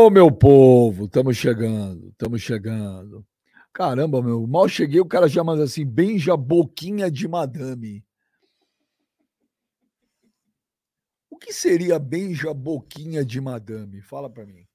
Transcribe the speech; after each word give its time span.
Ô, 0.00 0.06
oh, 0.06 0.10
meu 0.10 0.32
povo, 0.32 1.04
estamos 1.04 1.36
chegando, 1.36 2.08
estamos 2.08 2.40
chegando. 2.40 3.22
Caramba, 3.70 4.22
meu, 4.22 4.46
mal 4.46 4.66
cheguei, 4.66 4.98
o 4.98 5.04
cara 5.04 5.28
já 5.28 5.44
manda 5.44 5.64
assim, 5.64 5.84
beija 5.84 6.34
boquinha 6.38 7.10
de 7.10 7.28
madame. 7.28 8.02
O 11.28 11.36
que 11.36 11.52
seria 11.52 11.98
beija 11.98 12.54
boquinha 12.54 13.22
de 13.22 13.42
madame? 13.42 14.00
Fala 14.00 14.30
para 14.30 14.46
mim. 14.46 14.66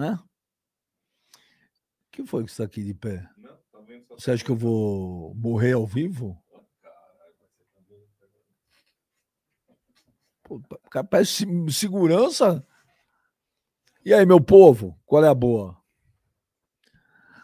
Hã? 0.00 0.14
O 0.14 2.10
que 2.10 2.24
foi 2.24 2.44
que 2.44 2.50
está 2.50 2.64
aqui 2.64 2.82
de 2.82 2.94
pé? 2.94 3.28
Tá 3.70 3.84
Você 4.12 4.30
acha 4.30 4.42
que 4.42 4.50
eu 4.50 4.56
vou 4.56 5.34
morrer 5.34 5.72
ao 5.72 5.86
vivo? 5.86 6.42
Pô, 10.42 10.58
parece 11.10 11.44
segurança. 11.70 12.66
E 14.04 14.12
aí, 14.12 14.26
meu 14.26 14.40
povo, 14.40 14.98
qual 15.06 15.24
é 15.24 15.28
a 15.28 15.34
boa? 15.34 15.80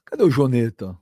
Cadê 0.05 0.25
o 0.25 0.31
Joneta? 0.31 0.99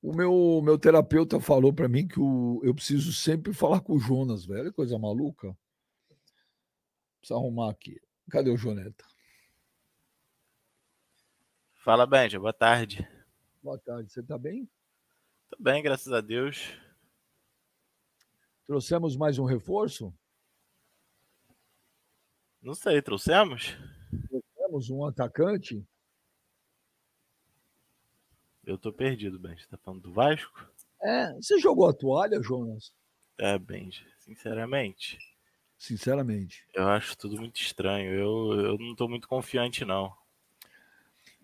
O 0.00 0.14
meu, 0.14 0.62
meu 0.62 0.78
terapeuta 0.78 1.38
falou 1.38 1.70
para 1.70 1.86
mim 1.86 2.08
que 2.08 2.18
o, 2.18 2.62
eu 2.64 2.74
preciso 2.74 3.12
sempre 3.12 3.52
falar 3.52 3.82
com 3.82 3.94
o 3.94 3.98
Jonas, 3.98 4.46
velho. 4.46 4.72
Coisa 4.72 4.98
maluca. 4.98 5.54
Precisa 7.18 7.38
arrumar 7.38 7.70
aqui. 7.70 8.00
Cadê 8.30 8.50
o 8.50 8.56
Joneta? 8.56 9.04
Fala, 11.74 12.06
Benja. 12.06 12.40
Boa 12.40 12.52
tarde. 12.52 13.06
Boa 13.62 13.78
tarde. 13.78 14.10
Você 14.10 14.22
tá 14.22 14.38
bem? 14.38 14.66
Tô 15.50 15.62
bem, 15.62 15.82
graças 15.82 16.10
a 16.10 16.22
Deus. 16.22 16.72
Trouxemos 18.64 19.14
mais 19.14 19.38
um 19.38 19.44
reforço? 19.44 20.14
Não 22.62 22.74
sei, 22.74 23.02
trouxemos? 23.02 23.76
Trouxemos 24.74 24.90
um 24.90 25.04
atacante? 25.04 25.86
Eu 28.66 28.76
tô 28.76 28.92
perdido, 28.92 29.38
Ben. 29.38 29.56
Você 29.56 29.66
tá 29.68 29.76
falando 29.76 30.02
do 30.02 30.12
Vasco? 30.12 30.68
É, 31.00 31.32
você 31.34 31.60
jogou 31.60 31.88
a 31.88 31.92
toalha, 31.92 32.42
Jonas? 32.42 32.92
É, 33.38 33.56
Benji, 33.56 34.04
sinceramente. 34.18 35.18
Sinceramente. 35.78 36.66
Eu 36.74 36.88
acho 36.88 37.16
tudo 37.16 37.36
muito 37.36 37.60
estranho. 37.60 38.10
Eu, 38.12 38.60
eu 38.64 38.78
não 38.78 38.96
tô 38.96 39.06
muito 39.06 39.28
confiante, 39.28 39.84
não. 39.84 40.12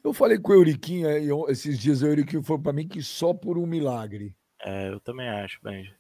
Eu 0.03 0.13
falei 0.13 0.39
com 0.39 0.51
o 0.51 0.57
Euriquinho 0.57 1.49
esses 1.49 1.79
dias, 1.79 2.03
o 2.03 2.07
Euriquinho 2.07 2.43
foi 2.43 2.59
para 2.59 2.73
mim 2.73 2.89
que 2.89 3.03
só 3.03 3.35
por 3.35 3.59
um 3.59 3.67
milagre. 3.67 4.35
É, 4.61 4.89
eu 4.89 4.99
também 4.99 5.29
acho, 5.29 5.61
Benji. 5.63 5.95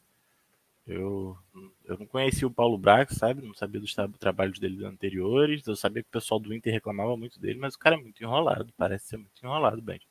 Eu, 0.91 1.36
eu 1.84 1.98
não 1.98 2.06
conhecia 2.06 2.46
o 2.46 2.50
Paulo 2.50 2.77
Brax, 2.77 3.16
sabe? 3.16 3.46
Não 3.46 3.55
sabia 3.55 3.80
dos 3.80 3.94
trabalhos 4.19 4.58
dele 4.58 4.84
anteriores. 4.84 5.66
Eu 5.66 5.77
sabia 5.77 6.02
que 6.02 6.08
o 6.08 6.12
pessoal 6.12 6.41
do 6.41 6.52
Inter 6.55 6.72
reclamava 6.72 7.16
muito 7.16 7.38
dele, 7.41 7.58
mas 7.58 7.74
o 7.74 7.78
cara 7.78 7.96
é 7.96 8.00
muito 8.00 8.22
enrolado. 8.22 8.72
Parece 8.77 9.08
ser 9.08 9.16
muito 9.16 9.44
enrolado, 9.44 9.80
Benji 9.80 10.06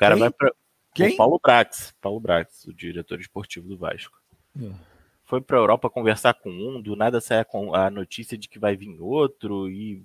cara 0.00 0.14
Quem? 0.14 0.20
vai 0.20 0.30
para 0.30 0.54
Quem? 0.94 1.12
O 1.12 1.16
Paulo 1.16 1.40
Brax, 1.42 1.94
Paulo 2.00 2.18
Brax, 2.18 2.64
o 2.64 2.72
diretor 2.72 3.20
esportivo 3.20 3.68
do 3.68 3.76
Vasco. 3.76 4.18
É. 4.58 4.70
Foi 5.24 5.40
para 5.40 5.58
a 5.58 5.60
Europa 5.60 5.90
conversar 5.90 6.34
com 6.34 6.50
um, 6.50 6.80
do 6.80 6.96
nada 6.96 7.20
sai 7.20 7.40
a, 7.40 7.86
a 7.86 7.90
notícia 7.90 8.36
de 8.36 8.48
que 8.48 8.58
vai 8.58 8.74
vir 8.74 8.98
outro 9.00 9.68
e 9.68 10.02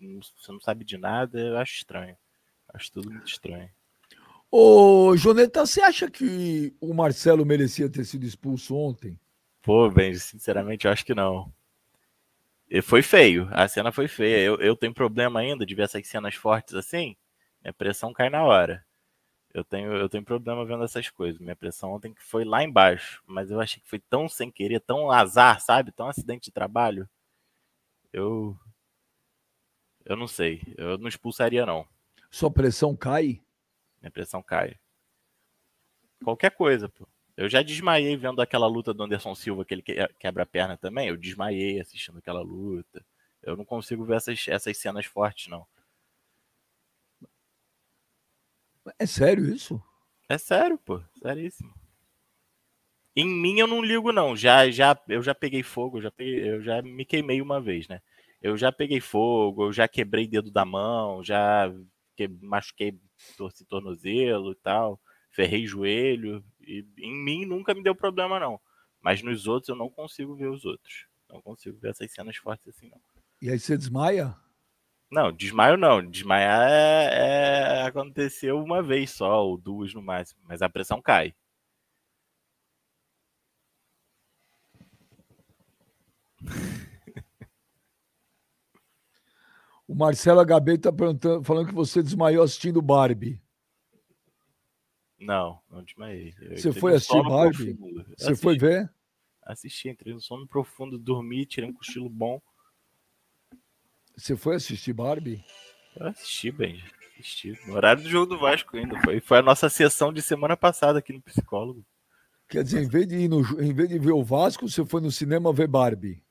você 0.00 0.50
não 0.50 0.60
sabe 0.60 0.84
de 0.84 0.96
nada. 0.96 1.38
Eu 1.38 1.58
acho 1.58 1.74
estranho. 1.74 2.16
Acho 2.72 2.90
tudo 2.90 3.10
muito 3.10 3.28
estranho. 3.28 3.68
Ô, 4.50 5.14
Joneta, 5.16 5.64
você 5.64 5.80
acha 5.80 6.10
que 6.10 6.74
o 6.80 6.92
Marcelo 6.94 7.44
merecia 7.44 7.88
ter 7.88 8.04
sido 8.04 8.24
expulso 8.24 8.74
ontem? 8.74 9.18
Pô, 9.64 9.90
bem, 9.90 10.14
sinceramente, 10.14 10.86
eu 10.86 10.92
acho 10.92 11.04
que 11.04 11.14
não. 11.14 11.50
E 12.68 12.82
foi 12.82 13.02
feio, 13.02 13.48
a 13.50 13.66
cena 13.66 13.90
foi 13.90 14.06
feia. 14.08 14.38
Eu, 14.38 14.56
eu 14.60 14.76
tenho 14.76 14.92
problema 14.92 15.40
ainda 15.40 15.64
de 15.64 15.74
ver 15.74 15.82
essas 15.84 16.06
cenas 16.06 16.34
fortes 16.34 16.74
assim. 16.74 17.16
Minha 17.62 17.72
pressão 17.72 18.12
cai 18.12 18.28
na 18.28 18.44
hora. 18.44 18.84
Eu 19.54 19.64
tenho, 19.64 19.92
eu 19.94 20.08
tenho 20.08 20.24
problema 20.24 20.66
vendo 20.66 20.84
essas 20.84 21.08
coisas. 21.08 21.40
Minha 21.40 21.56
pressão 21.56 21.92
ontem 21.92 22.14
foi 22.18 22.44
lá 22.44 22.62
embaixo, 22.62 23.22
mas 23.26 23.50
eu 23.50 23.60
achei 23.60 23.80
que 23.82 23.88
foi 23.88 24.00
tão 24.00 24.28
sem 24.28 24.50
querer, 24.50 24.80
tão 24.80 25.10
azar, 25.10 25.60
sabe? 25.60 25.92
Tão 25.92 26.08
acidente 26.08 26.46
de 26.46 26.52
trabalho. 26.52 27.08
Eu. 28.12 28.58
Eu 30.04 30.16
não 30.16 30.26
sei. 30.26 30.62
Eu 30.76 30.98
não 30.98 31.08
expulsaria, 31.08 31.64
não. 31.64 31.86
Sua 32.30 32.50
pressão 32.50 32.94
cai? 32.96 33.40
Minha 34.02 34.10
pressão 34.10 34.42
cai. 34.42 34.76
Qualquer 36.22 36.50
coisa, 36.50 36.88
pô. 36.88 37.08
Eu 37.36 37.48
já 37.48 37.62
desmaiei 37.62 38.16
vendo 38.16 38.40
aquela 38.40 38.66
luta 38.66 38.94
do 38.94 39.02
Anderson 39.02 39.34
Silva, 39.34 39.64
que 39.64 39.74
ele 39.74 39.82
quebra 40.18 40.44
a 40.44 40.46
perna 40.46 40.76
também. 40.76 41.08
Eu 41.08 41.16
desmaiei 41.16 41.80
assistindo 41.80 42.18
aquela 42.18 42.40
luta. 42.40 43.04
Eu 43.42 43.56
não 43.56 43.64
consigo 43.64 44.04
ver 44.04 44.16
essas, 44.16 44.46
essas 44.48 44.76
cenas 44.78 45.06
fortes, 45.06 45.48
não. 45.48 45.66
É 48.98 49.06
sério 49.06 49.52
isso? 49.52 49.82
É 50.28 50.38
sério, 50.38 50.78
pô. 50.78 51.02
Seríssimo. 51.20 51.74
Em 53.16 53.26
mim 53.26 53.58
eu 53.58 53.66
não 53.66 53.82
ligo, 53.82 54.12
não. 54.12 54.36
Já, 54.36 54.70
já, 54.70 54.98
eu 55.08 55.22
já 55.22 55.34
peguei 55.34 55.62
fogo, 55.62 55.98
eu 55.98 56.02
já, 56.02 56.10
peguei, 56.10 56.50
eu 56.50 56.62
já 56.62 56.82
me 56.82 57.04
queimei 57.04 57.40
uma 57.40 57.60
vez, 57.60 57.86
né? 57.88 58.00
Eu 58.42 58.56
já 58.56 58.72
peguei 58.72 59.00
fogo, 59.00 59.66
eu 59.66 59.72
já 59.72 59.88
quebrei 59.88 60.26
dedo 60.26 60.50
da 60.50 60.64
mão, 60.64 61.22
já 61.22 61.72
que, 62.16 62.28
machuquei, 62.28 62.98
torci 63.36 63.64
tornozelo 63.64 64.52
e 64.52 64.56
tal, 64.56 65.00
ferrei 65.30 65.66
joelho. 65.66 66.44
E 66.66 66.86
em 66.98 67.14
mim 67.14 67.44
nunca 67.44 67.74
me 67.74 67.82
deu 67.82 67.94
problema, 67.94 68.40
não. 68.40 68.60
Mas 69.00 69.22
nos 69.22 69.46
outros 69.46 69.68
eu 69.68 69.76
não 69.76 69.90
consigo 69.90 70.34
ver 70.34 70.48
os 70.48 70.64
outros. 70.64 71.06
Não 71.28 71.40
consigo 71.42 71.78
ver 71.78 71.90
essas 71.90 72.12
cenas 72.12 72.36
fortes 72.36 72.68
assim, 72.68 72.88
não. 72.88 73.00
E 73.40 73.50
aí 73.50 73.58
você 73.58 73.76
desmaia? 73.76 74.34
Não, 75.10 75.32
desmaio 75.32 75.76
não. 75.76 76.04
Desmaiar 76.04 76.68
é, 76.70 77.82
é, 77.82 77.82
aconteceu 77.82 78.58
uma 78.58 78.82
vez 78.82 79.10
só, 79.10 79.44
ou 79.44 79.56
duas 79.56 79.92
no 79.94 80.02
máximo, 80.02 80.40
mas 80.44 80.62
a 80.62 80.68
pressão 80.68 81.00
cai. 81.02 81.34
O 89.86 89.94
Marcelo 89.94 90.40
HB 90.40 90.72
está 90.76 90.90
falando 91.44 91.68
que 91.68 91.74
você 91.74 92.02
desmaiou 92.02 92.42
assistindo 92.42 92.80
Barbie. 92.80 93.38
Não, 95.24 95.58
não 95.70 95.82
desmaiei. 95.82 96.34
Eu 96.38 96.58
você 96.58 96.72
foi 96.72 96.94
assistir 96.94 97.22
Barbie? 97.22 97.72
Você 98.16 98.26
assisti, 98.26 98.42
foi 98.42 98.58
ver? 98.58 98.92
Assisti, 99.42 99.88
entrei 99.88 100.12
no 100.12 100.20
sono 100.20 100.46
profundo, 100.46 100.98
dormi, 100.98 101.46
tirei 101.46 101.68
um 101.68 101.72
cochilo 101.72 102.10
bom. 102.10 102.40
Você 104.14 104.36
foi 104.36 104.56
assistir 104.56 104.92
Barbie? 104.92 105.42
Eu 105.96 106.08
assisti, 106.08 106.50
bem. 106.50 106.84
Assisti. 107.18 107.58
No 107.66 107.74
horário 107.74 108.02
do 108.02 108.08
jogo 108.08 108.34
do 108.34 108.38
Vasco 108.38 108.76
ainda. 108.76 109.00
Foi, 109.00 109.18
foi 109.18 109.38
a 109.38 109.42
nossa 109.42 109.70
sessão 109.70 110.12
de 110.12 110.20
semana 110.20 110.58
passada 110.58 110.98
aqui 110.98 111.12
no 111.14 111.22
psicólogo. 111.22 111.82
Quer 112.46 112.62
dizer, 112.62 112.82
em 112.82 112.88
vez 112.88 113.08
de, 113.08 113.16
ir 113.16 113.28
no, 113.28 113.40
em 113.62 113.72
vez 113.72 113.88
de 113.88 113.98
ver 113.98 114.12
o 114.12 114.22
Vasco, 114.22 114.68
você 114.68 114.84
foi 114.84 115.00
no 115.00 115.10
cinema 115.10 115.54
ver 115.54 115.66
Barbie. 115.66 116.22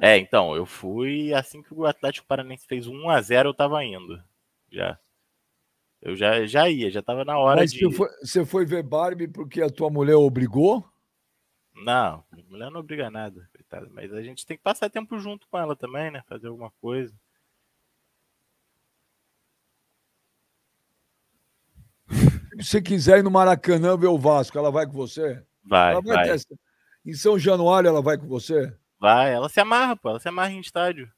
É, 0.00 0.18
então, 0.18 0.56
eu 0.56 0.66
fui 0.66 1.32
assim 1.32 1.62
que 1.62 1.72
o 1.72 1.86
Atlético 1.86 2.26
Paranense 2.26 2.66
fez 2.66 2.88
1 2.88 3.08
a 3.08 3.22
0 3.22 3.50
eu 3.50 3.54
tava 3.54 3.84
indo. 3.84 4.20
Já. 4.72 4.98
Eu 6.04 6.14
já, 6.14 6.44
já 6.44 6.68
ia, 6.68 6.90
já 6.90 7.02
tava 7.02 7.24
na 7.24 7.38
hora 7.38 7.62
Mas 7.62 7.72
de. 7.72 7.82
Você 7.82 7.96
foi, 7.96 8.08
você 8.20 8.44
foi 8.44 8.66
ver 8.66 8.82
Barbie 8.82 9.26
porque 9.26 9.62
a 9.62 9.70
tua 9.70 9.88
mulher 9.88 10.16
obrigou? 10.16 10.86
Não, 11.74 12.22
mulher 12.50 12.70
não 12.70 12.80
obriga 12.80 13.10
nada, 13.10 13.48
coitada. 13.54 13.88
Mas 13.90 14.12
a 14.12 14.22
gente 14.22 14.44
tem 14.44 14.54
que 14.54 14.62
passar 14.62 14.90
tempo 14.90 15.18
junto 15.18 15.48
com 15.48 15.58
ela 15.58 15.74
também, 15.74 16.10
né? 16.10 16.22
Fazer 16.28 16.48
alguma 16.48 16.70
coisa. 16.72 17.12
Se 22.60 22.64
você 22.64 22.82
quiser 22.82 23.20
ir 23.20 23.22
no 23.22 23.30
Maracanã 23.30 23.96
ver 23.96 24.08
o 24.08 24.18
Vasco, 24.18 24.58
ela 24.58 24.70
vai 24.70 24.86
com 24.86 24.92
você? 24.92 25.42
Vai, 25.64 25.94
vai. 26.02 26.28
vai. 26.28 26.36
Em 27.06 27.14
São 27.14 27.38
Januário 27.38 27.88
ela 27.88 28.02
vai 28.02 28.18
com 28.18 28.28
você? 28.28 28.76
Vai, 29.00 29.32
ela 29.32 29.48
se 29.48 29.58
amarra, 29.58 29.96
pô. 29.96 30.10
Ela 30.10 30.20
se 30.20 30.28
amarra 30.28 30.52
em 30.52 30.60
estádio. 30.60 31.10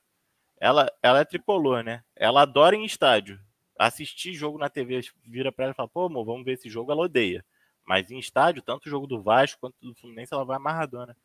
Ela, 0.60 0.88
ela 1.02 1.18
é 1.18 1.24
tricolor, 1.24 1.82
né? 1.82 2.04
Ela 2.14 2.42
adora 2.42 2.76
em 2.76 2.84
estádio. 2.84 3.44
Assistir 3.78 4.32
jogo 4.32 4.58
na 4.58 4.70
TV, 4.70 5.00
vira 5.24 5.52
pra 5.52 5.66
ela 5.66 5.72
e 5.72 5.76
fala, 5.76 5.88
pô, 5.88 6.06
amor, 6.06 6.24
vamos 6.24 6.44
ver 6.44 6.52
esse 6.52 6.68
jogo, 6.68 6.90
ela 6.90 7.02
odeia. 7.02 7.44
Mas 7.84 8.10
em 8.10 8.18
estádio, 8.18 8.62
tanto 8.62 8.86
o 8.86 8.90
jogo 8.90 9.06
do 9.06 9.22
Vasco 9.22 9.60
quanto 9.60 9.76
do 9.80 9.94
Fluminense, 9.94 10.34
ela 10.34 10.44
vai 10.44 10.56
amarradona. 10.56 11.16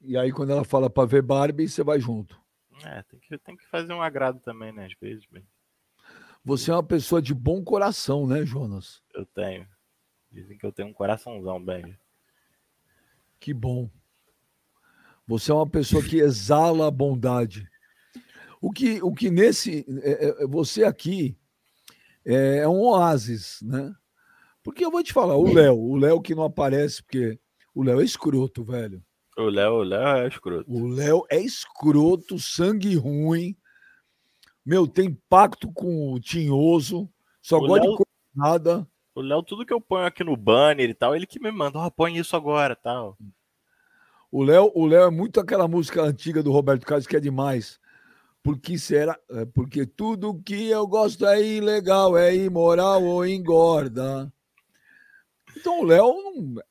E 0.00 0.16
aí, 0.16 0.32
quando 0.32 0.50
ela 0.50 0.64
fala 0.64 0.90
para 0.90 1.06
ver 1.06 1.22
Barbie, 1.22 1.68
você 1.68 1.82
vai 1.82 2.00
junto. 2.00 2.40
É, 2.84 3.02
tem 3.04 3.18
que, 3.20 3.38
tem 3.38 3.56
que 3.56 3.66
fazer 3.66 3.92
um 3.92 4.02
agrado 4.02 4.40
também, 4.40 4.72
né? 4.72 4.86
Às 4.86 4.94
vezes, 5.00 5.24
bem. 5.26 5.46
Você 6.44 6.70
é 6.70 6.74
uma 6.74 6.82
pessoa 6.82 7.20
de 7.20 7.34
bom 7.34 7.64
coração, 7.64 8.26
né, 8.26 8.44
Jonas? 8.44 9.02
Eu 9.14 9.24
tenho. 9.26 9.66
Dizem 10.30 10.56
que 10.58 10.66
eu 10.66 10.72
tenho 10.72 10.88
um 10.88 10.92
coraçãozão, 10.92 11.62
bem. 11.62 11.98
Que 13.40 13.52
bom. 13.54 13.90
Você 15.26 15.50
é 15.50 15.54
uma 15.54 15.68
pessoa 15.68 16.02
que 16.02 16.18
exala 16.18 16.86
a 16.86 16.90
bondade. 16.90 17.68
O 18.60 18.70
que, 18.70 19.02
o 19.02 19.12
que 19.14 19.30
nesse. 19.30 19.84
É, 20.02 20.42
é, 20.42 20.46
você 20.46 20.84
aqui 20.84 21.36
é, 22.24 22.58
é 22.58 22.68
um 22.68 22.80
oásis, 22.80 23.58
né? 23.62 23.94
Porque 24.62 24.84
eu 24.84 24.90
vou 24.90 25.02
te 25.02 25.12
falar, 25.12 25.36
o 25.36 25.52
Léo, 25.52 25.78
o 25.78 25.96
Léo 25.96 26.20
que 26.20 26.34
não 26.34 26.42
aparece, 26.42 27.02
porque 27.02 27.38
o 27.74 27.84
Léo 27.84 28.00
é 28.00 28.04
escroto, 28.04 28.64
velho. 28.64 29.00
O 29.38 29.44
Léo, 29.44 29.74
o 29.74 29.82
Léo 29.84 30.16
é 30.24 30.28
escroto. 30.28 30.64
O 30.68 30.88
Léo 30.88 31.24
é 31.30 31.38
escroto, 31.40 32.38
sangue 32.38 32.96
ruim, 32.96 33.56
Meu, 34.64 34.88
tem 34.88 35.14
pacto 35.28 35.70
com 35.72 36.12
o 36.12 36.18
Tinhoso, 36.18 37.08
só 37.40 37.58
O 37.58 37.60
gosta 37.60 37.82
de 37.82 37.86
Léo- 37.86 37.96
coisa 37.98 38.10
nada. 38.34 38.88
O 39.14 39.20
Léo, 39.20 39.42
tudo 39.42 39.64
que 39.64 39.72
eu 39.72 39.80
ponho 39.80 40.04
aqui 40.04 40.24
no 40.24 40.36
banner 40.36 40.90
e 40.90 40.94
tal, 40.94 41.14
ele 41.14 41.26
que 41.26 41.38
me 41.40 41.52
manda, 41.52 41.78
ó, 41.78 41.88
põe 41.88 42.16
isso 42.16 42.34
agora 42.34 42.74
tal. 42.74 43.16
O 44.32 44.42
Léo, 44.42 44.72
o 44.74 44.84
Léo 44.86 45.04
é 45.04 45.10
muito 45.10 45.38
aquela 45.38 45.68
música 45.68 46.02
antiga 46.02 46.42
do 46.42 46.50
Roberto 46.50 46.84
Carlos 46.84 47.06
que 47.06 47.16
é 47.16 47.20
demais. 47.20 47.78
Porque 48.46 48.78
será? 48.78 49.18
é, 49.30 49.44
porque 49.44 49.84
tudo 49.84 50.40
que 50.40 50.68
eu 50.68 50.86
gosto 50.86 51.26
é 51.26 51.42
ilegal, 51.44 52.16
é 52.16 52.32
imoral 52.32 53.02
ou 53.02 53.26
engorda. 53.26 54.32
Então 55.56 55.80
o 55.80 55.84
Léo 55.84 56.14
não, 56.22 56.62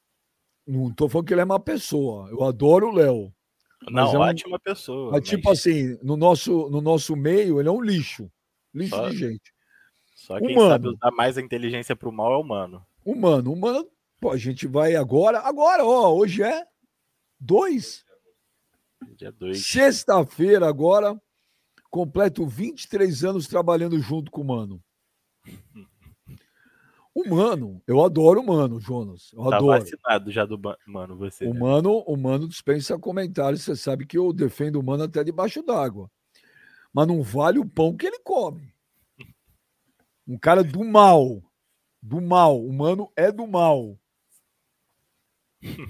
não 0.66 0.94
tô 0.94 1.10
falando 1.10 1.28
que 1.28 1.34
ele 1.34 1.42
é 1.42 1.44
uma 1.44 1.60
pessoa. 1.60 2.30
Eu 2.30 2.44
adoro 2.46 2.88
o 2.88 2.94
Léo. 2.94 3.34
Não, 3.90 4.04
é 4.14 4.18
um- 4.18 4.22
ótima 4.22 4.58
pessoa. 4.58 5.12
Mas, 5.12 5.28
tipo 5.28 5.52
assim, 5.52 5.98
no 6.02 6.16
nosso, 6.16 6.70
no 6.70 6.80
nosso 6.80 7.14
meio, 7.14 7.60
ele 7.60 7.68
é 7.68 7.72
um 7.72 7.82
lixo. 7.82 8.32
Lixo 8.74 8.96
Só- 8.96 9.10
de 9.10 9.18
gente. 9.18 9.54
Só 10.16 10.40
quem 10.40 10.56
humano. 10.56 10.70
sabe 10.70 10.88
usar 10.88 11.12
mais 11.12 11.38
a 11.38 11.42
inteligência 11.42 11.94
pro 11.94 12.10
mal 12.10 12.32
é 12.32 12.38
o 12.38 12.42
humano. 12.42 12.86
Humano, 13.04 13.52
humano. 13.52 13.86
Pô, 14.22 14.32
a 14.32 14.38
gente 14.38 14.66
vai 14.66 14.96
agora. 14.96 15.40
Agora, 15.42 15.84
ó, 15.86 16.16
hoje 16.16 16.42
é 16.42 16.66
dois. 17.38 18.06
Dia 19.18 19.32
2. 19.34 19.66
Sexta-feira, 19.66 20.68
agora, 20.68 21.22
completo 21.90 22.46
23 22.46 23.24
anos 23.24 23.48
trabalhando 23.48 24.00
junto 24.00 24.32
com 24.32 24.42
o 24.42 24.46
Mano. 24.46 24.84
O 27.14 27.30
Mano, 27.30 27.82
eu 27.88 28.04
adoro 28.04 28.42
o 28.42 28.46
Mano, 28.46 28.80
Jonas. 28.80 29.32
Eu 29.32 29.50
Tá 29.50 29.56
adoro. 29.56 29.80
vacinado 29.80 30.32
já 30.32 30.46
do 30.46 30.60
mano, 30.86 31.16
você. 31.16 31.46
O 31.46 31.54
né? 31.54 31.60
Mano, 31.62 32.00
o 32.00 32.18
Mano 32.18 32.48
dispensa 32.48 33.00
comentários. 33.00 33.62
Você 33.64 33.76
sabe 33.76 34.06
que 34.06 34.18
eu 34.18 34.34
defendo 34.34 34.78
o 34.78 34.84
Mano 34.84 35.04
até 35.04 35.24
debaixo 35.24 35.64
d'água. 35.64 36.12
Mas 36.94 37.08
não 37.08 37.22
vale 37.24 37.58
o 37.58 37.66
pão 37.66 37.96
que 37.96 38.06
ele 38.06 38.20
come. 38.20 38.74
Um 40.28 40.38
cara 40.38 40.64
do 40.64 40.84
mal. 40.84 41.42
Do 42.02 42.20
mal. 42.20 42.62
O 42.62 42.74
Mano 42.74 43.10
é 43.16 43.32
do 43.32 43.48
mal. 43.48 43.98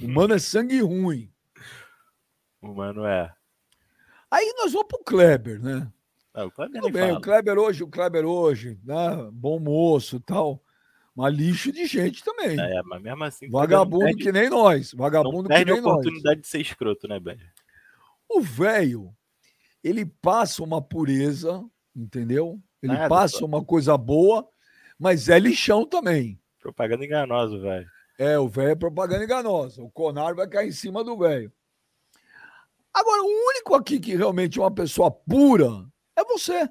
O 0.02 0.08
Mano 0.08 0.34
é 0.36 0.40
sangue 0.40 0.80
ruim. 0.82 1.32
O 2.62 2.74
mano 2.74 3.06
é. 3.06 3.32
Aí 4.36 4.54
nós 4.58 4.74
vamos 4.74 4.88
pro 4.90 5.02
Kleber, 5.02 5.62
né? 5.62 5.90
Não, 6.34 6.48
o 6.48 6.52
Kleber 6.52 6.82
Tudo 6.82 6.92
bem, 6.92 7.08
fala. 7.08 7.18
o 7.18 7.22
Kleber 7.22 7.58
hoje, 7.58 7.84
o 7.84 7.88
Kleber 7.88 8.26
hoje, 8.26 8.78
né? 8.84 9.30
Bom 9.32 9.60
moço 9.60 10.18
e 10.18 10.20
tal. 10.20 10.62
Mas 11.16 11.34
lixo 11.34 11.72
de 11.72 11.86
gente 11.86 12.22
também. 12.22 12.60
É, 12.60 12.84
mas 12.84 13.02
mesmo 13.02 13.24
assim. 13.24 13.50
Vagabundo 13.50 14.00
não 14.00 14.08
perde, 14.08 14.24
que 14.24 14.32
nem 14.34 14.50
nós. 14.50 14.92
não 14.92 14.98
Vagabundo 14.98 15.48
que 15.48 15.56
a 15.56 15.64
nem 15.64 15.80
nós. 15.80 15.86
oportunidade 15.86 16.42
de 16.42 16.48
ser 16.48 16.60
escroto, 16.60 17.08
né, 17.08 17.18
Ben? 17.18 17.40
O 18.28 18.42
velho, 18.42 19.16
ele 19.82 20.06
passa 20.06 20.62
uma 20.62 20.82
pureza, 20.82 21.64
entendeu? 21.96 22.60
Ele 22.84 22.92
Nada, 22.92 23.08
passa 23.08 23.38
só. 23.38 23.46
uma 23.46 23.64
coisa 23.64 23.98
boa, 23.98 24.46
mas 25.00 25.30
é 25.30 25.40
lixão 25.40 25.86
também. 25.86 26.38
Propaganda 26.60 27.06
enganosa, 27.06 27.58
velho. 27.58 27.88
É, 28.20 28.38
o 28.38 28.50
velho 28.50 28.72
é 28.72 28.76
propaganda 28.76 29.24
enganosa. 29.24 29.82
O 29.82 29.90
Conar 29.90 30.36
vai 30.36 30.48
cair 30.50 30.68
em 30.68 30.74
cima 30.74 31.06
do 31.06 31.18
velho. 31.18 31.54
Agora, 32.96 33.22
o 33.24 33.50
único 33.50 33.76
aqui 33.76 34.00
que 34.00 34.16
realmente 34.16 34.58
é 34.58 34.62
uma 34.62 34.74
pessoa 34.74 35.12
pura 35.12 35.86
é 36.16 36.24
você, 36.24 36.66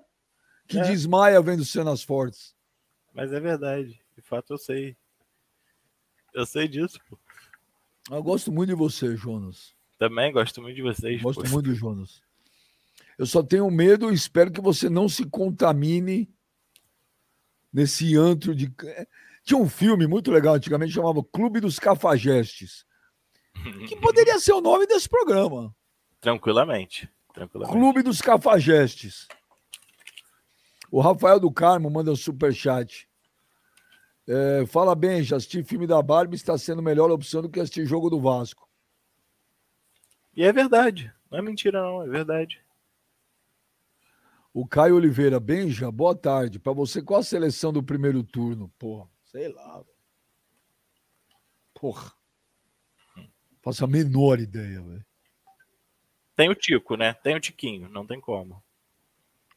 que 0.67 0.79
É. 0.79 0.83
desmaia 0.85 1.43
vendo 1.43 1.63
cenas 1.67 2.03
fortes. 2.03 2.55
Mas 3.13 3.31
é 3.31 3.39
verdade. 3.39 4.01
De 4.17 4.23
fato, 4.23 4.55
eu 4.55 4.59
sei. 4.59 4.97
Eu 6.33 6.47
sei 6.47 6.67
disso, 6.67 6.99
pô. 7.09 7.19
Eu 8.11 8.23
gosto 8.23 8.51
muito 8.51 8.71
de 8.71 8.75
você, 8.75 9.15
Jonas. 9.17 9.75
Também 9.99 10.33
gosto 10.33 10.63
muito 10.63 10.77
de 10.77 10.83
vocês. 10.83 11.21
Gosto 11.21 11.43
pô. 11.45 11.49
muito 11.51 11.67
do 11.69 11.75
Jonas. 11.75 12.23
Eu 13.19 13.27
só 13.27 13.43
tenho 13.43 13.71
medo 13.71 14.11
e 14.11 14.15
espero 14.15 14.51
que 14.51 14.63
você 14.63 14.89
não 14.89 15.09
se 15.11 15.27
contamine 15.27 16.33
nesse 17.71 18.17
antro 18.17 18.55
de. 18.55 18.75
Tinha 19.45 19.59
um 19.59 19.69
filme 19.69 20.07
muito 20.07 20.31
legal 20.31 20.55
antigamente 20.55 20.93
chamava 20.93 21.23
Clube 21.23 21.61
dos 21.61 21.79
Cafajestes, 21.79 22.87
que 23.89 23.95
poderia 23.97 24.39
ser 24.41 24.53
o 24.53 24.63
nome 24.63 24.87
desse 24.87 25.07
programa. 25.07 25.75
Tranquilamente. 26.25 27.07
Tranquilamente. 27.35 27.79
Clube 27.79 28.03
dos 28.03 28.23
Cafajestes. 28.23 29.29
O 30.91 30.99
Rafael 30.99 31.39
do 31.39 31.53
Carmo 31.53 31.91
manda 31.91 32.11
um 32.11 32.17
superchat. 32.17 33.07
É, 34.27 34.65
fala 34.65 34.95
bem, 34.95 35.23
já 35.23 35.37
assisti 35.37 35.63
filme 35.63 35.87
da 35.87 36.01
Barbie, 36.01 36.37
está 36.37 36.57
sendo 36.57 36.81
melhor 36.81 37.11
opção 37.11 37.43
do 37.43 37.51
que 37.51 37.61
assistir 37.61 37.85
jogo 37.85 38.09
do 38.09 38.23
Vasco. 38.23 38.67
E 40.35 40.43
é 40.43 40.51
verdade. 40.51 41.13
Não 41.31 41.41
é 41.41 41.43
mentira, 41.43 41.83
não. 41.83 42.03
É 42.03 42.09
verdade. 42.09 42.65
O 44.51 44.67
Caio 44.67 44.97
Oliveira, 44.97 45.39
Benja, 45.39 45.91
boa 45.93 46.17
tarde. 46.17 46.59
Para 46.59 46.73
você, 46.73 47.03
qual 47.03 47.21
a 47.21 47.23
seleção 47.23 47.71
do 47.71 47.83
primeiro 47.83 48.25
turno? 48.25 48.73
Porra, 48.79 49.11
sei 49.27 49.53
lá. 49.53 49.75
velho. 49.75 49.87
Porra. 51.75 52.15
Faço 53.61 53.85
a 53.85 53.87
menor 53.87 54.41
ideia, 54.41 54.81
velho. 54.81 55.05
Tem 56.37 56.49
o 56.51 56.55
Tico, 56.55 56.97
né? 56.97 57.15
Tem 57.15 57.37
o 57.37 57.41
Tiquinho. 57.41 57.89
Não 57.89 58.07
tem 58.07 58.21
como. 58.21 58.63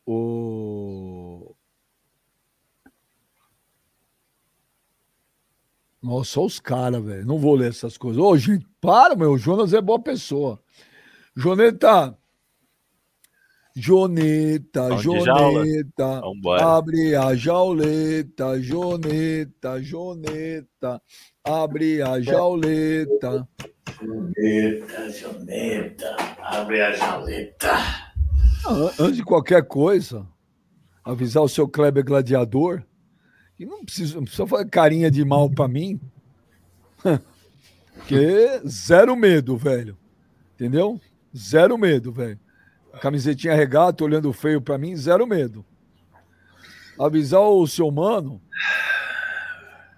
O... 0.05 1.55
Nossa, 6.01 6.31
só 6.31 6.45
os 6.45 6.59
caras, 6.59 7.03
velho. 7.03 7.25
Não 7.25 7.37
vou 7.37 7.55
ler 7.55 7.69
essas 7.69 7.97
coisas. 7.97 8.21
Ô, 8.21 8.37
gente, 8.37 8.65
para, 8.79 9.15
meu. 9.15 9.33
O 9.33 9.37
Jonas 9.37 9.73
é 9.73 9.81
boa 9.81 9.99
pessoa. 9.99 10.61
Joneta. 11.35 12.17
Joneta, 13.75 14.95
de 14.95 15.03
jaula. 15.03 15.65
Joneta. 15.65 16.21
Abre 16.63 17.15
a 17.15 17.35
jauleta, 17.35 18.59
Joneta, 18.59 19.79
Joneta. 19.79 21.01
Abre 21.47 22.01
a 22.01 22.19
jauleta. 22.19 23.47
Joneta, 24.01 25.09
Joneta, 25.11 26.15
abre 26.39 26.81
a 26.81 26.91
jauleta. 26.91 27.71
Ah, 28.65 28.91
Antes 28.99 29.15
de 29.17 29.23
qualquer 29.23 29.63
coisa, 29.63 30.27
avisar 31.03 31.41
o 31.41 31.49
seu 31.49 31.67
Kleber 31.67 32.03
Gladiador 32.03 32.83
que 33.57 33.65
não 33.65 33.83
precisa, 33.83 34.15
não 34.15 34.23
precisa 34.23 34.45
fazer 34.45 34.69
carinha 34.69 35.09
de 35.09 35.25
mal 35.25 35.49
pra 35.49 35.67
mim. 35.67 35.99
Porque 37.95 38.61
zero 38.67 39.15
medo, 39.15 39.57
velho. 39.57 39.97
Entendeu? 40.53 41.01
Zero 41.35 41.77
medo, 41.77 42.11
velho. 42.11 42.39
Camisetinha 43.01 43.55
regata, 43.55 44.03
olhando 44.03 44.31
feio 44.31 44.61
pra 44.61 44.77
mim, 44.77 44.95
zero 44.95 45.25
medo. 45.25 45.65
Avisar 46.99 47.41
o 47.41 47.65
seu 47.67 47.91
mano, 47.91 48.41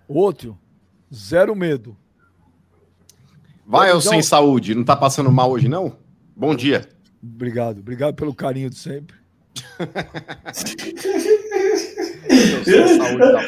outro, 0.08 0.58
zero 1.14 1.56
medo. 1.56 1.96
Vai, 3.66 3.92
eu 3.92 4.02
sem 4.02 4.22
saúde. 4.22 4.74
Não 4.74 4.84
tá 4.84 4.96
passando 4.96 5.32
mal 5.32 5.52
hoje, 5.52 5.68
não? 5.70 5.96
Bom 6.36 6.56
dia. 6.56 6.88
Obrigado, 7.22 7.80
obrigado 7.80 8.16
pelo 8.16 8.34
carinho 8.34 8.70
de 8.70 8.78
sempre. 8.78 9.16
Tá. 9.54 10.08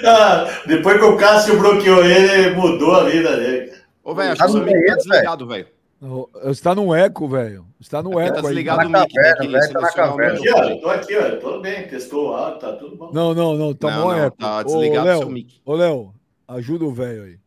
Ah, 0.05 0.47
depois 0.67 0.97
que 0.97 1.03
o 1.05 1.17
Cássio 1.17 1.59
bloqueou 1.59 2.03
ele, 2.03 2.55
mudou 2.55 2.93
a 2.95 3.03
vida 3.03 3.35
dele. 3.37 3.71
Ô, 4.03 4.13
velho, 4.15 4.31
acho 4.31 4.41
que 4.41 4.47
o 4.47 4.51
seu 4.51 4.63
mic 4.65 4.85
tá 4.87 4.95
desligado, 4.95 5.47
velho. 5.47 5.67
Está 6.45 6.73
no 6.73 6.95
eco, 6.95 7.27
velho. 7.27 7.65
Está 7.79 8.01
no 8.01 8.19
É 8.19 8.25
porque 8.25 8.27
eco 8.27 8.33
tá 8.33 8.39
aí. 8.39 8.43
desligado 8.55 8.87
o 8.87 8.89
Na 8.89 8.99
mic. 9.01 9.09
Que 9.13 9.47
velho, 9.47 9.73
tá 9.73 9.81
na 9.81 9.87
o 9.89 9.93
caverna. 9.93 10.39
Aqui, 10.39 10.49
ó, 10.49 10.75
tô 10.77 10.89
aqui, 10.89 11.17
ó, 11.17 11.35
tudo 11.37 11.61
bem, 11.61 11.87
testou 11.87 12.29
o 12.31 12.33
áudio, 12.35 12.59
tá 12.59 12.73
tudo 12.73 12.95
bom. 12.95 13.11
Não, 13.13 13.33
não, 13.33 13.55
não, 13.55 13.73
tá 13.73 13.91
Não, 13.91 14.01
bom 14.03 14.11
não, 14.11 14.23
eco. 14.25 14.37
tá 14.37 14.59
Ô, 14.59 14.63
desligado 14.63 15.09
o 15.11 15.17
seu 15.19 15.29
mic. 15.29 15.61
Ô, 15.63 15.75
Léo, 15.75 16.13
ajuda 16.47 16.85
o 16.85 16.91
velho 16.93 17.23
aí. 17.23 17.37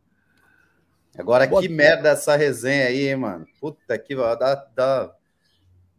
Agora, 1.17 1.47
Bota- 1.47 1.61
que 1.67 1.73
merda 1.73 2.09
essa 2.09 2.35
resenha 2.35 2.87
aí, 2.87 3.07
hein, 3.07 3.15
mano? 3.15 3.45
Puta 3.59 3.97
que 3.97 4.15
dá, 4.15 4.35
dá, 4.35 4.55
dá 4.75 5.15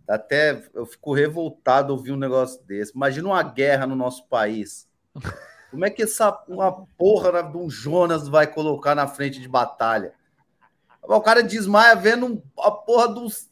até 0.09 0.63
eu 0.75 0.87
fico 0.87 1.13
revoltado 1.15 1.93
ouvir 1.93 2.13
um 2.13 2.17
negócio 2.17 2.63
desse. 2.65 2.93
Imagina 2.95 3.29
uma 3.29 3.43
guerra 3.43 3.87
no 3.87 3.97
nosso 3.97 4.27
país. 4.29 4.89
Como 5.71 5.85
é 5.85 5.91
que 5.91 6.03
essa 6.05 6.31
uma 6.47 6.71
porra 6.97 7.43
de 7.43 7.57
um 7.57 7.69
Jonas 7.69 8.29
vai 8.29 8.47
colocar 8.47 8.95
na 8.95 9.07
frente 9.09 9.41
de 9.41 9.49
batalha? 9.49 10.13
O 11.03 11.21
cara 11.21 11.43
desmaia 11.43 11.95
vendo 11.97 12.27
um- 12.27 12.43
a 12.61 12.71
porra 12.71 13.09
dos- 13.09 13.51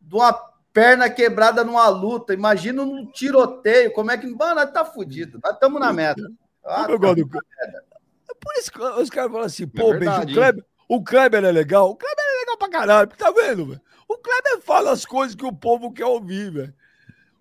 de 0.00 0.14
uma 0.14 0.32
perna 0.72 1.08
quebrada 1.10 1.64
numa 1.64 1.88
luta. 1.88 2.34
Imagina 2.34 2.84
num 2.84 3.06
tiroteio. 3.10 3.92
Como 3.92 4.10
é 4.10 4.18
que. 4.18 4.26
Mano, 4.26 4.66
tá 4.72 4.84
fudido. 4.84 5.40
Nós 5.42 5.54
estamos 5.54 5.80
na 5.80 5.92
merda. 5.92 6.30
Ah, 6.64 6.86
eu 6.88 6.98
gosto 6.98 7.24
do- 7.24 7.38
É 7.38 8.34
por 8.40 8.54
isso 8.58 8.70
que 8.72 8.80
os 8.80 9.10
caras 9.10 9.30
falam 9.30 9.46
assim, 9.46 9.66
pô, 9.66 9.88
bicho, 9.92 9.98
verdade, 10.00 10.32
o 10.32 10.34
Kleber, 10.34 10.64
o 10.88 11.02
Kleber 11.02 11.44
é 11.44 11.50
legal. 11.50 11.90
O 11.90 11.96
Kleber 11.96 12.24
é 12.24 12.38
legal 12.40 12.56
pra 12.58 12.68
caralho, 12.68 13.08
tá 13.16 13.30
vendo, 13.30 13.66
velho? 13.66 13.80
O 14.08 14.18
Kleber 14.18 14.60
fala 14.62 14.92
as 14.92 15.04
coisas 15.04 15.34
que 15.34 15.44
o 15.44 15.52
povo 15.52 15.92
quer 15.92 16.06
ouvir, 16.06 16.50
velho. 16.50 16.74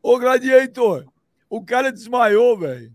Ô, 0.02 0.20
Gladiator, 0.20 1.06
o 1.50 1.64
cara 1.64 1.92
desmaiou, 1.92 2.58
velho. 2.58 2.92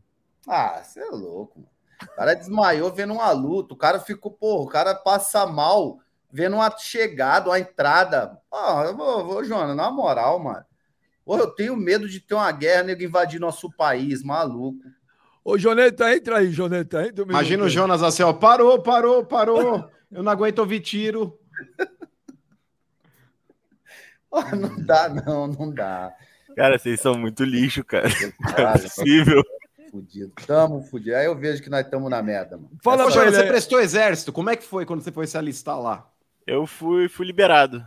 Ah, 0.47 0.83
você 0.83 1.01
é 1.01 1.11
louco. 1.11 1.61
Mano. 1.61 1.71
O 2.03 2.17
cara 2.17 2.35
desmaiou 2.35 2.93
vendo 2.93 3.13
uma 3.13 3.31
luta. 3.31 3.75
O 3.75 3.77
cara 3.77 4.01
ficou, 4.01 4.33
porra, 4.33 4.63
o 4.63 4.69
cara 4.69 4.95
passa 4.95 5.47
mal 5.47 5.99
vendo 6.33 6.57
uma 6.57 6.71
chegada, 6.79 7.51
uma 7.51 7.59
entrada. 7.59 8.39
Ah, 8.53 8.85
eu 8.87 8.97
vou, 8.97 9.25
vou, 9.25 9.45
Joana, 9.45 9.75
na 9.75 9.91
moral, 9.91 10.39
mano. 10.39 10.65
Ô, 11.25 11.37
eu 11.37 11.49
tenho 11.49 11.77
medo 11.77 12.09
de 12.09 12.21
ter 12.21 12.35
uma 12.35 12.51
guerra, 12.51 12.85
nego 12.85 13.03
invadir 13.03 13.39
nosso 13.39 13.71
país, 13.71 14.23
maluco. 14.23 14.81
Ô, 15.45 15.57
Joneta, 15.57 16.15
entra 16.15 16.39
aí, 16.39 16.51
Joneta. 16.51 17.07
Entra 17.07 17.25
Imagina 17.25 17.65
o. 17.65 17.69
Jonas 17.69 18.03
assim, 18.03 18.23
ó. 18.23 18.33
Parou, 18.33 18.83
parou, 18.83 19.25
parou. 19.25 19.89
Eu 20.11 20.23
não 20.23 20.33
aguento 20.33 20.59
ouvir 20.59 20.81
tiro. 20.81 21.39
Ô, 24.31 24.43
não 24.57 24.85
dá, 24.85 25.09
não, 25.09 25.47
não 25.49 25.73
dá. 25.73 26.15
Cara, 26.57 26.79
vocês 26.79 27.01
são 27.01 27.17
muito 27.19 27.43
lixo, 27.45 27.85
cara. 27.85 28.09
Não 28.09 28.69
é 28.69 28.79
possível. 28.79 29.43
fudido. 29.91 30.33
Tamo 30.47 30.83
fudido. 30.83 31.17
Aí 31.17 31.27
eu 31.27 31.37
vejo 31.37 31.63
que 31.63 31.71
nós 31.71 31.85
estamos 31.85 32.09
na 32.11 32.23
merda, 32.23 32.57
mano. 32.57 32.71
Fala 32.83 33.11
Jonas, 33.11 33.35
ele 33.35 33.43
você 33.43 33.49
prestou 33.49 33.81
exército. 33.81 34.33
Como 34.33 34.51
é 34.51 34.57
que 34.57 34.65
foi 34.65 34.87
quando 34.87 35.03
você 35.03 35.11
foi 35.13 35.27
se 35.27 35.37
alistar 35.37 35.81
lá? 35.81 36.09
Eu 36.47 36.67
fui, 36.67 37.09
fui 37.09 37.27
liberado. 37.27 37.85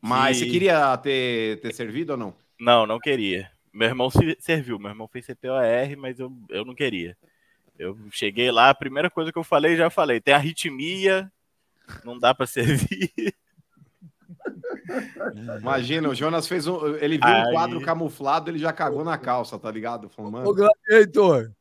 Mas 0.00 0.36
E- 0.36 0.40
você 0.40 0.46
queria 0.50 0.96
ter, 0.98 1.60
ter 1.60 1.72
servido 1.74 2.12
ou 2.12 2.18
não? 2.18 2.34
Não, 2.58 2.86
não 2.86 2.98
queria. 2.98 3.50
Meu 3.72 3.88
irmão 3.88 4.10
se 4.10 4.36
serviu, 4.38 4.78
meu 4.78 4.90
irmão 4.90 5.08
fez 5.08 5.24
CPOR, 5.26 5.62
mas 5.98 6.18
eu, 6.20 6.30
eu 6.50 6.64
não 6.64 6.74
queria. 6.74 7.16
Eu 7.78 7.96
cheguei 8.10 8.50
lá, 8.50 8.70
a 8.70 8.74
primeira 8.74 9.10
coisa 9.10 9.32
que 9.32 9.38
eu 9.38 9.44
falei, 9.44 9.76
já 9.76 9.88
falei, 9.90 10.20
tem 10.20 10.34
arritmia, 10.34 11.30
não 12.04 12.18
dá 12.18 12.34
pra 12.34 12.46
servir. 12.46 13.12
Imagina, 15.60 16.08
o 16.08 16.14
Jonas 16.14 16.46
fez 16.46 16.66
um. 16.66 16.94
Ele 16.96 17.18
viu 17.18 17.28
um 17.28 17.46
Aí- 17.46 17.52
quadro 17.52 17.80
camuflado, 17.82 18.50
ele 18.50 18.58
já 18.58 18.72
cagou 18.72 19.04
na 19.04 19.16
calça, 19.18 19.58
tá 19.58 19.70
ligado? 19.70 20.08
Falou, 20.08 20.32
Ô. 20.44 20.54
Gladiator. 20.54 21.52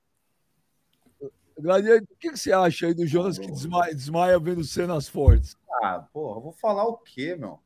Gladiator, 1.60 2.03
o 2.03 2.18
que, 2.18 2.32
que 2.32 2.38
você 2.38 2.51
acha 2.51 2.88
aí 2.88 2.94
do 2.94 3.06
Jonas 3.06 3.38
que 3.38 3.48
desmaia, 3.48 3.94
desmaia 3.94 4.39
vendo 4.39 4.63
cenas 4.63 5.08
fortes? 5.08 5.56
Ah, 5.84 6.06
porra, 6.12 6.39
vou 6.39 6.51
falar 6.53 6.86
o 6.86 6.98
quê, 6.98 7.36
meu? 7.36 7.60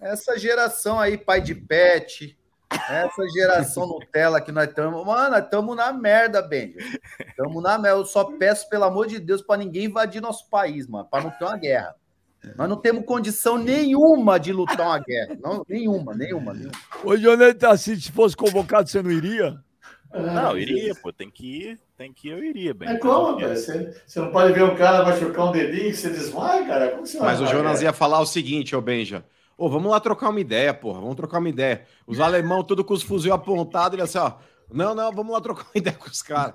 Essa 0.00 0.38
geração 0.38 0.98
aí, 1.00 1.18
pai 1.18 1.40
de 1.40 1.54
pet, 1.54 2.38
essa 2.70 3.28
geração 3.28 3.86
Nutella 3.86 4.40
que 4.40 4.52
nós 4.52 4.68
estamos. 4.68 5.04
Mano, 5.04 5.30
nós 5.30 5.44
estamos 5.44 5.76
na 5.76 5.92
merda, 5.92 6.42
Benja. 6.42 6.78
Estamos 7.26 7.62
na 7.62 7.78
merda. 7.78 7.98
Eu 7.98 8.04
só 8.04 8.24
peço, 8.24 8.68
pelo 8.68 8.84
amor 8.84 9.06
de 9.06 9.18
Deus, 9.18 9.42
para 9.42 9.58
ninguém 9.58 9.84
invadir 9.84 10.20
nosso 10.20 10.48
país, 10.48 10.86
mano, 10.86 11.06
para 11.10 11.24
não 11.24 11.30
ter 11.30 11.44
uma 11.44 11.56
guerra. 11.56 11.94
Nós 12.56 12.68
não 12.68 12.76
temos 12.76 13.06
condição 13.06 13.56
nenhuma 13.56 14.38
de 14.38 14.52
lutar 14.52 14.86
uma 14.86 14.98
guerra. 14.98 15.36
Não, 15.40 15.64
nenhuma, 15.68 16.14
nenhuma, 16.14 16.52
nenhuma. 16.52 16.72
Ô, 17.02 17.16
Joneta, 17.16 17.74
se 17.76 17.98
fosse 18.12 18.36
convocado, 18.36 18.88
você 18.88 19.02
não 19.02 19.10
iria? 19.10 19.58
Não, 20.12 20.56
iria, 20.56 20.94
pô, 20.94 21.12
tem 21.12 21.28
que 21.28 21.62
ir, 21.62 21.80
tem 21.96 22.12
que 22.12 22.28
ir, 22.28 22.32
eu 22.32 22.44
iria, 22.44 22.72
bem. 22.72 22.88
É 22.88 22.96
como, 22.98 23.36
velho? 23.36 23.56
Você, 23.56 24.00
você 24.06 24.20
não 24.20 24.30
pode 24.30 24.52
ver 24.52 24.62
um 24.62 24.76
cara 24.76 25.04
machucar 25.04 25.46
um 25.46 25.52
dedinho 25.52 25.90
que 25.90 25.96
você 25.96 26.10
desmaia, 26.10 26.64
cara? 26.66 26.90
Como 26.90 27.04
você 27.04 27.18
vai 27.18 27.28
Mas 27.28 27.40
o 27.40 27.46
Jonas 27.46 27.82
ia 27.82 27.92
falar 27.92 28.20
o 28.20 28.26
seguinte, 28.26 28.76
ô 28.76 28.80
Benja. 28.80 29.24
Ô, 29.56 29.68
vamos 29.68 29.90
lá 29.90 30.00
trocar 30.00 30.30
uma 30.30 30.40
ideia, 30.40 30.74
porra. 30.74 31.00
Vamos 31.00 31.16
trocar 31.16 31.38
uma 31.38 31.48
ideia. 31.48 31.86
Os 32.06 32.18
alemão, 32.20 32.62
tudo 32.64 32.84
com 32.84 32.94
os 32.94 33.02
fuzil 33.02 33.32
apontados, 33.32 33.94
ele 33.94 34.02
assim, 34.02 34.18
ó. 34.18 34.32
Não, 34.72 34.94
não, 34.94 35.12
vamos 35.12 35.32
lá 35.32 35.40
trocar 35.40 35.62
uma 35.64 35.70
ideia 35.78 35.96
com 35.96 36.08
os 36.08 36.22
caras. 36.22 36.54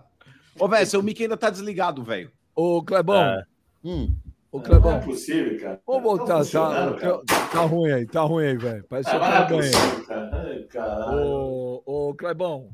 Ô, 0.60 0.68
velho, 0.68 0.86
seu 0.86 1.02
mic 1.02 1.22
ainda 1.22 1.38
tá 1.38 1.50
desligado, 1.50 2.04
velho. 2.04 2.32
Ô, 2.56 2.84
Clebão, 2.84 3.22
É. 3.24 3.44
Hum. 3.86 4.14
ô, 4.52 4.58
Não 4.58 4.64
é 4.66 4.68
Clebão, 4.68 5.00
possível, 5.00 5.60
cara. 5.60 5.82
vamos 5.88 6.04
Não 6.04 6.18
voltar, 6.18 6.44
tá, 6.46 6.52
cara. 6.52 7.22
tá, 7.26 7.48
tá 7.54 7.62
ruim 7.62 7.92
aí, 7.92 8.06
tá 8.06 8.22
ruim 8.22 8.46
aí, 8.46 8.58
velho. 8.58 8.84
Parece 8.90 9.10
que 9.10 9.16
eu 9.16 9.24
é 9.24 9.42
tô 9.48 9.58
ganhando. 9.58 9.72
possível, 9.78 10.06
cara. 10.06 10.30
Ai, 10.34 10.64
caralho. 10.64 11.18
Ô, 11.22 11.84
ô, 12.10 12.14
Clebão, 12.16 12.70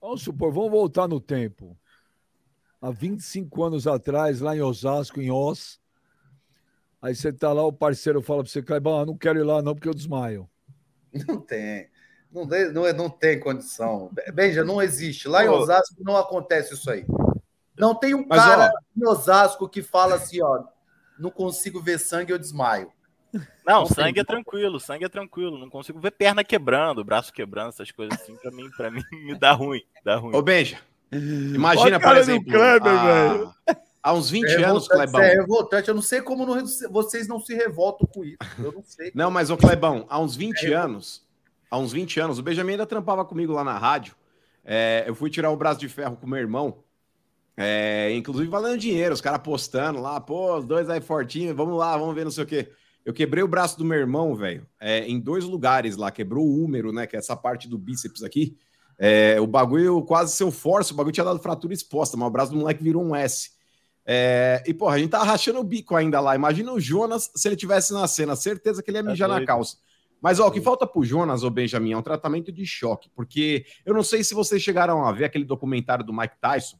vamos 0.00 0.22
supor, 0.22 0.52
vamos 0.52 0.70
voltar 0.72 1.06
no 1.06 1.20
tempo. 1.20 1.76
Há 2.82 2.90
25 2.90 3.62
anos 3.64 3.86
atrás, 3.86 4.40
lá 4.40 4.56
em 4.56 4.60
Osasco, 4.62 5.20
em 5.20 5.30
Oz, 5.30 5.78
aí 7.00 7.14
você 7.14 7.32
tá 7.32 7.52
lá, 7.52 7.62
o 7.64 7.72
parceiro 7.72 8.22
fala 8.22 8.42
pra 8.42 8.50
você, 8.50 8.62
Clebão, 8.62 9.00
eu 9.00 9.06
não 9.06 9.16
quero 9.16 9.38
ir 9.38 9.44
lá 9.44 9.62
não, 9.62 9.74
porque 9.74 9.88
eu 9.88 9.94
desmaio. 9.94 10.48
Não 11.26 11.40
tem. 11.40 11.88
Não, 12.32 12.46
tem- 12.46 12.72
não, 12.72 12.86
é- 12.86 12.92
não 12.92 13.08
tem 13.08 13.40
condição. 13.40 14.10
Benja, 14.34 14.62
não 14.64 14.82
existe. 14.82 15.28
Lá 15.28 15.44
em. 15.44 15.48
Osasco 15.48 15.94
não 16.00 16.16
acontece 16.16 16.74
isso 16.74 16.90
aí. 16.90 17.06
Não 17.78 17.94
tem 17.94 18.14
um 18.14 18.26
Mas, 18.26 18.42
cara 18.42 18.72
ó. 18.74 18.78
em 19.00 19.06
Osasco 19.08 19.68
que 19.68 19.82
fala 19.82 20.16
assim, 20.16 20.42
ó, 20.42 20.64
não 21.18 21.30
consigo 21.30 21.80
ver 21.80 21.98
sangue, 21.98 22.32
eu 22.32 22.38
desmaio. 22.38 22.90
Não, 23.66 23.80
Não 23.80 23.86
sangue 23.86 24.14
tem 24.14 24.20
é 24.22 24.24
tranquilo, 24.24 24.80
sangue 24.80 25.04
é 25.04 25.08
tranquilo. 25.08 25.58
Não 25.58 25.68
consigo 25.68 26.00
ver 26.00 26.10
perna 26.12 26.42
quebrando, 26.44 27.04
braço 27.04 27.32
quebrando, 27.32 27.68
essas 27.70 27.90
coisas 27.90 28.18
assim, 28.20 28.34
pra 28.36 28.50
mim, 28.50 28.70
pra 28.76 28.90
mim 28.90 29.02
me 29.12 29.34
dá 29.38 29.52
ruim, 29.52 29.82
dá 30.04 30.16
ruim. 30.16 30.34
Ô, 30.34 30.40
Benja, 30.42 30.78
imagina, 31.12 31.86
Olha 31.86 31.96
a 31.96 32.00
por 32.00 32.16
exemplo, 32.16 32.50
Kleber, 32.52 32.92
há, 32.92 33.04
velho. 33.32 33.54
Há 34.08 34.12
uns 34.14 34.30
20 34.30 34.44
É 34.50 34.64
anos, 34.64 34.86
Clebão. 34.88 35.20
É 35.20 35.34
revoltante. 35.34 35.88
Eu 35.88 35.94
não 35.94 36.02
sei 36.02 36.20
como 36.22 36.46
não- 36.46 36.64
vocês 36.90 37.26
não 37.28 37.40
se 37.40 37.54
revoltam 37.54 38.06
com 38.06 38.24
isso. 38.24 38.36
Eu 38.58 38.72
não 38.72 38.82
sei. 38.84 39.10
Não, 39.14 39.30
mas 39.30 39.50
o 39.50 39.56
Clebão, 39.56 40.06
há 40.08 40.18
uns 40.20 40.36
20 40.36 40.72
anos, 40.72 41.24
há 41.70 41.78
uns 41.78 41.92
20 41.92 42.20
anos, 42.20 42.38
o 42.38 42.42
Benjamin 42.42 42.72
ainda 42.72 42.86
trampava 42.86 43.24
comigo 43.24 43.52
lá 43.52 43.64
na 43.64 43.76
rádio. 43.78 44.14
É, 44.64 45.04
eu 45.06 45.14
fui 45.14 45.30
tirar 45.30 45.50
o 45.50 45.56
braço 45.56 45.80
de 45.80 45.88
ferro 45.88 46.16
com 46.16 46.26
meu 46.26 46.38
irmão. 46.38 46.78
é, 47.56 48.12
inclusive 48.14 48.48
valendo 48.50 48.78
dinheiro, 48.78 49.14
os 49.14 49.20
caras 49.22 49.40
postando 49.42 49.98
lá, 50.00 50.20
pô, 50.20 50.58
os 50.58 50.66
dois 50.66 50.90
aí 50.90 51.00
fortinhos, 51.00 51.56
vamos 51.56 51.78
lá, 51.78 51.96
vamos 51.96 52.14
ver 52.14 52.24
não 52.24 52.30
sei 52.30 52.44
o 52.44 52.46
quê. 52.46 52.70
Eu 53.04 53.14
quebrei 53.14 53.42
o 53.42 53.48
braço 53.48 53.78
do 53.78 53.84
meu 53.84 53.98
irmão, 53.98 54.34
velho, 54.34 54.66
é, 54.80 55.06
em 55.06 55.18
dois 55.18 55.44
lugares 55.44 55.96
lá. 55.96 56.10
Quebrou 56.10 56.44
o 56.44 56.62
húmero, 56.62 56.92
né? 56.92 57.06
Que 57.06 57.16
é 57.16 57.18
essa 57.18 57.34
parte 57.36 57.66
do 57.68 57.78
bíceps 57.78 58.22
aqui. 58.22 58.56
É, 58.98 59.40
o 59.40 59.46
bagulho, 59.46 60.02
quase 60.02 60.32
seu 60.36 60.50
força, 60.50 60.92
o 60.92 60.96
bagulho 60.96 61.14
tinha 61.14 61.24
dado 61.24 61.38
fratura 61.38 61.72
exposta, 61.72 62.16
mas 62.16 62.26
o 62.28 62.30
braço 62.30 62.50
do 62.52 62.58
moleque 62.58 62.82
virou 62.82 63.02
um 63.02 63.14
S. 63.14 63.50
É, 64.08 64.62
e, 64.66 64.72
porra, 64.72 64.94
a 64.94 64.98
gente 64.98 65.10
tava 65.10 65.24
rachando 65.24 65.58
o 65.58 65.64
bico 65.64 65.96
ainda 65.96 66.20
lá. 66.20 66.34
Imagina 66.36 66.72
o 66.72 66.78
Jonas 66.80 67.30
se 67.34 67.48
ele 67.48 67.56
tivesse 67.56 67.92
na 67.92 68.06
cena, 68.06 68.36
certeza 68.36 68.82
que 68.82 68.90
ele 68.90 68.98
ia 68.98 69.04
Tá 69.04 69.10
mijar 69.10 69.28
na 69.28 69.34
doido. 69.36 69.46
calça. 69.48 69.76
Mas, 70.22 70.38
ó, 70.40 70.46
o 70.46 70.50
que 70.50 70.60
falta 70.60 70.86
pro 70.86 71.02
Jonas, 71.04 71.42
ô 71.42 71.50
Benjamin, 71.50 71.92
é 71.92 71.96
um 71.96 72.02
tratamento 72.02 72.50
de 72.52 72.64
choque, 72.64 73.10
porque 73.14 73.66
eu 73.84 73.92
não 73.92 74.02
sei 74.02 74.22
se 74.24 74.32
vocês 74.34 74.62
chegaram 74.62 75.04
a 75.04 75.12
ver 75.12 75.24
aquele 75.24 75.44
documentário 75.44 76.04
do 76.04 76.12
Mike 76.12 76.36
Tyson. 76.40 76.76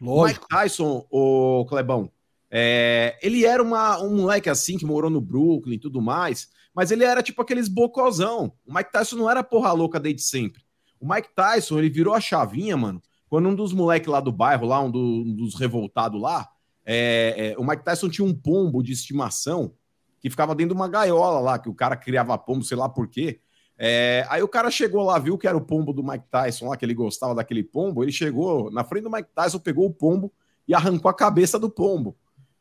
O 0.00 0.04
Mike 0.04 0.06
Lógico. 0.40 0.48
Tyson, 0.48 1.06
o 1.10 1.64
Clebão, 1.68 2.10
é, 2.50 3.18
ele 3.22 3.44
era 3.44 3.62
uma, 3.62 3.98
um 4.02 4.14
moleque 4.16 4.48
assim 4.48 4.78
que 4.78 4.84
morou 4.86 5.10
no 5.10 5.20
Brooklyn 5.20 5.74
e 5.74 5.78
tudo 5.80 6.00
mais, 6.00 6.48
mas 6.74 6.90
ele 6.90 7.04
era 7.04 7.22
tipo 7.22 7.40
aqueles 7.42 7.68
bocozão. 7.68 8.52
O 8.66 8.72
Mike 8.74 8.92
Tyson 8.92 9.16
não 9.16 9.30
era 9.30 9.42
porra 9.42 9.72
louca 9.72 9.98
desde 9.98 10.22
sempre. 10.22 10.62
O 11.00 11.08
Mike 11.12 11.30
Tyson, 11.34 11.78
ele 11.78 11.90
virou 11.90 12.14
a 12.14 12.20
chavinha, 12.20 12.76
mano, 12.76 13.02
quando 13.28 13.48
um 13.48 13.54
dos 13.54 13.72
moleques 13.72 14.08
lá 14.08 14.20
do 14.20 14.30
bairro, 14.30 14.66
lá, 14.66 14.80
um, 14.80 14.90
do- 14.90 15.24
um 15.26 15.34
dos 15.34 15.54
revoltados 15.56 16.20
lá, 16.20 16.48
é, 16.86 17.52
é, 17.54 17.58
o 17.58 17.64
Mike 17.66 17.82
Tyson 17.84 18.08
tinha 18.08 18.24
um 18.26 18.32
pombo 18.32 18.82
de 18.82 18.92
estimação 18.92 19.72
que 20.20 20.30
ficava 20.30 20.54
dentro 20.54 20.74
de 20.74 20.80
uma 20.80 20.88
gaiola 20.88 21.40
lá, 21.40 21.58
que 21.58 21.68
o 21.68 21.74
cara 21.74 21.96
criava 21.96 22.38
pombo, 22.38 22.64
sei 22.64 22.76
lá 22.76 22.88
por 22.88 23.08
quê. 23.08 23.40
É, 23.78 24.24
aí 24.30 24.42
o 24.42 24.48
cara 24.48 24.70
chegou 24.70 25.02
lá, 25.04 25.18
viu 25.18 25.36
que 25.36 25.46
era 25.46 25.56
o 25.56 25.60
pombo 25.60 25.92
do 25.92 26.02
Mike 26.02 26.24
Tyson 26.30 26.68
lá, 26.68 26.76
que 26.76 26.84
ele 26.84 26.94
gostava 26.94 27.34
daquele 27.34 27.62
pombo. 27.62 28.02
Ele 28.02 28.12
chegou 28.12 28.70
na 28.70 28.82
frente 28.84 29.02
do 29.04 29.10
Mike 29.10 29.28
Tyson, 29.34 29.58
pegou 29.58 29.84
o 29.86 29.92
pombo 29.92 30.32
e 30.66 30.74
arrancou 30.74 31.10
a 31.10 31.14
cabeça 31.14 31.58
do 31.58 31.68
pombo. 31.68 32.16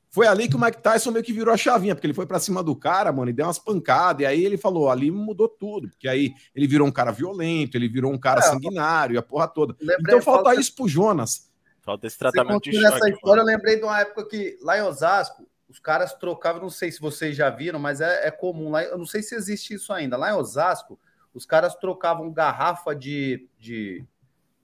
Foi 0.10 0.28
ali 0.28 0.48
que 0.48 0.56
o 0.56 0.60
Mike 0.60 0.82
Tyson 0.82 1.12
meio 1.12 1.24
que 1.26 1.34
virou 1.34 1.54
a 1.54 1.58
chavinha, 1.58 1.94
porque 1.94 2.08
ele 2.08 2.14
foi 2.14 2.26
pra 2.26 2.40
cima 2.40 2.64
do 2.64 2.74
cara, 2.76 3.12
mano, 3.12 3.30
e 3.30 3.34
deu 3.34 3.46
umas 3.46 3.60
pancadas. 3.60 4.22
E 4.22 4.26
aí 4.26 4.46
ele 4.46 4.58
falou: 4.58 4.90
ali 4.90 5.12
mudou 5.12 5.48
tudo, 5.50 5.90
porque 5.90 6.08
aí 6.08 6.34
ele 6.54 6.68
virou 6.68 6.88
um 6.88 6.92
cara 6.92 7.12
violento, 7.12 7.76
ele 7.76 7.88
virou 7.90 8.12
um 8.14 8.18
cara 8.18 8.40
É, 8.40 8.44
sanguinário, 8.44 9.20
a 9.20 9.22
porra 9.22 9.48
toda. 9.48 9.76
Lembrei- 9.80 9.98
Então 10.16 10.22
falta 10.22 10.44
falta- 10.46 10.60
isso 10.62 10.74
pro 10.76 10.88
Jonas. 10.88 11.50
Falta 11.86 12.08
esse 12.08 12.16
Você 12.16 12.20
tratamento 12.20 12.64
de 12.64 12.74
choque. 12.74 12.86
essa 12.96 13.10
história, 13.10 13.42
eu 13.42 13.46
lembrei 13.46 13.78
de 13.78 13.84
uma 13.84 14.00
época 14.00 14.28
que 14.28 14.58
lá 14.62 14.78
em 14.78 14.82
Osasco, 14.82 15.48
os 15.70 15.78
caras 15.80 16.14
trocavam, 16.16 16.62
não 16.62 16.70
sei 16.70 16.92
se 16.92 17.00
vocês 17.00 17.36
já 17.36 17.50
viram, 17.50 17.78
mas 17.78 18.02
é, 18.02 18.28
é 18.28 18.32
comum 18.32 18.72
lá. 18.72 18.84
Eu 18.84 18.98
não 18.98 19.06
sei 19.06 19.22
se 19.22 19.36
existe 19.36 19.76
isso 19.76 19.94
ainda. 19.94 20.18
Lá 20.18 20.32
em 20.32 20.36
Osasco, 20.36 21.00
os 21.34 21.46
caras 21.46 21.76
trocavam 21.76 22.32
garrafa 22.34 22.96
de, 22.96 23.48
de, 23.60 24.04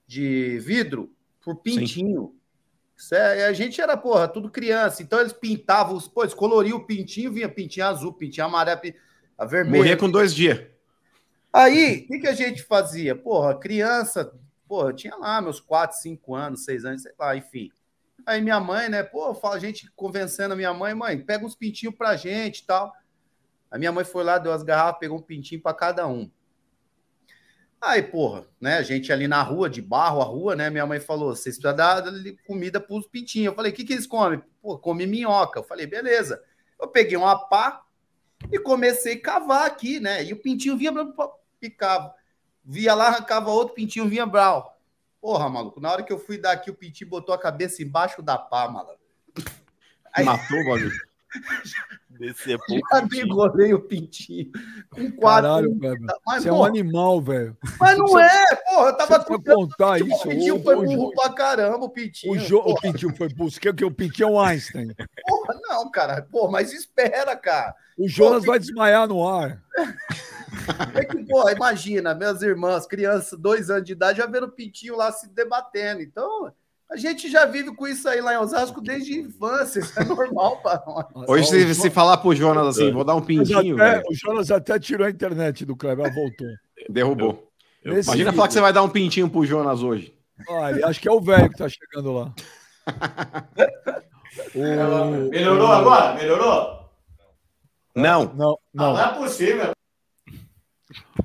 de 0.06 0.58
vidro 0.58 1.12
por 1.40 1.56
pintinho. 1.56 2.34
Isso 2.96 3.14
é- 3.14 3.46
a 3.46 3.52
gente 3.52 3.80
era, 3.80 3.96
porra, 3.96 4.26
tudo 4.26 4.50
criança. 4.50 5.02
Então 5.02 5.20
eles 5.20 5.32
pintavam, 5.32 5.96
os, 5.96 6.08
pô, 6.08 6.22
eles 6.22 6.34
coloriam 6.34 6.78
o 6.78 6.86
pintinho, 6.86 7.32
vinha 7.32 7.48
pintinho 7.48 7.86
azul, 7.86 8.12
pintinho 8.12 8.46
amarelo, 8.46 8.80
pin- 8.80 8.94
a 9.38 9.44
vermelha. 9.44 9.76
Morria 9.76 9.96
com 9.96 10.10
dois 10.10 10.34
dias. 10.34 10.60
Aí, 11.52 12.04
o 12.04 12.06
que, 12.06 12.18
que 12.20 12.28
a 12.28 12.34
gente 12.34 12.62
fazia? 12.62 13.14
Porra, 13.14 13.58
criança, 13.58 14.32
porra, 14.72 14.88
eu 14.88 14.94
tinha 14.94 15.14
lá 15.16 15.38
meus 15.42 15.60
4, 15.60 15.98
5 15.98 16.34
anos, 16.34 16.64
6 16.64 16.86
anos, 16.86 17.02
sei 17.02 17.12
lá, 17.18 17.36
enfim. 17.36 17.70
Aí 18.24 18.40
minha 18.40 18.58
mãe, 18.58 18.88
né, 18.88 19.02
pô, 19.02 19.34
fala, 19.34 19.56
a 19.56 19.58
gente 19.58 19.92
convencendo 19.94 20.54
a 20.54 20.56
minha 20.56 20.72
mãe, 20.72 20.94
mãe, 20.94 21.20
pega 21.20 21.44
uns 21.44 21.54
pintinhos 21.54 21.94
pra 21.94 22.16
gente 22.16 22.60
e 22.60 22.64
tal. 22.64 22.90
A 23.70 23.76
minha 23.76 23.92
mãe 23.92 24.02
foi 24.02 24.24
lá, 24.24 24.38
deu 24.38 24.50
as 24.50 24.62
garrafas, 24.62 24.98
pegou 24.98 25.18
um 25.18 25.20
pintinho 25.22 25.60
pra 25.60 25.74
cada 25.74 26.06
um. 26.06 26.30
Aí, 27.78 28.02
porra, 28.02 28.46
né, 28.58 28.78
a 28.78 28.82
gente 28.82 29.12
ali 29.12 29.28
na 29.28 29.42
rua, 29.42 29.68
de 29.68 29.82
barro, 29.82 30.22
a 30.22 30.24
rua, 30.24 30.56
né, 30.56 30.70
minha 30.70 30.86
mãe 30.86 31.00
falou, 31.00 31.36
vocês 31.36 31.58
precisam 31.58 31.76
dar 31.76 32.02
comida 32.46 32.80
pros 32.80 33.06
pintinhos. 33.06 33.48
Eu 33.48 33.54
falei, 33.54 33.72
o 33.72 33.74
que 33.74 33.84
que 33.84 33.92
eles 33.92 34.06
comem? 34.06 34.42
Pô, 34.62 34.78
come 34.78 35.04
minhoca. 35.06 35.60
Eu 35.60 35.64
falei, 35.64 35.86
beleza. 35.86 36.42
Eu 36.80 36.88
peguei 36.88 37.18
uma 37.18 37.36
pá 37.36 37.84
e 38.50 38.58
comecei 38.58 39.16
a 39.16 39.20
cavar 39.20 39.66
aqui, 39.66 40.00
né, 40.00 40.24
e 40.24 40.32
o 40.32 40.40
pintinho 40.40 40.78
vinha, 40.78 40.94
picava. 41.60 42.21
Via 42.64 42.94
lá, 42.94 43.08
arrancava 43.08 43.50
outro, 43.50 43.74
pintinho 43.74 44.08
vinha 44.08 44.24
brau. 44.26 44.78
Porra, 45.20 45.48
maluco, 45.48 45.80
na 45.80 45.90
hora 45.90 46.02
que 46.02 46.12
eu 46.12 46.18
fui 46.18 46.36
daqui, 46.38 46.70
o 46.70 46.74
pintinho 46.74 47.10
botou 47.10 47.34
a 47.34 47.38
cabeça 47.38 47.82
embaixo 47.82 48.22
da 48.22 48.36
pá, 48.38 48.68
maluco. 48.68 48.98
Aí- 50.12 50.24
Matou 50.24 50.58
o 50.60 50.64
bagulho. 50.64 50.90
Decepou 52.10 52.78
Já 52.92 53.00
Pintinho. 53.02 53.26
degolei 53.26 53.72
o 53.74 53.80
pintinho. 53.80 54.52
Com 54.90 55.10
quatro. 55.12 55.42
Caralho, 55.48 55.78
Kleber. 55.78 56.06
Mas, 56.26 56.42
Você 56.42 56.48
é 56.48 56.52
um 56.52 56.56
porra, 56.56 56.68
animal, 56.68 57.20
velho. 57.22 57.56
mas 57.80 57.98
não 57.98 58.18
é, 58.20 58.56
porra. 58.56 58.86
Eu 58.90 58.96
tava 58.96 59.24
com 59.24 59.42
contar 59.42 59.92
o 60.02 60.06
isso. 60.06 60.22
pintinho 60.28 60.56
O, 60.56 60.62
foi 60.62 60.74
o, 60.76 60.82
burro 60.82 61.06
o, 61.08 61.14
pra 61.14 61.32
caramba, 61.32 61.84
o 61.86 61.88
pintinho. 61.88 62.34
o, 62.34 62.38
Jo- 62.38 62.58
o 62.58 62.62
porra, 62.64 62.80
Pintinho 62.82 63.16
foi 63.16 63.28
burro. 63.30 63.50
Que, 63.50 63.72
que 63.72 63.84
o 63.84 63.90
Pintinho 63.90 64.28
é 64.28 64.30
um 64.32 64.38
Einstein. 64.40 64.94
porra, 65.26 65.58
não, 65.62 65.90
cara. 65.90 66.22
Pô, 66.30 66.48
mas 66.50 66.72
espera, 66.72 67.34
cara. 67.34 67.74
O 67.98 68.06
Jonas 68.06 68.44
vai 68.44 68.58
desmaiar 68.58 69.08
no 69.08 69.26
ar. 69.26 69.60
É 70.94 71.04
que, 71.04 71.24
pô, 71.24 71.48
imagina, 71.50 72.14
minhas 72.14 72.42
irmãs, 72.42 72.86
crianças, 72.86 73.38
dois 73.38 73.70
anos 73.70 73.84
de 73.84 73.92
idade, 73.92 74.18
já 74.18 74.26
vendo 74.26 74.44
o 74.46 74.50
pintinho 74.52 74.96
lá 74.96 75.10
se 75.12 75.28
debatendo. 75.28 76.00
Então, 76.02 76.52
a 76.90 76.96
gente 76.96 77.30
já 77.30 77.46
vive 77.46 77.74
com 77.74 77.86
isso 77.86 78.08
aí 78.08 78.20
lá 78.20 78.34
em 78.34 78.36
Osasco 78.38 78.80
desde 78.80 79.14
a 79.14 79.16
infância. 79.22 79.80
Isso 79.80 79.98
é 79.98 80.04
normal 80.04 80.58
pra 80.62 80.82
nós. 80.86 81.28
Hoje, 81.28 81.46
se, 81.48 81.74
se 81.74 81.90
falar 81.90 82.18
pro 82.18 82.34
Jonas 82.34 82.66
assim, 82.76 82.92
vou 82.92 83.04
dar 83.04 83.14
um 83.14 83.22
pintinho, 83.22 83.76
até- 83.82 84.02
o 84.08 84.14
Jonas 84.14 84.50
até 84.50 84.78
tirou 84.78 85.06
a 85.06 85.10
internet 85.10 85.64
do 85.64 85.74
Kleber, 85.76 86.04
ela 86.06 86.14
voltou. 86.14 86.46
derrubou. 86.88 87.48
Eu- 87.82 87.94
Nesse 87.94 88.08
Imagina 88.10 88.30
vídeo- 88.30 88.36
falar 88.36 88.48
que 88.48 88.54
você 88.54 88.60
vai 88.60 88.72
dar 88.72 88.82
um 88.82 88.88
pintinho 88.88 89.28
pro 89.30 89.44
Jonas 89.46 89.82
hoje. 89.82 90.14
Olha, 90.48 90.86
acho 90.86 91.00
que 91.00 91.08
é 91.08 91.12
o 91.12 91.20
velho 91.20 91.48
que 91.50 91.56
tá 91.56 91.68
chegando 91.68 92.12
lá. 92.12 92.32
O- 94.54 94.58
Melhorou 95.30 95.66
agora? 95.72 96.14
Melhorou? 96.14 96.82
Não, 97.94 98.24
Não, 98.24 98.34
Não, 98.34 98.58
não. 98.72 98.92
não 98.94 99.00
é 99.00 99.14
possível. 99.14 99.72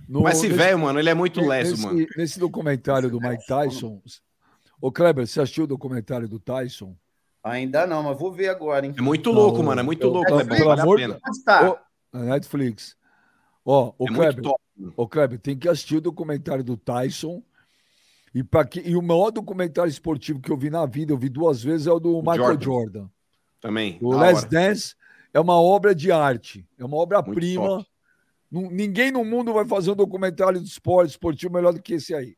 No- 0.07 0.21
mas 0.21 0.37
esse 0.37 0.47
velho, 0.49 0.79
mano, 0.79 0.99
ele 0.99 1.09
é 1.09 1.13
muito 1.13 1.41
leso, 1.41 1.71
nesse, 1.71 1.83
mano. 1.85 2.05
Nesse 2.17 2.39
documentário 2.39 3.09
do 3.09 3.19
Mike 3.19 3.45
Tyson. 3.45 4.01
Ô, 4.81 4.91
Kleber, 4.91 5.25
você 5.27 5.41
assistiu 5.41 5.63
o 5.63 5.67
documentário 5.67 6.27
do 6.27 6.39
Tyson? 6.39 6.95
Ainda 7.43 7.87
não, 7.87 8.03
mas 8.03 8.17
vou 8.17 8.31
ver 8.31 8.49
agora, 8.49 8.85
hein? 8.85 8.93
É 8.97 9.01
muito 9.01 9.31
Não, 9.31 9.39
louco, 9.39 9.63
mano. 9.63 9.79
É 9.79 9.83
muito 9.83 10.03
eu- 10.05 10.11
louco, 10.11 10.39
é 10.39 10.43
bom, 10.43 10.55
pelo 10.55 10.71
amor? 10.71 10.99
Ô, 10.99 11.77
Na 12.17 12.23
Netflix. 12.25 12.95
Ó, 13.65 13.93
o 13.97 14.05
É 14.05 14.13
Kleber, 14.13 14.41
top. 14.43 14.61
ô, 14.95 15.07
Kleber, 15.07 15.39
tem 15.39 15.57
que 15.57 15.67
assistir 15.67 15.97
o 15.97 16.01
documentário 16.01 16.63
do 16.63 16.77
Tyson. 16.77 17.41
E, 18.35 18.43
que, 18.69 18.81
e 18.81 18.95
o 18.95 19.01
maior 19.01 19.31
documentário 19.31 19.89
esportivo 19.89 20.39
que 20.39 20.51
eu 20.51 20.57
vi 20.57 20.69
na 20.69 20.85
vida, 20.85 21.11
eu 21.11 21.17
vi 21.17 21.27
duas 21.29 21.63
vezes, 21.63 21.87
é 21.87 21.91
o 21.91 21.99
do 21.99 22.17
Michael 22.21 22.37
Jordan. 22.37 22.63
Jordan. 22.65 23.07
Também. 23.59 23.97
O 24.01 24.15
hora. 24.15 24.41
Dance 24.45 24.95
é 25.33 25.39
uma 25.39 25.59
obra 25.59 25.95
de 25.95 26.11
arte, 26.11 26.65
é 26.77 26.83
uma 26.83 26.89
Muito 26.97 27.01
obra-prima. 27.03 27.85
Ninguém 28.49 29.11
no 29.11 29.25
mundo 29.25 29.53
vai 29.53 29.65
fazer 29.65 29.91
um 29.91 29.95
documentário 29.95 30.61
de 30.61 30.67
esporte 30.67 31.11
esportivo 31.11 31.53
melhor 31.53 31.73
do 31.73 31.81
que 31.81 31.95
esse 31.95 32.13
aí. 32.13 32.37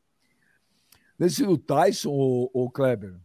Nesse 1.18 1.46
do 1.46 1.58
Tyson, 1.58 2.10
o, 2.10 2.50
o 2.54 2.70
Kleber, 2.70 3.16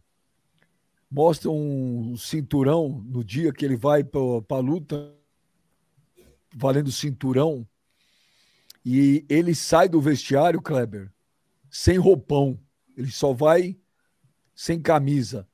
mostra 1.09 1.49
um 1.49 2.15
cinturão 2.17 3.03
no 3.07 3.23
dia 3.23 3.53
que 3.53 3.63
ele 3.63 3.75
vai 3.77 4.03
para 4.03 4.19
a 4.49 4.59
luta, 4.59 5.13
valendo 6.53 6.91
cinturão, 6.91 7.67
e 8.85 9.25
ele 9.27 9.55
sai 9.55 9.89
do 9.89 9.99
vestiário, 9.99 10.61
Kleber, 10.61 11.11
sem 11.71 11.97
roupão. 11.97 12.59
Ele 12.95 13.09
só 13.09 13.33
vai 13.33 13.77
sem 14.53 14.79
camisa. 14.79 15.47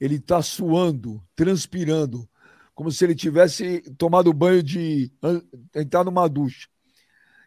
Ele 0.00 0.18
tá 0.18 0.40
suando, 0.40 1.22
transpirando, 1.36 2.28
como 2.74 2.90
se 2.90 3.04
ele 3.04 3.14
tivesse 3.14 3.80
tomado 3.98 4.32
banho 4.32 4.62
de 4.62 5.12
entrar 5.74 6.02
numa 6.02 6.28
ducha. 6.28 6.68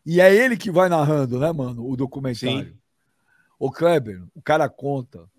E 0.05 0.19
é 0.19 0.33
ele 0.33 0.57
que 0.57 0.71
vai 0.71 0.89
narrando, 0.89 1.39
né, 1.39 1.51
mano, 1.51 1.87
o 1.87 1.95
documentário. 1.95 2.73
Sim. 2.73 2.77
O 3.59 3.71
Kleber, 3.71 4.23
o 4.33 4.41
cara 4.41 4.67
conta 4.67 5.29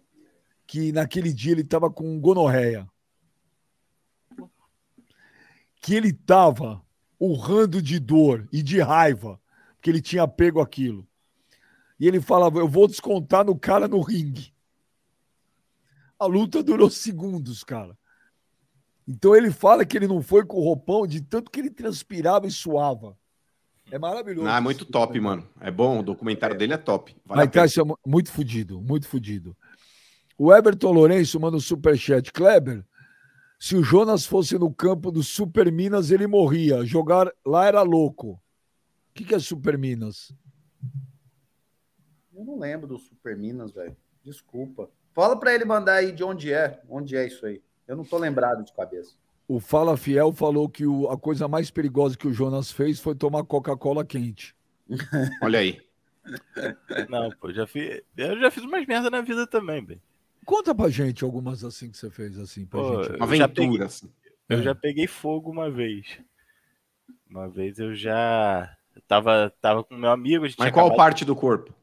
que 0.66 0.92
naquele 0.92 1.33
dia 1.33 1.52
ele 1.52 1.64
tava 1.64 1.90
com 1.90 2.21
gonorreia. 2.21 2.88
Que 5.81 5.95
ele 5.95 6.12
tava 6.12 6.81
urrando 7.19 7.83
de 7.83 7.99
dor 7.99 8.49
e 8.52 8.62
de 8.62 8.81
raiva, 8.81 9.40
porque 9.75 9.90
ele 9.90 10.01
tinha 10.01 10.27
pego 10.29 10.61
aquilo. 10.61 11.07
E 11.98 12.07
ele 12.07 12.20
falava: 12.20 12.59
Eu 12.59 12.68
vou 12.68 12.87
descontar 12.87 13.44
no 13.44 13.59
cara 13.59 13.88
no 13.88 14.01
ringue. 14.01 14.53
A 16.18 16.27
luta 16.27 16.62
durou 16.62 16.88
segundos, 16.88 17.64
cara. 17.64 17.98
Então 19.07 19.35
ele 19.35 19.51
fala 19.51 19.85
que 19.85 19.96
ele 19.96 20.07
não 20.07 20.22
foi 20.22 20.46
com 20.46 20.57
o 20.57 20.62
roupão 20.62 21.07
de 21.07 21.20
tanto 21.20 21.51
que 21.51 21.59
ele 21.59 21.70
transpirava 21.70 22.46
e 22.46 22.51
suava. 22.51 23.18
É 23.92 23.98
maravilhoso. 23.98 24.46
Não, 24.46 24.57
é 24.57 24.61
muito 24.61 24.85
esse 24.85 24.90
top, 24.90 25.20
mano. 25.20 25.46
É 25.61 25.70
bom, 25.70 25.98
o 26.00 26.02
documentário 26.02 26.57
dele 26.57 26.72
é 26.72 26.78
top. 26.78 27.14
Vale 27.26 27.42
é 27.78 27.85
mu- 27.85 27.98
muito 28.07 28.33
fudido, 28.33 28.81
muito 28.81 29.07
fudido. 29.07 29.55
O 30.38 30.50
Everton 30.50 30.92
Lourenço 30.92 31.38
manda 31.38 31.59
um 31.59 31.61
superchat. 31.61 32.33
Kleber, 32.33 32.83
se 33.61 33.76
o 33.76 33.83
Jonas 33.83 34.24
fosse 34.24 34.59
no 34.59 34.72
campo 34.72 35.12
do 35.12 35.22
Super 35.22 35.70
Minas, 35.70 36.11
ele 36.11 36.26
morria. 36.26 36.87
Jogar 36.87 37.31
lá 37.44 37.66
era 37.66 37.83
louco. 37.83 38.31
O 38.31 38.40
que, 39.12 39.26
que 39.26 39.35
é 39.35 39.38
Super 39.38 39.76
Minas? 39.76 40.35
Eu 42.35 42.46
não 42.46 42.59
lembro 42.59 42.87
do 42.87 42.96
Super 42.96 43.37
Minas, 43.37 43.72
velho. 43.72 43.94
Desculpa. 44.24 44.88
Fala 45.12 45.38
pra 45.38 45.55
ele 45.55 45.66
mandar 45.66 45.96
aí 45.96 46.12
de 46.12 46.24
onde 46.24 46.50
é. 46.50 46.81
Onde 46.88 47.14
é 47.14 47.26
isso 47.26 47.44
aí? 47.44 47.62
Eu 47.87 47.94
não 47.94 48.05
tô 48.05 48.16
lembrado 48.16 48.64
de 48.64 48.72
cabeça. 48.72 49.16
O 49.55 49.61
Fala 49.61 49.97
Fiel 49.99 50.33
falou 50.33 50.67
que 50.69 50.87
o- 50.87 51.11
a 51.11 51.19
coisa 51.19 51.47
mais 51.47 51.71
perigosa 51.71 52.17
que 52.17 52.27
o 52.27 52.33
Jonas 52.33 52.71
fez 52.73 52.99
foi 53.01 53.15
tomar 53.15 53.45
Coca-Cola 53.45 54.03
quente. 54.05 54.55
Olha 55.43 55.59
aí. 55.59 55.79
Não, 57.11 57.31
pô, 57.33 57.53
já 57.53 57.67
fiz. 57.67 58.01
Eu 58.17 58.38
já 58.41 58.51
fiz 58.51 58.65
umas 58.65 58.87
merda 58.87 59.11
na 59.11 59.21
vida 59.21 59.47
também, 59.47 59.85
velho. 59.85 60.01
Conta 60.47 60.75
pra 60.75 60.88
gente 60.88 61.23
algumas 61.23 61.62
assim 61.65 61.91
que 61.91 61.99
você 61.99 62.09
fez, 62.11 62.38
assim, 62.38 62.65
pra 62.65 62.81
Pô, 62.81 63.03
gente. 63.05 63.17
Uma 63.17 63.27
Eu 63.27 63.37
já 63.37 63.45
aventura, 63.45 63.85
assim. 63.87 64.11
Eu 64.49 64.59
É. 64.61 64.62
já 64.62 64.75
peguei 64.75 65.07
fogo 65.07 65.51
uma 65.51 65.71
vez. 65.71 66.19
Uma 67.29 67.49
vez 67.49 67.79
eu 67.79 67.95
já 67.95 68.75
eu 68.97 69.03
tava, 69.07 69.53
tava 69.61 69.85
com 69.85 69.95
meu 69.97 70.11
amigo. 70.11 70.45
A 70.45 70.49
gente 70.49 70.59
Mas 70.59 70.67
tinha 70.67 70.73
qual 70.73 70.87
acabado- 70.87 70.97
parte 70.97 71.25
do 71.25 71.35
corpo? 71.37 71.75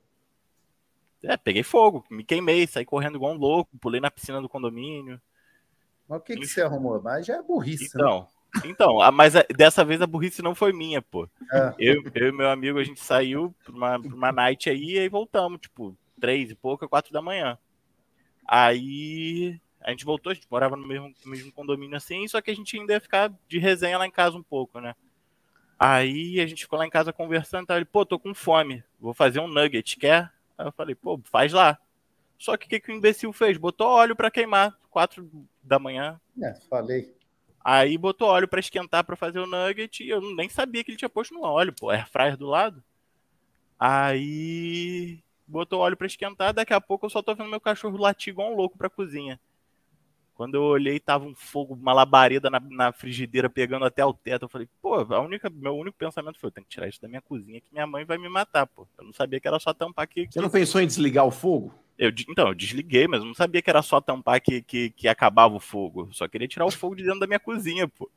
É, 1.23 1.35
peguei 1.37 1.63
fogo, 1.63 2.03
me 2.09 2.23
queimei, 2.23 2.65
saí 2.65 2.85
correndo 2.85 3.15
igual 3.17 3.33
um 3.33 3.37
louco, 3.37 3.77
pulei 3.79 3.99
na 4.01 4.09
piscina 4.09 4.41
do 4.41 4.47
condomínio. 4.49 5.21
Mas 6.09 6.19
o 6.19 6.21
que, 6.23 6.35
que 6.35 6.47
você 6.47 6.61
arrumou? 6.61 7.01
Mas 7.01 7.25
já 7.25 7.35
é 7.37 7.41
burrice, 7.43 7.83
né? 7.95 8.03
Então, 8.03 8.27
então, 8.65 9.01
a- 9.01 9.11
mas 9.11 9.35
a- 9.35 9.45
dessa 9.55 9.85
vez 9.85 10.01
a 10.01 10.07
burrice 10.07 10.41
não 10.41 10.55
foi 10.55 10.73
minha, 10.73 11.01
pô. 11.01 11.29
É. 11.53 11.73
Eu, 11.77 12.01
eu 12.15 12.29
e 12.29 12.31
meu 12.31 12.49
amigo, 12.49 12.79
a 12.79 12.83
gente 12.83 12.99
saiu 12.99 13.53
pra 13.63 13.73
uma, 13.73 13.99
pra 14.01 14.15
uma 14.15 14.31
night 14.31 14.69
aí 14.69 14.91
e 14.95 14.99
aí 14.99 15.07
voltamos, 15.09 15.61
tipo, 15.61 15.95
três 16.19 16.49
e 16.51 16.55
pouca, 16.55 16.87
quatro 16.87 17.13
da 17.13 17.21
manhã. 17.21 17.57
Aí 18.47 19.59
a 19.81 19.91
gente 19.91 20.05
voltou, 20.05 20.31
a 20.31 20.33
gente 20.33 20.47
morava 20.49 20.75
no 20.75 20.85
mesmo, 20.87 21.13
no 21.23 21.31
mesmo 21.31 21.51
condomínio 21.51 21.95
assim, 21.95 22.27
só 22.27 22.41
que 22.41 22.51
a 22.51 22.55
gente 22.55 22.77
ainda 22.77 22.93
ia 22.93 22.99
ficar 22.99 23.31
de 23.47 23.59
resenha 23.59 23.97
lá 23.97 24.05
em 24.07 24.11
casa 24.11 24.37
um 24.37 24.43
pouco, 24.43 24.79
né? 24.81 24.95
Aí 25.77 26.39
a 26.41 26.47
gente 26.47 26.63
ficou 26.63 26.79
lá 26.79 26.85
em 26.85 26.89
casa 26.89 27.13
conversando, 27.13 27.67
tá? 27.67 27.75
ele, 27.77 27.85
pô, 27.85 28.05
tô 28.05 28.19
com 28.19 28.33
fome, 28.33 28.83
vou 28.99 29.13
fazer 29.13 29.39
um 29.39 29.47
nugget, 29.47 29.97
quer? 29.97 30.31
Aí 30.57 30.67
eu 30.67 30.71
falei, 30.73 30.95
pô, 30.95 31.19
faz 31.25 31.53
lá. 31.53 31.77
Só 32.39 32.55
que 32.55 32.65
o 32.65 32.69
que, 32.69 32.79
que 32.79 32.91
o 32.91 32.95
imbecil 32.95 33.33
fez? 33.33 33.57
Botou 33.57 33.87
óleo 33.87 34.15
pra 34.15 34.31
queimar, 34.31 34.75
quatro 34.89 35.29
da 35.61 35.77
manhã, 35.77 36.19
É, 36.41 36.55
falei. 36.69 37.13
Aí 37.63 37.97
botou 37.97 38.29
óleo 38.29 38.47
pra 38.47 38.61
esquentar 38.61 39.03
pra 39.03 39.17
fazer 39.17 39.39
o 39.39 39.45
nugget 39.45 40.01
e 40.01 40.09
eu 40.09 40.21
nem 40.33 40.47
sabia 40.47 40.81
que 40.81 40.89
ele 40.89 40.97
tinha 40.97 41.09
posto 41.09 41.33
no 41.33 41.41
óleo, 41.41 41.75
pô, 41.77 41.89
air 41.89 42.09
fryer 42.09 42.37
do 42.37 42.47
lado. 42.47 42.81
Aí 43.77 45.19
botou 45.45 45.81
óleo 45.81 45.97
pra 45.97 46.07
esquentar, 46.07 46.53
daqui 46.53 46.73
a 46.73 46.79
pouco 46.79 47.05
eu 47.05 47.09
só 47.09 47.21
tô 47.21 47.35
vendo 47.35 47.49
meu 47.49 47.59
cachorro 47.59 47.97
latir 47.97 48.31
igual 48.31 48.51
um 48.51 48.55
louco 48.55 48.77
pra 48.77 48.89
cozinha. 48.89 49.37
Quando 50.33 50.55
eu 50.55 50.63
olhei, 50.63 51.01
tava 51.01 51.25
um 51.25 51.35
fogo, 51.35 51.73
uma 51.73 51.91
labareda 51.91 52.49
na, 52.49 52.61
na 52.61 52.93
frigideira 52.93 53.49
pegando 53.49 53.83
até 53.83 54.05
o 54.05 54.13
teto. 54.13 54.45
Eu 54.45 54.49
falei, 54.49 54.69
pô, 54.81 54.95
a 54.95 55.19
única, 55.19 55.49
meu 55.49 55.75
único 55.75 55.97
pensamento 55.97 56.39
foi, 56.39 56.47
eu 56.47 56.51
tenho 56.51 56.63
que 56.65 56.71
tirar 56.71 56.87
isso 56.87 57.01
da 57.01 57.09
minha 57.09 57.21
cozinha 57.21 57.59
que 57.59 57.67
minha 57.73 57.85
mãe 57.85 58.05
vai 58.05 58.17
me 58.17 58.29
matar, 58.29 58.65
pô. 58.65 58.87
Eu 58.97 59.03
não 59.03 59.11
sabia 59.11 59.37
que 59.41 59.47
era 59.49 59.59
só 59.59 59.73
tampar 59.73 60.03
aqui. 60.03 60.29
Você 60.31 60.39
não 60.39 60.49
pensou 60.49 60.79
em 60.79 60.87
desligar 60.87 61.25
o 61.25 61.31
fogo? 61.31 61.73
Eu, 61.99 62.11
então, 62.29 62.47
eu 62.47 62.55
desliguei, 62.55 63.07
mas 63.09 63.19
eu 63.19 63.25
não 63.27 63.33
sabia 63.33 63.61
que 63.61 63.69
era 63.69 63.81
só 63.81 63.99
tampar 63.99 64.39
que, 64.39 64.61
que, 64.61 64.89
que 64.91 65.05
acabava 65.07 65.53
o 65.53 65.59
fogo. 65.59 66.07
Só 66.13 66.27
queria 66.29 66.47
tirar 66.47 66.65
o 66.65 66.71
fogo 66.71 66.95
de 66.95 67.03
dentro 67.03 67.19
da 67.19 67.27
minha 67.27 67.39
cozinha, 67.39 67.89
pô. 67.89 68.09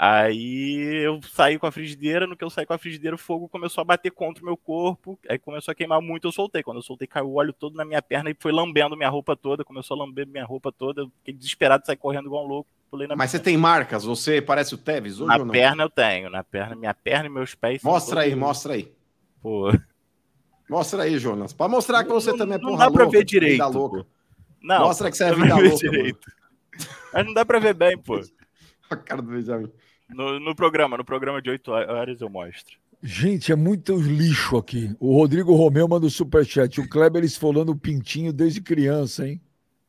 Aí 0.00 1.02
eu 1.04 1.20
saí 1.22 1.58
com 1.58 1.66
a 1.66 1.72
frigideira, 1.72 2.24
no 2.24 2.36
que 2.36 2.44
eu 2.44 2.50
saí 2.50 2.64
com 2.64 2.72
a 2.72 2.78
frigideira, 2.78 3.16
o 3.16 3.18
fogo 3.18 3.48
começou 3.48 3.82
a 3.82 3.84
bater 3.84 4.12
contra 4.12 4.40
o 4.44 4.46
meu 4.46 4.56
corpo, 4.56 5.18
aí 5.28 5.40
começou 5.40 5.72
a 5.72 5.74
queimar 5.74 6.00
muito, 6.00 6.28
eu 6.28 6.30
soltei. 6.32 6.62
Quando 6.62 6.76
eu 6.76 6.82
soltei, 6.82 7.08
caiu 7.08 7.26
o 7.26 7.34
óleo 7.34 7.52
todo 7.52 7.74
na 7.74 7.84
minha 7.84 8.00
perna 8.00 8.30
e 8.30 8.36
foi 8.38 8.52
lambendo 8.52 8.96
minha 8.96 9.08
roupa 9.08 9.34
toda, 9.34 9.64
começou 9.64 9.96
a 10.00 10.04
lamber 10.04 10.24
minha 10.28 10.44
roupa 10.44 10.70
toda, 10.70 11.00
eu 11.02 11.10
fiquei 11.18 11.34
desesperado, 11.34 11.84
saí 11.84 11.96
correndo 11.96 12.26
igual 12.26 12.44
um 12.44 12.48
louco, 12.48 12.70
pulei 12.88 13.08
na, 13.08 13.16
Mas 13.16 13.32
você 13.32 13.40
tem 13.40 13.56
marcas? 13.56 14.04
Você 14.04 14.40
parece 14.40 14.72
o 14.72 14.78
Tevez 14.78 15.18
hoje 15.20 15.26
na 15.26 15.38
ou 15.38 15.44
não? 15.44 15.50
perna 15.52 15.82
eu 15.82 15.90
tenho, 15.90 16.30
na 16.30 16.44
perna, 16.44 16.76
minha 16.76 16.94
perna 16.94 17.26
e 17.26 17.28
meus 17.28 17.56
pés 17.56 17.82
Mostra 17.82 18.20
aí, 18.20 18.30
todos- 18.30 18.40
mostra 18.46 18.74
aí. 18.74 18.92
Pô, 19.42 19.72
Mostra 20.68 21.02
aí, 21.04 21.18
Jonas. 21.18 21.52
Pra 21.52 21.68
mostrar 21.68 22.04
que 22.04 22.10
você 22.10 22.30
Não- 22.30 22.38
também 22.38 22.56
é 22.56 22.60
não 22.60 22.70
porra 22.70 22.84
dá 22.86 22.90
pra 22.90 23.02
louca, 23.04 23.18
ver 23.18 23.24
direito, 23.24 23.52
vida 23.52 23.66
louca. 23.66 24.06
não, 24.62 24.80
Mostra 24.80 25.10
que 25.10 25.16
você 25.16 25.24
é 25.24 25.30
não 25.34 25.38
dá 25.38 25.44
vida 25.44 25.54
pra 25.54 25.62
ver 25.62 25.68
louca, 25.70 25.90
direito. 25.90 26.32
Mas 27.12 27.26
não 27.26 27.34
dá 27.34 27.44
pra 27.44 27.58
ver 27.58 27.74
bem, 27.74 27.96
pô. 27.98 28.20
A 28.90 28.96
cara 28.96 29.20
do 29.22 29.30
Benjamin. 29.30 29.70
No, 30.08 30.38
no 30.40 30.54
programa, 30.54 30.96
no 30.96 31.04
programa 31.04 31.42
de 31.42 31.50
8 31.50 31.70
horas 31.70 32.20
eu 32.20 32.30
mostro. 32.30 32.76
Gente, 33.02 33.52
é 33.52 33.56
muito 33.56 33.94
lixo 33.96 34.56
aqui. 34.56 34.94
O 34.98 35.14
Rodrigo 35.14 35.54
Romeu 35.54 35.86
manda 35.86 36.06
o 36.06 36.10
superchat. 36.10 36.80
O 36.80 36.88
Kleber 36.88 37.22
esfolando 37.22 37.70
o 37.72 37.76
pintinho 37.78 38.32
desde 38.32 38.60
criança, 38.60 39.26
hein? 39.28 39.40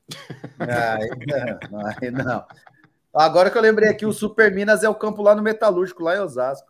Aí 0.60 1.10
não, 1.70 1.88
aí 1.88 2.12
não. 2.12 2.46
Agora 3.14 3.50
que 3.50 3.58
eu 3.58 3.62
lembrei 3.62 3.90
aqui, 3.90 4.06
o 4.06 4.12
Super 4.12 4.52
Minas 4.54 4.84
é 4.84 4.90
o 4.90 4.96
campo 4.96 5.22
lá 5.22 5.34
no 5.36 5.42
Metalúrgico, 5.42 6.04
lá 6.04 6.16
em 6.16 6.20
Osasco. 6.20 6.68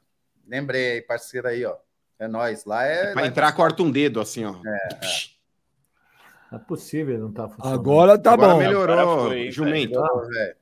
Lembrei 0.47 0.91
aí, 0.93 1.01
parceiro 1.01 1.47
aí, 1.47 1.65
ó. 1.65 1.75
É 2.19 2.27
nóis. 2.27 2.65
Lá 2.65 2.83
é. 2.83 3.13
Pra 3.13 3.21
lá- 3.21 3.27
entrar, 3.27 3.51
corta 3.53 3.81
um 3.81 3.89
dedo, 3.91 4.19
assim, 4.19 4.43
ó. 4.45 4.53
Não 6.51 6.57
é 6.57 6.61
possível, 6.61 7.19
não 7.19 7.31
tá 7.31 7.47
funcionando. 7.47 7.79
Agora 7.79 8.17
tá 8.17 8.33
Agora 8.33 8.53
bom. 8.53 8.59
melhorou, 8.59 8.97
Agora 8.99 9.29
foi, 9.29 9.51
jumento. 9.51 9.99
Velho. 10.01 10.55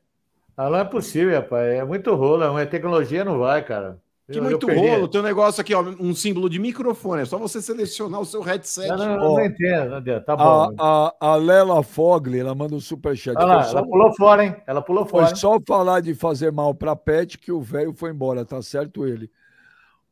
Ah, 0.55 0.69
não 0.69 0.77
é 0.79 0.83
possível, 0.85 1.35
rapaz. 1.35 1.67
É 1.67 1.83
muito 1.85 2.13
rolo. 2.15 2.43
É 2.43 2.49
uma 2.49 2.65
tecnologia, 2.65 3.23
não 3.23 3.39
vai, 3.39 3.63
cara. 3.63 3.97
Que 4.29 4.39
Eu- 4.39 4.43
muito 4.43 4.69
eu 4.69 4.75
rolo. 4.77 5.07
Tem 5.07 5.21
um 5.21 5.23
negócio 5.23 5.61
aqui, 5.61 5.73
ó, 5.73 5.81
um 5.81 6.13
símbolo 6.13 6.49
de 6.49 6.59
microfone. 6.59 7.21
É 7.21 7.25
só 7.25 7.37
você 7.37 7.61
selecionar 7.61 8.19
o 8.19 8.25
seu 8.25 8.41
headset. 8.41 8.89
Não, 8.89 8.97
não, 8.97 9.15
Ó. 9.31 9.37
não 9.37 9.45
entendo, 9.45 9.89
não 9.91 9.99
entendo. 9.99 10.25
Tá 10.25 10.35
bom. 10.35 10.73
A, 10.77 11.13
a, 11.21 11.27
a 11.31 11.35
Lela 11.37 11.81
Fogli, 11.81 12.37
ela 12.39 12.53
manda 12.53 12.75
um 12.75 12.79
superchat. 12.81 13.35
Lá, 13.35 13.63
Foi 13.63 13.71
só- 13.71 13.77
ela 13.77 13.87
pulou 13.87 14.13
fora, 14.15 14.43
hein? 14.43 14.55
Ela 14.67 14.81
pulou 14.81 15.05
Foi 15.05 15.21
fora. 15.21 15.29
hein? 15.31 15.35
só 15.37 15.57
falar 15.65 16.01
de 16.01 16.13
fazer 16.13 16.51
mal 16.51 16.75
pra 16.75 16.93
Pet 16.93 17.37
que 17.37 17.51
o 17.53 17.61
velho 17.61 17.93
foi 17.93 18.11
embora, 18.11 18.43
tá 18.43 18.61
certo 18.61 19.07
ele. 19.07 19.31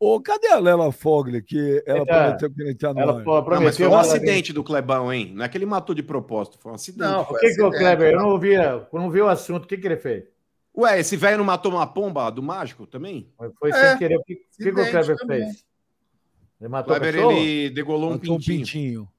Ô, 0.08 0.22
cadê 0.22 0.48
a 0.50 0.60
Lela 0.60 0.92
Fogli 0.92 1.42
que 1.42 1.82
ela 1.86 2.00
Eita, 2.00 2.14
prometeu 2.14 2.52
que 2.54 2.62
ele 2.62 2.76
tá 2.76 2.94
no 2.94 3.00
Ela 3.00 3.18
ar? 3.20 3.24
pô, 3.24 3.32
Não, 3.42 3.42
mas 3.42 3.76
foi 3.76 3.88
prometeu. 3.88 3.92
um 3.92 3.96
acidente 3.98 4.54
do 4.54 4.64
Clebão, 4.64 5.12
hein? 5.12 5.32
Não 5.34 5.44
é 5.44 5.50
que 5.50 5.58
ele 5.58 5.66
matou 5.66 5.96
de 5.96 6.04
propósito, 6.04 6.60
foi 6.60 6.72
um 6.72 6.76
acidente. 6.76 7.00
Não, 7.10 7.22
O 7.22 7.38
que, 7.40 7.56
que 7.56 7.62
o 7.64 7.72
Kleber? 7.72 8.12
Eu 8.12 8.18
né? 8.18 8.24
não 8.24 8.30
ouvi, 8.30 8.54
eu 8.54 8.88
não 8.94 9.10
vi 9.10 9.22
o 9.22 9.28
assunto. 9.28 9.64
O 9.66 9.68
que, 9.68 9.78
que 9.78 9.88
ele 9.88 9.98
fez? 9.98 10.26
Ué, 10.78 11.00
esse 11.00 11.16
velho 11.18 11.38
não 11.40 11.46
matou 11.46 11.72
uma 11.72 11.88
pomba 11.88 12.30
do 12.30 12.44
mágico 12.44 12.86
também? 12.86 13.32
Foi 13.58 13.72
É, 13.72 13.90
sem 13.90 13.98
querer. 13.98 14.18
O 14.18 14.24
que, 14.24 14.34
o 14.34 14.38
que 14.38 14.64
que 14.64 14.70
o 14.70 14.92
Kleber 14.92 15.16
também. 15.18 15.44
fez? 15.44 15.66
Ele 16.62 16.68
O 16.68 16.72
matou 16.72 16.94
a 16.96 17.00
Kleber, 17.00 17.16
pessoa? 17.16 17.34
ele 17.34 17.70
degolou 17.72 18.10
um 18.10 18.14
Matou 18.14 18.36
um 18.36 18.38
pintinho. 18.38 18.58
pintinho. 18.60 19.10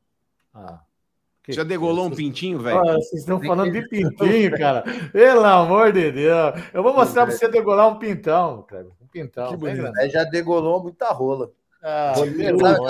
Ah. 0.54 0.80
Que- 1.46 1.52
Já 1.52 1.62
degolou 1.62 2.06
um 2.06 2.10
pintinho, 2.10 2.58
velho? 2.58 2.78
Ah, 2.78 2.94
vocês 2.96 3.20
estão 3.22 3.40
falando 3.40 3.70
de 3.72 3.80
pintinho, 3.88 4.50
cara. 4.58 4.82
Pelo 5.12 5.44
amor 5.44 5.92
de 5.92 6.10
Deus. 6.10 6.54
Eu 6.74 6.82
vou 6.82 6.92
mostrar 6.92 7.24
pra 7.24 7.34
você 7.34 7.48
degolar 7.48 7.88
um 7.88 7.98
pintão, 7.98 8.64
Kleber. 8.68 8.90
Um 9.00 9.06
pintão. 9.06 9.48
Que 9.48 9.56
bonito. 9.56 9.92
Aí 9.96 10.10
já 10.10 10.24
degolou 10.24 10.82
muita 10.82 11.08
rola. 11.12 11.50
Ah, 11.82 12.14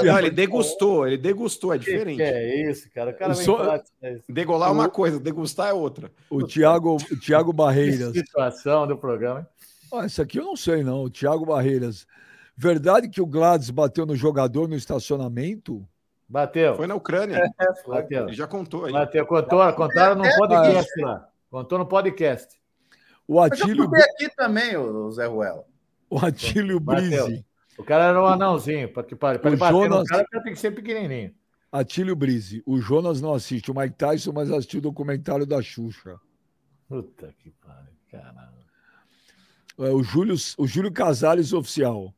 Não, 0.03 0.19
ele 0.19 0.31
degustou, 0.31 1.07
ele 1.07 1.19
degustou, 1.19 1.75
é 1.75 1.79
Que 1.79 1.85
diferente. 1.85 2.16
que 2.16 2.23
é 2.23 2.71
isso, 2.71 2.88
cara? 2.95 3.11
O 3.11 3.14
cara 3.14 3.35
sou- 3.35 3.59
falar 3.59 3.83
isso. 4.05 4.23
Degolar 4.27 4.71
é 4.71 4.73
uma 4.73 4.88
coisa, 4.88 5.21
degustar 5.21 5.69
é 5.69 5.73
outra. 5.75 6.11
O 6.31 6.42
Thiago, 6.47 6.97
o 6.97 7.16
Thiago 7.21 7.51
Que 7.51 7.57
Barreiras. 7.57 8.12
situação 8.14 8.87
do 8.87 8.97
programa. 8.97 9.40
hein? 9.40 9.47
Ah, 9.92 10.07
isso 10.07 10.23
aqui 10.23 10.38
eu 10.38 10.45
não 10.45 10.57
sei, 10.57 10.83
não. 10.83 11.03
O 11.03 11.11
Thiago 11.11 11.45
Barreiras. 11.45 12.07
Verdade 12.57 13.11
que 13.11 13.21
o 13.21 13.27
Gladys 13.27 13.69
bateu 13.69 14.07
no 14.07 14.16
jogador 14.16 14.66
no 14.66 14.75
estacionamento? 14.75 15.87
Bateu. 16.29 16.75
Foi 16.77 16.87
na 16.87 16.95
Ucrânia. 16.95 17.53
Bateu. 17.87 18.25
Ele 18.27 18.33
já 18.37 18.47
contou 18.47 18.85
aí. 18.85 18.93
Bateu. 18.93 19.25
Contou, 19.27 19.73
contaram 19.75 20.17
no 20.17 20.25
podcast 20.37 21.01
lá. 21.01 21.29
Contou 21.51 21.79
no 21.79 21.87
podcast. 21.87 22.61
O 23.29 23.35
eu 23.37 23.43
Atílio, 23.43 23.85
contei 23.85 24.03
aqui 24.03 24.37
também, 24.37 24.77
o 24.77 25.11
Zé 25.11 25.27
Ruela. 25.27 25.65
o 26.11 26.19
Atílio 26.19 26.79
Bateu. 26.81 27.27
Brise. 27.27 27.45
O 27.79 27.85
cara 27.85 28.05
era 28.05 28.23
um 28.23 28.27
anãozinho. 28.27 28.93
Pra, 28.93 29.03
que, 29.03 29.15
O 29.15 29.19
ele 29.45 29.57
bater 29.57 29.73
no 29.73 29.83
Jonas- 29.85 30.09
cara, 30.09 30.23
o 30.23 30.29
cara 30.29 30.43
tem 30.45 30.53
que 30.53 30.59
ser 30.59 30.71
pequenininho. 30.73 31.35
Atílio 31.71 32.17
Brise. 32.17 32.62
O 32.65 32.79
Jonas 32.79 33.21
não 33.21 33.35
assiste 33.35 33.71
o 33.71 33.75
Mike 33.75 33.97
Tyson, 33.97 34.33
mas 34.33 34.51
assistiu 34.51 34.79
o 34.79 34.83
documentário 34.83 35.45
da 35.47 35.61
Xuxa. 35.61 36.19
Puta 36.89 37.35
que 37.39 37.51
pariu, 37.51 37.93
caramba. 38.11 38.55
É, 39.79 39.91
o, 39.91 40.03
Júlio, 40.03 40.35
o 40.57 40.67
Júlio 40.67 40.91
Casares 40.93 41.53
Oficial. 41.53 42.15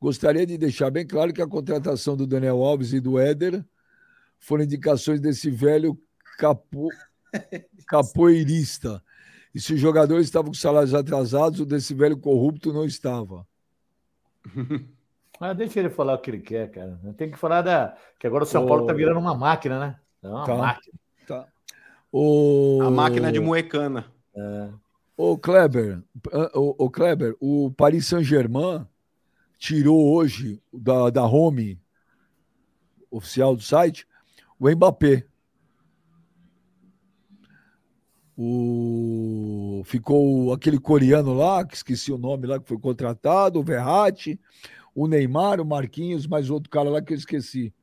Gostaria 0.00 0.46
de 0.46 0.56
deixar 0.56 0.90
bem 0.90 1.06
claro 1.06 1.32
que 1.32 1.42
a 1.42 1.46
contratação 1.46 2.16
do 2.16 2.26
Daniel 2.26 2.62
Alves 2.62 2.92
e 2.92 3.00
do 3.00 3.18
Éder 3.18 3.64
foram 4.38 4.62
indicações 4.62 5.20
desse 5.20 5.50
velho 5.50 5.98
capo, 6.38 6.88
capoeirista. 7.88 9.02
E 9.54 9.60
se 9.60 9.74
os 9.74 9.80
jogadores 9.80 10.26
estavam 10.26 10.50
com 10.50 10.54
salários 10.54 10.94
atrasados, 10.94 11.60
o 11.60 11.66
desse 11.66 11.94
velho 11.94 12.16
corrupto 12.16 12.72
não 12.72 12.84
estava. 12.84 13.44
Mas 15.40 15.56
deixa 15.58 15.80
ele 15.80 15.90
falar 15.90 16.14
o 16.14 16.18
que 16.18 16.30
ele 16.30 16.40
quer, 16.40 16.70
cara. 16.70 17.00
Tem 17.16 17.30
que 17.30 17.38
falar 17.38 17.62
da. 17.62 17.96
Que 18.18 18.26
agora 18.26 18.44
o 18.44 18.46
São 18.46 18.66
Paulo 18.66 18.86
tá 18.86 18.92
Ô. 18.92 18.96
virando 18.96 19.18
uma 19.18 19.34
máquina, 19.34 19.80
né? 19.80 19.98
É 20.22 20.28
uma 20.28 20.46
Tá. 20.46 20.56
máquina. 20.56 20.94
O... 22.10 22.78
A 22.82 22.90
máquina 22.90 23.30
de 23.32 23.40
moecana. 23.40 24.06
O 25.16 25.36
Kleber, 25.36 26.02
o, 26.54 26.84
o 26.86 26.90
Kleber, 26.90 27.34
o 27.40 27.70
Paris 27.72 28.06
Saint-Germain 28.06 28.86
tirou 29.58 30.14
hoje 30.14 30.62
da, 30.72 31.10
da 31.10 31.26
home 31.26 31.80
oficial 33.10 33.56
do 33.56 33.62
site 33.62 34.06
o 34.58 34.68
Mbappé. 34.70 35.24
O, 38.36 39.82
ficou 39.84 40.52
aquele 40.52 40.78
coreano 40.78 41.32
lá, 41.32 41.64
que 41.64 41.74
esqueci 41.74 42.12
o 42.12 42.18
nome 42.18 42.46
lá, 42.46 42.60
que 42.60 42.68
foi 42.68 42.78
contratado, 42.78 43.58
o 43.58 43.64
Verratti, 43.64 44.40
o 44.94 45.08
Neymar, 45.08 45.60
o 45.60 45.64
Marquinhos, 45.64 46.26
mais 46.26 46.48
outro 46.48 46.70
cara 46.70 46.88
lá 46.88 47.02
que 47.02 47.12
eu 47.12 47.16
esqueci. 47.16 47.74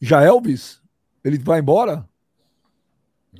Já 0.00 0.22
Elvis? 0.22 0.80
Ele 1.24 1.38
vai 1.38 1.58
embora? 1.58 2.08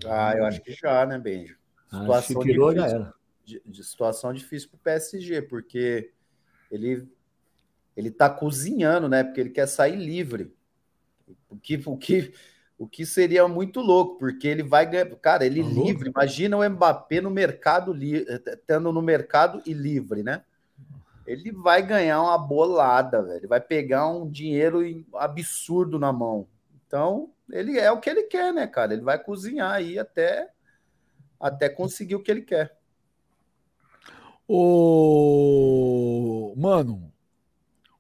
Ah, 0.05 0.35
eu 0.37 0.45
acho 0.45 0.61
que 0.61 0.73
já, 0.73 1.07
né, 1.07 1.19
Benjo? 1.19 1.57
Ah, 1.90 2.01
Situação 2.01 2.42
já 2.42 2.51
difícil. 2.51 2.81
era. 2.81 3.14
de, 3.45 3.62
de 3.64 3.85
situação 3.85 4.33
difícil 4.33 4.69
para 4.71 4.77
o 4.77 4.81
PSG, 4.81 5.42
porque 5.42 6.12
ele 6.70 7.09
ele 7.96 8.11
tá 8.11 8.29
cozinhando, 8.29 9.09
né? 9.09 9.24
Porque 9.24 9.40
ele 9.40 9.50
quer 9.50 9.66
sair 9.66 9.96
livre. 9.96 10.55
O 11.48 11.57
que, 11.57 11.81
o 11.87 11.96
que, 11.96 12.35
o 12.79 12.87
que 12.87 13.07
seria 13.07 13.48
muito 13.48 13.81
louco, 13.81 14.18
porque 14.18 14.46
ele 14.46 14.62
vai 14.62 14.85
ganhar. 14.85 15.07
Cara, 15.16 15.46
ele 15.46 15.62
louco? 15.62 15.88
livre. 15.88 16.11
Imagina 16.11 16.59
o 16.59 16.68
Mbappé 16.68 17.22
no 17.22 17.31
mercado 17.31 17.94
tendo 18.66 18.92
no 18.92 19.00
mercado 19.00 19.62
e 19.64 19.72
livre, 19.72 20.22
né? 20.22 20.44
Ele 21.26 21.50
vai 21.50 21.83
ganhar 21.85 22.22
uma 22.22 22.38
bolada, 22.38 23.22
velho. 23.22 23.38
Ele 23.38 23.46
vai 23.46 23.61
pegar 23.61 24.09
um 24.09 24.31
dinheiro 24.31 24.83
absurdo 25.14 25.98
na 25.98 26.12
mão. 26.12 26.46
Então, 26.87 27.33
ele 27.50 27.79
é 27.79 27.90
o 27.90 27.98
que 27.98 28.11
ele 28.11 28.24
quer, 28.24 28.52
né, 28.52 28.66
cara? 28.66 28.92
Ele 28.92 29.02
vai 29.02 29.18
cozinhar 29.18 29.72
aí 29.72 29.98
até 29.98 30.50
até 31.40 31.68
conseguir 31.68 32.14
o 32.14 32.22
que 32.22 32.31
ele 32.31 32.42
quer. 32.42 32.76
O 34.49 36.37
mano, 36.57 37.13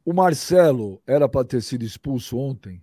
o 0.04 0.12
Marcelo 0.12 1.02
era 1.06 1.28
para 1.28 1.44
ter 1.44 1.60
sido 1.60 1.84
expulso 1.84 2.38
ontem. 2.38 2.80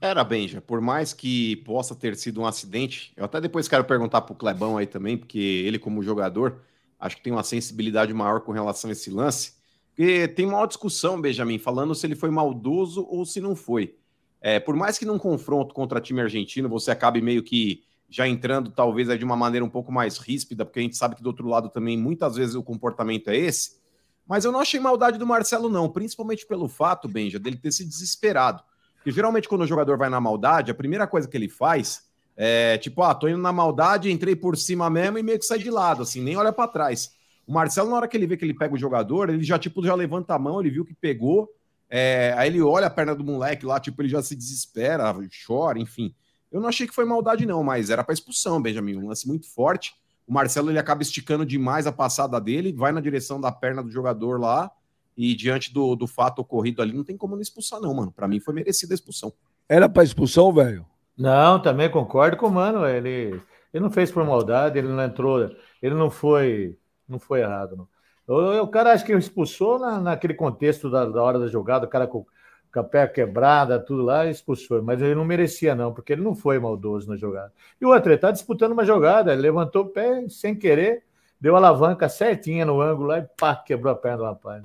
Era, 0.00 0.22
Benja, 0.22 0.60
por 0.60 0.80
mais 0.80 1.12
que 1.12 1.56
possa 1.56 1.94
ter 1.94 2.14
sido 2.16 2.40
um 2.40 2.46
acidente, 2.46 3.12
eu 3.16 3.24
até 3.24 3.40
depois 3.40 3.66
quero 3.66 3.84
perguntar 3.84 4.20
pro 4.20 4.36
Clebão 4.36 4.78
aí 4.78 4.86
também, 4.86 5.18
porque 5.18 5.38
ele, 5.38 5.76
como 5.76 6.02
jogador, 6.04 6.60
acho 7.00 7.16
que 7.16 7.22
tem 7.22 7.32
uma 7.32 7.42
sensibilidade 7.42 8.14
maior 8.14 8.40
com 8.42 8.52
relação 8.52 8.90
a 8.90 8.92
esse 8.92 9.10
lance. 9.10 9.54
Porque 9.88 10.28
tem 10.28 10.46
uma 10.46 10.64
discussão, 10.66 11.20
Benjamin, 11.20 11.58
falando 11.58 11.92
se 11.96 12.06
ele 12.06 12.14
foi 12.14 12.30
maldoso 12.30 13.04
ou 13.10 13.26
se 13.26 13.40
não 13.40 13.56
foi. 13.56 13.96
É, 14.40 14.60
por 14.60 14.76
mais 14.76 14.96
que 14.96 15.04
num 15.04 15.18
confronto 15.18 15.74
contra 15.74 16.00
time 16.00 16.20
argentino 16.20 16.68
você 16.68 16.92
acabe 16.92 17.20
meio 17.20 17.42
que 17.42 17.82
já 18.08 18.26
entrando, 18.26 18.70
talvez, 18.70 19.08
de 19.18 19.24
uma 19.24 19.36
maneira 19.36 19.64
um 19.64 19.68
pouco 19.68 19.92
mais 19.92 20.18
ríspida, 20.18 20.64
porque 20.64 20.80
a 20.80 20.82
gente 20.82 20.96
sabe 20.96 21.14
que 21.14 21.22
do 21.22 21.26
outro 21.26 21.46
lado 21.46 21.68
também 21.68 21.96
muitas 21.96 22.36
vezes 22.36 22.54
o 22.54 22.62
comportamento 22.62 23.28
é 23.28 23.36
esse. 23.36 23.78
Mas 24.26 24.44
eu 24.44 24.52
não 24.52 24.60
achei 24.60 24.78
maldade 24.80 25.18
do 25.18 25.26
Marcelo, 25.26 25.68
não, 25.68 25.88
principalmente 25.88 26.46
pelo 26.46 26.68
fato, 26.68 27.08
Benja, 27.08 27.38
dele 27.38 27.56
ter 27.56 27.72
se 27.72 27.84
desesperado. 27.84 28.62
Porque 28.96 29.10
geralmente 29.10 29.48
quando 29.48 29.62
o 29.62 29.66
jogador 29.66 29.96
vai 29.96 30.08
na 30.08 30.20
maldade, 30.20 30.70
a 30.70 30.74
primeira 30.74 31.06
coisa 31.06 31.28
que 31.28 31.36
ele 31.36 31.48
faz 31.48 32.06
é 32.36 32.78
tipo, 32.78 33.02
ah, 33.02 33.14
tô 33.14 33.26
indo 33.26 33.38
na 33.38 33.52
maldade, 33.52 34.12
entrei 34.12 34.36
por 34.36 34.56
cima 34.56 34.88
mesmo 34.88 35.18
e 35.18 35.22
meio 35.22 35.38
que 35.38 35.44
sai 35.44 35.58
de 35.58 35.70
lado, 35.70 36.02
assim, 36.02 36.22
nem 36.22 36.36
olha 36.36 36.52
para 36.52 36.68
trás. 36.68 37.12
O 37.46 37.52
Marcelo, 37.52 37.90
na 37.90 37.96
hora 37.96 38.08
que 38.08 38.16
ele 38.16 38.26
vê 38.26 38.36
que 38.36 38.44
ele 38.44 38.54
pega 38.54 38.74
o 38.74 38.78
jogador, 38.78 39.28
ele 39.28 39.42
já, 39.42 39.58
tipo, 39.58 39.84
já 39.84 39.94
levanta 39.94 40.34
a 40.34 40.38
mão, 40.38 40.60
ele 40.60 40.70
viu 40.70 40.84
que 40.84 40.94
pegou, 40.94 41.48
é, 41.90 42.34
aí 42.36 42.48
ele 42.48 42.60
olha 42.60 42.86
a 42.86 42.90
perna 42.90 43.14
do 43.14 43.24
moleque 43.24 43.66
lá, 43.66 43.80
tipo, 43.80 44.00
ele 44.02 44.08
já 44.08 44.22
se 44.22 44.36
desespera, 44.36 45.12
chora, 45.46 45.78
enfim. 45.78 46.14
Eu 46.50 46.60
não 46.60 46.68
achei 46.68 46.86
que 46.86 46.94
foi 46.94 47.04
maldade, 47.04 47.44
não, 47.46 47.62
mas 47.62 47.90
era 47.90 48.02
para 48.02 48.14
expulsão, 48.14 48.60
Benjamin. 48.60 48.96
Um 48.96 49.08
lance 49.08 49.26
muito 49.26 49.46
forte. 49.52 49.94
O 50.26 50.32
Marcelo 50.32 50.70
ele 50.70 50.78
acaba 50.78 51.02
esticando 51.02 51.44
demais 51.44 51.86
a 51.86 51.92
passada 51.92 52.40
dele, 52.40 52.72
vai 52.72 52.92
na 52.92 53.00
direção 53.00 53.40
da 53.40 53.50
perna 53.50 53.82
do 53.82 53.90
jogador 53.90 54.40
lá, 54.40 54.70
e 55.16 55.34
diante 55.34 55.72
do, 55.72 55.96
do 55.96 56.06
fato 56.06 56.40
ocorrido 56.40 56.80
ali, 56.80 56.92
não 56.92 57.02
tem 57.02 57.16
como 57.16 57.34
não 57.34 57.42
expulsar, 57.42 57.80
não, 57.80 57.94
mano. 57.94 58.12
Para 58.12 58.28
mim 58.28 58.38
foi 58.38 58.54
merecida 58.54 58.92
a 58.92 58.96
expulsão. 58.96 59.32
Era 59.68 59.88
para 59.88 60.04
expulsão, 60.04 60.52
velho? 60.52 60.86
Não, 61.16 61.60
também 61.60 61.90
concordo 61.90 62.36
com 62.36 62.46
o 62.46 62.52
Mano. 62.52 62.86
Ele, 62.86 63.40
ele 63.74 63.82
não 63.82 63.90
fez 63.90 64.10
por 64.12 64.24
maldade, 64.24 64.78
ele 64.78 64.88
não 64.88 65.02
entrou, 65.02 65.50
ele 65.82 65.94
não 65.94 66.08
foi, 66.08 66.78
não 67.08 67.18
foi 67.18 67.40
errado. 67.40 67.76
Não. 67.76 67.88
O, 68.28 68.62
o 68.62 68.68
cara 68.68 68.92
acho 68.92 69.04
que 69.04 69.12
expulsou 69.12 69.78
na, 69.78 70.00
naquele 70.00 70.34
contexto 70.34 70.88
da, 70.88 71.06
da 71.06 71.22
hora 71.22 71.38
da 71.38 71.48
jogada, 71.48 71.86
o 71.86 71.88
cara 71.88 72.06
com, 72.06 72.24
com 72.72 72.80
a 72.80 72.84
pé 72.84 73.06
quebrada, 73.06 73.78
tudo 73.78 74.02
lá, 74.02 74.26
expulsou. 74.26 74.82
Mas 74.82 75.00
ele 75.00 75.14
não 75.14 75.24
merecia, 75.24 75.74
não, 75.74 75.92
porque 75.92 76.12
ele 76.12 76.22
não 76.22 76.34
foi 76.34 76.58
maldoso 76.58 77.08
na 77.08 77.16
jogada. 77.16 77.52
E 77.80 77.86
o 77.86 77.90
outro, 77.90 78.10
ele 78.10 78.18
tá 78.18 78.30
disputando 78.30 78.72
uma 78.72 78.84
jogada, 78.84 79.32
ele 79.32 79.42
levantou 79.42 79.84
o 79.84 79.88
pé 79.88 80.28
sem 80.28 80.54
querer, 80.54 81.04
deu 81.40 81.54
a 81.54 81.58
alavanca 81.58 82.08
certinha 82.08 82.64
no 82.64 82.80
ângulo 82.80 83.08
lá 83.08 83.18
e 83.18 83.26
pá, 83.38 83.56
quebrou 83.56 83.92
a 83.92 83.96
perna 83.96 84.18
do 84.18 84.24
rapaz. 84.24 84.62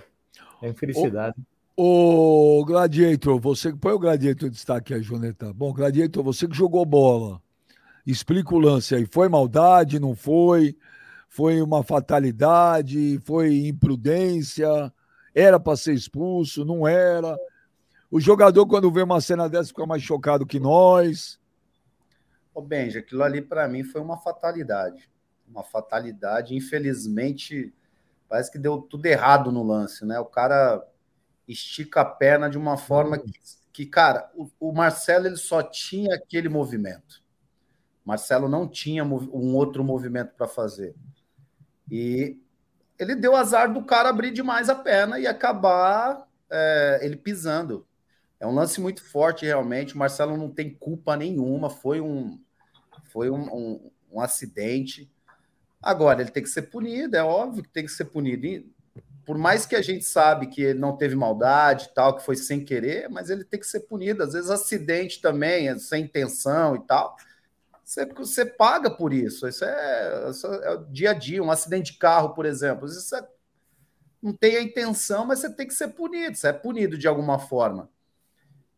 É 0.62 0.70
infelicidade. 0.70 1.36
Ô, 1.76 2.64
Gladiator, 2.66 3.40
você 3.40 3.74
põe 3.74 3.94
o 3.94 4.00
Gladiator 4.00 4.48
em 4.48 4.52
destaque 4.52 4.94
aí, 4.94 5.02
Joneta. 5.02 5.52
Bom, 5.54 5.74
Gladiator, 5.74 6.24
você 6.24 6.48
que 6.48 6.56
jogou 6.56 6.86
bola. 6.86 7.42
Explica 8.06 8.54
o 8.54 8.60
lance 8.60 8.94
aí. 8.94 9.06
Foi 9.06 9.28
maldade, 9.30 10.00
não 10.00 10.14
foi? 10.14 10.76
foi 11.34 11.64
uma 11.64 11.82
fatalidade, 11.82 13.20
foi 13.24 13.66
imprudência, 13.66 14.94
era 15.34 15.60
para 15.60 15.76
ser 15.76 15.96
expulso, 15.96 16.64
não 16.64 16.88
era. 16.88 17.36
O 18.14 18.20
jogador, 18.20 18.68
quando 18.68 18.92
vê 18.92 19.02
uma 19.02 19.20
cena 19.20 19.50
dessa, 19.50 19.70
fica 19.70 19.88
mais 19.88 20.04
chocado 20.04 20.46
que 20.46 20.60
nós. 20.60 21.40
Ô, 22.54 22.62
Benja, 22.62 23.00
aquilo 23.00 23.24
ali 23.24 23.42
para 23.42 23.68
mim 23.68 23.84
foi 23.84 24.00
uma 24.00 24.20
fatalidade. 24.20 25.10
Uma 25.48 25.64
fatalidade. 25.64 26.56
Infelizmente, 26.56 27.74
parece 28.30 28.52
que 28.52 28.60
deu 28.60 28.78
tudo 28.80 29.08
errado 29.08 29.52
no 29.52 29.64
lance, 29.64 30.06
né? 30.06 30.20
O 30.20 30.26
cara 30.26 30.88
estica 31.48 32.02
a 32.02 32.06
perna 32.06 32.52
de 32.52 32.56
uma 32.56 32.78
forma 32.78 33.18
que, 33.18 33.32
que 33.72 33.84
cara, 33.88 34.32
o, 34.36 34.48
o 34.60 34.72
Marcelo 34.72 35.26
ele 35.26 35.38
só 35.38 35.64
tinha 35.64 36.14
aquele 36.14 36.50
movimento. 36.50 37.24
Marcelo 38.06 38.48
não 38.48 38.68
tinha 38.68 39.04
um 39.04 39.56
outro 39.56 39.84
movimento 39.84 40.36
para 40.38 40.48
fazer. 40.48 40.94
E 41.90 42.40
ele 43.00 43.16
deu 43.16 43.36
azar 43.36 43.74
do 43.74 43.84
cara 43.84 44.10
abrir 44.10 44.30
demais 44.30 44.70
a 44.70 44.76
perna 44.76 45.20
e 45.20 45.26
acabar 45.26 46.28
é, 46.48 47.00
ele 47.02 47.16
pisando. 47.16 47.88
É 48.44 48.46
um 48.46 48.54
lance 48.54 48.82
muito 48.82 49.02
forte, 49.02 49.46
realmente. 49.46 49.96
O 49.96 49.98
Marcelo 49.98 50.36
não 50.36 50.50
tem 50.50 50.70
culpa 50.70 51.16
nenhuma. 51.16 51.70
Foi 51.70 52.02
um, 52.02 52.38
foi 53.06 53.30
um, 53.30 53.42
um, 53.42 53.92
um 54.12 54.20
acidente. 54.20 55.10
Agora, 55.82 56.22
ele 56.22 56.30
tem 56.30 56.44
que 56.44 56.50
ser 56.50 56.64
punido, 56.64 57.16
é 57.16 57.24
óbvio 57.24 57.64
que 57.64 57.70
tem 57.70 57.86
que 57.86 57.92
ser 57.92 58.04
punido. 58.04 58.46
E, 58.46 58.70
por 59.26 59.38
mais 59.38 59.66
que 59.66 59.78
a 59.78 59.82
gente 59.82 60.04
sabe 60.04 60.48
que 60.48 60.62
ele 60.62 60.78
não 60.78 60.98
teve 60.98 61.16
maldade 61.16 61.92
tal, 61.96 62.18
que 62.18 62.26
foi 62.26 62.36
sem 62.36 62.66
querer, 62.66 63.10
mas 63.10 63.30
ele 63.30 63.46
tem 63.46 63.58
que 63.58 63.66
ser 63.66 63.80
punido. 63.80 64.22
Às 64.22 64.34
vezes, 64.34 64.50
acidente 64.50 65.22
também, 65.22 65.70
é 65.70 65.78
sem 65.78 66.04
intenção 66.04 66.76
e 66.76 66.82
tal. 66.86 67.16
Você, 67.82 68.06
você 68.08 68.46
paga 68.46 68.92
por 68.92 69.14
isso. 69.14 69.48
Isso 69.48 69.64
é, 69.64 70.30
isso 70.30 70.48
é 70.48 70.72
o 70.72 70.84
dia 70.92 71.12
a 71.12 71.14
dia. 71.14 71.42
Um 71.42 71.50
acidente 71.50 71.94
de 71.94 71.98
carro, 71.98 72.34
por 72.34 72.46
exemplo. 72.46 72.90
Isso 72.90 73.16
é, 73.16 73.26
não 74.22 74.34
tem 74.34 74.58
a 74.58 74.62
intenção, 74.62 75.26
mas 75.26 75.40
você 75.40 75.50
tem 75.50 75.66
que 75.66 75.74
ser 75.74 75.88
punido. 75.94 76.36
Você 76.36 76.50
é 76.50 76.54
punido 76.54 76.98
de 76.98 77.08
alguma 77.08 77.40
forma. 77.40 77.90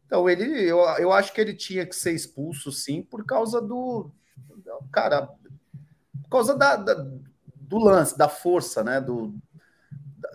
Então, 0.06 0.30
ele, 0.30 0.44
eu, 0.64 0.80
eu 1.00 1.12
acho 1.12 1.34
que 1.34 1.42
ele 1.42 1.54
tinha 1.54 1.86
que 1.86 1.96
ser 1.96 2.14
expulso, 2.14 2.72
sim, 2.72 3.02
por 3.02 3.26
causa 3.26 3.62
do. 3.62 4.12
Cara, 4.92 5.28
por 6.24 6.30
causa 6.30 6.56
da, 6.56 6.76
da 6.76 6.94
do 7.68 7.80
lance, 7.80 8.18
da 8.18 8.30
força, 8.30 8.84
né? 8.84 9.02
Do, 9.02 9.34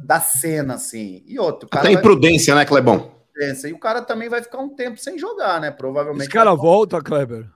da 0.03 0.21
cena, 0.21 0.75
assim. 0.75 1.23
E 1.27 1.39
outro. 1.39 1.69
Cara 1.69 1.89
Até 1.89 1.99
imprudência, 1.99 2.55
vai... 2.55 2.65
né, 2.65 2.69
Clebão? 2.69 3.21
E 3.65 3.73
o 3.73 3.79
cara 3.79 4.03
também 4.03 4.29
vai 4.29 4.43
ficar 4.43 4.59
um 4.59 4.69
tempo 4.69 4.99
sem 4.99 5.19
jogar, 5.19 5.61
né? 5.61 5.71
Provavelmente. 5.71 6.25
Esse 6.25 6.31
cara 6.31 6.55
volta, 6.55 7.01
Kleber. 7.01 7.49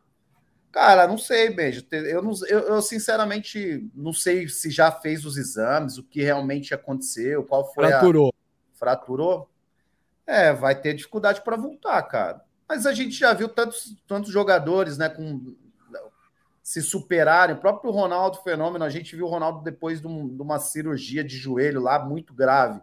Cara, 0.72 1.06
não 1.06 1.18
sei, 1.18 1.50
Benjo. 1.50 1.84
Eu, 1.92 2.22
não, 2.22 2.32
eu, 2.48 2.60
eu, 2.60 2.82
sinceramente 2.82 3.88
não 3.94 4.12
sei 4.12 4.48
se 4.48 4.70
já 4.70 4.90
fez 4.90 5.24
os 5.24 5.36
exames, 5.36 5.98
o 5.98 6.02
que 6.02 6.22
realmente 6.22 6.74
aconteceu, 6.74 7.44
qual 7.44 7.72
foi 7.72 7.86
Fraturou. 7.86 8.30
a. 8.30 8.78
Fraturou? 8.78 9.48
É, 10.26 10.52
vai 10.52 10.74
ter 10.74 10.94
dificuldade 10.94 11.42
para 11.42 11.56
voltar, 11.56 12.02
cara. 12.02 12.42
Mas 12.68 12.86
a 12.86 12.92
gente 12.92 13.12
já 13.12 13.32
viu 13.32 13.48
tantos, 13.48 13.94
tantos 14.06 14.30
jogadores, 14.30 14.96
né, 14.96 15.08
com 15.08 15.54
se 16.62 16.80
superarem. 16.80 17.54
O 17.54 17.60
próprio 17.60 17.90
Ronaldo 17.90 18.38
Fenômeno, 18.38 18.84
a 18.84 18.88
gente 18.88 19.14
viu 19.14 19.26
o 19.26 19.28
Ronaldo 19.28 19.62
depois 19.62 20.00
de, 20.00 20.06
um, 20.06 20.26
de 20.26 20.40
uma 20.40 20.58
cirurgia 20.58 21.22
de 21.22 21.36
joelho 21.36 21.82
lá 21.82 22.02
muito 22.02 22.32
grave, 22.32 22.80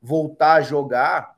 voltar 0.00 0.54
a 0.54 0.60
jogar. 0.62 1.36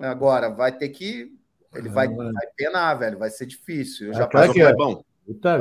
Agora 0.00 0.48
vai 0.48 0.72
ter 0.72 0.88
que 0.88 1.36
ele 1.74 1.88
vai, 1.88 2.08
vai 2.08 2.46
penar, 2.56 2.98
velho. 2.98 3.18
Vai 3.18 3.30
ser 3.30 3.46
difícil. 3.46 4.08
Eu 4.08 4.14
já 4.14 4.26
passei. 4.26 4.52
Que 4.52 4.62
é 4.62 4.74
bom. 4.74 5.02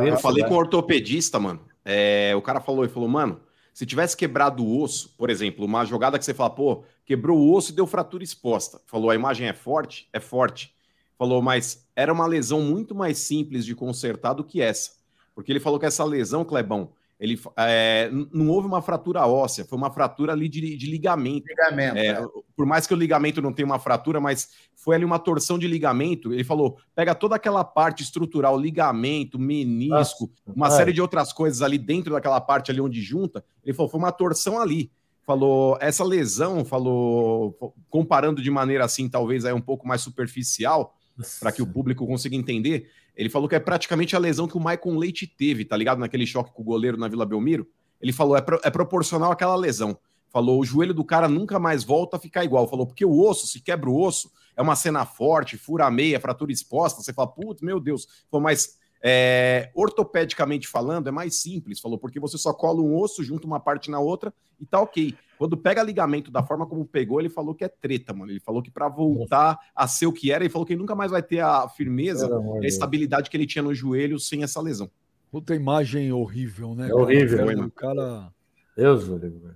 eu 0.06 0.18
falei 0.18 0.44
com 0.44 0.54
o 0.54 0.58
ortopedista, 0.58 1.40
mano. 1.40 1.66
É, 1.84 2.34
o 2.36 2.42
cara 2.42 2.60
falou 2.60 2.86
e 2.86 2.90
falou, 2.90 3.10
mano, 3.10 3.42
se 3.74 3.86
tivesse 3.86 4.16
quebrado 4.16 4.64
o 4.64 4.82
osso, 4.82 5.16
por 5.18 5.30
exemplo, 5.30 5.66
uma 5.66 5.86
jogada 5.86 6.20
que 6.20 6.26
você 6.26 6.34
fala, 6.34 6.50
pô, 6.50 6.84
quebrou 7.06 7.38
o 7.38 7.54
osso 7.54 7.72
e 7.72 7.76
deu 7.76 7.88
fratura 7.88 8.24
exposta. 8.24 8.82
Falou, 8.86 9.10
a 9.10 9.16
imagem 9.16 9.48
é 9.48 9.54
forte? 9.54 10.08
É 10.14 10.20
forte. 10.20 10.74
Falou, 11.18 11.42
mas 11.42 11.88
era 11.96 12.12
uma 12.12 12.26
lesão 12.26 12.62
muito 12.62 12.96
mais 12.96 13.20
simples 13.20 13.66
de 13.66 13.76
consertar 13.76 14.34
do 14.34 14.44
que 14.44 14.62
essa. 14.62 14.92
Porque 15.36 15.52
ele 15.52 15.60
falou 15.60 15.80
que 15.80 15.86
essa 15.86 16.04
lesão, 16.04 16.44
Clebão, 16.44 16.92
ele 17.22 17.40
é, 17.56 18.10
não 18.34 18.50
houve 18.50 18.68
uma 18.68 18.82
fratura 18.82 19.28
óssea, 19.28 19.64
foi 19.64 19.78
uma 19.78 19.92
fratura 19.92 20.34
ali 20.34 20.50
de, 20.50 20.76
de 20.76 20.90
ligamento. 20.90 21.46
Ligamento. 21.48 21.96
É, 21.96 22.08
é. 22.08 22.28
Por 22.56 22.66
mais 22.66 22.88
que 22.88 22.94
o 22.96 22.98
ligamento 22.98 23.40
não 23.44 23.54
tenha 23.54 23.68
uma 23.68 23.78
fratura, 23.78 24.20
mas 24.20 24.50
foi 24.76 24.96
ali 24.96 25.06
uma 25.06 25.20
torção 25.20 25.60
de 25.60 25.68
ligamento. 25.68 26.34
Ele 26.34 26.44
falou: 26.44 26.80
pega 26.96 27.14
toda 27.14 27.36
aquela 27.36 27.64
parte 27.64 28.02
estrutural, 28.02 28.60
ligamento, 28.60 29.38
menisco, 29.38 30.32
Nossa, 30.48 30.58
uma 30.58 30.68
é. 30.68 30.72
série 30.72 30.92
de 30.92 31.00
outras 31.00 31.32
coisas 31.32 31.62
ali 31.62 31.78
dentro 31.78 32.14
daquela 32.14 32.42
parte 32.42 32.72
ali 32.72 32.82
onde 32.82 33.00
junta. 33.00 33.46
Ele 33.64 33.76
falou: 33.76 33.92
foi 33.92 34.00
uma 34.00 34.12
torção 34.12 34.60
ali. 34.60 34.92
Falou, 35.26 35.78
essa 35.80 36.04
lesão, 36.04 36.66
falou, 36.66 37.76
comparando 37.90 38.42
de 38.42 38.50
maneira 38.50 38.86
assim, 38.86 39.08
talvez 39.08 39.46
aí 39.46 39.54
um 39.54 39.62
pouco 39.62 39.88
mais 39.88 40.02
superficial, 40.02 40.96
para 41.40 41.52
que 41.52 41.62
o 41.62 41.68
público 41.68 42.08
consiga 42.08 42.36
entender 42.36 42.90
ele 43.16 43.30
falou 43.30 43.48
que 43.48 43.56
é 43.56 43.60
praticamente 43.60 44.16
a 44.16 44.20
lesão 44.20 44.48
que 44.48 44.58
o 44.58 44.60
Maicon 44.60 44.98
Leite 44.98 45.28
teve, 45.28 45.66
tá 45.66 45.76
ligado? 45.76 46.00
Naquele 46.00 46.26
choque 46.26 46.52
com 46.54 46.62
o 46.62 46.66
goleiro 46.66 46.98
na 46.98 47.08
Vila 47.08 47.26
Belmiro. 47.26 47.68
Ele 48.02 48.14
falou, 48.14 48.36
é, 48.36 48.42
pro, 48.42 48.60
é 48.64 48.70
proporcional 48.70 49.32
àquela 49.32 49.56
lesão. 49.56 49.98
Falou, 50.30 50.60
o 50.60 50.66
joelho 50.66 50.94
do 50.94 51.04
cara 51.04 51.28
nunca 51.28 51.60
mais 51.60 51.84
volta 51.84 52.18
a 52.18 52.20
ficar 52.20 52.44
igual. 52.44 52.68
Falou, 52.68 52.88
porque 52.88 53.06
o 53.06 53.20
osso, 53.22 53.48
se 53.48 53.62
quebra 53.62 53.90
o 53.90 54.02
osso, 54.02 54.32
é 54.56 54.62
uma 54.62 54.76
cena 54.76 55.06
forte, 55.06 55.58
fura 55.58 55.86
a 55.86 55.92
meia, 55.92 56.20
fratura 56.20 56.52
exposta. 56.52 57.02
Você 57.02 57.14
fala, 57.14 57.28
putz, 57.28 57.62
meu 57.62 57.80
Deus. 57.80 58.08
Falou, 58.30 58.44
mas 58.44 58.78
é, 59.04 59.72
ortopedicamente 59.74 60.68
falando, 60.68 61.08
é 61.08 61.12
mais 61.12 61.36
simples, 61.36 61.80
falou, 61.80 61.98
porque 61.98 62.20
você 62.20 62.38
só 62.38 62.54
cola 62.54 62.82
um 62.82 62.96
osso, 62.96 63.24
junta 63.24 63.48
uma 63.48 63.60
parte 63.60 63.90
na 63.90 64.00
outra 64.00 64.34
e 64.60 64.66
tá 64.66 64.80
ok. 64.80 65.16
Quando 65.38 65.58
pega 65.58 65.82
ligamento 65.82 66.30
da 66.30 66.44
forma 66.44 66.68
como 66.68 66.86
pegou, 66.86 67.20
ele 67.20 67.30
falou 67.30 67.56
que 67.56 67.64
é 67.64 67.68
treta, 67.68 68.14
mano. 68.14 68.32
Ele 68.32 68.40
falou 68.40 68.62
que 68.62 68.70
para 68.70 68.88
voltar 68.88 69.58
a 69.76 69.88
ser 69.88 70.06
o 70.06 70.14
que 70.14 70.32
era, 70.32 70.44
ele 70.44 70.52
falou 70.52 70.66
que 70.68 70.74
ele 70.74 70.80
nunca 70.80 70.94
mais 70.94 71.10
vai 71.10 71.24
ter 71.24 71.40
a 71.40 71.68
firmeza 71.68 72.30
e 72.62 72.66
a 72.66 72.68
estabilidade 72.68 73.30
que 73.30 73.36
ele 73.36 73.48
tinha 73.48 73.64
no 73.64 73.74
joelho 73.74 74.20
sem 74.20 74.44
essa 74.44 74.62
lesão. 74.62 74.90
Puta 75.32 75.56
imagem 75.56 76.12
horrível, 76.12 76.76
né? 76.76 76.90
É 76.90 76.94
horrível, 76.94 77.48
cara? 77.48 77.66
O 77.66 77.72
cara 77.72 78.34
Deus, 78.76 79.04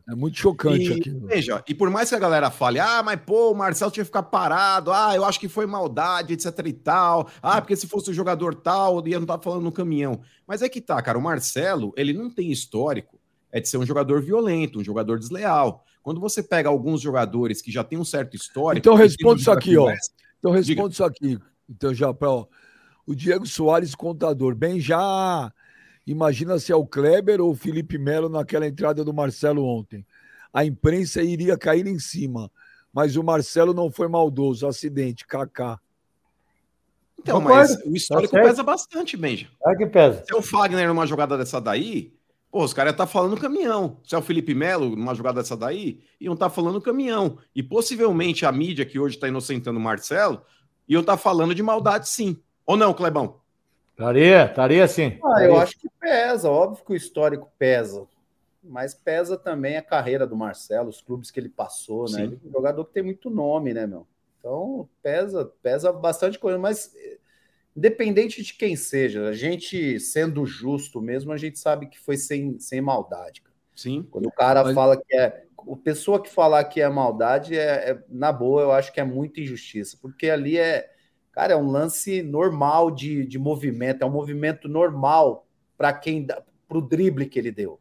É 0.08 0.14
muito 0.14 0.38
chocante 0.38 0.92
e, 0.92 0.94
aqui. 0.94 1.10
Veja, 1.10 1.64
e 1.68 1.74
por 1.74 1.90
mais 1.90 2.10
que 2.10 2.16
a 2.16 2.20
galera 2.20 2.52
fale, 2.52 2.80
ah, 2.80 3.02
mas 3.02 3.20
pô, 3.26 3.52
o 3.52 3.56
Marcelo 3.56 3.92
tinha 3.92 4.04
que 4.04 4.10
ficar 4.10 4.24
parado, 4.24 4.92
ah, 4.92 5.16
eu 5.16 5.24
acho 5.24 5.40
que 5.40 5.48
foi 5.48 5.66
maldade, 5.66 6.34
etc 6.34 6.52
e 6.66 6.74
tal, 6.74 7.30
ah, 7.42 7.62
porque 7.62 7.76
se 7.76 7.88
fosse 7.88 8.12
o 8.12 8.14
jogador 8.14 8.54
tal, 8.56 9.08
ia 9.08 9.18
não 9.18 9.24
estar 9.24 9.40
falando 9.40 9.64
no 9.64 9.72
caminhão. 9.72 10.20
Mas 10.46 10.62
é 10.62 10.68
que 10.68 10.82
tá, 10.82 11.02
cara, 11.02 11.18
o 11.18 11.22
Marcelo, 11.22 11.94
ele 11.96 12.12
não 12.14 12.30
tem 12.30 12.52
histórico 12.52 13.18
é 13.56 13.62
de 13.62 13.70
ser 13.70 13.78
um 13.78 13.86
jogador 13.86 14.22
violento, 14.22 14.80
um 14.80 14.84
jogador 14.84 15.18
desleal. 15.18 15.86
Quando 16.04 16.20
você 16.20 16.44
pega 16.44 16.68
alguns 16.68 17.00
jogadores 17.00 17.62
que 17.62 17.72
já 17.72 17.86
têm 17.86 17.98
um 17.98 18.04
certo 18.04 18.36
histórico. 18.36 18.80
Então 18.80 18.96
responde 18.96 19.40
isso 19.40 19.50
aqui, 19.50 19.78
ó. 19.78 19.90
Então 20.38 20.52
responde 20.52 20.94
isso 20.94 21.04
aqui. 21.06 21.40
Então 21.70 21.94
já 21.94 22.14
para 22.14 22.30
o 23.08 23.16
Diego 23.16 23.48
Soares 23.48 23.96
contador, 23.96 24.54
bem 24.56 24.78
já 24.78 25.50
Imagina 26.06 26.60
se 26.60 26.72
é 26.72 26.76
o 26.76 26.86
Kleber 26.86 27.42
ou 27.42 27.52
o 27.52 27.56
Felipe 27.56 27.98
Melo 27.98 28.30
naquela 28.30 28.68
entrada 28.68 29.04
do 29.04 29.14
Marcelo 29.14 29.66
ontem. 29.66 30.06
A 30.54 30.64
imprensa 30.64 31.22
iria 31.22 31.58
cair 31.58 31.88
em 31.88 32.00
cima, 32.00 32.50
mas 32.94 33.16
o 33.16 33.24
Marcelo 33.24 33.74
não 33.74 33.92
foi 33.92 34.08
maldoso. 34.08 34.68
Acidente, 34.68 35.26
KK. 35.26 35.80
Então, 37.20 37.42
mas 37.42 37.76
o 37.84 37.96
histórico 37.96 38.34
tá 38.34 38.42
pesa 38.42 38.62
bastante, 38.62 39.18
Benja. 39.18 39.48
É 39.66 39.76
que 39.76 39.88
pesa. 39.88 40.24
Se 40.26 40.34
é 40.34 40.38
o 40.38 40.44
Fagner 40.44 40.88
numa 40.88 41.08
jogada 41.08 41.36
dessa 41.38 41.60
daí, 41.60 42.14
pô, 42.52 42.64
os 42.64 42.72
caras 42.72 42.96
tá 42.96 43.08
falando 43.08 43.40
caminhão. 43.40 44.00
Se 44.04 44.14
é 44.14 44.18
o 44.18 44.22
Felipe 44.22 44.54
Melo 44.54 44.96
numa 44.96 45.16
jogada 45.16 45.42
dessa 45.42 45.58
daí, 45.58 46.02
iam 46.22 46.36
estar 46.36 46.50
tá 46.50 46.56
falando 46.56 46.80
caminhão. 46.80 47.40
E 47.56 47.64
possivelmente 47.64 48.46
a 48.46 48.52
mídia 48.52 48.86
que 48.86 49.00
hoje 49.00 49.16
está 49.16 49.28
inocentando 49.28 49.80
o 49.80 49.82
Marcelo, 49.82 50.42
iam 50.88 51.02
estar 51.02 51.14
tá 51.14 51.18
falando 51.18 51.56
de 51.56 51.64
maldade 51.64 52.08
sim. 52.08 52.38
Ou 52.64 52.78
não, 52.78 52.94
Clebão? 52.94 53.42
Estaria, 53.96 54.46
estaria 54.46 54.88
sim. 54.90 55.18
Ah, 55.24 55.42
eu 55.42 55.58
acho 55.58 55.80
que 55.80 55.88
pesa, 56.00 56.50
óbvio 56.50 56.84
que 56.84 56.92
o 56.92 56.96
histórico 56.96 57.50
pesa. 57.58 58.06
Mas 58.62 58.94
pesa 58.94 59.38
também 59.38 59.78
a 59.78 59.82
carreira 59.82 60.28
do 60.28 60.36
Marcelo, 60.36 60.90
os 60.90 61.00
clubes 61.00 61.32
que 61.32 61.40
ele 61.40 61.48
passou, 61.48 62.12
né? 62.12 62.24
Ele 62.24 62.40
é 62.44 62.48
um 62.48 62.52
jogador 62.52 62.84
que 62.84 62.94
tem 62.94 63.04
muito 63.04 63.30
nome, 63.30 63.74
né, 63.74 63.88
meu? 63.88 64.06
Então, 64.40 64.90
pesa, 65.02 65.46
pesa 65.64 65.94
bastante 65.94 66.38
coisa, 66.38 66.60
mas 66.60 66.94
independente 67.76 68.44
de 68.44 68.54
quem 68.54 68.76
seja, 68.76 69.30
a 69.30 69.34
gente 69.34 70.00
sendo 70.00 70.46
justo 70.46 71.02
mesmo, 71.02 71.32
a 71.32 71.38
gente 71.38 71.58
sabe 71.58 71.88
que 71.88 72.00
foi 72.00 72.18
sem, 72.18 72.60
sem 72.60 72.82
maldade. 72.82 73.42
Cara. 73.42 73.56
Sim. 73.76 74.06
Quando 74.12 74.28
o 74.28 74.32
cara 74.32 74.64
mas... 74.64 74.76
fala 74.76 74.98
que 74.98 75.16
é. 75.16 75.46
O 75.58 75.76
pessoa 75.76 76.22
que 76.22 76.30
falar 76.30 76.64
que 76.66 76.80
é 76.80 76.88
maldade, 76.88 77.58
é, 77.58 77.92
é, 77.92 78.04
na 78.08 78.32
boa, 78.32 78.62
eu 78.62 78.72
acho 78.72 78.94
que 78.94 79.00
é 79.00 79.04
muita 79.04 79.42
injustiça, 79.42 79.98
porque 80.00 80.30
ali 80.30 80.60
é 80.60 80.92
Cara, 81.36 81.52
é 81.52 81.58
um 81.58 81.70
lance 81.70 82.24
normal 82.24 82.90
de, 82.90 83.26
de 83.26 83.38
movimento, 83.38 84.02
é 84.02 84.06
um 84.06 84.10
movimento 84.10 84.70
normal 84.70 85.46
para 85.78 85.92
quem 85.92 86.26
para 86.26 86.78
o 86.78 86.82
drible 86.82 87.26
que 87.26 87.38
ele 87.38 87.52
deu. 87.52 87.78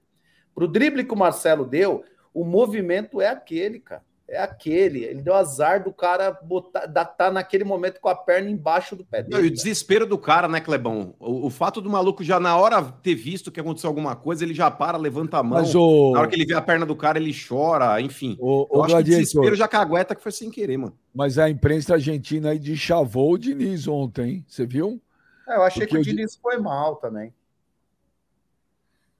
Para 0.53 0.65
o 0.65 0.69
drible 0.69 1.05
que 1.05 1.15
o 1.15 1.17
Marcelo 1.17 1.65
deu, 1.65 2.05
o 2.35 2.45
movimento 2.45 3.21
é 3.21 3.29
aquele, 3.29 3.79
cara. 3.79 4.05
É 4.35 4.43
aquele. 4.43 5.05
Ele 5.05 5.23
deu 5.23 5.35
azar 5.35 5.83
do 5.85 5.93
cara 5.93 6.33
botar, 6.43 6.87
tá 6.89 7.31
naquele 7.31 7.65
momento 7.65 8.01
com 8.01 8.09
a 8.09 8.15
perna 8.15 8.51
embaixo 8.51 8.97
do 8.97 9.05
pé 9.05 9.23
Não, 9.23 9.39
e 9.39 9.43
dele. 9.43 9.49
o 9.49 9.51
desespero 9.53 10.07
do 10.07 10.19
cara, 10.19 10.49
né, 10.49 10.61
Clebão? 10.61 11.15
O, 11.21 11.47
o 11.47 11.51
fato 11.51 11.81
do 11.81 11.89
maluco 11.89 12.25
já 12.25 12.41
na 12.41 12.57
hora 12.57 12.83
ter 12.83 13.15
visto 13.15 13.53
que 13.53 13.61
aconteceu 13.61 13.89
alguma 13.89 14.17
coisa, 14.17 14.45
ele 14.45 14.55
já 14.55 14.71
para, 14.71 14.99
levanta 14.99 15.39
a 15.39 15.43
mão. 15.43 15.61
Mas 15.61 15.75
o, 15.75 16.13
Na 16.13 16.21
hora 16.21 16.29
que 16.29 16.35
ele 16.35 16.47
vê 16.47 16.55
a 16.55 16.61
perna 16.63 16.85
do 16.85 16.97
cara, 16.97 17.19
ele 17.19 17.33
chora, 17.33 18.01
enfim. 18.01 18.37
o, 18.41 18.67
Eu 18.73 18.81
o 18.81 18.83
acho 18.83 18.95
que 18.97 19.01
o 19.01 19.05
desespero 19.05 19.55
já 19.55 19.69
cagueta 19.69 20.15
que 20.15 20.23
foi 20.23 20.33
sem 20.33 20.51
querer, 20.51 20.77
mano. 20.77 20.97
mas 21.15 21.39
a 21.39 21.49
imprensa 21.49 21.95
argentina 21.95 22.51
aí 22.51 22.59
de 22.59 22.77
chavou 22.77 23.33
o 23.35 23.39
Diniz 23.39 23.87
ontem, 23.87 24.29
hein? 24.31 24.45
Você 24.49 24.67
viu? 24.67 25.01
É, 25.49 25.57
eu 25.57 25.63
achei 25.63 25.87
Porque 25.87 26.03
que 26.03 26.11
o 26.11 26.15
Diniz 26.15 26.37
foi 26.37 26.59
mal 26.59 26.97
também. 26.97 27.33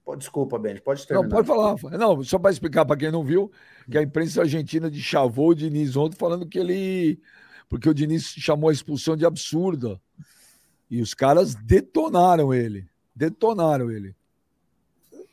Pô, 0.05 0.15
desculpa, 0.15 0.59
Ben, 0.59 0.77
pode 0.77 1.01
Não, 1.01 1.07
terminar. 1.07 1.29
pode 1.31 1.47
falar. 1.47 1.99
Não, 1.99 2.23
só 2.23 2.39
para 2.39 2.51
explicar 2.51 2.85
para 2.85 2.97
quem 2.97 3.11
não 3.11 3.25
viu, 3.25 3.51
que 3.91 3.97
a 3.97 4.03
imprensa 4.03 4.43
argentina 4.43 4.91
de 4.91 5.01
chavou 5.03 5.49
o 5.51 5.55
Diniz 5.55 5.97
ontem 5.97 6.17
falando 6.17 6.47
que 6.47 6.59
ele. 6.59 7.19
Porque 7.69 7.89
o 7.89 7.95
Diniz 7.95 8.25
chamou 8.37 8.69
a 8.69 8.73
expulsão 8.73 9.17
de 9.17 9.25
absurda. 9.25 9.99
E 10.91 11.01
os 11.01 11.15
caras 11.15 11.55
detonaram 11.55 12.53
ele. 12.53 12.87
Detonaram 13.17 13.91
ele. 13.91 14.15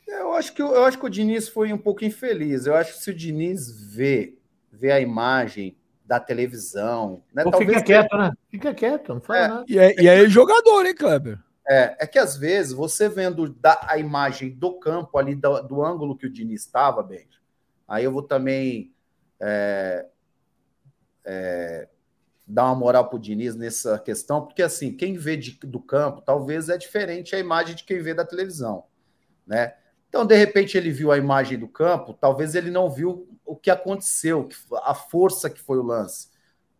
Eu 0.07 0.34
acho 0.34 0.53
que 0.53 0.63
o- 0.63 0.73
eu 0.73 0.86
acho 0.86 0.97
que 0.97 1.05
o 1.05 1.10
Diniz 1.10 1.49
foi 1.49 1.73
um 1.73 1.77
pouco 1.77 2.05
infeliz. 2.05 2.65
Eu 2.65 2.75
acho 2.75 2.93
que 2.93 3.03
se 3.03 3.12
o 3.12 3.13
Diniz 3.13 3.69
vê, 3.93 4.36
vê 4.71 4.91
a 4.91 4.99
imagem 5.01 5.75
da 6.05 6.19
televisão, 6.19 7.21
né? 7.34 7.43
Ou 7.45 7.53
fica 7.57 7.81
quieto, 7.84 8.17
né? 8.17 8.31
Fica 8.49 8.73
quieto, 8.73 9.13
não 9.13 9.21
fala 9.21 9.39
É. 9.39 9.47
nada. 9.47 9.65
E 9.67 9.77
é, 9.77 10.01
e 10.01 10.07
é 10.07 10.29
jogador, 10.29 10.86
hein, 10.86 10.95
Kleber? 10.95 11.39
É, 11.67 11.95
é 12.00 12.08
que 12.08 12.17
às 12.17 12.36
vezes 12.36 12.74
você 12.74 13.08
vendo 13.08 13.50
da, 13.50 13.80
a 13.88 13.97
imagem 13.97 14.50
do 14.50 14.80
campo 14.80 15.17
ali, 15.17 15.36
do, 15.36 15.62
do 15.62 15.84
ângulo 15.84 16.17
que 16.17 16.26
o 16.26 16.32
Diniz 16.32 16.65
estava, 16.65 17.04
bem, 17.04 17.28
aí 17.88 18.04
eu 18.04 18.12
vou 18.12 18.24
também 18.24 18.93
é, 19.39 20.08
é, 21.26 21.88
dar 22.47 22.65
uma 22.65 22.76
moral 22.76 23.10
pro 23.10 23.19
Diniz 23.19 23.56
nessa 23.56 24.00
questão, 24.00 24.45
porque 24.45 24.62
assim, 24.63 24.95
quem 24.95 25.17
vê 25.17 25.38
de- 25.38 25.60
do 25.63 25.80
campo 25.80 26.21
talvez 26.21 26.69
é 26.69 26.78
diferente 26.78 27.36
a 27.36 27.39
imagem 27.39 27.76
de 27.76 27.84
quem 27.84 28.02
vê 28.02 28.13
da 28.13 28.26
televisão, 28.26 28.86
né? 29.45 29.76
Então, 30.12 30.26
de 30.26 30.36
repente, 30.36 30.78
ele 30.78 30.91
viu 30.91 31.10
a 31.10 31.17
imagem 31.17 31.58
do 31.58 31.69
campo, 31.69 32.13
talvez 32.13 32.54
ele 32.54 32.69
não 32.69 32.89
viu 32.89 33.30
o 33.45 33.56
que 33.56 33.71
aconteceu, 33.71 34.50
a 34.84 34.93
força 34.93 35.50
que 35.50 35.62
foi 35.62 35.78
o 35.78 35.84
lance. 35.84 36.28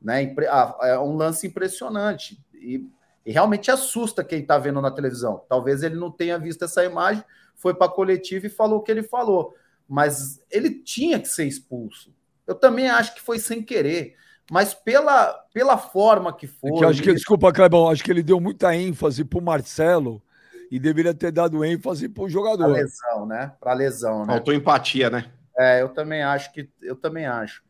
Né? 0.02 0.36
É 0.82 1.00
um 1.00 1.16
lance 1.16 1.48
impressionante. 1.48 2.38
E, 2.54 2.86
e 3.26 3.32
realmente 3.32 3.70
assusta 3.70 4.24
quem 4.24 4.40
está 4.42 4.58
vendo 4.58 4.82
na 4.82 4.92
televisão. 4.92 5.44
Talvez 5.48 5.84
ele 5.84 5.96
não 5.96 6.10
tenha 6.12 6.38
visto 6.40 6.64
essa 6.66 6.84
imagem, 6.84 7.24
foi 7.56 7.74
para 7.74 7.88
a 7.88 7.90
coletiva 7.92 8.48
e 8.48 8.50
falou 8.50 8.80
o 8.80 8.82
que 8.82 8.92
ele 8.92 9.04
falou. 9.04 9.54
Mas 9.88 10.40
ele 10.50 10.70
tinha 10.72 11.20
que 11.20 11.28
ser 11.28 11.46
expulso. 11.46 12.14
Eu 12.48 12.56
também 12.56 12.90
acho 12.90 13.14
que 13.14 13.22
foi 13.22 13.38
sem 13.40 13.62
querer. 13.62 14.16
Mas 14.50 14.74
pela, 14.74 15.34
pela 15.54 15.78
forma 15.78 16.34
que 16.36 16.46
É 16.46 16.50
foi. 16.50 16.72
que 16.74 16.86
acho 16.86 17.02
que, 17.04 17.14
desculpa, 17.14 17.54
Clebão, 17.54 17.90
acho 17.90 18.04
que 18.04 18.12
ele 18.12 18.24
deu 18.24 18.40
muita 18.40 18.76
ênfase 18.76 19.24
pro 19.24 19.42
Marcelo 19.42 20.22
e 20.70 20.80
deveria 20.80 21.14
ter 21.14 21.32
dado 21.32 21.64
ênfase 21.64 22.10
Para 22.10 22.28
jogador. 22.28 22.68
lesão, 22.68 23.26
né? 23.26 23.54
Para 23.60 23.74
lesão, 23.74 24.26
né? 24.26 24.34
Faltou 24.34 24.54
empatia, 24.54 25.10
né? 25.10 25.32
É, 25.58 25.82
eu 25.82 25.90
também 25.90 26.24
acho 26.24 26.52
que 26.54 26.70
eu 26.82 26.96
também 26.96 27.26
acho. 27.26 27.62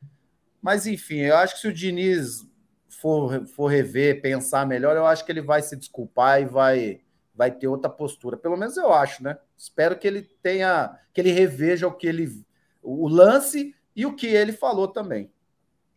Mas 0.62 0.86
enfim, 0.88 1.18
eu 1.18 1.36
acho 1.38 1.56
que 1.56 1.62
se 1.62 1.68
o 1.68 1.74
Diniz 1.74 2.46
for, 3.00 3.46
for 3.48 3.68
rever, 3.68 4.22
pensar 4.22 4.68
melhor, 4.68 4.96
eu 4.96 5.06
acho 5.06 5.26
que 5.26 5.32
ele 5.32 5.42
vai 5.42 5.62
se 5.62 5.76
desculpar 5.76 6.42
e 6.42 6.46
vai 6.46 7.02
vai 7.34 7.50
ter 7.50 7.68
outra 7.68 7.90
postura. 7.90 8.38
Pelo 8.38 8.58
menos 8.58 8.78
eu 8.78 8.94
acho, 8.94 9.24
né? 9.24 9.38
Espero 9.58 9.98
que 9.98 10.08
ele 10.08 10.22
tenha 10.44 10.96
que 11.14 11.22
ele 11.22 11.32
reveja 11.32 11.88
o 11.88 11.92
que 11.92 12.06
ele 12.06 12.44
o 12.84 13.08
lance 13.08 13.74
e 13.96 14.06
o 14.06 14.16
que 14.16 14.28
ele 14.28 14.52
falou 14.52 14.88
também. 14.88 15.32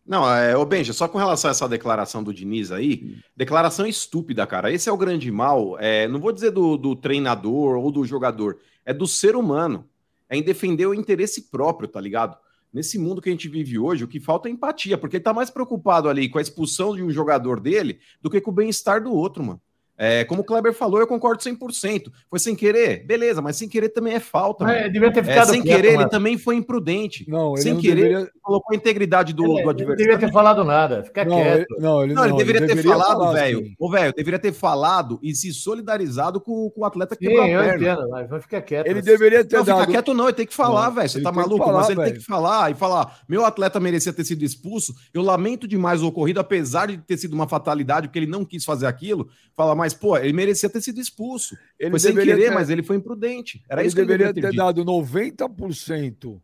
Não, 0.05 0.29
é, 0.31 0.55
ô 0.55 0.63
Benja, 0.63 0.93
só 0.93 1.07
com 1.07 1.17
relação 1.17 1.49
a 1.49 1.51
essa 1.51 1.67
declaração 1.67 2.23
do 2.23 2.33
Diniz 2.33 2.71
aí, 2.71 3.17
declaração 3.35 3.87
estúpida, 3.87 4.45
cara. 4.45 4.71
Esse 4.71 4.87
é 4.87 4.91
o 4.91 4.97
grande 4.97 5.31
mal. 5.31 5.77
é, 5.79 6.07
não 6.07 6.19
vou 6.19 6.31
dizer 6.31 6.51
do, 6.51 6.77
do 6.77 6.95
treinador 6.95 7.77
ou 7.77 7.91
do 7.91 8.05
jogador, 8.05 8.59
é 8.85 8.93
do 8.93 9.07
ser 9.07 9.35
humano. 9.35 9.89
É 10.29 10.37
em 10.37 10.43
defender 10.43 10.85
o 10.85 10.93
interesse 10.93 11.49
próprio, 11.49 11.87
tá 11.87 11.99
ligado? 11.99 12.37
Nesse 12.75 12.99
mundo 12.99 13.21
que 13.21 13.29
a 13.29 13.31
gente 13.31 13.47
vive 13.47 13.79
hoje, 13.79 14.03
o 14.03 14.07
que 14.07 14.19
falta 14.19 14.49
é 14.49 14.51
empatia, 14.51 14.97
porque 14.97 15.15
ele 15.15 15.23
tá 15.23 15.33
mais 15.33 15.49
preocupado 15.49 16.09
ali 16.09 16.27
com 16.27 16.39
a 16.39 16.41
expulsão 16.41 16.93
de 16.93 17.01
um 17.01 17.09
jogador 17.09 17.61
dele 17.61 18.01
do 18.21 18.29
que 18.29 18.41
com 18.41 18.51
o 18.51 18.53
bem-estar 18.53 19.01
do 19.01 19.13
outro, 19.13 19.41
mano. 19.41 19.61
É, 19.97 20.25
como 20.25 20.41
o 20.41 20.43
Kleber 20.43 20.73
falou, 20.73 20.99
eu 20.99 21.07
concordo 21.07 21.41
100%. 21.41 22.11
Foi 22.29 22.37
sem 22.37 22.53
querer? 22.55 23.05
Beleza, 23.05 23.41
mas 23.41 23.55
sem 23.55 23.69
querer 23.69 23.89
também 23.89 24.13
é 24.13 24.19
falta. 24.19 24.65
Mano. 24.65 24.91
devia 24.91 25.11
ter 25.11 25.21
É, 25.21 25.23
ficado 25.23 25.49
sem 25.51 25.61
quieto, 25.61 25.75
querer, 25.81 25.93
ele 25.93 26.09
também 26.09 26.37
foi 26.37 26.55
imprudente. 26.55 27.25
Não, 27.29 27.53
ele 27.53 27.61
sem 27.61 27.73
não 27.73 27.81
querer, 27.81 27.95
deveria. 27.95 28.17
ele 28.19 28.29
colocou 28.41 28.73
a 28.73 28.75
integridade 28.77 29.33
do, 29.33 29.43
do 29.43 29.51
Ele 29.53 29.63
não 29.63 29.69
adversário. 29.69 29.97
devia 29.97 30.17
ter 30.17 30.31
falado 30.33 30.63
nada, 30.65 31.03
fica 31.03 31.23
Não, 31.23 31.37
quieto. 31.37 31.57
ele, 31.71 31.81
não, 31.81 32.03
ele 32.03 32.13
Não, 32.13 32.25
ele 32.25 32.35
deveria 32.35 32.67
ter 32.67 32.83
falado, 32.83 33.17
falar 33.19 33.31
velho. 33.33 33.59
assim. 33.59 33.73
Ô, 33.79 33.89
velho, 33.89 34.13
deveria 34.13 34.39
ter 34.39 34.51
falado 34.53 35.19
e 35.23 35.33
se 35.33 35.53
solidarizado 35.53 36.41
com, 36.41 36.69
com 36.69 36.81
o 36.81 36.85
atleta 36.85 37.15
que 37.15 37.23
Sim, 37.25 37.31
quebrou 37.31 37.45
a 37.45 37.49
eu 37.49 37.59
perna. 37.61 37.91
entendo, 37.93 38.09
mas 38.09 38.29
mas 38.29 38.43
fica 38.43 38.61
quieto. 38.61 38.85
Ele 38.87 38.95
Mas- 38.95 39.05
deveria 39.05 39.45
ter 39.45 39.57
Não, 39.57 39.65
fica 39.65 39.77
dado. 39.77 39.91
quieto 39.91 40.13
não, 40.13 40.25
ele 40.25 40.33
tem 40.33 40.45
que 40.45 40.53
falar, 40.53 40.89
velho. 40.89 41.07
Você 41.09 41.17
ele 41.17 41.23
tá 41.23 41.31
maluco? 41.31 41.63
falar, 41.65 41.77
Mas 41.79 41.89
ele 41.89 42.03
tem 42.03 42.13
que 42.15 42.19
falar 42.19 42.71
e 42.71 42.73
falar: 42.73 43.19
meu 43.29 43.45
atleta 43.45 43.79
merecia 43.79 44.11
ter 44.11 44.23
sido 44.25 44.43
expulso. 44.43 44.93
Eu 45.13 45.21
lamento 45.21 45.67
demais 45.67 46.01
o 46.03 46.07
ocorrido, 46.07 46.39
apesar 46.39 46.87
de 46.87 46.97
ter 46.97 47.17
sido 47.17 47.33
uma 47.33 47.47
fatalidade, 47.47 48.07
porque 48.07 48.19
ele 48.19 48.27
não 48.27 48.43
quis 48.43 48.65
fazer 48.65 48.87
aquilo. 48.87 49.29
Fala, 49.55 49.73
mas, 49.75 49.84
pô, 49.93 50.17
ele 50.17 50.33
merecia 50.33 50.69
ter 50.69 50.81
sido 50.81 50.99
expulso. 50.99 51.57
Ele 51.79 51.91
foi 51.91 51.99
sem 51.99 52.15
querer, 52.15 52.37
ter- 52.37 52.53
mas 52.53 52.69
ele 52.69 52.83
foi 52.83 52.95
imprudente. 52.95 53.63
Era 53.69 53.81
ele 53.81 53.87
isso 53.87 53.95
que 53.95 54.01
ele 54.01 54.07
deveria 54.07 54.33
ter, 54.33 54.41
ter, 54.41 54.55
dado 54.55 54.83
90% 54.83 56.41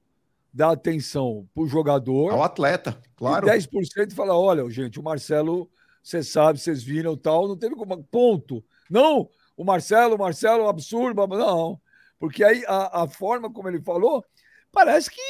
da 0.53 0.71
atenção 0.71 1.47
pro 1.53 1.67
jogador 1.67 2.31
Ao 2.31 2.43
atleta, 2.43 2.99
claro. 3.15 3.47
e 3.47 3.51
10% 3.51 4.13
falar: 4.13 4.37
olha, 4.37 4.69
gente, 4.69 4.99
o 4.99 5.03
Marcelo, 5.03 5.69
você 6.03 6.21
sabe, 6.23 6.59
vocês 6.59 6.83
viram 6.83 7.15
tal, 7.15 7.47
não 7.47 7.57
teve 7.57 7.75
como. 7.75 8.03
Ponto. 8.03 8.63
Não, 8.89 9.29
o 9.55 9.63
Marcelo, 9.63 10.15
o 10.15 10.19
Marcelo, 10.19 10.67
absurdo, 10.67 11.25
não. 11.27 11.79
Porque 12.19 12.43
aí 12.43 12.63
a, 12.67 13.03
a 13.03 13.07
forma 13.07 13.51
como 13.51 13.67
ele 13.67 13.81
falou, 13.81 14.23
parece 14.71 15.09
que 15.09 15.21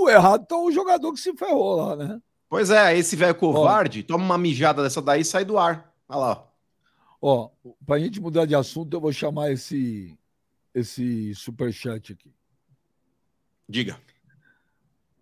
o 0.00 0.08
errado 0.08 0.46
tá 0.46 0.56
o 0.56 0.72
jogador 0.72 1.12
que 1.12 1.20
se 1.20 1.32
ferrou 1.36 1.76
lá, 1.76 1.96
né? 1.96 2.20
Pois 2.48 2.68
é, 2.70 2.96
esse 2.98 3.16
velho 3.16 3.34
covarde 3.34 4.02
toma 4.02 4.24
uma 4.24 4.36
mijada 4.36 4.82
dessa 4.82 5.00
daí 5.00 5.22
e 5.22 5.24
sai 5.24 5.44
do 5.44 5.58
ar. 5.58 5.90
Olha 6.08 6.18
lá. 6.18 6.30
Ó, 6.32 6.51
pra 7.86 7.98
gente 7.98 8.20
mudar 8.20 8.46
de 8.46 8.54
assunto, 8.54 8.94
eu 8.94 9.00
vou 9.00 9.12
chamar 9.12 9.52
esse, 9.52 10.18
esse 10.74 11.34
superchat 11.34 12.12
aqui. 12.12 12.32
Diga. 13.68 13.98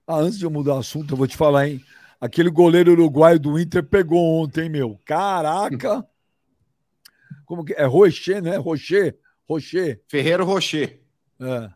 Ah, 0.06 0.16
antes 0.16 0.38
de 0.38 0.44
eu 0.44 0.50
mudar 0.50 0.74
o 0.74 0.78
assunto, 0.78 1.12
eu 1.12 1.16
vou 1.16 1.26
te 1.26 1.36
falar, 1.36 1.68
hein? 1.68 1.84
Aquele 2.20 2.50
goleiro 2.50 2.92
uruguaio 2.92 3.38
do 3.38 3.58
Inter 3.58 3.82
pegou 3.84 4.42
ontem, 4.42 4.68
meu. 4.68 4.98
Caraca! 5.04 6.06
Como 7.44 7.64
que 7.64 7.74
é? 7.74 7.84
Rocher, 7.84 8.42
né? 8.42 8.56
Rocher. 8.56 9.18
Rocher. 9.48 10.02
Ferreiro 10.08 10.44
Rocher. 10.44 11.00
É. 11.38 11.70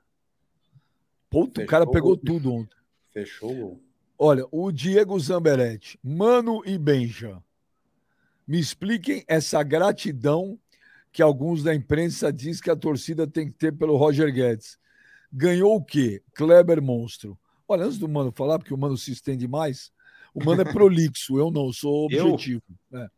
Puta, 1.29 1.63
o 1.63 1.67
cara 1.67 1.87
pegou 1.87 2.17
tudo 2.17 2.53
ontem. 2.53 2.77
Fechou. 3.11 3.81
Olha, 4.17 4.47
o 4.51 4.71
Diego 4.71 5.19
Zamberetti, 5.19 5.99
Mano 6.03 6.63
e 6.65 6.79
Benja, 6.79 7.43
me 8.47 8.59
expliquem 8.59 9.25
essa 9.27 9.63
gratidão 9.63 10.59
que 11.13 11.23
alguns 11.23 11.63
da 11.63 11.75
imprensa 11.75 12.33
diz 12.33 12.61
que 12.61 12.71
a 12.71 12.77
torcida 12.77 13.27
tem 13.27 13.47
que 13.47 13.57
ter 13.57 13.73
pelo 13.73 13.97
Roger 13.97 14.33
Guedes. 14.33 14.79
Ganhou 15.33 15.77
o 15.77 15.85
quê? 15.85 16.23
Kleber 16.35 16.83
Monstro. 16.83 17.39
Olha, 17.67 17.85
antes 17.85 17.99
do 17.99 18.09
Mano 18.09 18.33
falar, 18.33 18.59
porque 18.59 18.75
o 18.75 18.79
Mano 18.79 18.97
se 18.97 19.13
estende 19.13 19.49
mais, 19.49 19.93
o 20.35 20.45
Mano 20.45 20.63
é 20.63 20.65
prolixo, 20.65 21.39
eu 21.39 21.51
não, 21.51 21.73
sou 21.73 22.07
objetivo. 22.07 22.63
É. 22.93 23.09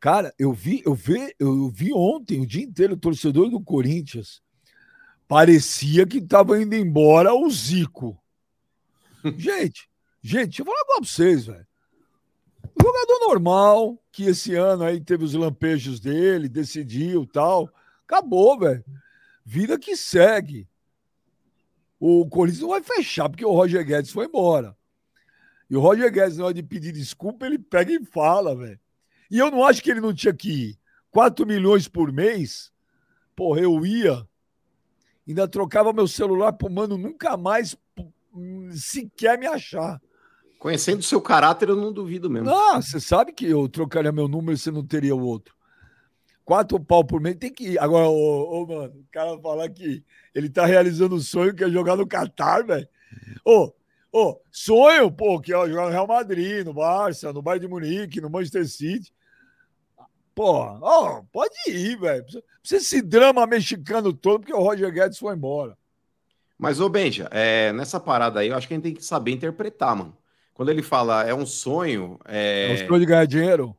Cara, 0.00 0.32
eu 0.38 0.52
vi, 0.52 0.80
eu 0.86 0.94
vi, 0.94 1.34
eu 1.38 1.68
vi 1.68 1.92
ontem, 1.92 2.40
o 2.40 2.46
dia 2.46 2.62
inteiro, 2.62 2.94
o 2.94 2.98
torcedor 2.98 3.50
do 3.50 3.60
Corinthians. 3.60 4.40
Parecia 5.26 6.06
que 6.06 6.18
estava 6.18 6.60
indo 6.60 6.74
embora 6.74 7.34
o 7.34 7.50
Zico. 7.50 8.18
Gente, 9.36 9.90
gente, 10.22 10.46
deixa 10.46 10.62
eu 10.62 10.66
falar 10.66 10.84
com 10.86 11.04
vocês, 11.04 11.46
velho. 11.46 11.66
Jogador 12.80 13.28
normal, 13.28 13.98
que 14.12 14.24
esse 14.24 14.54
ano 14.54 14.84
aí 14.84 15.00
teve 15.00 15.24
os 15.24 15.34
lampejos 15.34 16.00
dele, 16.00 16.48
decidiu 16.48 17.26
tal. 17.26 17.72
Acabou, 18.06 18.58
velho. 18.58 18.84
Vida 19.44 19.78
que 19.78 19.96
segue. 19.96 20.68
O 22.00 22.28
Corinthians 22.28 22.62
não 22.62 22.68
vai 22.68 22.82
fechar, 22.82 23.28
porque 23.28 23.44
o 23.44 23.52
Roger 23.52 23.84
Guedes 23.84 24.12
foi 24.12 24.26
embora. 24.26 24.76
E 25.68 25.76
o 25.76 25.80
Roger 25.80 26.10
Guedes, 26.12 26.38
na 26.38 26.46
hora 26.46 26.54
de 26.54 26.62
pedir 26.62 26.92
desculpa, 26.92 27.46
ele 27.46 27.58
pega 27.58 27.92
e 27.92 28.04
fala, 28.04 28.54
velho. 28.54 28.78
E 29.30 29.38
eu 29.38 29.50
não 29.50 29.64
acho 29.64 29.82
que 29.82 29.90
ele 29.90 30.00
não 30.00 30.14
tinha 30.14 30.32
que 30.32 30.50
ir. 30.50 30.78
4 31.10 31.46
milhões 31.46 31.88
por 31.88 32.12
mês, 32.12 32.72
porra, 33.34 33.60
eu 33.60 33.84
ia. 33.84 34.26
Ainda 35.26 35.46
trocava 35.46 35.92
meu 35.92 36.08
celular 36.08 36.52
pro 36.52 36.70
mano 36.70 36.96
nunca 36.96 37.36
mais 37.36 37.76
hum, 38.32 38.70
sequer 38.72 39.38
me 39.38 39.46
achar. 39.46 40.00
Conhecendo 40.58 41.00
o 41.00 41.04
seu 41.04 41.20
caráter, 41.20 41.68
eu 41.68 41.76
não 41.76 41.92
duvido 41.92 42.28
mesmo. 42.28 42.48
Não, 42.48 42.82
você 42.82 42.98
sabe 42.98 43.32
que 43.32 43.46
eu 43.46 43.68
trocaria 43.68 44.10
meu 44.10 44.26
número 44.26 44.54
e 44.54 44.58
você 44.58 44.70
não 44.70 44.84
teria 44.84 45.14
o 45.14 45.24
outro. 45.24 45.54
Quatro 46.44 46.80
pau 46.80 47.04
por 47.04 47.20
mês 47.20 47.36
tem 47.36 47.52
que 47.52 47.72
ir. 47.72 47.78
Agora, 47.78 48.08
ô, 48.08 48.62
ô, 48.62 48.66
mano, 48.66 49.00
o 49.00 49.06
cara 49.12 49.38
falar 49.40 49.68
que 49.68 50.02
ele 50.34 50.48
tá 50.48 50.66
realizando 50.66 51.14
o 51.14 51.20
sonho 51.20 51.54
que 51.54 51.62
é 51.62 51.70
jogar 51.70 51.96
no 51.96 52.06
Catar, 52.06 52.64
velho. 52.64 52.88
Ô, 53.44 53.72
Ô, 54.10 54.40
sonho, 54.50 55.12
pô, 55.12 55.38
que 55.38 55.52
é 55.52 55.68
jogar 55.68 55.84
no 55.84 55.92
Real 55.92 56.06
Madrid, 56.06 56.64
no 56.64 56.72
Barça, 56.72 57.32
no 57.32 57.42
Bayern 57.42 57.66
de 57.66 57.70
Munique, 57.70 58.20
no 58.20 58.30
Manchester 58.30 58.66
City. 58.66 59.12
Pô, 60.34 60.52
ó, 60.80 61.22
pode 61.30 61.54
ir, 61.68 61.98
velho. 61.98 62.24
Precisa 62.24 62.46
esse 62.82 63.02
drama 63.02 63.46
mexicano 63.46 64.12
todo 64.12 64.40
porque 64.40 64.54
o 64.54 64.62
Roger 64.62 64.90
Guedes 64.92 65.18
foi 65.18 65.34
embora. 65.34 65.76
Mas, 66.56 66.80
ô 66.80 66.88
Benja, 66.88 67.28
é, 67.30 67.72
nessa 67.72 68.00
parada 68.00 68.40
aí, 68.40 68.48
eu 68.48 68.56
acho 68.56 68.66
que 68.66 68.74
a 68.74 68.76
gente 68.76 68.84
tem 68.84 68.94
que 68.94 69.04
saber 69.04 69.32
interpretar, 69.32 69.94
mano. 69.94 70.16
Quando 70.58 70.70
ele 70.70 70.82
fala 70.82 71.22
é 71.22 71.32
um 71.32 71.46
sonho. 71.46 72.18
É, 72.24 72.72
É 72.72 72.74
o 72.74 72.88
sonho 72.88 72.98
de 72.98 73.06
ganhar 73.06 73.24
dinheiro? 73.28 73.76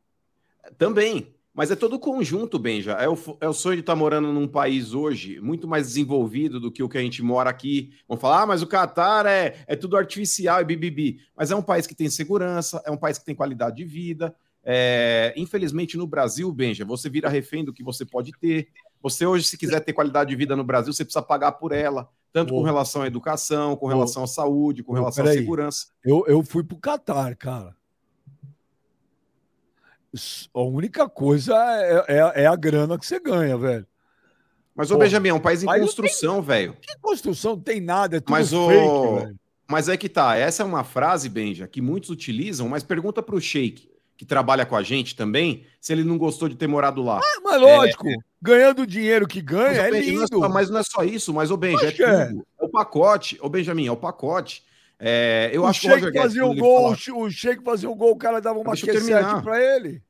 Também. 0.78 1.34
Mas 1.52 1.70
é 1.70 1.76
todo 1.76 1.96
o 1.96 1.98
conjunto, 1.98 2.58
Benja. 2.58 2.92
É 2.92 3.06
o, 3.06 3.18
é 3.38 3.46
o 3.46 3.52
sonho 3.52 3.76
de 3.76 3.80
estar 3.80 3.94
morando 3.94 4.32
num 4.32 4.48
país 4.48 4.94
hoje 4.94 5.38
muito 5.42 5.68
mais 5.68 5.88
desenvolvido 5.88 6.58
do 6.58 6.72
que 6.72 6.82
o 6.82 6.88
que 6.88 6.96
a 6.96 7.02
gente 7.02 7.22
mora 7.22 7.50
aqui. 7.50 7.92
Vão 8.08 8.16
falar, 8.16 8.44
ah, 8.44 8.46
mas 8.46 8.62
o 8.62 8.66
Catar 8.66 9.26
é, 9.26 9.62
é 9.66 9.76
tudo 9.76 9.94
artificial 9.94 10.62
e 10.62 10.64
bibibi. 10.64 11.20
Mas 11.36 11.50
é 11.50 11.54
um 11.54 11.60
país 11.60 11.86
que 11.86 11.94
tem 11.94 12.08
segurança, 12.08 12.82
é 12.86 12.90
um 12.90 12.96
país 12.96 13.18
que 13.18 13.26
tem 13.26 13.34
qualidade 13.34 13.76
de 13.76 13.84
vida. 13.84 14.34
É, 14.64 15.34
infelizmente, 15.36 15.98
no 15.98 16.06
Brasil, 16.06 16.50
Benja, 16.50 16.86
você 16.86 17.10
vira 17.10 17.28
refém 17.28 17.62
do 17.62 17.74
que 17.74 17.84
você 17.84 18.06
pode 18.06 18.32
ter. 18.40 18.68
Você 19.02 19.26
hoje, 19.26 19.44
se 19.44 19.58
quiser 19.58 19.80
ter 19.80 19.92
qualidade 19.92 20.30
de 20.30 20.36
vida 20.36 20.56
no 20.56 20.64
Brasil, 20.64 20.94
você 20.94 21.04
precisa 21.04 21.20
pagar 21.20 21.52
por 21.52 21.72
ela. 21.72 22.08
Tanto 22.32 22.52
com 22.54 22.62
relação 22.62 23.02
à 23.02 23.06
educação, 23.06 23.74
com 23.76 23.86
Ô. 23.86 23.88
relação 23.88 24.22
à 24.22 24.26
saúde, 24.26 24.82
com 24.84 24.92
Ô, 24.92 24.94
relação 24.94 25.24
à 25.24 25.32
segurança. 25.32 25.86
Eu, 26.04 26.24
eu 26.28 26.42
fui 26.44 26.62
pro 26.62 26.76
Catar, 26.76 27.34
cara. 27.36 27.74
A 30.54 30.60
única 30.62 31.08
coisa 31.08 31.54
é, 31.54 32.04
é, 32.08 32.42
é 32.42 32.46
a 32.46 32.56
grana 32.56 32.98
que 32.98 33.06
você 33.06 33.20
ganha, 33.20 33.56
velho. 33.56 33.86
Mas, 34.74 34.90
ô 34.90 34.96
Benjamin, 34.96 35.28
é 35.28 35.34
um 35.34 35.40
país 35.40 35.62
em 35.62 35.66
construção, 35.66 36.40
velho. 36.40 36.76
Que 36.80 36.98
construção 37.00 37.52
não 37.56 37.60
tem 37.62 37.80
nada, 37.80 38.16
é 38.16 38.20
tudo 38.20 38.30
Mas 38.32 38.52
o- 38.52 38.68
fake, 38.68 39.24
velho. 39.24 39.40
Mas 39.68 39.88
é 39.88 39.96
que 39.96 40.08
tá, 40.08 40.34
essa 40.36 40.64
é 40.64 40.66
uma 40.66 40.82
frase, 40.82 41.28
Benja, 41.28 41.68
que 41.68 41.80
muitos 41.80 42.10
utilizam, 42.10 42.68
mas 42.68 42.82
pergunta 42.82 43.22
pro 43.22 43.40
Sheik, 43.40 43.88
que 44.20 44.26
trabalha 44.26 44.66
com 44.66 44.76
a 44.76 44.82
gente 44.82 45.16
também, 45.16 45.64
se 45.80 45.94
ele 45.94 46.04
não 46.04 46.18
gostou 46.18 46.46
de 46.46 46.54
ter 46.54 46.66
morado 46.66 47.02
lá. 47.02 47.20
Ah, 47.24 47.40
mas 47.42 47.58
lógico, 47.58 48.04
ganhando 48.42 48.82
o 48.82 48.86
dinheiro 48.86 49.26
que 49.26 49.38
Mas, 49.38 49.46
ganha 49.50 49.80
ô, 49.80 49.84
é 49.86 49.90
Benja, 49.90 50.12
não 50.12 50.18
é 50.18 50.24
lindo. 50.26 50.28
só- 50.42 50.48
mas 50.50 50.68
não 50.68 50.78
é 50.78 50.82
só 50.82 51.02
isso, 51.02 51.32
mas, 51.32 51.50
ô 51.50 51.56
Benja, 51.56 51.86
é 51.86 51.88
é. 51.88 52.26
tudo. 52.26 52.46
É 52.60 52.64
o 52.66 52.68
pacote. 52.68 53.38
Ô 53.40 53.48
Benjamin, 53.48 53.86
é 53.86 53.90
o 53.90 53.96
pacote. 53.96 54.62
É, 54.98 55.48
eu 55.54 55.62
o 55.62 55.66
acho 55.66 55.80
que 55.80 55.86
o 55.86 55.88
Roger 55.88 56.02
Sheik 56.04 56.12
Guedes, 56.18 56.28
fazia 56.34 56.44
um 56.46 56.54
gol, 56.54 56.82
fala- 56.82 56.92
o 56.92 56.96
She- 56.98 57.12
o 57.12 57.30
Sheik 57.30 57.64
fazia 57.64 57.88
um 57.88 57.96
gol, 57.96 58.10
o 58.12 58.16
cara 58.18 58.40
dava 58.42 58.58
uma 58.58 58.72
Deixa 58.74 58.90
eu 58.90 58.94
Q7 58.94 58.98
terminar. 59.06 59.42
pra 59.42 59.58
ele. 59.58 60.02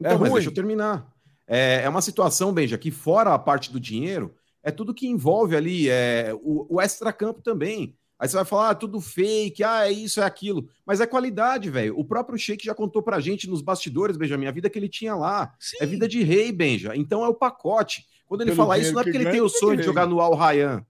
Então, 0.00 0.10
É 0.10 0.18
mas 0.18 0.20
ruim. 0.30 0.32
deixa 0.32 0.48
eu 0.50 0.54
terminar. 0.54 1.06
É, 1.46 1.82
é 1.84 1.88
uma 1.88 2.02
situação, 2.02 2.52
Benja, 2.52 2.76
que 2.76 2.90
fora 2.90 3.32
a 3.34 3.38
parte 3.38 3.70
do 3.72 3.78
dinheiro, 3.78 4.34
é 4.64 4.72
tudo 4.72 4.92
que 4.92 5.06
envolve 5.06 5.54
ali, 5.54 5.88
é, 5.88 6.32
o, 6.42 6.66
o 6.76 6.80
extra-campo 6.80 7.40
também. 7.40 7.94
Aí 8.24 8.28
você 8.28 8.36
vai 8.36 8.44
falar, 8.46 8.70
ah, 8.70 8.74
tudo 8.74 9.02
fake, 9.02 9.62
ah, 9.62 9.86
é 9.86 9.92
isso, 9.92 10.18
é 10.18 10.24
aquilo. 10.24 10.66
Mas 10.86 10.98
é 10.98 11.06
qualidade, 11.06 11.68
velho. 11.68 11.98
O 11.98 12.02
próprio 12.06 12.38
Sheik 12.38 12.64
já 12.64 12.74
contou 12.74 13.02
pra 13.02 13.20
gente 13.20 13.46
nos 13.46 13.60
bastidores, 13.60 14.16
Benjamin, 14.16 14.46
a 14.46 14.50
vida 14.50 14.70
que 14.70 14.78
ele 14.78 14.88
tinha 14.88 15.14
lá. 15.14 15.54
Sim. 15.60 15.76
É 15.78 15.84
vida 15.84 16.08
de 16.08 16.22
rei, 16.22 16.50
Benja. 16.50 16.96
Então 16.96 17.22
é 17.22 17.28
o 17.28 17.34
pacote. 17.34 18.06
Quando 18.24 18.40
ele 18.40 18.52
Pelo 18.52 18.62
fala 18.62 18.78
isso, 18.78 18.94
não 18.94 19.00
é 19.02 19.04
que 19.04 19.10
porque 19.10 19.22
ele 19.24 19.30
tem 19.30 19.42
o 19.42 19.46
de 19.46 19.58
sonho 19.58 19.72
de 19.72 19.82
rei. 19.82 19.84
jogar 19.84 20.06
no 20.06 20.20
Al 20.22 20.34
Rayyan. 20.34 20.86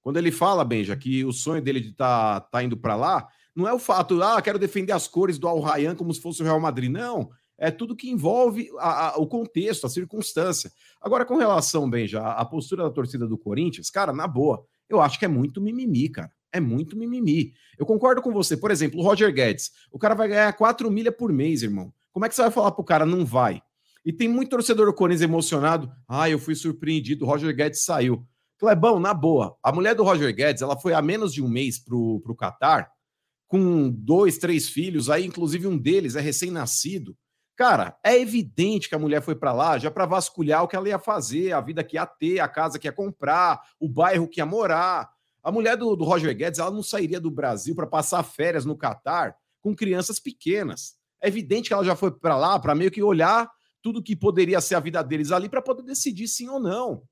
Quando 0.00 0.16
ele 0.16 0.32
fala, 0.32 0.64
Benja, 0.64 0.96
que 0.96 1.24
o 1.24 1.32
sonho 1.32 1.62
dele 1.62 1.78
de 1.80 1.92
tá, 1.92 2.40
tá 2.40 2.60
indo 2.62 2.76
para 2.76 2.96
lá, 2.96 3.28
não 3.54 3.68
é 3.68 3.72
o 3.72 3.78
fato, 3.78 4.20
ah, 4.22 4.42
quero 4.42 4.58
defender 4.58 4.92
as 4.92 5.06
cores 5.06 5.38
do 5.38 5.46
Al 5.46 5.60
Rayyan 5.60 5.94
como 5.94 6.12
se 6.12 6.20
fosse 6.20 6.42
o 6.42 6.44
Real 6.44 6.58
Madrid. 6.60 6.90
Não. 6.90 7.30
É 7.56 7.70
tudo 7.70 7.94
que 7.94 8.10
envolve 8.10 8.68
a- 8.80 9.10
a- 9.10 9.16
o 9.18 9.26
contexto, 9.28 9.86
a 9.86 9.88
circunstância. 9.88 10.72
Agora, 11.00 11.24
com 11.24 11.36
relação, 11.36 11.88
Benja, 11.88 12.20
à 12.20 12.44
postura 12.44 12.82
da 12.82 12.90
torcida 12.90 13.26
do 13.28 13.38
Corinthians, 13.38 13.88
cara, 13.90 14.12
na 14.12 14.26
boa, 14.26 14.66
eu 14.88 15.00
acho 15.00 15.18
que 15.18 15.24
é 15.24 15.28
muito 15.28 15.60
mimimi, 15.60 16.08
cara. 16.08 16.30
É 16.52 16.60
muito 16.60 16.96
mimimi. 16.96 17.52
Eu 17.78 17.84
concordo 17.84 18.22
com 18.22 18.32
você. 18.32 18.56
Por 18.56 18.70
exemplo, 18.70 19.00
o 19.00 19.02
Roger 19.02 19.32
Guedes. 19.32 19.72
O 19.90 19.98
cara 19.98 20.14
vai 20.14 20.28
ganhar 20.28 20.52
4 20.52 20.90
milha 20.90 21.10
por 21.10 21.32
mês, 21.32 21.62
irmão. 21.62 21.92
Como 22.12 22.24
é 22.24 22.28
que 22.28 22.34
você 22.34 22.42
vai 22.42 22.50
falar 22.50 22.70
pro 22.72 22.84
cara, 22.84 23.04
não 23.04 23.24
vai? 23.26 23.60
E 24.04 24.12
tem 24.12 24.28
muito 24.28 24.50
torcedor 24.50 24.86
do 24.86 24.94
Corinthians 24.94 25.22
emocionado. 25.22 25.90
Ah, 26.06 26.30
eu 26.30 26.38
fui 26.38 26.54
surpreendido, 26.54 27.24
o 27.24 27.28
Roger 27.28 27.54
Guedes 27.54 27.84
saiu. 27.84 28.24
Clebão, 28.58 29.00
na 29.00 29.12
boa, 29.12 29.56
a 29.62 29.72
mulher 29.72 29.94
do 29.94 30.04
Roger 30.04 30.32
Guedes, 30.34 30.62
ela 30.62 30.78
foi 30.78 30.94
há 30.94 31.02
menos 31.02 31.34
de 31.34 31.42
um 31.42 31.48
mês 31.48 31.78
pro, 31.78 32.20
pro 32.20 32.36
Catar, 32.36 32.90
com 33.48 33.90
dois, 33.90 34.38
três 34.38 34.68
filhos, 34.68 35.10
aí 35.10 35.26
inclusive 35.26 35.66
um 35.66 35.76
deles 35.76 36.14
é 36.16 36.20
recém-nascido. 36.20 37.16
Cara, 37.56 37.96
é 38.02 38.18
evidente 38.18 38.88
que 38.88 38.94
a 38.94 38.98
mulher 38.98 39.22
foi 39.22 39.36
para 39.36 39.52
lá 39.52 39.78
já 39.78 39.90
para 39.90 40.06
vasculhar 40.06 40.64
o 40.64 40.68
que 40.68 40.74
ela 40.74 40.88
ia 40.88 40.98
fazer, 40.98 41.52
a 41.52 41.60
vida 41.60 41.84
que 41.84 41.96
ia 41.96 42.04
ter, 42.04 42.40
a 42.40 42.48
casa 42.48 42.78
que 42.78 42.88
ia 42.88 42.92
comprar, 42.92 43.60
o 43.78 43.88
bairro 43.88 44.28
que 44.28 44.40
ia 44.40 44.46
morar. 44.46 45.08
A 45.42 45.52
mulher 45.52 45.76
do, 45.76 45.94
do 45.94 46.04
Roger 46.04 46.34
Guedes, 46.36 46.58
ela 46.58 46.70
não 46.70 46.82
sairia 46.82 47.20
do 47.20 47.30
Brasil 47.30 47.74
para 47.74 47.86
passar 47.86 48.22
férias 48.24 48.64
no 48.64 48.76
Catar 48.76 49.36
com 49.60 49.74
crianças 49.74 50.18
pequenas. 50.18 50.94
É 51.22 51.28
evidente 51.28 51.68
que 51.68 51.74
ela 51.74 51.84
já 51.84 51.94
foi 51.94 52.10
para 52.10 52.36
lá 52.36 52.58
para 52.58 52.74
meio 52.74 52.90
que 52.90 53.02
olhar 53.02 53.48
tudo 53.80 54.02
que 54.02 54.16
poderia 54.16 54.60
ser 54.60 54.74
a 54.74 54.80
vida 54.80 55.02
deles 55.02 55.30
ali 55.30 55.48
para 55.48 55.62
poder 55.62 55.82
decidir 55.82 56.26
sim 56.26 56.48
ou 56.48 56.58
não. 56.58 57.02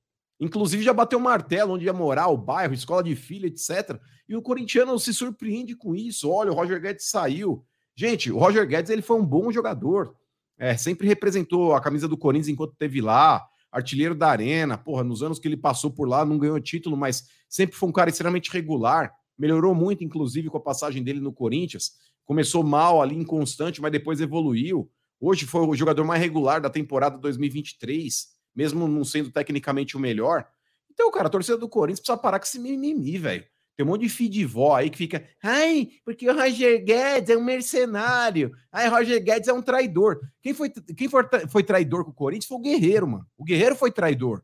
Inclusive 0.40 0.82
já 0.82 0.92
bateu 0.92 1.18
o 1.18 1.22
martelo 1.22 1.74
onde 1.74 1.84
ia 1.84 1.92
morar, 1.92 2.28
o 2.28 2.36
bairro, 2.36 2.74
escola 2.74 3.02
de 3.02 3.14
filha, 3.14 3.46
etc. 3.46 4.00
E 4.28 4.34
o 4.34 4.42
corintiano 4.42 4.98
se 4.98 5.14
surpreende 5.14 5.76
com 5.76 5.94
isso. 5.94 6.28
Olha, 6.28 6.50
o 6.50 6.54
Roger 6.54 6.80
Guedes 6.80 7.08
saiu. 7.08 7.64
Gente, 7.94 8.32
o 8.32 8.38
Roger 8.38 8.66
Guedes 8.66 8.90
ele 8.90 9.02
foi 9.02 9.18
um 9.18 9.24
bom 9.24 9.52
jogador. 9.52 10.16
É, 10.62 10.76
sempre 10.76 11.08
representou 11.08 11.74
a 11.74 11.80
camisa 11.80 12.06
do 12.06 12.16
Corinthians 12.16 12.46
enquanto 12.46 12.74
esteve 12.74 13.00
lá, 13.00 13.44
artilheiro 13.72 14.14
da 14.14 14.28
arena. 14.28 14.78
Porra, 14.78 15.02
nos 15.02 15.20
anos 15.20 15.40
que 15.40 15.48
ele 15.48 15.56
passou 15.56 15.90
por 15.90 16.08
lá, 16.08 16.24
não 16.24 16.38
ganhou 16.38 16.60
título, 16.60 16.96
mas 16.96 17.24
sempre 17.48 17.74
foi 17.74 17.88
um 17.88 17.92
cara 17.92 18.10
extremamente 18.10 18.48
regular. 18.48 19.12
Melhorou 19.36 19.74
muito, 19.74 20.04
inclusive, 20.04 20.48
com 20.48 20.56
a 20.56 20.62
passagem 20.62 21.02
dele 21.02 21.18
no 21.18 21.32
Corinthians. 21.32 21.94
Começou 22.24 22.62
mal 22.62 23.02
ali, 23.02 23.16
inconstante, 23.16 23.82
mas 23.82 23.90
depois 23.90 24.20
evoluiu. 24.20 24.88
Hoje 25.18 25.46
foi 25.46 25.66
o 25.66 25.74
jogador 25.74 26.04
mais 26.04 26.20
regular 26.20 26.60
da 26.60 26.70
temporada 26.70 27.18
2023, 27.18 28.28
mesmo 28.54 28.86
não 28.86 29.02
sendo 29.02 29.32
tecnicamente 29.32 29.96
o 29.96 30.00
melhor. 30.00 30.46
Então, 30.88 31.10
cara, 31.10 31.26
a 31.26 31.30
torcida 31.30 31.58
do 31.58 31.68
Corinthians 31.68 31.98
precisa 31.98 32.16
parar 32.16 32.38
com 32.38 32.44
esse 32.44 32.60
mimimi, 32.60 33.18
velho. 33.18 33.44
Tem 33.76 33.86
um 33.86 33.88
monte 33.88 34.02
de 34.02 34.08
filho 34.08 34.30
de 34.30 34.44
vó 34.44 34.76
aí 34.76 34.90
que 34.90 34.98
fica, 34.98 35.26
ai, 35.42 35.88
porque 36.04 36.28
o 36.28 36.34
Roger 36.34 36.84
Guedes 36.84 37.30
é 37.30 37.36
um 37.36 37.44
mercenário, 37.44 38.52
ai, 38.70 38.88
Roger 38.88 39.22
Guedes 39.22 39.48
é 39.48 39.52
um 39.52 39.62
traidor. 39.62 40.20
Quem 40.42 40.52
foi, 40.52 40.68
quem 40.70 41.08
foi, 41.08 41.22
foi 41.48 41.62
traidor 41.62 42.04
com 42.04 42.10
o 42.10 42.14
Corinthians 42.14 42.46
foi 42.46 42.58
o 42.58 42.60
Guerreiro, 42.60 43.08
mano. 43.08 43.26
O 43.36 43.44
Guerreiro 43.44 43.74
foi 43.74 43.90
traidor. 43.90 44.42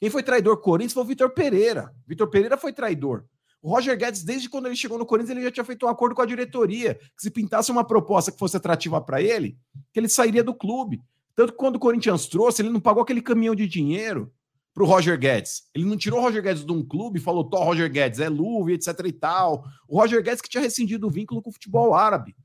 Quem 0.00 0.10
foi 0.10 0.22
traidor 0.22 0.56
com 0.56 0.62
o 0.62 0.64
Corinthians 0.64 0.92
foi 0.92 1.02
o 1.04 1.06
Vitor 1.06 1.30
Pereira. 1.30 1.94
Vitor 2.06 2.28
Pereira 2.28 2.56
foi 2.56 2.72
traidor. 2.72 3.24
O 3.62 3.70
Roger 3.70 3.96
Guedes, 3.96 4.22
desde 4.22 4.48
quando 4.48 4.66
ele 4.66 4.76
chegou 4.76 4.98
no 4.98 5.06
Corinthians, 5.06 5.36
ele 5.36 5.44
já 5.44 5.50
tinha 5.50 5.64
feito 5.64 5.86
um 5.86 5.88
acordo 5.88 6.14
com 6.14 6.22
a 6.22 6.26
diretoria, 6.26 6.94
que 6.94 7.22
se 7.22 7.30
pintasse 7.30 7.70
uma 7.70 7.84
proposta 7.84 8.30
que 8.30 8.38
fosse 8.38 8.56
atrativa 8.56 9.00
para 9.00 9.22
ele, 9.22 9.56
que 9.92 9.98
ele 9.98 10.08
sairia 10.08 10.44
do 10.44 10.54
clube. 10.54 11.00
Tanto 11.34 11.52
que 11.52 11.58
quando 11.58 11.76
o 11.76 11.80
Corinthians 11.80 12.26
trouxe, 12.26 12.62
ele 12.62 12.70
não 12.70 12.80
pagou 12.80 13.02
aquele 13.02 13.20
caminhão 13.22 13.54
de 13.54 13.66
dinheiro 13.66 14.32
para 14.76 14.84
o 14.84 14.86
Roger 14.86 15.18
Guedes. 15.18 15.62
Ele 15.74 15.86
não 15.86 15.96
tirou 15.96 16.20
o 16.20 16.22
Roger 16.22 16.42
Guedes 16.42 16.62
de 16.62 16.70
um 16.70 16.86
clube 16.86 17.18
e 17.18 17.22
falou, 17.22 17.48
Tó, 17.48 17.64
Roger 17.64 17.90
Guedes, 17.90 18.20
é 18.20 18.28
luva, 18.28 18.72
etc 18.72 18.88
e 19.06 19.12
tal. 19.12 19.64
O 19.88 19.98
Roger 19.98 20.22
Guedes 20.22 20.42
que 20.42 20.50
tinha 20.50 20.62
rescindido 20.62 21.06
o 21.06 21.10
vínculo 21.10 21.40
com 21.40 21.48
o 21.48 21.52
futebol 21.52 21.94
árabe. 21.94 22.36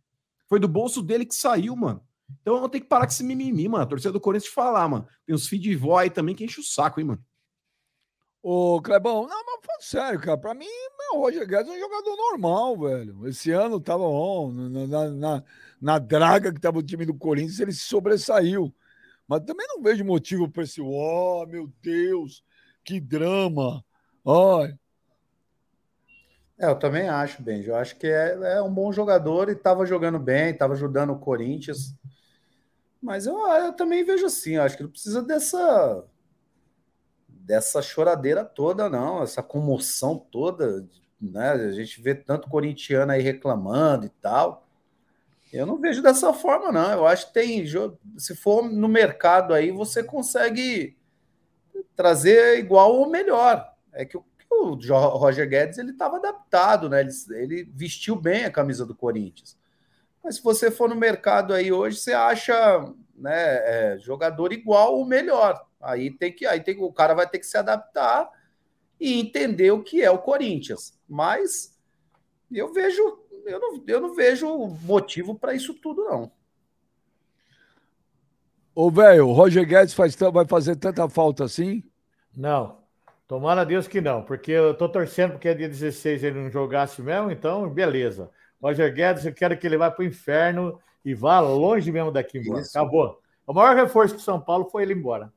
Foi 0.47 0.57
do 0.57 0.67
bolso 0.67 1.01
dele 1.01 1.25
que 1.25 1.35
saiu, 1.35 1.75
mano. 1.75 2.01
Então 2.41 2.55
eu 2.55 2.69
tenho 2.69 2.85
que 2.85 2.89
parar 2.89 3.05
com 3.05 3.11
esse 3.11 3.21
mimimi, 3.21 3.67
mano. 3.67 3.83
A 3.83 3.85
torcida 3.85 4.13
do 4.13 4.19
Corinthians 4.21 4.49
de 4.49 4.55
falar, 4.55 4.87
mano. 4.87 5.05
Tem 5.25 5.35
uns 5.35 5.49
vó 5.77 5.97
aí 5.97 6.09
também 6.09 6.33
que 6.33 6.45
enche 6.45 6.61
o 6.61 6.63
saco, 6.63 7.01
hein, 7.01 7.07
mano. 7.07 7.21
Ô, 8.41 8.81
Clebão, 8.81 9.27
não, 9.27 9.45
mas 9.45 9.65
falando 9.65 9.81
sério, 9.81 10.21
cara, 10.21 10.37
pra 10.37 10.53
mim, 10.53 10.65
o 11.13 11.17
Roger 11.17 11.45
Guedes 11.45 11.69
é 11.69 11.75
um 11.75 11.79
jogador 11.79 12.15
normal, 12.15 12.79
velho. 12.79 13.27
Esse 13.27 13.51
ano 13.51 13.77
tava 13.81 14.05
na, 14.87 15.09
na, 15.09 15.43
na 15.81 15.99
draga 15.99 16.53
que 16.53 16.61
tava 16.61 16.79
o 16.79 16.83
time 16.83 17.05
do 17.05 17.13
Corinthians, 17.13 17.59
ele 17.59 17.73
se 17.73 17.81
sobressaiu. 17.81 18.73
Mas 19.31 19.45
também 19.45 19.65
não 19.65 19.81
vejo 19.81 20.03
motivo 20.03 20.51
para 20.51 20.63
esse, 20.63 20.81
ó, 20.81 21.43
oh, 21.43 21.45
meu 21.47 21.71
Deus, 21.81 22.43
que 22.83 22.99
drama. 22.99 23.81
Olha. 24.25 24.77
É, 26.59 26.65
eu 26.65 26.77
também 26.77 27.07
acho, 27.07 27.41
Benji. 27.41 27.69
Eu 27.69 27.77
acho 27.77 27.95
que 27.95 28.07
é, 28.07 28.57
é 28.57 28.61
um 28.61 28.73
bom 28.73 28.91
jogador 28.91 29.47
e 29.47 29.53
estava 29.53 29.85
jogando 29.85 30.19
bem, 30.19 30.49
estava 30.49 30.73
ajudando 30.73 31.11
o 31.13 31.19
Corinthians. 31.19 31.95
Mas 33.01 33.25
eu, 33.25 33.37
eu 33.37 33.71
também 33.71 34.03
vejo 34.03 34.25
assim, 34.25 34.57
acho 34.57 34.75
que 34.75 34.83
não 34.83 34.89
precisa 34.91 35.21
dessa 35.21 36.03
dessa 37.29 37.81
choradeira 37.81 38.43
toda, 38.43 38.89
não, 38.89 39.23
essa 39.23 39.41
comoção 39.41 40.17
toda, 40.17 40.85
né? 41.21 41.51
A 41.51 41.71
gente 41.71 42.01
vê 42.01 42.13
tanto 42.13 42.49
corintiano 42.49 43.13
aí 43.13 43.21
reclamando 43.21 44.05
e 44.05 44.09
tal. 44.09 44.67
Eu 45.51 45.65
não 45.65 45.77
vejo 45.77 46.01
dessa 46.01 46.33
forma, 46.33 46.71
não. 46.71 46.91
Eu 46.91 47.07
acho 47.07 47.27
que 47.27 47.33
tem. 47.33 47.65
Se 48.17 48.35
for 48.35 48.63
no 48.63 48.87
mercado 48.87 49.53
aí, 49.53 49.71
você 49.71 50.03
consegue 50.03 50.97
trazer 51.95 52.59
igual 52.59 52.95
ou 52.95 53.09
melhor. 53.09 53.69
É 53.91 54.05
que 54.05 54.17
o, 54.17 54.25
o 54.49 55.17
Roger 55.17 55.47
Guedes 55.47 55.77
ele 55.77 55.91
estava 55.91 56.17
adaptado, 56.17 56.89
né? 56.89 57.01
Ele, 57.01 57.11
ele, 57.31 57.71
vestiu 57.73 58.15
bem 58.15 58.45
a 58.45 58.51
camisa 58.51 58.85
do 58.85 58.95
Corinthians. 58.95 59.57
Mas 60.23 60.35
se 60.35 60.43
você 60.43 60.69
for 60.69 60.87
no 60.87 60.95
mercado 60.95 61.53
aí 61.53 61.71
hoje, 61.71 61.97
você 61.97 62.13
acha 62.13 62.85
né, 63.15 63.33
é, 63.93 63.97
jogador 63.99 64.53
igual 64.53 64.95
ou 64.95 65.05
melhor. 65.05 65.65
Aí 65.81 66.11
tem 66.11 66.31
que, 66.31 66.45
aí 66.45 66.61
tem, 66.61 66.79
o 66.79 66.93
cara 66.93 67.13
vai 67.13 67.27
ter 67.27 67.39
que 67.39 67.45
se 67.45 67.57
adaptar 67.57 68.29
e 68.99 69.19
entender 69.19 69.71
o 69.71 69.83
que 69.83 70.01
é 70.01 70.11
o 70.11 70.19
Corinthians. 70.19 70.97
Mas 71.09 71.77
eu 72.51 72.71
vejo, 72.71 73.20
eu 73.45 73.59
não, 73.59 73.83
eu 73.87 74.01
não 74.01 74.13
vejo 74.13 74.47
motivo 74.83 75.35
para 75.35 75.53
isso 75.53 75.73
tudo, 75.73 76.03
não. 76.03 76.31
Ô, 78.73 78.89
velho, 78.89 79.27
o 79.27 79.33
Roger 79.33 79.67
Guedes 79.67 79.93
faz, 79.93 80.15
vai 80.15 80.45
fazer 80.45 80.75
tanta 80.75 81.07
falta 81.09 81.43
assim? 81.43 81.83
Não. 82.35 82.79
Tomara 83.27 83.61
a 83.61 83.65
Deus 83.65 83.87
que 83.87 84.01
não, 84.01 84.23
porque 84.23 84.51
eu 84.51 84.73
tô 84.73 84.89
torcendo 84.89 85.31
porque 85.31 85.53
dia 85.55 85.69
16 85.69 86.23
ele 86.23 86.41
não 86.41 86.49
jogasse 86.49 87.01
mesmo, 87.01 87.31
então 87.31 87.69
beleza. 87.69 88.29
Roger 88.61 88.93
Guedes, 88.93 89.25
eu 89.25 89.33
quero 89.33 89.57
que 89.57 89.65
ele 89.65 89.77
vá 89.77 89.89
pro 89.89 90.03
inferno 90.03 90.79
e 91.03 91.13
vá 91.13 91.39
longe 91.39 91.91
mesmo 91.91 92.11
daqui 92.11 92.39
embora. 92.39 92.61
Isso. 92.61 92.77
Acabou. 92.77 93.19
O 93.47 93.53
maior 93.53 93.75
reforço 93.75 94.15
do 94.15 94.21
São 94.21 94.39
Paulo 94.39 94.69
foi 94.69 94.83
ele 94.83 94.93
embora. 94.93 95.31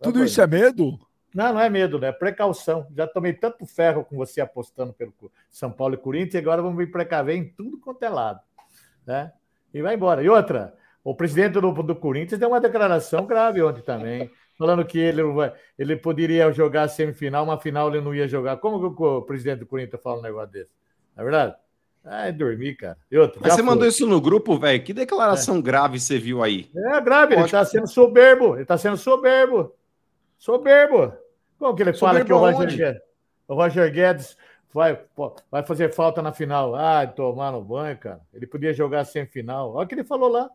Tudo 0.00 0.24
isso 0.24 0.40
é 0.40 0.46
medo? 0.46 0.98
Não, 1.34 1.54
não 1.54 1.60
é 1.60 1.70
medo, 1.70 1.98
né? 1.98 2.08
É 2.08 2.12
precaução. 2.12 2.86
Já 2.94 3.06
tomei 3.06 3.32
tanto 3.32 3.64
ferro 3.64 4.04
com 4.04 4.16
você 4.16 4.40
apostando 4.40 4.92
pelo 4.92 5.12
São 5.50 5.70
Paulo 5.70 5.94
e 5.94 5.98
Corinthians, 5.98 6.34
e 6.34 6.38
agora 6.38 6.60
vamos 6.60 6.76
me 6.76 6.86
precaver 6.86 7.36
em 7.36 7.48
tudo 7.48 7.78
quanto 7.78 8.02
é 8.02 8.08
lado. 8.08 8.40
Né? 9.06 9.32
E 9.72 9.80
vai 9.80 9.94
embora. 9.94 10.22
E 10.22 10.28
outra, 10.28 10.74
o 11.02 11.14
presidente 11.14 11.54
do, 11.54 11.72
do 11.72 11.96
Corinthians 11.96 12.38
deu 12.38 12.48
uma 12.48 12.60
declaração 12.60 13.26
grave 13.26 13.62
ontem 13.62 13.82
também, 13.82 14.30
falando 14.58 14.84
que 14.84 14.98
ele, 14.98 15.22
ele 15.78 15.96
poderia 15.96 16.52
jogar 16.52 16.82
a 16.82 16.88
semifinal, 16.88 17.44
uma 17.44 17.58
final 17.58 17.88
ele 17.88 18.04
não 18.04 18.14
ia 18.14 18.28
jogar. 18.28 18.58
Como 18.58 18.94
que 18.94 19.02
o 19.02 19.22
presidente 19.22 19.60
do 19.60 19.66
Corinthians 19.66 20.02
fala 20.02 20.18
um 20.18 20.22
negócio 20.22 20.52
desse? 20.52 20.70
Não 21.16 21.22
é 21.22 21.24
verdade? 21.24 21.56
Ah, 22.04 22.26
é 22.26 22.32
dormir, 22.32 22.74
cara. 22.76 22.98
Outra, 23.14 23.40
Mas 23.40 23.52
você 23.52 23.62
foi. 23.62 23.70
mandou 23.70 23.86
isso 23.86 24.06
no 24.06 24.20
grupo, 24.20 24.58
velho? 24.58 24.82
Que 24.82 24.92
declaração 24.92 25.60
grave 25.60 26.00
você 26.00 26.18
viu 26.18 26.42
aí? 26.42 26.68
É 26.74 27.00
grave, 27.00 27.34
ele 27.34 27.42
Lógico. 27.42 27.56
está 27.56 27.64
sendo 27.64 27.86
soberbo, 27.86 28.54
ele 28.54 28.62
está 28.62 28.76
sendo 28.76 28.96
soberbo. 28.96 29.72
Soberbo. 30.36 31.12
Como 31.62 31.76
que 31.76 31.82
ele 31.84 31.92
fala 31.92 32.24
que 32.24 32.32
o 32.32 32.38
Roger? 32.38 32.76
Guedes, 32.76 33.02
o 33.46 33.54
Roger 33.54 33.92
Guedes 33.92 34.36
vai, 34.74 34.98
vai 35.48 35.62
fazer 35.64 35.94
falta 35.94 36.20
na 36.20 36.32
final? 36.32 36.74
Ah, 36.74 37.06
tomar 37.06 37.52
no 37.52 37.62
banho, 37.62 37.96
cara. 37.96 38.20
Ele 38.34 38.48
podia 38.48 38.74
jogar 38.74 39.04
semifinal. 39.04 39.72
Olha 39.72 39.84
o 39.84 39.86
que 39.86 39.94
ele 39.94 40.02
falou 40.02 40.28
lá. 40.28 40.50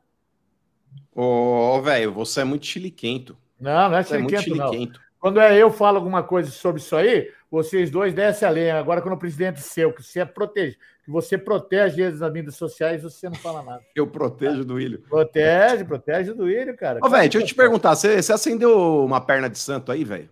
Ô, 1.15 1.77
ô, 1.77 1.81
velho, 1.81 2.11
você 2.11 2.41
é 2.41 2.43
muito 2.43 2.65
chiliquento. 2.65 3.37
Não, 3.57 3.89
não 3.89 3.97
é 3.97 4.01
é 4.01 4.17
muito 4.17 4.37
chiliquento, 4.37 4.55
não. 4.57 4.73
chiliquento. 4.73 4.99
Quando 5.17 5.39
é 5.39 5.57
eu 5.57 5.71
falo 5.71 5.95
alguma 5.95 6.21
coisa 6.23 6.51
sobre 6.51 6.81
isso 6.81 6.93
aí, 6.93 7.31
vocês 7.49 7.89
dois 7.89 8.13
descem 8.13 8.45
a 8.45 8.51
lenha. 8.51 8.77
Agora, 8.77 9.01
quando 9.01 9.13
o 9.13 9.17
presidente 9.17 9.61
seu, 9.61 9.93
que 9.93 10.03
você, 10.03 10.19
é 10.19 10.25
protege, 10.25 10.77
que 11.05 11.09
você 11.09 11.37
protege 11.37 12.01
eles 12.01 12.19
nas 12.19 12.33
mídias 12.33 12.55
sociais, 12.57 13.01
você 13.01 13.29
não 13.29 13.35
fala 13.35 13.63
nada. 13.63 13.81
Eu 13.95 14.07
protejo 14.07 14.65
do 14.65 14.73
William. 14.73 14.99
Protege, 15.07 15.85
protege 15.85 16.33
do 16.33 16.49
Ilho, 16.49 16.75
cara. 16.75 16.99
Ô, 17.01 17.07
velho, 17.07 17.29
deixa 17.29 17.37
eu 17.37 17.47
te 17.47 17.55
perguntar. 17.55 17.95
Você, 17.95 18.21
você 18.21 18.33
acendeu 18.33 19.05
uma 19.05 19.21
perna 19.21 19.49
de 19.49 19.57
santo 19.57 19.89
aí, 19.89 20.03
velho? 20.03 20.29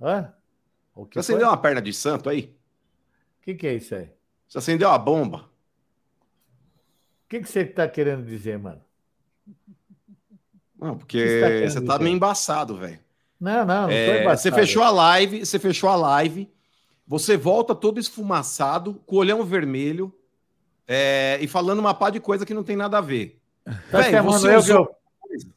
Hã? 0.00 0.34
O 0.94 1.06
que 1.06 1.20
Você 1.20 1.32
foi? 1.32 1.34
acendeu 1.34 1.48
uma 1.48 1.56
perna 1.56 1.80
de 1.82 1.92
santo 1.92 2.28
aí? 2.28 2.56
O 3.40 3.42
que, 3.42 3.54
que 3.54 3.66
é 3.66 3.74
isso 3.74 3.94
aí? 3.94 4.08
Você 4.48 4.58
acendeu 4.58 4.88
uma 4.88 4.98
bomba? 4.98 5.48
O 7.24 7.28
que, 7.28 7.40
que 7.40 7.48
você 7.48 7.60
está 7.60 7.88
querendo 7.88 8.24
dizer, 8.26 8.58
mano? 8.58 8.82
Não, 10.76 10.96
porque 10.96 11.18
tá 11.40 11.48
você 11.68 11.80
tá 11.80 11.98
dizer? 11.98 12.04
meio 12.04 12.16
embaçado, 12.16 12.76
velho. 12.76 12.98
Não, 13.40 13.64
não, 13.64 13.82
não 13.86 13.92
É, 13.92 14.16
embaçado. 14.16 14.40
você 14.40 14.52
fechou 14.52 14.82
a 14.82 14.90
live, 14.90 15.44
você 15.44 15.58
fechou 15.58 15.88
a 15.90 15.96
live, 15.96 16.50
você 17.06 17.36
volta 17.36 17.74
todo 17.74 17.98
esfumaçado, 18.00 18.94
com 19.06 19.16
o 19.16 19.18
olhão 19.18 19.44
vermelho, 19.44 20.12
é, 20.86 21.38
e 21.40 21.48
falando 21.48 21.80
uma 21.80 21.94
pá 21.94 22.10
de 22.10 22.20
coisa 22.20 22.46
que 22.46 22.54
não 22.54 22.64
tem 22.64 22.76
nada 22.76 22.98
a 22.98 23.00
ver. 23.00 23.40
Tá 23.90 24.02
Véi, 24.02 24.10
chamando 24.12 24.40
você 24.40 24.56
usou- 24.56 24.76
eu... 24.78 24.96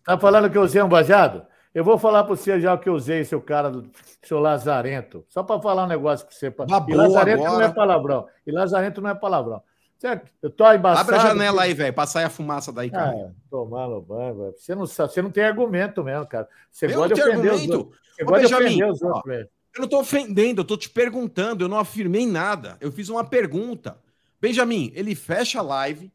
Tá 0.06 0.18
falando 0.20 0.50
que 0.52 0.58
eu 0.58 0.62
usei 0.64 0.82
um 0.82 0.90
baseado? 0.90 1.46
Eu 1.74 1.84
vou 1.84 1.98
falar 1.98 2.24
para 2.24 2.36
você 2.36 2.60
já 2.60 2.74
o 2.74 2.78
que 2.78 2.88
eu 2.88 2.94
usei, 2.94 3.24
seu 3.26 3.42
cara, 3.42 3.70
do- 3.72 3.90
seu 4.22 4.40
Lazarento. 4.40 5.26
Só 5.28 5.42
para 5.42 5.60
falar 5.62 5.86
um 5.86 5.88
negócio 5.88 6.26
para 6.28 6.36
você. 6.36 6.52
Tá 6.52 6.86
e 6.88 6.94
Lazarento 6.94 7.42
não 7.44 7.48
agora. 7.52 7.66
é 7.66 7.70
palavrão. 7.74 8.28
E 8.46 8.52
Lazarento 8.52 9.02
não 9.02 9.10
é 9.10 9.16
palavrão. 9.16 9.62
Certo? 9.98 10.30
Eu 10.42 10.50
tô 10.50 10.72
embaçado. 10.72 11.10
Abre 11.10 11.16
a 11.16 11.30
janela 11.30 11.62
aí, 11.64 11.74
velho, 11.74 11.94
pra 11.94 12.06
sair 12.06 12.26
a 12.26 12.30
fumaça 12.30 12.72
daí, 12.72 12.92
cara. 12.92 13.12
Ah, 13.12 13.32
tomar 13.50 13.88
no 13.88 14.02
banho, 14.02 14.36
velho. 14.36 14.54
Você 14.58 14.76
não, 14.76 14.86
sabe, 14.86 15.14
você 15.14 15.22
não 15.22 15.32
tem 15.32 15.44
argumento 15.46 16.04
mesmo, 16.04 16.28
cara. 16.28 16.48
Você 16.70 16.86
eu 16.88 16.90
não 16.90 16.96
gosta 16.98 17.16
de 17.16 17.22
os 17.22 17.28
argumento. 17.28 17.78
outros. 17.78 18.00
Você 18.16 18.24
Ô, 18.24 18.26
gosta 18.28 18.42
de 18.48 18.54
Benjamin, 18.54 18.66
ofender 18.76 18.92
os 18.92 19.02
outros, 19.02 19.24
velho. 19.26 19.50
Eu 19.76 19.82
não 19.82 19.88
tô 19.88 20.00
ofendendo, 20.00 20.62
eu 20.62 20.66
tô 20.66 20.78
te 20.78 20.90
perguntando, 20.90 21.64
eu 21.64 21.68
não 21.70 21.80
afirmei 21.80 22.28
nada. 22.28 22.78
Eu 22.80 22.92
fiz 22.92 23.10
uma 23.10 23.24
pergunta. 23.24 23.98
Benjamin, 24.40 24.92
ele 24.94 25.16
fecha 25.16 25.60
a 25.60 25.64
live, 25.64 26.12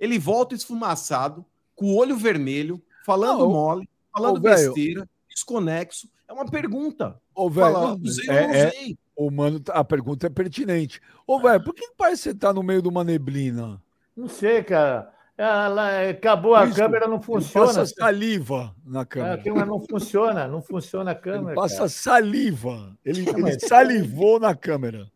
ele 0.00 0.18
volta 0.18 0.54
esfumaçado, 0.54 1.44
com 1.74 1.86
o 1.86 1.96
olho 1.98 2.16
vermelho, 2.16 2.80
falando 3.04 3.40
Não, 3.40 3.50
mole, 3.50 3.88
falando 4.12 4.36
ô, 4.36 4.40
besteira, 4.40 5.08
desconexo. 5.28 6.08
É 6.28 6.32
uma 6.32 6.46
pergunta. 6.46 7.16
Ô, 7.34 7.48
velho, 7.50 7.72
Fala, 7.72 7.88
não, 7.88 8.00
usei 8.02 8.28
é- 8.28 8.46
não 8.46 8.54
é- 8.54 8.68
usei? 8.68 8.98
o 9.16 9.30
mano, 9.30 9.60
tá- 9.60 9.74
a 9.74 9.84
pergunta 9.84 10.26
é 10.26 10.30
pertinente. 10.30 11.00
Ô, 11.26 11.40
velho, 11.40 11.62
por 11.62 11.74
que 11.74 11.90
parece 11.96 12.22
que 12.24 12.28
você 12.30 12.34
tá 12.34 12.52
no 12.52 12.62
meio 12.62 12.80
de 12.82 12.88
uma 12.88 13.04
neblina? 13.04 13.80
Não 14.16 14.28
sei, 14.28 14.62
cara. 14.62 15.10
Ela, 15.36 16.10
acabou 16.10 16.54
a 16.54 16.66
Isso, 16.66 16.76
câmera, 16.76 17.06
não 17.08 17.16
Ele 17.16 17.24
funciona. 17.24 17.66
passa 17.66 17.86
saliva 17.86 18.74
na 18.84 19.00
É, 19.00 19.04
câmera. 19.04 19.42
tem 19.42 19.50
uma- 19.50 19.64
não 19.64 19.80
funciona, 19.80 20.46
não 20.46 20.60
funciona 20.62 21.10
a 21.10 21.14
Ele 21.14 21.20
câmera. 21.20 21.54
passa 21.54 21.76
cara. 21.78 21.88
saliva. 21.88 22.96
Ele, 23.04 23.28
ele 23.28 23.42
mas- 23.42 23.62
salivou 23.66 24.38
na 24.38 24.54
câmera. 24.54 25.10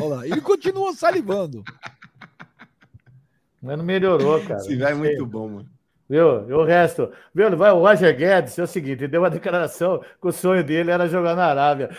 Olha 0.00 0.08
lá. 0.16 0.26
Ele 0.26 0.40
continua 0.40 0.92
salivando. 0.94 1.62
Mas 3.62 3.76
não 3.76 3.84
melhorou, 3.84 4.40
cara. 4.42 4.60
Esse 4.60 4.74
velho 4.74 4.88
é 4.90 4.94
muito 4.94 5.26
bom, 5.26 5.48
mano. 5.48 5.70
Viu? 6.08 6.48
E 6.48 6.52
o 6.54 6.64
resto. 6.64 7.12
Viu? 7.34 7.54
Vai 7.56 7.70
o 7.70 7.80
Roger 7.80 8.16
Guedes, 8.16 8.58
é 8.58 8.62
o 8.62 8.66
seguinte, 8.66 9.00
ele 9.00 9.08
deu 9.08 9.20
uma 9.20 9.28
declaração 9.30 9.98
que 10.00 10.26
o 10.26 10.32
sonho 10.32 10.64
dele 10.64 10.90
era 10.90 11.06
jogar 11.06 11.36
na 11.36 11.44
Arábia. 11.44 11.90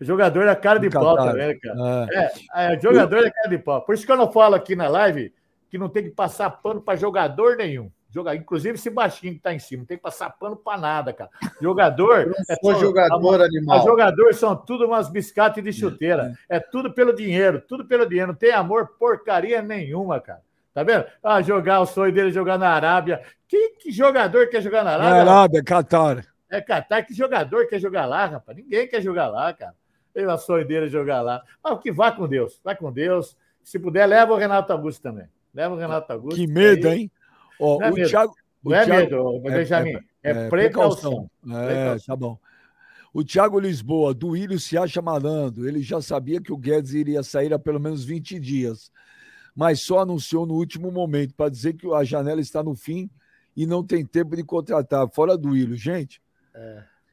Jogador 0.00 0.46
da 0.46 0.56
cara 0.56 0.78
de 0.80 0.88
pau 0.88 1.16
também, 1.16 1.58
cara. 1.58 2.08
É. 2.54 2.74
É, 2.74 2.80
jogador 2.80 3.22
da 3.22 3.30
cara 3.30 3.48
de 3.48 3.58
pau. 3.58 3.82
Por 3.82 3.94
isso 3.94 4.06
que 4.06 4.12
eu 4.12 4.16
não 4.16 4.32
falo 4.32 4.54
aqui 4.54 4.74
na 4.74 4.88
live 4.88 5.32
que 5.68 5.76
não 5.76 5.88
tem 5.88 6.04
que 6.04 6.10
passar 6.10 6.48
pano 6.50 6.80
para 6.80 6.96
jogador 6.96 7.56
nenhum. 7.56 7.90
Joga, 8.08 8.32
inclusive 8.36 8.76
esse 8.76 8.88
baixinho 8.88 9.34
que 9.34 9.40
tá 9.40 9.52
em 9.52 9.58
cima, 9.58 9.80
não 9.80 9.86
tem 9.86 9.96
que 9.96 10.02
passar 10.04 10.30
pano 10.30 10.54
para 10.56 10.78
nada, 10.78 11.12
cara. 11.12 11.28
Jogador. 11.60 12.32
é 12.48 12.54
só- 12.54 12.78
jogador 12.78 13.40
Os 13.40 13.46
animal. 13.46 13.82
jogadores 13.82 14.36
são 14.36 14.54
tudo 14.54 14.86
umas 14.86 15.10
biscates 15.10 15.64
de 15.64 15.72
chuteira. 15.72 16.32
É 16.48 16.60
tudo 16.60 16.94
pelo 16.94 17.12
dinheiro, 17.12 17.60
tudo 17.60 17.84
pelo 17.84 18.06
dinheiro. 18.06 18.28
Não 18.28 18.34
tem 18.38 18.52
amor 18.52 18.92
porcaria 19.00 19.60
nenhuma, 19.60 20.20
cara. 20.20 20.40
Tá 20.74 20.82
vendo? 20.82 21.04
Ah, 21.22 21.40
jogar 21.40 21.80
o 21.80 21.86
sonho 21.86 22.12
dele 22.12 22.28
é 22.28 22.32
jogar 22.32 22.58
na 22.58 22.68
Arábia. 22.68 23.22
Que, 23.46 23.70
que 23.80 23.92
jogador 23.92 24.48
quer 24.48 24.60
jogar 24.60 24.82
na 24.84 24.98
Na 24.98 25.04
Arábia? 25.04 25.22
Arábia, 25.32 25.62
Catar. 25.64 26.26
É 26.50 26.60
Catar. 26.60 27.02
Que 27.04 27.14
jogador 27.14 27.66
quer 27.68 27.78
jogar 27.78 28.06
lá, 28.06 28.26
rapaz? 28.26 28.58
Ninguém 28.58 28.88
quer 28.88 29.00
jogar 29.00 29.28
lá, 29.28 29.52
cara. 29.52 29.74
Ele, 30.14 30.26
o 30.26 30.36
sonho 30.38 30.66
dele 30.66 30.86
é 30.86 30.88
jogar 30.88 31.22
lá. 31.22 31.42
Mas 31.62 31.78
que 31.80 31.92
vá 31.92 32.10
com 32.12 32.26
Deus. 32.28 32.60
Vai 32.64 32.76
com 32.76 32.92
Deus. 32.92 33.36
Se 33.62 33.78
puder, 33.78 34.04
leva 34.06 34.32
o 34.32 34.36
Renato 34.36 34.72
Augusto 34.72 35.00
também. 35.00 35.26
Leva 35.54 35.74
o 35.74 35.78
Renato 35.78 36.12
Augusto. 36.12 36.36
Que 36.36 36.46
medo, 36.46 36.88
aí- 36.88 37.02
hein? 37.02 37.10
Ó, 37.60 37.78
Não 37.78 37.86
é 37.86 37.90
o 37.90 37.94
medo. 37.94 38.08
Thiago. 38.08 38.34
o 38.64 38.70
Não 38.70 38.76
é 38.76 38.84
Thiago- 38.84 39.00
medo, 39.02 39.24
ô, 39.24 39.40
Benjamin. 39.40 39.94
É, 40.22 40.30
é, 40.30 40.48
precaução. 40.48 41.30
É, 41.48 41.66
Precaução. 41.66 42.06
tá 42.06 42.16
bom. 42.16 42.38
O 43.12 43.22
Thiago 43.22 43.60
Lisboa, 43.60 44.12
do 44.12 44.36
Ilho 44.36 44.58
se 44.58 44.76
acha 44.76 45.00
malandro. 45.00 45.68
Ele 45.68 45.80
já 45.82 46.00
sabia 46.02 46.40
que 46.40 46.52
o 46.52 46.56
Guedes 46.56 46.94
iria 46.94 47.22
sair 47.22 47.54
há 47.54 47.58
pelo 47.60 47.78
menos 47.78 48.04
20 48.04 48.40
dias, 48.40 48.90
mas 49.54 49.80
só 49.80 50.00
anunciou 50.00 50.46
no 50.46 50.54
último 50.54 50.90
momento 50.90 51.34
para 51.34 51.50
dizer 51.50 51.74
que 51.74 51.92
a 51.92 52.02
janela 52.02 52.40
está 52.40 52.62
no 52.62 52.74
fim 52.74 53.08
e 53.56 53.66
não 53.66 53.84
tem 53.84 54.04
tempo 54.04 54.34
de 54.34 54.42
contratar. 54.42 55.08
Fora 55.10 55.36
do 55.36 55.56
Ilho. 55.56 55.76
Gente, 55.76 56.20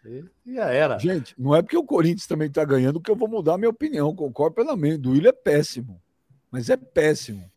E 0.04 0.56
Já 0.56 0.72
era. 0.72 0.98
gente, 0.98 1.36
não 1.38 1.56
é 1.56 1.62
porque 1.62 1.78
o 1.78 1.84
Corinthians 1.84 2.26
também 2.26 2.48
está 2.48 2.66
ganhando 2.66 3.00
que 3.00 3.12
eu 3.12 3.16
vou 3.16 3.28
mudar 3.28 3.54
a 3.54 3.58
minha 3.58 3.70
opinião. 3.70 4.16
Concordo 4.16 4.56
plenamente. 4.56 4.98
Do 4.98 5.16
Ilho 5.16 5.30
é 5.30 5.34
péssimo. 5.34 6.02
Mas 6.50 6.70
é 6.70 6.78
péssimo. 6.78 7.50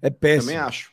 É 0.00 0.08
péssimo. 0.08 0.52
Também 0.52 0.56
acho. 0.56 0.92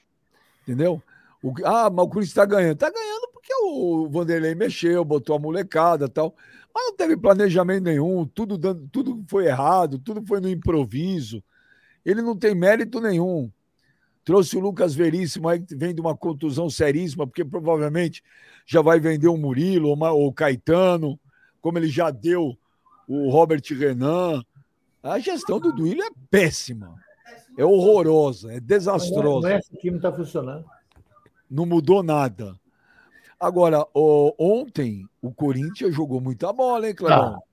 Entendeu? 0.63 1.01
O, 1.41 1.53
ah, 1.65 1.89
mas 1.89 2.05
o 2.05 2.09
Corinthians 2.09 2.29
está 2.29 2.45
ganhando. 2.45 2.73
Está 2.73 2.89
ganhando 2.89 3.29
porque 3.33 3.53
o 3.63 4.09
Vanderlei 4.09 4.55
mexeu, 4.55 5.03
botou 5.03 5.35
a 5.35 5.39
molecada 5.39 6.05
e 6.05 6.09
tal. 6.09 6.35
Mas 6.73 6.85
não 6.85 6.95
teve 6.95 7.15
planejamento 7.15 7.83
nenhum, 7.83 8.25
tudo, 8.25 8.57
dando, 8.57 8.87
tudo 8.87 9.23
foi 9.27 9.45
errado, 9.45 9.99
tudo 9.99 10.25
foi 10.25 10.39
no 10.39 10.49
improviso. 10.49 11.43
Ele 12.05 12.21
não 12.21 12.35
tem 12.35 12.53
mérito 12.53 12.99
nenhum. 12.99 13.51
Trouxe 14.23 14.55
o 14.55 14.59
Lucas 14.59 14.95
Veríssimo 14.95 15.49
aí, 15.49 15.59
que 15.59 15.75
vem 15.75 15.93
de 15.93 15.99
uma 15.99 16.15
contusão 16.15 16.69
seríssima, 16.69 17.27
porque 17.27 17.43
provavelmente 17.43 18.23
já 18.65 18.81
vai 18.81 18.99
vender 18.99 19.27
o 19.27 19.37
Murilo 19.37 19.89
ou 19.89 20.27
o 20.27 20.33
Caetano, 20.33 21.19
como 21.61 21.77
ele 21.77 21.89
já 21.89 22.09
deu 22.09 22.57
o 23.07 23.29
Robert 23.29 23.61
Renan. 23.71 24.43
A 25.01 25.19
gestão 25.19 25.59
do 25.59 25.73
Duílio 25.73 26.03
é 26.03 26.09
péssima. 26.29 26.95
É 27.57 27.65
horrorosa, 27.65 28.53
é 28.53 28.59
desastrosa 28.59 29.47
não 29.47 29.55
é 29.55 29.59
esse 29.59 29.75
time 29.77 29.97
está 29.97 30.11
funcionando. 30.11 30.65
não 31.49 31.65
mudou 31.65 32.01
nada. 32.01 32.55
Agora, 33.39 33.85
ontem 33.93 35.05
o 35.21 35.31
Corinthians 35.31 35.93
jogou 35.93 36.21
muita 36.21 36.51
bola, 36.53 36.87
hein, 36.87 36.95
Clebão? 36.95 37.43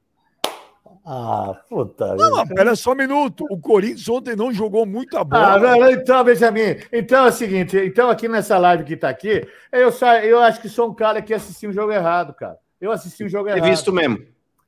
Ah, 1.05 1.59
puta. 1.68 2.14
Não, 2.14 2.36
mas 2.36 2.48
pera 2.48 2.76
só 2.76 2.92
um 2.92 2.96
minuto. 2.96 3.44
O 3.51 3.59
Corinthians 3.59 4.09
ontem 4.09 4.36
não 4.36 4.53
jogou 4.53 4.84
muita 4.84 5.20
Ah, 5.20 5.24
bola. 5.24 5.59
não, 5.59 5.80
não, 5.80 5.90
então, 5.90 6.22
Benjamin, 6.22 6.76
então 6.92 7.24
é 7.24 7.28
o 7.28 7.32
seguinte, 7.32 7.76
então 7.78 8.11
aqui 8.11 8.28
nessa 8.28 8.59
live 8.59 8.84
que 8.84 8.96
tá 8.96 9.09
aqui, 9.09 9.46
eu, 9.72 9.90
sa- 9.90 10.24
eu 10.24 10.38
acho 10.40 10.61
que 10.61 10.68
sou 10.68 10.88
um 10.90 10.94
cara 10.94 11.22
que 11.22 11.32
assistiu 11.32 11.70
um 11.70 11.72
jogo 11.72 11.90
errado, 11.92 12.34
cara. 12.34 12.57
Eu 12.80 12.92
assisti 12.92 13.24
um 13.24 13.28
jogo 13.28 13.48
errado. 13.48 13.64
visto 13.68 13.92
mesmo. 13.92 14.18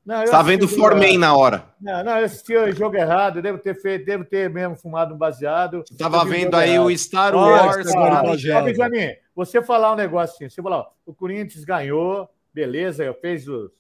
Não, 0.05 0.25
tá 0.25 0.43
vendo 0.43 0.65
o 0.65 0.69
Forman 0.69 1.17
na 1.17 1.37
hora. 1.37 1.65
Não, 1.81 2.03
não, 2.03 2.19
eu 2.19 2.25
assisti 2.25 2.57
o 2.57 2.73
jogo 2.75 2.97
errado, 2.97 3.37
eu 3.39 3.43
devo 3.43 3.59
ter 3.59 3.81
feito, 3.81 4.05
devo 4.05 4.25
ter 4.25 4.51
mesmo 4.51 4.75
fumado 4.75 5.15
um 5.15 5.19
baseado. 5.19 5.85
Você 5.87 5.95
tava 5.97 6.25
vendo 6.25 6.57
aí 6.57 6.71
errado. 6.73 6.87
o 6.87 6.99
Star 6.99 7.35
Olha, 7.37 7.67
Wars. 7.67 7.93
Cara, 7.93 8.23
baseado. 8.23 8.63
ó, 8.63 8.65
Benjamin, 8.65 9.13
você 9.35 9.63
falar 9.63 9.93
um 9.93 9.97
negócio 9.97 10.35
assim, 10.35 10.49
você 10.49 10.61
falar, 10.61 10.79
ó, 10.79 10.87
o 11.07 11.15
Corinthians 11.15 11.63
ganhou, 11.65 12.29
beleza, 12.53 13.15
fez 13.21 13.47
o 13.47 13.71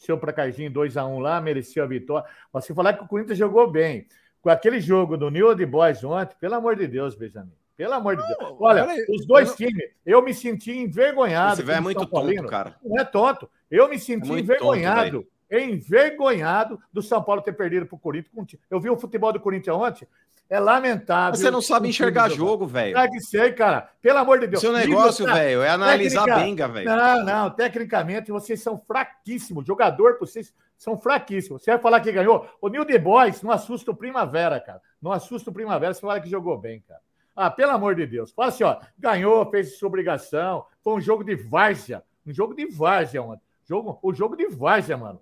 seu 0.00 0.16
placarzinho 0.18 0.70
2x1 0.70 1.20
lá, 1.20 1.40
mereceu 1.40 1.84
a 1.84 1.86
vitória. 1.86 2.28
Mas 2.52 2.64
você 2.64 2.74
falar 2.74 2.94
que 2.94 3.04
o 3.04 3.06
Corinthians 3.06 3.38
jogou 3.38 3.70
bem. 3.70 4.06
Com 4.40 4.48
aquele 4.48 4.80
jogo 4.80 5.18
do 5.18 5.30
New 5.30 5.48
Old 5.48 5.66
Boys 5.66 6.02
ontem, 6.02 6.34
pelo 6.40 6.54
amor 6.54 6.74
de 6.74 6.86
Deus, 6.86 7.14
Benjamin. 7.14 7.52
Pelo 7.76 7.92
amor 7.92 8.16
de 8.16 8.26
Deus. 8.26 8.56
Olha, 8.58 8.86
peraí, 8.86 9.04
os 9.10 9.26
dois 9.26 9.50
eu 9.50 9.56
times, 9.56 9.84
eu 10.04 10.22
me 10.22 10.32
senti 10.32 10.72
envergonhado. 10.72 11.54
Esse 11.54 11.62
velho 11.62 11.78
é 11.78 11.80
muito 11.80 12.00
São 12.00 12.08
Paulino. 12.08 12.42
tonto, 12.42 12.50
cara. 12.50 12.76
Não 12.82 12.98
é 12.98 13.04
tonto. 13.04 13.50
Eu 13.70 13.88
me 13.88 13.98
senti 13.98 14.32
É 14.32 14.38
envergonhado. 14.38 15.26
Envergonhado 15.50 16.80
do 16.92 17.02
São 17.02 17.22
Paulo 17.22 17.42
ter 17.42 17.52
perdido 17.52 17.86
para 17.86 17.96
o 17.96 17.98
Corinthians. 17.98 18.56
Eu 18.70 18.80
vi 18.80 18.88
o 18.90 18.96
futebol 18.96 19.32
do 19.32 19.40
Corinthians 19.40 19.76
ontem. 19.76 20.06
É 20.48 20.58
lamentável. 20.58 21.38
Você 21.38 21.48
não 21.48 21.62
sabe 21.62 21.88
enxergar 21.88 22.28
jogo, 22.28 22.66
velho. 22.66 22.98
Ah, 22.98 23.08
que 23.08 23.20
sei, 23.20 23.52
cara. 23.52 23.88
Pelo 24.02 24.18
amor 24.18 24.40
de 24.40 24.48
Deus. 24.48 24.60
seu 24.60 24.72
negócio, 24.72 25.24
tá- 25.24 25.34
velho, 25.34 25.62
é 25.62 25.68
analisar 25.68 26.24
Técnica- 26.24 26.44
benga, 26.44 26.68
velho. 26.68 26.88
Não, 26.88 27.24
não. 27.24 27.50
Tecnicamente, 27.50 28.32
vocês 28.32 28.60
são 28.60 28.76
fraquíssimos. 28.76 29.64
Jogador, 29.64 30.16
vocês 30.18 30.52
são 30.76 30.98
fraquíssimos. 30.98 31.62
Você 31.62 31.70
vai 31.70 31.80
falar 31.80 32.00
que 32.00 32.10
ganhou? 32.10 32.48
O 32.60 32.68
New 32.68 32.84
The 32.84 32.98
Boys 32.98 33.42
não 33.42 33.52
assusta 33.52 33.92
o 33.92 33.94
Primavera, 33.96 34.58
cara. 34.58 34.80
Não 35.00 35.12
assusta 35.12 35.50
o 35.50 35.52
Primavera. 35.52 35.94
Você 35.94 36.00
fala 36.00 36.20
que 36.20 36.28
jogou 36.28 36.58
bem, 36.58 36.82
cara. 36.86 37.00
Ah, 37.36 37.48
pelo 37.48 37.70
amor 37.70 37.94
de 37.94 38.04
Deus. 38.06 38.32
Fala 38.32 38.48
assim, 38.48 38.64
ó. 38.64 38.76
Ganhou, 38.98 39.48
fez 39.52 39.78
sua 39.78 39.86
obrigação. 39.86 40.64
Foi 40.82 40.94
um 40.94 41.00
jogo 41.00 41.22
de 41.22 41.36
várzea. 41.36 42.02
Um 42.26 42.32
jogo 42.32 42.54
de 42.56 42.66
várzea, 42.66 43.22
mano. 43.22 43.40
Jogo, 43.68 44.00
o 44.02 44.12
jogo 44.12 44.36
de 44.36 44.48
várzea, 44.48 44.96
mano. 44.96 45.20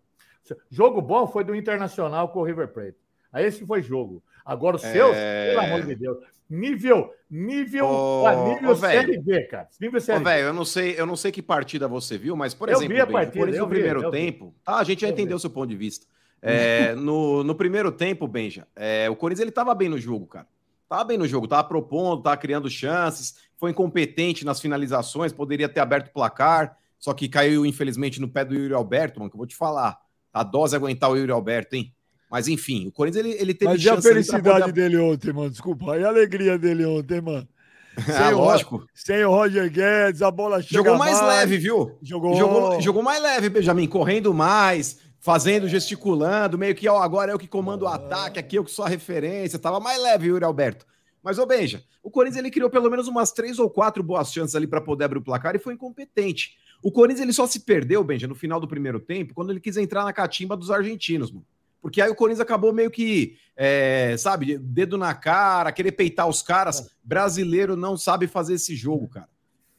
Jogo 0.71 1.01
bom 1.01 1.27
foi 1.27 1.45
do 1.45 1.55
Internacional 1.55 2.29
com 2.29 2.41
o 2.41 2.45
River 2.45 2.69
Plate. 2.69 2.97
Aí 3.33 3.45
esse 3.47 3.65
foi 3.67 3.83
jogo. 3.83 4.23
Agora 4.45 4.77
os 4.77 4.83
seus, 4.83 5.15
É. 5.15 5.51
pelo 5.51 5.61
amor 5.61 5.83
de 5.87 5.95
Deus. 5.95 6.19
Nível, 6.49 7.13
nível, 7.31 8.27
ah, 8.27 8.35
nível 8.55 8.75
velho. 8.75 9.01
Série 9.01 9.19
B, 9.19 9.43
cara. 9.43 9.69
Nível 9.79 10.01
Série 10.01 10.19
B. 10.19 10.25
velho, 10.25 10.47
eu 10.47 10.55
não 10.55 10.65
sei, 10.65 10.95
eu 10.99 11.05
não 11.05 11.15
sei 11.17 11.31
que 11.31 11.43
partida 11.43 11.87
você 11.87 12.17
viu, 12.17 12.35
mas 12.35 12.55
por 12.55 12.69
Eu 12.71 12.77
exemplo, 12.77 12.95
vi 12.95 13.01
a 13.01 13.05
Benja, 13.05 13.11
o 13.11 13.13
partida, 13.21 13.39
Corinthians 13.39 13.59
eu 13.59 13.65
no 13.65 13.69
vi, 13.69 13.75
primeiro 13.75 14.03
eu 14.03 14.11
vi. 14.11 14.17
tempo, 14.17 14.55
tá, 14.65 14.77
a 14.79 14.85
gente 14.85 15.03
já 15.03 15.09
Eu 15.09 15.13
entendeu 15.13 15.31
vi. 15.31 15.35
o 15.37 15.41
seu 15.41 15.51
ponto 15.51 15.69
de 15.69 15.77
vista. 15.77 16.07
É, 16.41 16.95
no, 16.97 17.45
no 17.45 17.55
primeiro 17.55 17.93
tempo, 17.93 18.27
Benja, 18.27 18.67
é, 18.75 19.11
o 19.11 19.17
Corinthians 19.17 19.43
ele 19.43 19.51
tava 19.51 19.75
bem 19.75 19.91
no 19.91 19.99
jogo, 19.99 20.27
cara. 20.27 20.47
Tava 20.89 21.05
bem 21.05 21.19
no 21.19 21.27
jogo, 21.29 21.47
tava 21.47 21.65
propondo, 21.69 22.23
tava 22.23 22.37
criando 22.39 22.71
chances, 22.71 23.35
foi 23.59 23.73
incompetente 23.73 24.43
nas 24.47 24.59
finalizações, 24.59 25.35
poderia 25.35 25.69
ter 25.69 25.81
aberto 25.81 26.09
o 26.09 26.13
placar, 26.13 26.79
só 26.99 27.13
que 27.13 27.29
caiu 27.29 27.67
infelizmente 27.67 28.19
no 28.23 28.27
pé 28.29 28.43
do 28.43 28.55
Yuri 28.55 28.73
Alberto, 28.73 29.19
mano, 29.21 29.31
que 29.31 29.37
eu 29.37 29.39
vou 29.39 29.47
te 29.47 29.55
falar. 29.55 30.01
A 30.39 30.43
dose 30.43 30.75
é 30.75 30.77
aguentar 30.77 31.11
o 31.11 31.17
Yuri 31.17 31.33
Alberto, 31.33 31.75
hein? 31.77 31.93
Mas 32.31 32.47
enfim, 32.47 32.87
o 32.89 32.93
Corinthians 32.93 33.25
ele, 33.25 33.37
ele 33.41 33.55
teve 33.55 33.73
Mas 33.73 33.81
a 33.81 33.83
chance 33.83 33.93
ali 33.95 34.03
pra 34.03 34.13
felicidade 34.13 34.61
poder- 34.61 34.73
dele 34.73 34.99
ontem, 34.99 35.33
mano? 35.33 35.51
Desculpa. 35.51 35.97
E 35.97 36.05
a 36.05 36.09
alegria 36.09 36.59
dele 36.59 36.85
ontem, 36.85 37.21
mano? 37.21 37.49
Ah, 37.99 38.03
Sem 38.27 38.35
o- 38.35 38.39
lógico. 38.39 38.87
Sem 38.95 39.25
o 39.25 39.31
Roger 39.31 39.69
Guedes, 39.71 40.23
a 40.23 40.31
bola 40.31 40.63
chega 40.63 40.75
Jogou 40.77 40.97
mais 40.99 41.21
leve, 41.21 41.57
viu? 41.59 41.99
Jogou. 42.03 42.37
Jogou, 42.37 42.81
jogou 42.81 43.03
mais 43.03 43.21
leve, 43.21 43.49
Benjamin, 43.49 43.89
correndo 43.89 44.33
mais, 44.33 45.01
fazendo, 45.19 45.67
gesticulando, 45.69 46.57
meio 46.57 46.75
que, 46.77 46.89
ó, 46.89 47.01
agora 47.03 47.33
eu 47.33 47.39
que 47.39 47.49
comando 47.49 47.83
o 47.83 47.89
ataque, 47.89 48.39
aqui 48.39 48.57
eu 48.57 48.65
que 48.65 48.71
sou 48.71 48.85
a 48.85 48.89
referência, 48.89 49.59
tava 49.59 49.81
mais 49.81 50.01
leve, 50.01 50.29
Yuri 50.29 50.45
Alberto. 50.45 50.87
Mas, 51.25 51.39
ô 51.41 51.47
Benja, 51.47 51.83
o 52.01 52.09
Corinthians 52.11 52.39
ele 52.39 52.51
criou 52.53 52.71
pelo 52.71 52.89
menos 52.89 53.09
umas 53.09 53.33
três 53.33 53.59
ou 53.59 53.69
quatro 53.69 54.01
boas 54.03 54.33
chances 54.33 54.55
ali 54.55 54.67
para 54.69 54.81
poder 54.81 55.05
abrir 55.07 55.19
o 55.19 55.23
placar 55.25 55.57
e 55.57 55.59
foi 55.59 55.75
incompetente. 55.75 56.57
O 56.83 56.93
Corinthians 56.93 57.23
ele 57.23 57.33
só 57.33 57.47
se 57.47 57.61
perdeu, 57.61 58.05
Benja, 58.05 58.29
no 58.29 58.35
final 58.35 58.61
do 58.61 58.69
primeiro 58.69 59.01
tempo, 59.01 59.35
quando 59.35 59.51
ele 59.51 59.61
quis 59.61 59.77
entrar 59.77 60.05
na 60.05 60.13
catimba 60.13 60.57
dos 60.57 60.71
argentinos, 60.71 61.31
mano. 61.31 61.45
Porque 61.81 62.01
aí 62.01 62.11
o 62.11 62.15
Corinthians 62.15 62.41
acabou 62.41 62.73
meio 62.73 62.91
que, 62.91 63.37
é, 63.57 64.17
sabe, 64.19 64.59
dedo 64.59 64.99
na 64.99 65.15
cara, 65.15 65.73
querer 65.73 65.93
peitar 65.93 66.29
os 66.29 66.43
caras. 66.43 66.91
Brasileiro 67.03 67.77
não 67.77 67.97
sabe 67.97 68.27
fazer 68.27 68.55
esse 68.55 68.75
jogo, 68.75 69.09
cara. 69.09 69.29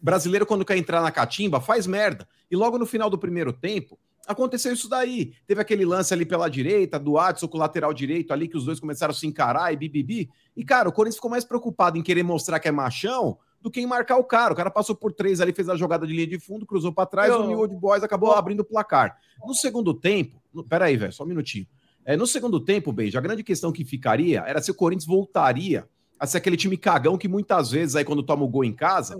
Brasileiro, 0.01 0.45
quando 0.45 0.63
quer 0.63 0.77
entrar 0.77 1.01
na 1.01 1.11
catimba, 1.11 1.59
faz 1.59 1.85
merda. 1.85 2.27
E 2.49 2.55
logo 2.55 2.77
no 2.77 2.85
final 2.85 3.09
do 3.09 3.17
primeiro 3.17 3.51
tempo, 3.51 3.99
aconteceu 4.25 4.71
isso 4.71 4.87
daí. 4.87 5.33
Teve 5.45 5.59
aquele 5.59 5.83
lance 5.83 6.13
ali 6.13 6.25
pela 6.25 6.49
direita, 6.49 6.97
do 6.97 7.17
Adson 7.17 7.47
com 7.47 7.57
o 7.57 7.59
lateral 7.59 7.93
direito 7.93 8.31
ali, 8.31 8.47
que 8.47 8.57
os 8.57 8.63
dois 8.63 8.79
começaram 8.79 9.11
a 9.11 9.15
se 9.15 9.27
encarar 9.27 9.73
e 9.73 9.77
bibibi. 9.77 10.29
E, 10.55 10.63
cara, 10.63 10.87
o 10.87 10.91
Corinthians 10.91 11.15
ficou 11.15 11.31
mais 11.31 11.43
preocupado 11.43 11.97
em 11.97 12.01
querer 12.01 12.23
mostrar 12.23 12.59
que 12.59 12.67
é 12.67 12.71
machão 12.71 13.37
do 13.61 13.69
que 13.69 13.81
em 13.81 13.85
marcar 13.85 14.17
o 14.17 14.23
cara. 14.23 14.53
O 14.53 14.55
cara 14.55 14.71
passou 14.71 14.95
por 14.95 15.11
três 15.11 15.41
ali, 15.41 15.51
fez 15.53 15.67
a 15.69 15.75
jogada 15.75 16.05
de 16.07 16.13
linha 16.13 16.27
de 16.27 16.39
fundo, 16.39 16.65
cruzou 16.65 16.93
para 16.93 17.05
trás, 17.05 17.29
Eu- 17.31 17.41
o 17.41 17.47
New 17.47 17.59
Old 17.59 17.75
Boys 17.75 18.03
acabou 18.03 18.31
abrindo 18.33 18.61
o 18.61 18.65
placar. 18.65 19.17
No 19.45 19.53
segundo 19.53 19.93
tempo, 19.93 20.41
no, 20.53 20.63
peraí, 20.63 20.95
velho, 20.97 21.11
só 21.13 21.23
um 21.23 21.27
minutinho. 21.27 21.67
É, 22.05 22.15
no 22.15 22.25
segundo 22.25 22.59
tempo, 22.59 22.91
Beijo, 22.91 23.17
a 23.17 23.21
grande 23.21 23.43
questão 23.43 23.71
que 23.71 23.83
ficaria 23.85 24.41
era 24.47 24.61
se 24.61 24.71
o 24.71 24.73
Corinthians 24.75 25.05
voltaria 25.05 25.87
a 26.17 26.25
ser 26.25 26.37
aquele 26.37 26.57
time 26.57 26.75
cagão 26.77 27.17
que 27.17 27.27
muitas 27.27 27.71
vezes, 27.71 27.95
aí 27.95 28.03
quando 28.05 28.23
toma 28.23 28.43
o 28.43 28.47
gol 28.47 28.63
em 28.63 28.73
casa, 28.73 29.15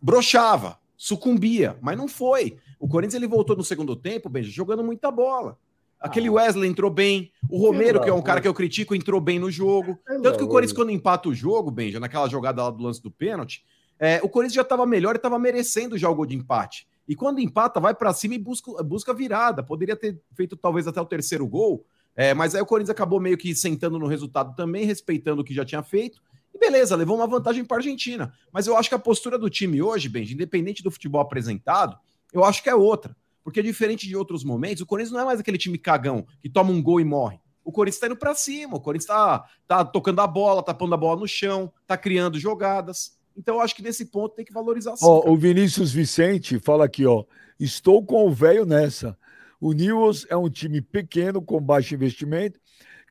brochava, 0.00 0.78
sucumbia, 0.96 1.76
mas 1.80 1.96
não 1.96 2.08
foi. 2.08 2.58
O 2.78 2.88
Corinthians 2.88 3.14
ele 3.14 3.26
voltou 3.26 3.56
no 3.56 3.64
segundo 3.64 3.96
tempo, 3.96 4.28
Benja, 4.28 4.50
jogando 4.50 4.82
muita 4.84 5.10
bola. 5.10 5.58
Aquele 6.00 6.28
Ah. 6.28 6.32
Wesley 6.32 6.68
entrou 6.68 6.90
bem, 6.90 7.32
o 7.48 7.58
Romero, 7.58 8.00
que 8.00 8.08
é 8.08 8.12
um 8.12 8.22
cara 8.22 8.40
que 8.40 8.48
eu 8.48 8.54
critico, 8.54 8.94
entrou 8.94 9.20
bem 9.20 9.38
no 9.38 9.50
jogo. 9.50 9.98
Pelo 10.06 10.22
Tanto 10.22 10.38
que 10.38 10.44
o 10.44 10.48
Corinthians, 10.48 10.76
quando 10.76 10.90
empata 10.90 11.28
o 11.28 11.34
jogo, 11.34 11.70
Benja, 11.70 11.98
naquela 11.98 12.28
jogada 12.28 12.62
lá 12.62 12.70
do 12.70 12.82
lance 12.82 13.02
do 13.02 13.10
pênalti, 13.10 13.64
é, 13.98 14.20
o 14.22 14.28
Corinthians 14.28 14.54
já 14.54 14.62
estava 14.62 14.84
melhor 14.84 15.14
e 15.14 15.16
estava 15.16 15.38
merecendo 15.38 15.96
já 15.96 16.08
o 16.08 16.14
gol 16.14 16.26
de 16.26 16.36
empate. 16.36 16.86
E 17.08 17.14
quando 17.14 17.40
empata, 17.40 17.80
vai 17.80 17.94
para 17.94 18.12
cima 18.12 18.34
e 18.34 18.38
busca, 18.38 18.82
busca 18.82 19.14
virada. 19.14 19.62
Poderia 19.62 19.96
ter 19.96 20.20
feito 20.34 20.56
talvez 20.56 20.86
até 20.86 21.00
o 21.00 21.06
terceiro 21.06 21.46
gol, 21.46 21.84
é, 22.14 22.34
mas 22.34 22.54
aí 22.54 22.60
o 22.60 22.66
Corinthians 22.66 22.90
acabou 22.90 23.20
meio 23.20 23.38
que 23.38 23.54
sentando 23.54 23.98
no 23.98 24.06
resultado 24.06 24.54
também, 24.56 24.84
respeitando 24.84 25.42
o 25.42 25.44
que 25.44 25.54
já 25.54 25.64
tinha 25.64 25.82
feito. 25.82 26.20
E 26.54 26.58
beleza, 26.58 26.96
levou 26.96 27.16
uma 27.16 27.26
vantagem 27.26 27.64
para 27.64 27.76
a 27.76 27.80
Argentina. 27.80 28.32
Mas 28.50 28.66
eu 28.66 28.76
acho 28.76 28.88
que 28.88 28.94
a 28.94 28.98
postura 28.98 29.38
do 29.38 29.50
time 29.50 29.80
hoje, 29.82 30.08
Benji, 30.08 30.34
independente 30.34 30.82
do 30.82 30.90
futebol 30.90 31.20
apresentado, 31.20 31.96
eu 32.32 32.44
acho 32.44 32.62
que 32.62 32.70
é 32.70 32.74
outra. 32.74 33.14
Porque 33.46 33.62
diferente 33.62 34.08
de 34.08 34.16
outros 34.16 34.42
momentos, 34.42 34.82
o 34.82 34.86
Corinthians 34.86 35.12
não 35.12 35.20
é 35.20 35.24
mais 35.24 35.38
aquele 35.38 35.56
time 35.56 35.78
cagão 35.78 36.26
que 36.42 36.50
toma 36.50 36.72
um 36.72 36.82
gol 36.82 37.00
e 37.00 37.04
morre. 37.04 37.38
O 37.64 37.70
Corinthians 37.70 38.00
tá 38.00 38.06
indo 38.08 38.16
para 38.16 38.34
cima, 38.34 38.74
o 38.74 38.80
Corinthians 38.80 39.06
tá, 39.06 39.44
tá 39.68 39.84
tocando 39.84 40.20
a 40.20 40.26
bola, 40.26 40.64
tá 40.64 40.74
pondo 40.74 40.94
a 40.94 40.96
bola 40.96 41.20
no 41.20 41.28
chão, 41.28 41.72
tá 41.86 41.96
criando 41.96 42.40
jogadas. 42.40 43.16
Então 43.36 43.54
eu 43.54 43.60
acho 43.60 43.76
que 43.76 43.84
nesse 43.84 44.06
ponto 44.06 44.34
tem 44.34 44.44
que 44.44 44.52
valorizar 44.52 44.94
Ó, 45.00 45.30
o 45.30 45.36
Vinícius 45.36 45.92
Vicente 45.92 46.58
fala 46.58 46.86
aqui, 46.86 47.06
ó. 47.06 47.22
Estou 47.60 48.04
com 48.04 48.26
o 48.26 48.32
velho 48.32 48.66
nessa. 48.66 49.16
O 49.60 49.72
Newells 49.72 50.26
é 50.28 50.36
um 50.36 50.50
time 50.50 50.82
pequeno, 50.82 51.40
com 51.40 51.60
baixo 51.60 51.94
investimento, 51.94 52.58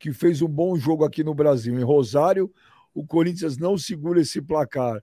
que 0.01 0.11
fez 0.11 0.41
um 0.41 0.49
bom 0.49 0.75
jogo 0.75 1.05
aqui 1.05 1.23
no 1.23 1.33
Brasil. 1.33 1.79
Em 1.79 1.83
Rosário, 1.83 2.51
o 2.93 3.07
Corinthians 3.07 3.57
não 3.57 3.77
segura 3.77 4.19
esse 4.19 4.41
placar. 4.41 5.01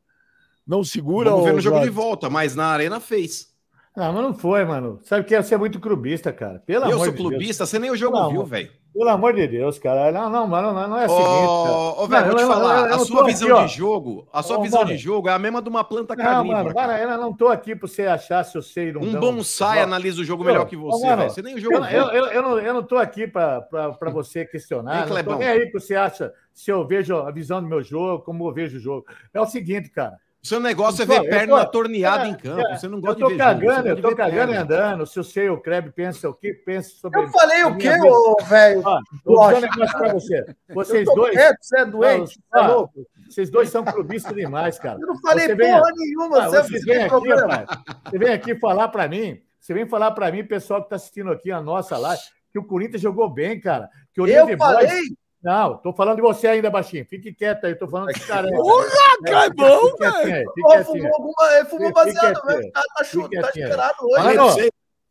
Não 0.66 0.84
segura, 0.84 1.30
Vamos 1.30 1.46
ver 1.46 1.54
no 1.54 1.60
jogo 1.62 1.80
de 1.80 1.88
volta, 1.88 2.28
mas 2.28 2.54
na 2.54 2.66
arena 2.66 3.00
fez. 3.00 3.51
Não, 3.94 4.10
mas 4.12 4.22
não 4.22 4.34
foi, 4.34 4.64
mano. 4.64 4.98
Sabe 5.02 5.24
que 5.24 5.40
você 5.42 5.54
é 5.54 5.58
muito 5.58 5.78
clubista, 5.78 6.32
cara. 6.32 6.62
Pelo 6.64 6.86
eu 6.86 6.92
amor 6.94 7.04
sou 7.04 7.10
de 7.12 7.18
Deus. 7.18 7.28
clubista, 7.28 7.66
você 7.66 7.78
nem 7.78 7.90
o 7.90 7.96
jogo 7.96 8.16
Não, 8.18 8.30
viu, 8.30 8.44
velho. 8.44 8.70
Pelo 8.94 9.08
amor 9.08 9.34
de 9.34 9.46
Deus, 9.46 9.78
cara. 9.78 10.10
Não, 10.12 10.28
não, 10.30 10.46
mano, 10.46 10.72
não, 10.72 10.88
não 10.88 10.98
é 10.98 11.06
cara. 11.06 11.18
Ô, 11.18 12.06
velho, 12.06 12.20
Não, 12.22 12.28
vou 12.28 12.36
te 12.36 12.42
eu- 12.42 12.48
falar, 12.48 12.78
eu 12.78 12.84
a 12.84 12.88
não 12.96 13.04
sua 13.04 13.24
visão 13.24 13.56
aqui, 13.58 13.66
de 13.68 13.74
jogo, 13.76 14.28
a 14.32 14.42
sua 14.42 14.60
visão 14.60 14.80
mano. 14.80 14.90
de 14.92 14.96
jogo 14.98 15.28
é 15.28 15.32
a 15.32 15.38
mesma 15.38 15.62
de 15.62 15.68
uma 15.68 15.82
planta 15.84 16.14
Não, 16.16 16.24
carnívora. 16.24 16.62
mano, 16.64 16.74
cara. 16.74 16.98
eu 17.00 17.18
não 17.18 17.32
tô 17.34 17.48
aqui 17.48 17.74
pra 17.76 17.86
você 17.88 18.06
achar 18.06 18.44
se 18.44 18.56
eu 18.56 18.62
sei 18.62 18.94
Um 18.96 19.18
bonsai 19.18 19.80
Ó, 19.80 19.82
analisa 19.84 20.20
o 20.20 20.24
jogo 20.24 20.42
melhor 20.44 20.66
que 20.66 20.76
você, 20.76 21.06
velho. 21.16 21.30
Você 21.30 21.42
nem 21.42 21.54
o 21.54 21.58
jogo 21.60 21.76
Eu, 21.76 21.82
viu. 21.84 22.00
eu, 22.00 22.26
eu, 22.26 22.42
não, 22.42 22.58
eu 22.58 22.74
não 22.74 22.82
tô 22.82 22.96
aqui 22.96 23.26
pra, 23.26 23.60
pra, 23.62 23.92
pra 23.92 24.10
você 24.10 24.44
questionar. 24.46 25.06
Hein, 25.08 25.14
não 25.14 25.22
tô 25.24 25.36
nem 25.36 25.48
aí 25.48 25.66
que 25.70 25.78
você 25.78 25.94
acha 25.94 26.32
se 26.52 26.70
eu 26.70 26.86
vejo 26.86 27.16
a 27.16 27.30
visão 27.30 27.62
do 27.62 27.68
meu 27.68 27.82
jogo, 27.82 28.22
como 28.24 28.46
eu 28.48 28.52
vejo 28.52 28.76
o 28.76 28.80
jogo. 28.80 29.06
É 29.32 29.40
o 29.40 29.46
seguinte, 29.46 29.88
cara. 29.90 30.16
O 30.44 30.46
seu 30.48 30.58
negócio 30.58 31.02
é 31.02 31.04
Eu 31.04 31.06
tô- 31.06 31.12
ver 31.20 31.24
eu 31.26 31.30
perna 31.30 31.64
tô- 31.64 31.70
torneada 31.70 32.24
é, 32.24 32.28
em 32.30 32.34
campo. 32.34 32.66
é, 32.66 32.76
Você 32.76 32.88
não 32.88 32.98
Eu 32.98 33.02
gosta 33.02 33.20
tô 33.20 33.28
de 33.28 33.34
ver 33.34 33.38
jogo, 33.44 33.60
você 33.60 33.66
cagando, 33.66 33.88
eu 33.88 34.02
tô 34.02 34.16
cagando 34.16 34.52
e 34.52 34.56
andando. 34.56 35.06
Se 35.06 35.20
o 35.20 35.24
seu 35.24 35.60
Kleber 35.60 35.92
pensa 35.92 36.28
o 36.28 36.34
que 36.34 36.52
pensa 36.52 36.90
sobre. 36.96 37.20
Eu 37.20 37.28
falei 37.28 37.62
o 37.64 37.74
vida. 37.74 37.96
ô, 38.04 38.36
velho? 38.44 38.82
Ó, 38.84 39.00
vou 39.24 39.44
dizer 39.44 39.56
um 39.56 39.60
negócio 39.60 39.98
pra 39.98 40.12
você. 40.12 40.44
Vocês 40.74 41.06
Eu 41.06 41.14
tô 41.14 41.20
dois. 41.20 41.32
quieto, 41.36 41.58
você 41.60 41.78
é 41.78 41.84
doente, 41.86 42.18
Não, 42.18 42.26
você 42.26 42.36
é 42.54 42.60
ó, 42.60 42.74
louco. 42.74 43.06
Vocês 43.30 43.50
dois 43.50 43.68
são 43.70 43.84
clubistas 43.84 44.34
demais, 44.34 44.78
cara. 44.80 44.98
Eu 45.00 45.06
não 45.06 45.20
falei 45.20 45.46
Você 45.46 45.54
vem- 45.54 45.72
porra 45.72 45.90
nenhuma, 45.96 46.42
Ah, 46.42 46.48
você 46.48 46.78
vêm 46.80 47.04
aqui, 47.04 47.28
rapaz. 47.28 47.66
Você 48.10 48.18
vem 48.18 48.32
aqui 48.32 48.54
falar 48.56 48.88
para 48.88 49.06
mim. 49.08 49.40
Você 49.60 49.72
vem 49.72 49.86
falar 49.88 50.10
para 50.10 50.32
mim, 50.32 50.44
pessoal 50.44 50.80
que 50.80 50.86
está 50.86 50.96
assistindo 50.96 51.30
aqui 51.30 51.52
a 51.52 51.62
nossa 51.62 51.96
live, 51.96 52.20
que 52.50 52.58
o 52.58 52.64
Corinthians 52.64 53.00
jogou 53.00 53.30
bem, 53.30 53.60
cara. 53.60 53.88
Que 54.12 54.20
o 54.20 54.26
Eu 54.26 54.58
falei, 54.58 54.88
Boys- 54.88 55.12
Não, 55.42 55.76
tô 55.78 55.92
falando 55.92 56.16
de 56.16 56.22
você 56.22 56.46
ainda, 56.46 56.70
baixinho. 56.70 57.04
Fique 57.04 57.32
quieto 57.34 57.64
aí, 57.64 57.74
tô 57.74 57.88
falando 57.88 58.06
desse 58.08 58.26
cara. 58.26 58.46
aí. 58.46 58.54
Porra, 58.54 58.84
fique 58.84 59.54
pô, 59.54 60.68
quietinho. 60.68 60.84
fumou 60.84 61.14
alguma, 61.14 61.52
ele 61.56 61.64
fumou 61.64 61.86
Fique 61.88 61.92
baseado, 61.92 62.46
velho. 62.46 62.72
Tá, 62.72 62.82
tá, 62.96 63.04
chu- 63.04 63.22
Fique 63.24 63.40
tá 63.40 63.48
esperado 63.48 63.94
Mano, 64.00 64.06
hoje. 64.12 64.16
Falei 64.22 64.34
pra 64.36 64.44
vocês. 64.44 64.70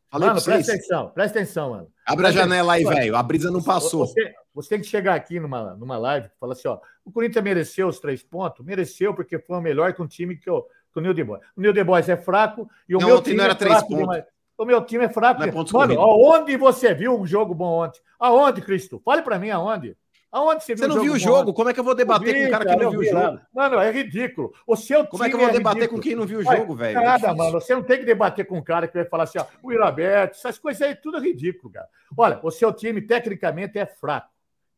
Falei 0.09 0.27
Mano, 0.27 0.41
pra 0.41 0.53
presta 0.53 0.71
atenção, 0.73 1.09
presta 1.09 1.39
atenção, 1.39 1.69
mano. 1.69 1.87
Abre 2.05 2.27
a 2.27 2.31
janela 2.31 2.73
aí, 2.73 2.83
velho. 2.83 3.15
A 3.15 3.23
brisa 3.23 3.49
não 3.51 3.63
passou. 3.63 4.05
Você, 4.07 4.33
você 4.53 4.69
tem 4.69 4.79
que 4.81 4.87
chegar 4.87 5.15
aqui 5.15 5.39
numa, 5.39 5.73
numa 5.75 5.97
live 5.97 6.27
e 6.27 6.39
falar 6.39 6.53
assim: 6.53 6.67
ó, 6.67 6.79
o 7.05 7.11
Corinthians 7.11 7.43
mereceu 7.43 7.87
os 7.87 7.99
três 7.99 8.21
pontos? 8.23 8.65
Mereceu, 8.65 9.13
porque 9.13 9.39
foi 9.39 9.57
o 9.57 9.61
melhor 9.61 9.93
que 9.93 10.01
um 10.01 10.07
time 10.07 10.35
que, 10.35 10.49
o 10.49 10.63
que 10.93 10.99
o 10.99 11.01
New 11.01 11.15
The 11.15 11.23
Boys. 11.23 11.41
O 11.55 11.61
New 11.61 11.73
The 11.73 11.83
Boys 11.83 12.09
é 12.09 12.17
fraco 12.17 12.69
e 12.89 12.95
o 12.95 12.99
Não, 12.99 13.07
meu 13.07 13.21
time 13.21 13.37
não 13.37 13.43
era 13.45 13.53
é 13.53 13.55
três 13.55 13.73
fraco 13.73 13.87
pontos. 13.89 14.01
demais. 14.03 14.23
O 14.57 14.65
meu 14.65 14.81
time 14.83 15.05
é 15.05 15.09
fraco. 15.09 15.39
Não 15.39 15.47
é 15.47 15.51
Mano, 15.73 15.99
aonde 16.01 16.57
você 16.57 16.93
viu 16.93 17.17
um 17.17 17.25
jogo 17.25 17.53
bom 17.55 17.83
ontem? 17.85 17.99
Aonde, 18.19 18.61
Cristo? 18.61 19.01
Fale 19.03 19.21
pra 19.21 19.39
mim 19.39 19.49
aonde. 19.49 19.95
Aonde 20.31 20.63
você 20.63 20.73
viu 20.75 20.83
Você 20.83 20.87
não 20.87 20.95
um 20.97 21.01
viu 21.03 21.13
o 21.13 21.19
jogo? 21.19 21.41
ontem? 21.41 21.53
Como 21.53 21.69
é 21.69 21.73
que 21.73 21.79
eu 21.79 21.83
vou 21.83 21.93
debater 21.93 22.33
com 22.41 22.47
um 22.47 22.51
cara 22.51 22.65
que 22.65 22.71
Eu 22.71 22.77
não 22.79 22.91
vi, 22.91 22.97
viu 22.99 23.09
o 23.09 23.13
cara, 23.13 23.25
jogo? 23.25 23.37
vi. 23.37 23.43
Mano, 23.53 23.79
é 23.79 23.91
ridículo. 23.91 24.53
O 24.65 24.75
seu 24.77 25.05
Como 25.05 25.23
é 25.25 25.29
que 25.29 25.35
eu 25.35 25.39
vou 25.39 25.51
debater 25.51 25.81
ridículo. 25.81 25.99
com 26.01 26.03
quem 26.07 26.15
não 26.15 26.25
viu 26.25 26.39
o 26.39 26.43
jogo, 26.43 26.73
velho? 26.73 26.97
É 26.97 27.03
Nada, 27.03 27.17
difícil. 27.17 27.35
mano. 27.35 27.51
Você 27.59 27.75
não 27.75 27.83
tem 27.83 27.99
que 27.99 28.05
debater 28.05 28.47
com 28.47 28.57
um 28.57 28.63
cara 28.63 28.87
que 28.87 28.93
vai 28.93 29.03
falar 29.05 29.23
assim, 29.23 29.39
ó, 29.39 29.45
o 29.61 29.73
Iraberto, 29.73 30.37
essas 30.37 30.57
coisas 30.57 30.81
aí, 30.81 30.95
tudo 30.95 31.17
é 31.17 31.19
ridículo, 31.19 31.73
cara. 31.73 31.89
Olha, 32.17 32.39
o 32.41 32.49
seu 32.49 32.71
time, 32.71 33.01
tecnicamente, 33.01 33.77
é 33.77 33.85
fraco. 33.85 34.29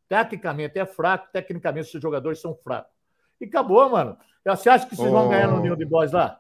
Tecnicamente 0.10 0.80
é 0.80 0.86
fraco, 0.88 1.28
tecnicamente, 1.32 1.86
os 1.86 1.92
seus 1.92 2.02
jogadores 2.02 2.42
são 2.42 2.56
fracos. 2.56 2.92
E 3.40 3.46
acabou, 3.46 3.88
mano. 3.90 4.18
Você 4.46 4.70
acha 4.70 4.88
que 4.88 4.96
vocês 4.96 5.10
vão 5.12 5.28
Ô. 5.28 5.30
ganhar 5.30 5.48
no 5.50 5.60
Ninho 5.62 5.76
de 5.78 5.86
Boys 5.86 6.12
lá? 6.12 6.40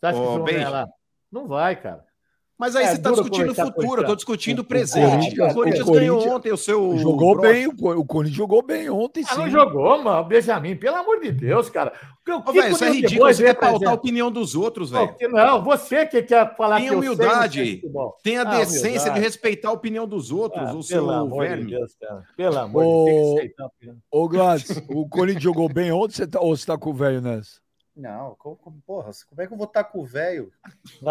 Você 0.00 0.06
acha 0.06 0.16
Ô, 0.16 0.20
que 0.20 0.26
vocês 0.26 0.36
vão 0.36 0.44
Benji. 0.44 0.56
ganhar 0.58 0.70
lá? 0.70 0.86
Não 1.30 1.46
vai, 1.46 1.76
cara. 1.76 2.05
Mas 2.58 2.74
aí 2.74 2.84
É, 2.84 2.88
você 2.88 2.98
tá 2.98 3.10
duro 3.10 3.22
discutindo 3.22 3.50
o 3.52 3.54
futuro, 3.54 4.00
eu 4.00 4.06
tô 4.06 4.16
discutindo 4.16 4.58
o 4.60 4.62
O 4.62 4.64
presente. 4.64 5.10
Corinthians- 5.36 5.52
O 5.52 5.54
Corinthians 5.54 5.88
o 5.88 5.92
ganhou 5.92 6.28
ontem 6.30 6.52
o 6.52 6.56
seu. 6.56 6.96
Jogou 6.96 7.38
bem, 7.38 7.66
o, 7.66 7.76
Co- 7.76 7.92
o 7.94 8.04
Corinthians 8.06 8.36
jogou 8.38 8.62
bem 8.62 8.88
ontem, 8.88 9.22
Ah, 9.28 9.34
sim. 9.34 9.40
não 9.40 9.50
jogou, 9.50 10.02
mano. 10.02 10.24
Benjamin, 10.24 10.74
pelo 10.74 10.96
amor 10.96 11.20
de 11.20 11.32
Deus, 11.32 11.68
cara. 11.68 11.92
O 12.26 12.32
Ô, 12.32 12.42
que 12.42 12.52
velho, 12.52 12.64
que 12.68 12.72
isso 12.72 12.84
é 12.84 12.90
de 12.90 12.96
ridículo. 13.02 13.32
Você 13.34 13.44
quer 13.44 13.54
pautar 13.54 13.90
a 13.90 13.94
opinião 13.94 14.32
dos 14.32 14.54
outros, 14.54 14.90
velho. 14.90 15.14
não, 15.30 15.62
você 15.62 16.06
que 16.06 16.22
quer 16.22 16.56
falar 16.56 16.76
Tenha 16.78 16.88
que 16.88 16.94
eu 16.96 17.00
sei, 17.02 17.08
humildade. 17.10 17.82
Tem 18.22 18.38
a 18.38 18.40
Ah, 18.42 18.44
decência 18.58 18.80
de 18.80 18.96
humildade. 19.00 19.20
respeitar 19.20 19.68
a 19.68 19.72
opinião 19.72 20.08
dos 20.08 20.32
outros, 20.32 20.68
Ah, 20.70 20.74
o 20.74 20.82
seu 20.82 21.02
pelo 21.02 21.10
amor 21.12 21.42
verme. 21.46 21.64
de 21.66 21.70
Deus, 21.76 21.94
cara. 22.00 22.24
Pelo 22.36 22.58
amor 22.58 22.84
Ô, 22.84 23.04
de 23.04 23.10
Deus, 23.12 23.16
tem 23.26 23.34
que 23.34 23.38
aceitar 23.38 23.62
a 23.62 23.66
opinião. 23.66 23.96
Ô, 24.10 24.28
Gladys, 24.28 24.82
o 24.88 25.06
Corinthians 25.08 25.42
jogou 25.44 25.68
bem 25.68 25.92
ontem 25.92 26.14
você 26.16 26.26
tá, 26.26 26.40
ou 26.40 26.56
você 26.56 26.64
tá 26.66 26.78
com 26.78 26.88
o 26.90 26.94
velho 26.94 27.20
nessa? 27.20 27.60
Não, 27.96 28.34
como, 28.38 28.58
porra, 28.86 29.10
como 29.26 29.40
é 29.40 29.46
que 29.46 29.52
eu 29.54 29.56
vou 29.56 29.66
estar 29.66 29.82
com 29.84 30.00
o 30.00 30.04
velho? 30.04 30.52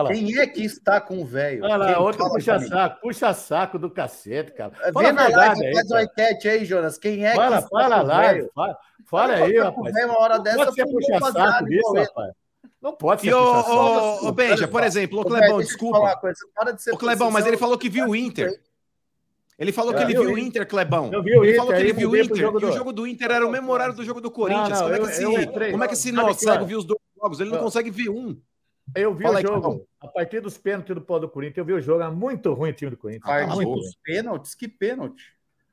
Quem 0.07 0.37
é 0.37 0.45
que 0.45 0.63
está 0.63 1.01
com 1.01 1.19
o 1.19 1.25
velho? 1.25 1.63
Olha 1.63 1.77
lá, 1.77 1.87
Quem? 1.87 1.95
outro 1.95 2.29
puxa 2.29 2.59
saco, 2.59 3.01
puxa 3.01 3.33
saco 3.33 3.79
do 3.79 3.89
cacete, 3.89 4.51
cara. 4.51 4.69
Vê 4.69 4.91
Fala 4.93 5.09
a 5.09 5.13
na 5.13 5.27
live, 5.27 5.65
aí, 5.65 5.73
faz 5.73 5.89
uma 5.89 6.03
enquete 6.03 6.47
aí, 6.47 6.63
Jonas. 6.63 6.99
Quem 6.99 7.25
é 7.25 7.33
Fala, 7.33 7.57
que 7.57 7.63
está 7.63 7.69
fala 7.69 7.95
com 7.97 8.03
o 8.03 8.07
lá, 8.07 8.21
velho? 8.21 8.51
fala, 8.53 8.77
fala 9.07 9.33
aí, 9.33 9.53
Tá 9.55 9.61
o 9.61 9.63
rapaz. 9.63 9.95
uma 10.05 10.19
hora 10.19 10.35
Não 10.37 10.43
dessa, 10.43 10.57
pode 10.57 10.75
ser 10.75 10.85
puxa 10.85 11.31
saco 11.31 11.67
em 11.67 11.75
isso, 11.75 11.83
Cauê. 11.91 12.03
rapaz. 12.03 12.33
Não 12.79 12.95
pode 12.95 13.21
ser 13.21 13.27
E 13.29 13.33
ô, 13.33 14.31
Benja, 14.31 14.67
por 14.67 14.83
exemplo, 14.83 15.21
o 15.21 15.25
Clebão, 15.25 15.57
desculpa. 15.59 16.17
coisa, 16.17 16.37
de 16.75 16.91
Ô, 16.91 16.97
Clebão, 16.97 17.31
mas 17.31 17.47
ele 17.47 17.57
falou 17.57 17.79
que 17.79 17.89
viu 17.89 18.09
o 18.09 18.15
Inter. 18.15 18.61
Ele 19.57 19.71
falou 19.71 19.93
que 19.93 19.99
É, 20.01 20.03
ele 20.03 20.13
viu 20.13 20.33
o. 20.33 20.37
Inter, 20.37 20.67
Clebão. 20.67 21.11
Eu 21.13 21.23
vi 21.23 21.31
o 21.31 21.43
Ele 21.43 21.51
Inter, 21.51 21.55
falou 21.57 21.73
que 21.73 21.79
ele 21.79 21.91
aí 21.91 21.95
viu 21.97 22.09
o 22.09 22.17
Inter. 22.17 22.35
jogo 22.35 22.59
E 22.59 22.63
o 22.65 22.67
do- 22.69 22.75
jogo 22.75 22.91
do 22.93 23.07
Inter 23.07 23.31
era 23.31 23.47
o 23.47 23.51
mesmo 23.51 23.71
horário 23.71 23.93
do 23.95 24.03
jogo 24.03 24.19
do 24.19 24.29
Corinthians. 24.29 24.69
não, 24.69 24.81
como 24.81 24.93
é 24.93 24.97
que 24.97 25.03
eu- 25.03 25.09
esse, 25.09 25.23
eu 25.23 25.41
entrei. 25.41 25.71
como 25.71 25.83
é 25.83 25.87
que 25.87 25.93
esse 25.93 26.11
que, 26.11 26.35
cego 26.35 26.65
viu 26.65 26.77
os 26.77 26.83
dois 26.85 26.99
jogos? 27.21 27.39
Ele 27.39 27.49
não 27.51 27.59
consegue 27.59 27.89
ver 27.89 28.09
um. 28.09 28.37
Eu 28.95 29.13
vi 29.15 29.23
Fala 29.23 29.35
o 29.35 29.37
aí, 29.37 29.43
jogo. 29.43 29.61
Clebão. 29.61 29.81
A 30.01 30.07
partir 30.07 30.41
dos 30.41 30.57
pênaltis 30.57 30.93
do 30.93 31.01
pau 31.01 31.19
do 31.19 31.27
Corinthians, 31.29 31.57
eu 31.57 31.65
vi 31.65 31.73
o 31.73 31.81
jogo. 31.81 32.03
É 32.03 32.09
muito 32.09 32.53
ruim 32.53 32.69
o 32.69 32.73
time 32.73 32.91
do 32.91 32.97
Corinthians. 32.97 33.23
Ah, 33.25 33.39
Partiu 33.39 33.55
muito 33.55 33.67
boa. 33.67 33.77
ruim. 33.77 33.87
os 33.87 33.95
pênaltis, 34.03 34.53
que 34.55 34.67
pênalti. 34.67 35.23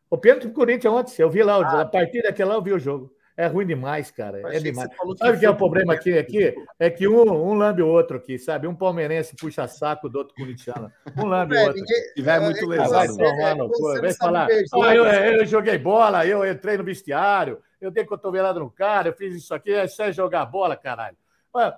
O 0.09 0.17
pênalti 0.17 0.47
do 0.47 0.53
Corinthians 0.55 0.95
ontem, 0.95 1.15
eu 1.21 1.29
vi 1.29 1.43
lá. 1.43 1.57
Ah. 1.61 1.81
A 1.83 1.85
partir 1.85 2.23
daquele 2.23 2.49
lá, 2.49 2.55
eu 2.55 2.63
vi 2.63 2.73
o 2.73 2.79
jogo. 2.79 3.13
É 3.37 3.47
ruim 3.47 3.67
demais, 3.67 4.11
cara. 4.11 4.41
É 4.49 4.59
que 4.59 4.61
demais. 4.61 4.95
falou 4.97 5.17
Sabe 5.17 5.37
o 5.37 5.41
que 5.41 5.47
é 5.47 5.51
o 5.51 5.57
problema 5.57 5.95
aqui? 5.95 6.19
aqui? 6.19 6.55
É 6.79 6.91
que 6.91 7.09
um, 7.09 7.23
um 7.31 7.55
lambe 7.55 7.83
o 7.83 7.89
outro 7.89 8.19
aqui, 8.19 8.39
sabe? 8.39 8.67
Um 8.67 8.75
palmeirense 8.75 9.35
puxa 9.37 9.67
saco 9.67 10.09
do 10.09 10.19
outro 10.19 10.35
corintiano. 10.35 10.93
Um 11.17 11.25
lambe 11.27 11.57
o 11.57 11.61
outro. 11.61 11.75
ninguém- 11.77 12.03
Se 12.03 12.15
tiver 12.15 12.41
muito 12.41 12.59
É, 12.73 12.77
vai 12.77 12.79
lesado. 12.79 13.13
você- 13.15 13.25
tomar 13.25 14.01
Vem 14.01 14.15
falar. 14.15 14.49
"Ah, 14.85 14.95
eu, 14.95 15.05
eu 15.07 15.47
joguei 15.47 15.79
bola, 15.79 16.27
eu 16.27 16.45
entrei 16.51 16.77
no 16.77 16.85
vestiário, 16.85 17.59
eu 17.81 17.91
dei 17.91 18.05
cotovelada 18.05 18.61
no 18.61 18.71
cara, 18.71 19.09
eu 19.09 19.13
fiz 19.15 19.35
isso 19.35 19.55
aqui, 19.55 19.71
isso 19.83 20.03
é 20.03 20.13
jogar 20.13 20.45
bola, 20.47 20.77
caralho. 20.77 21.17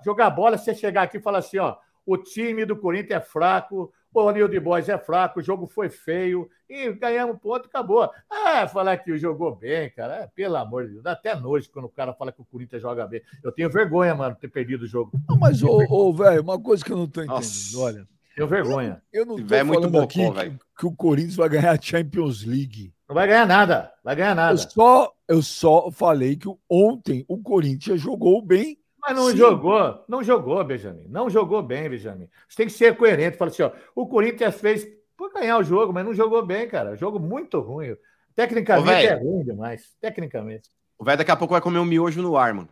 Jogar 0.03 0.29
bola, 0.29 0.57
você 0.57 0.73
chegar 0.73 1.03
aqui 1.03 1.17
e 1.17 1.21
falar 1.21 1.39
assim, 1.39 1.57
ó, 1.59 1.75
o 2.05 2.17
time 2.17 2.65
do 2.65 2.75
Corinthians 2.77 3.21
é 3.21 3.25
fraco, 3.25 3.91
o 4.23 4.31
Nil 4.31 4.47
de 4.47 4.59
Boys 4.59 4.87
é 4.89 4.97
fraco, 4.97 5.39
o 5.39 5.43
jogo 5.43 5.67
foi 5.67 5.89
feio, 5.89 6.49
e 6.69 6.91
ganhamos 6.93 7.37
ponto, 7.39 7.65
acabou. 7.67 8.09
Ah, 8.29 8.67
falar 8.67 8.97
que 8.97 9.17
jogou 9.17 9.55
bem, 9.55 9.89
cara, 9.91 10.15
é, 10.23 10.27
pelo 10.27 10.55
amor 10.55 10.85
de 10.85 10.91
Deus, 10.93 11.03
dá 11.03 11.11
até 11.11 11.35
nojo 11.35 11.69
quando 11.71 11.85
o 11.85 11.89
cara 11.89 12.13
fala 12.13 12.31
que 12.31 12.41
o 12.41 12.45
Corinthians 12.45 12.81
joga 12.81 13.05
bem. 13.07 13.21
Eu 13.43 13.51
tenho 13.51 13.69
vergonha, 13.69 14.15
mano, 14.15 14.35
de 14.35 14.41
ter 14.41 14.47
perdido 14.47 14.83
o 14.83 14.87
jogo. 14.87 15.11
Não, 15.27 15.37
mas, 15.37 15.61
ô, 15.61 15.83
ô, 15.89 16.13
velho, 16.13 16.41
uma 16.41 16.59
coisa 16.59 16.83
que 16.83 16.91
eu 16.91 16.97
não 16.97 17.07
tô 17.07 17.21
entendendo. 17.21 17.35
Nossa. 17.35 17.79
Olha, 17.79 18.07
Tenho 18.35 18.47
vergonha. 18.47 19.01
eu 19.13 19.25
não 19.25 19.35
Se 19.35 19.41
tô 19.41 19.47
tiver 19.47 19.63
muito 19.63 19.89
bocó, 19.89 20.03
aqui 20.03 20.31
que, 20.51 20.59
que 20.79 20.85
o 20.85 20.91
Corinthians 20.95 21.35
vai 21.35 21.49
ganhar 21.49 21.71
a 21.71 21.81
Champions 21.81 22.43
League. 22.43 22.93
Não 23.07 23.13
vai 23.13 23.27
ganhar 23.27 23.45
nada, 23.45 23.93
vai 24.03 24.15
ganhar 24.15 24.31
Eu 24.31 24.35
nada. 24.35 24.57
só, 24.57 25.11
eu 25.27 25.41
só 25.41 25.91
falei 25.91 26.35
que 26.35 26.47
ontem 26.69 27.23
o 27.27 27.37
Corinthians 27.41 28.01
jogou 28.01 28.41
bem. 28.41 28.77
Mas 29.07 29.15
não 29.15 29.29
Sim. 29.29 29.37
jogou, 29.37 30.03
não 30.07 30.23
jogou, 30.23 30.63
Benjamin. 30.63 31.07
Não 31.07 31.29
jogou 31.29 31.61
bem, 31.61 31.87
Benjamin. 31.87 32.27
Você 32.49 32.57
tem 32.57 32.65
que 32.65 32.73
ser 32.73 32.97
coerente. 32.97 33.37
Fala 33.37 33.51
assim, 33.51 33.61
ó, 33.61 33.71
o 33.95 34.07
Corinthians 34.07 34.59
fez 34.59 34.87
por 35.15 35.31
ganhar 35.31 35.59
o 35.59 35.63
jogo, 35.63 35.93
mas 35.93 36.03
não 36.03 36.13
jogou 36.13 36.43
bem, 36.43 36.67
cara. 36.67 36.95
Jogo 36.95 37.19
muito 37.19 37.59
ruim. 37.59 37.95
Tecnicamente 38.35 39.07
Ô, 39.07 39.09
é 39.09 39.13
ruim 39.13 39.43
demais. 39.43 39.95
Tecnicamente. 40.01 40.69
O 40.97 41.05
velho 41.05 41.19
daqui 41.19 41.31
a 41.31 41.35
pouco 41.35 41.53
vai 41.53 41.61
comer 41.61 41.79
um 41.79 41.85
miojo 41.85 42.21
no 42.21 42.35
ar, 42.35 42.53
mano. 42.53 42.69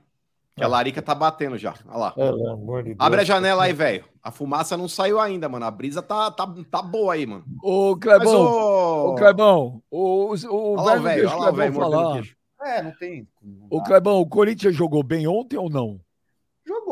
Que 0.56 0.64
a 0.64 0.68
larica 0.68 1.02
tá 1.02 1.16
batendo 1.16 1.58
já. 1.58 1.74
Olha 1.88 1.98
lá. 1.98 2.12
Pelo 2.12 2.50
amor 2.50 2.84
de 2.84 2.90
Deus. 2.90 3.00
Abre 3.00 3.22
a 3.22 3.24
janela 3.24 3.64
aí, 3.64 3.74
velho. 3.74 4.06
A 4.22 4.32
fumaça 4.32 4.78
não 4.78 4.88
saiu 4.88 5.20
ainda, 5.20 5.50
mano. 5.50 5.66
A 5.66 5.72
brisa 5.72 6.02
tá, 6.02 6.30
tá, 6.30 6.48
tá 6.70 6.82
boa 6.82 7.14
aí, 7.14 7.26
mano. 7.26 7.44
Ô, 7.62 7.92
Mas, 7.92 8.00
Clebão, 8.00 8.42
ô... 8.42 9.10
ô, 9.10 9.16
Clebão, 9.16 9.84
o, 9.90 10.00
o, 10.00 10.30
Olha 10.30 10.46
o 10.50 10.76
lá 10.76 10.94
o 10.94 11.02
velho 11.02 11.22
deixa 11.22 11.36
o 11.36 11.38
olha 11.38 11.46
lá 11.46 11.52
o 11.52 11.56
velho 11.56 11.74
Clebão 11.74 11.92
mordendo 11.92 12.24
o 12.24 12.28
falar. 12.58 12.78
É, 12.78 12.84
não 12.84 12.92
tem. 12.92 13.28
não 13.42 13.68
Ô. 13.70 13.84
Clebão, 13.84 14.20
o 14.20 14.28
Corinthians 14.28 14.76
jogou 14.76 15.02
bem 15.02 15.28
ontem 15.28 15.58
ou 15.58 15.70
não? 15.70 16.00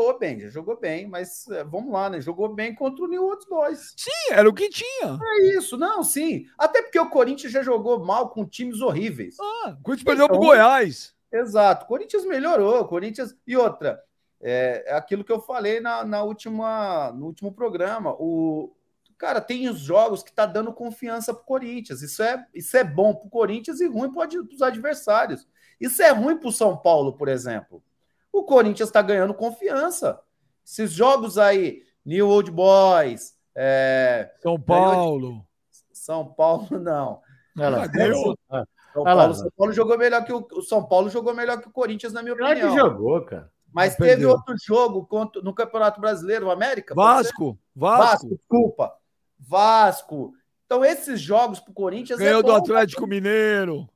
Jogou 0.02 0.18
bem, 0.20 0.39
já 0.39 0.49
jogou 0.49 0.80
bem, 0.80 1.08
mas 1.08 1.47
é, 1.49 1.64
vamos 1.64 1.93
lá, 1.93 2.10
né? 2.10 2.20
Jogou 2.20 2.49
bem 2.49 2.74
contra 2.74 3.04
o 3.06 3.08
New 3.08 3.24
Old 3.24 3.45
Boys. 3.47 3.93
Sim, 3.95 4.32
era 4.34 4.49
o 4.49 4.54
que 4.54 4.68
tinha. 4.70 5.20
É 5.22 5.58
isso, 5.58 5.78
não, 5.78 6.04
sim. 6.04 6.47
Até 6.58 6.82
porque 6.82 6.99
o 6.99 7.10
Corinthians 7.10 7.54
já 7.54 7.62
jogou 7.62 8.04
mal 8.04 8.30
com 8.30 8.43
times 8.45 8.82
horríveis. 8.82 9.38
Ah, 9.39 9.76
o 9.80 9.84
Corinthians 9.84 10.04
perdeu 10.06 10.28
pro 10.28 10.38
Então- 10.38 10.47
Goiás. 10.47 11.14
Exato. 11.32 11.86
O 11.86 11.88
Corinthians 11.88 12.26
melhorou. 12.26 12.82
o 12.82 12.88
Corinthians. 12.88 13.36
E 13.45 13.56
outra, 13.56 14.02
é, 14.41 14.84
é 14.88 14.93
aquilo 14.95 15.24
que 15.24 15.32
eu 15.32 15.39
falei 15.39 15.80
na, 15.80 16.04
na 16.04 16.24
última, 16.24 17.12
no 17.12 17.28
último 17.28 17.54
programa. 17.54 18.16
O 18.20 18.74
cara 19.20 19.39
tem 19.39 19.70
os 19.70 19.80
jogos 19.80 20.24
que 20.24 20.34
tá 20.34 20.47
dando 20.47 20.74
confiança 20.74 21.32
pro 21.34 21.43
Corinthians. 21.45 22.02
Isso 22.02 22.24
é, 22.24 22.43
isso 22.56 22.76
é 22.76 22.84
bom 22.84 23.14
pro 23.14 23.30
Corinthians 23.30 23.80
e 23.80 23.88
ruim 23.88 24.12
para 24.12 24.28
os 24.28 24.62
adversários. 24.64 25.47
Isso 25.80 26.02
é 26.02 26.10
ruim 26.10 26.38
pro 26.38 26.52
São 26.52 26.76
Paulo, 26.76 27.14
por 27.14 27.28
exemplo. 27.28 27.84
O 28.32 28.44
Corinthians 28.44 28.90
está 28.90 29.02
ganhando 29.02 29.34
confiança. 29.34 30.20
Esses 30.66 30.92
jogos 30.92 31.38
aí, 31.38 31.82
New 32.06 32.30
Old 32.30 32.50
Boys, 32.52 33.34
é, 33.56 34.32
São 34.42 34.60
Paulo. 34.60 35.46
São 35.92 36.26
Paulo, 36.34 36.68
não. 36.80 37.22
Olha 37.58 37.70
lá. 37.70 37.84
Ah, 37.84 37.88
ganhou. 37.88 38.38
Ah, 38.50 38.64
São. 38.94 39.04
Paulo, 39.04 39.34
São 39.36 39.50
Paulo 39.58 39.74
jogou 39.74 39.98
melhor 39.98 40.24
que 40.24 40.34
o, 40.34 40.48
o 40.54 40.62
São 40.62 40.84
Paulo 40.88 41.10
jogou 41.10 41.34
melhor 41.34 41.60
que 41.62 41.68
o 41.68 41.72
Corinthians, 41.72 42.14
na 42.14 42.24
minha 42.24 42.36
Claro 42.36 42.60
que 42.60 42.66
opinião. 42.66 42.88
jogou, 42.90 43.22
cara. 43.26 43.52
Mas 43.74 43.92
Mas 43.92 43.96
teve 43.96 44.10
perdeu. 44.10 44.30
outro 44.32 44.56
jogo 44.62 45.06
contra, 45.06 45.42
no 45.42 45.54
Campeonato 45.54 46.02
Brasileiro, 46.02 46.48
o 46.48 46.52
América? 46.52 46.94
Vasco, 46.94 47.58
Vasco, 47.76 48.04
Vasco. 48.04 48.30
desculpa. 48.30 48.94
Vasco. 49.40 50.34
Então, 50.66 50.84
esses 50.86 51.20
jogos 51.20 51.60
pro 51.60 51.74
Corinthians 51.74 52.20
Ganhou 52.20 52.40
é 52.42 52.44
do. 52.44 52.52
Atlético 52.54 53.08
Mineiro. 53.08 53.90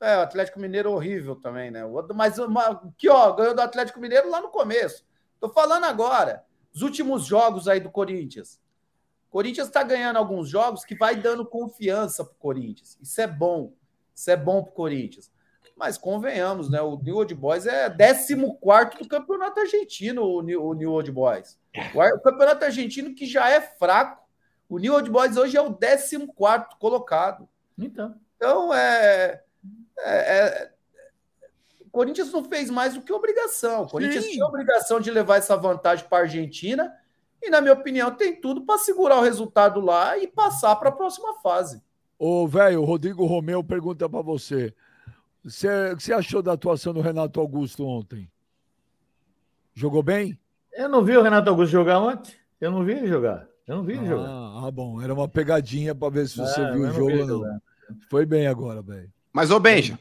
É, 0.00 0.16
o 0.16 0.22
Atlético 0.22 0.58
Mineiro 0.58 0.90
é 0.90 0.92
horrível 0.94 1.36
também, 1.36 1.70
né? 1.70 1.82
Mas 2.14 2.36
que, 2.96 3.08
ó, 3.08 3.32
ganhou 3.32 3.54
do 3.54 3.60
Atlético 3.60 4.00
Mineiro 4.00 4.30
lá 4.30 4.40
no 4.40 4.48
começo. 4.48 5.04
Tô 5.38 5.48
falando 5.50 5.84
agora. 5.84 6.44
Os 6.74 6.82
últimos 6.82 7.26
jogos 7.26 7.68
aí 7.68 7.80
do 7.80 7.90
Corinthians. 7.90 8.60
O 9.28 9.32
Corinthians 9.32 9.68
tá 9.68 9.82
ganhando 9.82 10.16
alguns 10.16 10.48
jogos 10.48 10.84
que 10.84 10.94
vai 10.94 11.16
dando 11.16 11.44
confiança 11.44 12.24
pro 12.24 12.34
Corinthians. 12.36 12.98
Isso 13.00 13.20
é 13.20 13.26
bom. 13.26 13.74
Isso 14.14 14.30
é 14.30 14.36
bom 14.36 14.62
pro 14.62 14.72
Corinthians. 14.72 15.30
Mas 15.76 15.98
convenhamos, 15.98 16.70
né? 16.70 16.80
O 16.80 16.96
New 16.96 17.16
Old 17.16 17.34
Boys 17.34 17.66
é 17.66 17.88
14 17.88 18.34
do 18.34 19.08
Campeonato 19.08 19.60
Argentino, 19.60 20.22
o 20.24 20.42
New, 20.42 20.62
o 20.62 20.74
New 20.74 20.92
Old 20.92 21.10
Boys. 21.10 21.58
O 21.94 22.20
Campeonato 22.20 22.64
Argentino 22.64 23.14
que 23.14 23.26
já 23.26 23.48
é 23.50 23.60
fraco. 23.60 24.22
O 24.68 24.78
New 24.78 24.94
Old 24.94 25.10
Boys 25.10 25.36
hoje 25.36 25.56
é 25.56 25.60
o 25.60 25.74
14 25.74 26.26
colocado. 26.78 27.48
Então. 27.78 28.14
Então, 28.36 28.74
é, 28.74 29.42
é- 30.04 30.38
é- 30.38 30.70
O 31.86 31.90
Corinthians 31.90 32.30
não 32.32 32.44
fez 32.44 32.70
mais 32.70 32.94
do 32.94 33.02
que 33.02 33.12
obrigação. 33.12 33.82
O 33.82 33.88
Corinthians 33.88 34.24
Sim. 34.24 34.30
tinha 34.32 34.44
a 34.44 34.48
obrigação 34.48 35.00
de 35.00 35.10
levar 35.10 35.36
essa 35.38 35.56
vantagem 35.56 36.06
para 36.08 36.18
a 36.18 36.20
Argentina. 36.22 36.92
E, 37.42 37.50
na 37.50 37.60
minha 37.60 37.72
opinião, 37.74 38.10
tem 38.14 38.40
tudo 38.40 38.64
para 38.64 38.78
segurar 38.78 39.16
o 39.18 39.22
resultado 39.22 39.80
lá 39.80 40.16
e 40.16 40.28
passar 40.28 40.76
para 40.76 40.90
a 40.90 40.92
próxima 40.92 41.34
fase. 41.40 41.82
Ô, 42.18 42.46
velho, 42.46 42.82
o 42.82 42.84
Rodrigo 42.84 43.24
Romeu 43.26 43.64
pergunta 43.64 44.08
pra 44.08 44.20
você. 44.22 44.72
Você- 45.42 45.92
O 45.92 45.96
que 45.96 46.02
você 46.04 46.12
achou 46.12 46.42
da 46.42 46.52
atuação 46.52 46.92
do 46.92 47.00
Renato 47.00 47.40
Augusto 47.40 47.84
ontem? 47.84 48.30
Jogou 49.74 50.02
bem? 50.02 50.38
Eu 50.72 50.88
não 50.88 51.02
vi 51.04 51.16
o 51.16 51.22
Renato 51.22 51.48
Augusto 51.50 51.72
jogar 51.72 51.98
ontem. 51.98 52.34
Eu 52.60 52.70
não 52.70 52.84
vi 52.84 52.92
ele 52.92 53.06
jogar. 53.08 53.48
Eu 53.66 53.76
não 53.76 53.82
vi 53.84 53.94
ele 53.94 54.06
jogar. 54.06 54.28
Ah, 54.28 54.66
ah, 54.66 54.70
bom. 54.70 55.00
Era 55.00 55.14
uma 55.14 55.28
pegadinha 55.28 55.94
pra 55.94 56.08
ver 56.08 56.28
se 56.28 56.36
você 56.36 56.60
Ah, 56.60 56.70
viu 56.72 56.82
o 56.82 56.90
jogo 56.92 57.06
vi 57.06 57.12
ou 57.22 57.26
não. 57.26 57.38
jogar. 57.38 57.62
Foi 58.08 58.26
bem 58.26 58.46
agora, 58.46 58.82
velho. 58.82 59.10
Mas, 59.32 59.50
ô 59.50 59.60
Benja, 59.60 59.98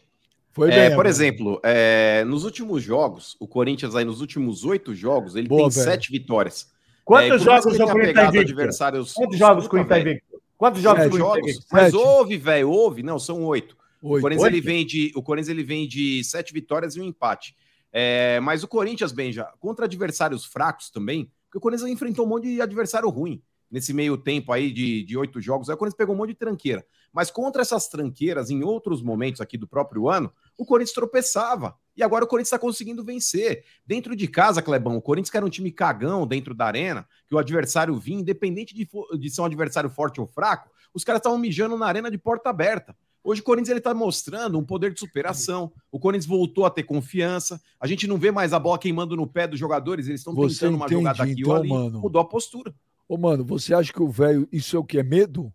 Foi 0.52 0.70
é, 0.70 0.76
bem. 0.76 0.86
por 0.90 0.94
agora. 0.94 1.10
exemplo, 1.10 1.60
é, 1.64 2.24
nos 2.26 2.44
últimos 2.44 2.82
jogos, 2.84 3.36
o 3.40 3.48
Corinthians 3.48 3.96
aí 3.96 4.06
nos 4.06 4.22
últimos 4.22 4.64
oito 4.66 4.94
jogos, 4.96 5.36
ele 5.36 5.48
Boa, 5.48 5.62
tem 5.64 5.70
velho. 5.70 5.92
sete 5.92 6.12
vitórias. 6.12 6.68
Quantos 7.06 7.44
por 7.44 7.46
mais 7.50 7.64
jogos 7.64 7.66
o 7.66 7.70
Corinthians 7.70 7.90
tá 7.90 8.08
pegado 8.08 8.36
invicto? 8.38 8.54
adversários. 8.54 9.14
Quantos 9.14 9.38
jogos 9.38 9.66
o 9.66 9.70
Corinthians 9.70 9.90
tá 10.04 10.10
invicto? 10.10 10.42
Quantos 10.58 10.82
jogos 10.82 11.06
o 11.06 11.10
Sete 11.10 11.22
Corinthians? 11.22 11.66
Mas 11.72 11.94
houve, 11.94 12.38
velho, 12.38 12.70
houve. 12.70 13.02
Não, 13.02 13.18
são 13.18 13.44
oito. 13.46 13.78
O 14.02 14.10
Oito. 14.12 14.22
Corinthians, 14.22 14.44
Oito? 14.44 14.56
ele 14.56 14.62
vem 14.62 14.86
de, 14.86 15.12
o 15.16 15.22
Corinthians 15.22 15.50
ele 15.50 15.64
vem 15.64 15.88
de 15.88 16.24
sete 16.24 16.54
vitórias 16.54 16.96
e 16.96 17.02
um 17.02 17.04
empate. 17.04 17.56
É, 17.92 18.40
mas 18.42 18.64
o 18.64 18.68
Corinthians, 18.68 19.12
Benja, 19.12 19.48
contra 19.60 19.86
adversários 19.86 20.46
fracos 20.46 20.90
também, 20.90 21.30
porque 21.46 21.58
o 21.58 21.62
Corinthians 21.62 21.90
enfrentou 21.90 22.26
um 22.26 22.30
monte 22.30 22.44
de 22.54 22.62
adversário 22.62 23.10
ruim 23.10 23.42
nesse 23.70 23.94
meio 23.94 24.18
tempo 24.18 24.52
aí 24.52 24.72
de, 24.72 25.04
de 25.04 25.18
oito 25.18 25.40
jogos. 25.40 25.70
Aí 25.70 25.76
o 25.76 25.78
Corinthians 25.78 25.98
pegou 25.98 26.16
um 26.16 26.18
monte 26.18 26.30
de 26.30 26.36
tranqueira. 26.36 26.86
Mas 27.12 27.32
contra 27.32 27.62
essas 27.62 27.88
tranqueiras, 27.88 28.50
em 28.50 28.64
outros 28.64 29.02
momentos 29.02 29.42
aqui 29.42 29.58
do 29.58 29.68
próprio 29.68 30.10
ano, 30.10 30.32
o 30.58 30.66
Corinthians 30.66 30.94
tropeçava. 30.94 31.76
E 31.96 32.04
agora 32.04 32.24
o 32.24 32.28
Corinthians 32.28 32.48
está 32.48 32.60
conseguindo 32.60 33.04
vencer. 33.04 33.64
Dentro 33.86 34.16
de 34.16 34.28
casa, 34.28 34.62
Clebão, 34.62 34.98
o 34.98 35.02
Corinthians 35.02 35.30
que 35.30 35.38
era 35.38 35.46
um 35.46 35.50
time 35.50 35.72
cagão 35.72 36.26
dentro 36.26 36.54
da 36.54 36.66
arena, 36.66 37.08
que 37.28 37.36
o 37.36 37.38
adversário 37.38 37.96
vinha, 37.96 38.22
independente 38.22 38.74
de, 38.74 38.88
de 39.20 39.30
ser 39.30 39.42
um 39.42 39.46
adversário 39.46 39.90
forte 39.90 40.20
ou 40.22 40.28
fraco, 40.28 40.70
os 40.94 41.04
caras 41.04 41.20
estavam 41.20 41.38
mijando 41.38 41.78
na 41.78 41.86
arena 41.86 42.10
de 42.10 42.18
porta 42.18 42.50
aberta. 42.50 42.96
Hoje 43.24 43.42
o 43.42 43.44
Corinthians 43.44 43.70
ele 43.70 43.82
tá 43.82 43.94
mostrando 43.94 44.58
um 44.58 44.64
poder 44.64 44.94
de 44.94 45.00
superação. 45.00 45.72
O 45.92 46.00
Corinthians 46.00 46.26
voltou 46.26 46.66
a 46.66 46.70
ter 46.70 46.84
confiança. 46.84 47.62
A 47.80 47.86
gente 47.86 48.08
não 48.08 48.18
vê 48.18 48.32
mais 48.32 48.54
a 48.54 48.60
bola 48.60 48.80
queimando 48.80 49.16
no 49.16 49.28
pé 49.28 49.46
dos 49.46 49.60
jogadores. 49.60 50.08
Eles 50.08 50.22
estão 50.22 50.34
tentando 50.34 50.76
uma 50.76 50.88
jogada 50.88 51.24
aqui 51.24 51.34
então, 51.34 51.52
ou 51.52 51.58
ali. 51.58 51.70
mano? 51.70 52.00
Mudou 52.00 52.22
a 52.22 52.26
postura. 52.26 52.74
Ô, 53.10 53.18
mano, 53.18 53.44
você 53.44 53.74
acha 53.74 53.92
que 53.92 54.02
o 54.02 54.08
velho, 54.08 54.48
isso 54.52 54.76
é 54.76 54.80
o 54.80 54.84
que? 54.84 55.00
É 55.00 55.04
medo? 55.04 55.52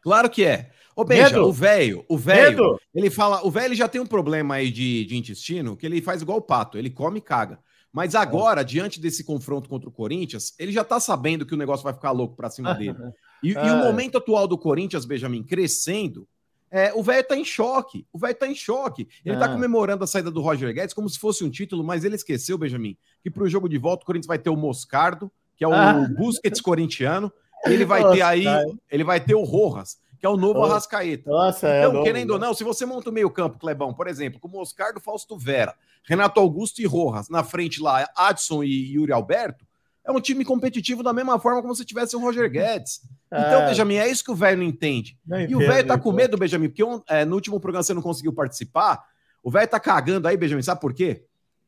Claro 0.00 0.30
que 0.30 0.44
é. 0.44 0.70
Ô, 0.94 1.04
Benja, 1.04 1.30
Medo? 1.36 1.46
o 1.48 1.52
velho, 1.52 2.04
o 2.08 2.16
velho, 2.16 2.50
Medo? 2.50 2.80
ele 2.94 3.10
fala, 3.10 3.44
o 3.46 3.50
velho 3.50 3.74
já 3.74 3.86
tem 3.88 4.00
um 4.00 4.06
problema 4.06 4.54
aí 4.54 4.70
de, 4.70 5.04
de 5.04 5.16
intestino, 5.16 5.76
que 5.76 5.84
ele 5.86 6.00
faz 6.00 6.22
igual 6.22 6.38
o 6.38 6.42
pato, 6.42 6.78
ele 6.78 6.88
come 6.90 7.18
e 7.18 7.22
caga. 7.22 7.58
Mas 7.92 8.14
agora, 8.14 8.62
diante 8.64 9.00
desse 9.00 9.24
confronto 9.24 9.68
contra 9.68 9.88
o 9.88 9.92
Corinthians, 9.92 10.54
ele 10.58 10.70
já 10.72 10.84
tá 10.84 11.00
sabendo 11.00 11.44
que 11.46 11.54
o 11.54 11.56
negócio 11.58 11.82
vai 11.84 11.92
ficar 11.92 12.10
louco 12.12 12.36
pra 12.36 12.48
cima 12.50 12.74
dele. 12.74 12.96
E, 13.40 13.50
e 13.50 13.54
o 13.54 13.58
Ah. 13.60 13.84
momento 13.84 14.18
atual 14.18 14.48
do 14.48 14.58
Corinthians, 14.58 15.04
Benjamin, 15.04 15.44
crescendo, 15.44 16.26
é, 16.72 16.92
o 16.92 17.04
velho 17.04 17.22
tá 17.24 17.36
em 17.36 17.44
choque. 17.44 18.04
O 18.12 18.18
velho 18.18 18.34
tá 18.34 18.48
em 18.48 18.54
choque. 18.54 19.06
Ele 19.24 19.36
tá 19.36 19.44
Ah. 19.44 19.48
comemorando 19.52 20.02
a 20.02 20.08
saída 20.08 20.28
do 20.28 20.40
Roger 20.40 20.74
Guedes 20.74 20.92
como 20.92 21.08
se 21.08 21.20
fosse 21.20 21.44
um 21.44 21.48
título, 21.50 21.84
mas 21.84 22.02
ele 22.04 22.16
esqueceu, 22.16 22.58
Benjamin, 22.58 22.96
que 23.22 23.30
pro 23.30 23.48
jogo 23.48 23.68
de 23.68 23.78
volta 23.78 24.02
o 24.02 24.06
Corinthians 24.06 24.26
vai 24.26 24.40
ter 24.40 24.50
o 24.50 24.56
Moscardo, 24.56 25.30
que 25.58 25.64
é 25.64 25.68
o 25.68 25.74
Ah. 25.74 26.08
Busquets 26.16 26.60
corintiano, 26.62 27.30
e 27.66 27.72
ele 27.72 27.84
vai 27.84 28.00
Nossa, 28.00 28.14
ter 28.14 28.22
aí, 28.22 28.44
cara. 28.44 28.64
ele 28.90 29.04
vai 29.04 29.20
ter 29.20 29.34
o 29.34 29.42
Rojas, 29.42 29.98
que 30.18 30.24
é 30.24 30.28
o 30.28 30.36
novo 30.36 30.60
Nossa. 30.60 30.70
Arrascaeta. 30.72 31.28
Nossa, 31.30 31.68
é. 31.68 31.80
Então, 31.80 31.92
novo, 31.92 32.04
querendo 32.04 32.30
ou 32.30 32.38
né? 32.38 32.46
não, 32.46 32.54
se 32.54 32.62
você 32.64 32.86
monta 32.86 33.10
o 33.10 33.12
meio-campo, 33.12 33.58
Clebão, 33.58 33.92
por 33.92 34.06
exemplo, 34.06 34.38
com 34.40 34.48
Moscardo, 34.48 35.00
Fausto 35.00 35.36
Vera, 35.36 35.74
Renato 36.04 36.40
Augusto 36.40 36.80
e 36.80 36.86
Rojas, 36.86 37.28
na 37.28 37.42
frente 37.44 37.82
lá, 37.82 38.08
Adson 38.16 38.62
e 38.62 38.92
Yuri 38.94 39.12
Alberto, 39.12 39.66
é 40.04 40.10
um 40.12 40.20
time 40.20 40.42
competitivo 40.44 41.02
da 41.02 41.12
mesma 41.12 41.38
forma 41.38 41.60
como 41.60 41.74
se 41.74 41.84
tivesse 41.84 42.16
o 42.16 42.20
Roger 42.20 42.48
Guedes. 42.50 43.02
Então, 43.26 43.62
Ah, 43.62 43.66
Benjamin, 43.66 43.96
é 43.96 44.08
isso 44.08 44.24
que 44.24 44.30
o 44.30 44.34
velho 44.34 44.56
não 44.58 44.64
entende. 44.64 45.18
não 45.26 45.38
E 45.38 45.54
o 45.54 45.58
velho 45.58 45.86
tá 45.86 45.98
com 45.98 46.08
entendo. 46.08 46.16
medo, 46.16 46.38
Benjamin, 46.38 46.68
porque 46.70 46.82
é, 47.08 47.26
no 47.26 47.34
último 47.34 47.60
programa 47.60 47.82
você 47.82 47.92
não 47.92 48.00
conseguiu 48.00 48.32
participar. 48.32 49.04
O 49.42 49.50
velho 49.50 49.68
tá 49.68 49.78
cagando 49.78 50.26
aí, 50.26 50.34
Benjamin, 50.36 50.62
sabe 50.62 50.80
por 50.80 50.94
quê? 50.94 51.24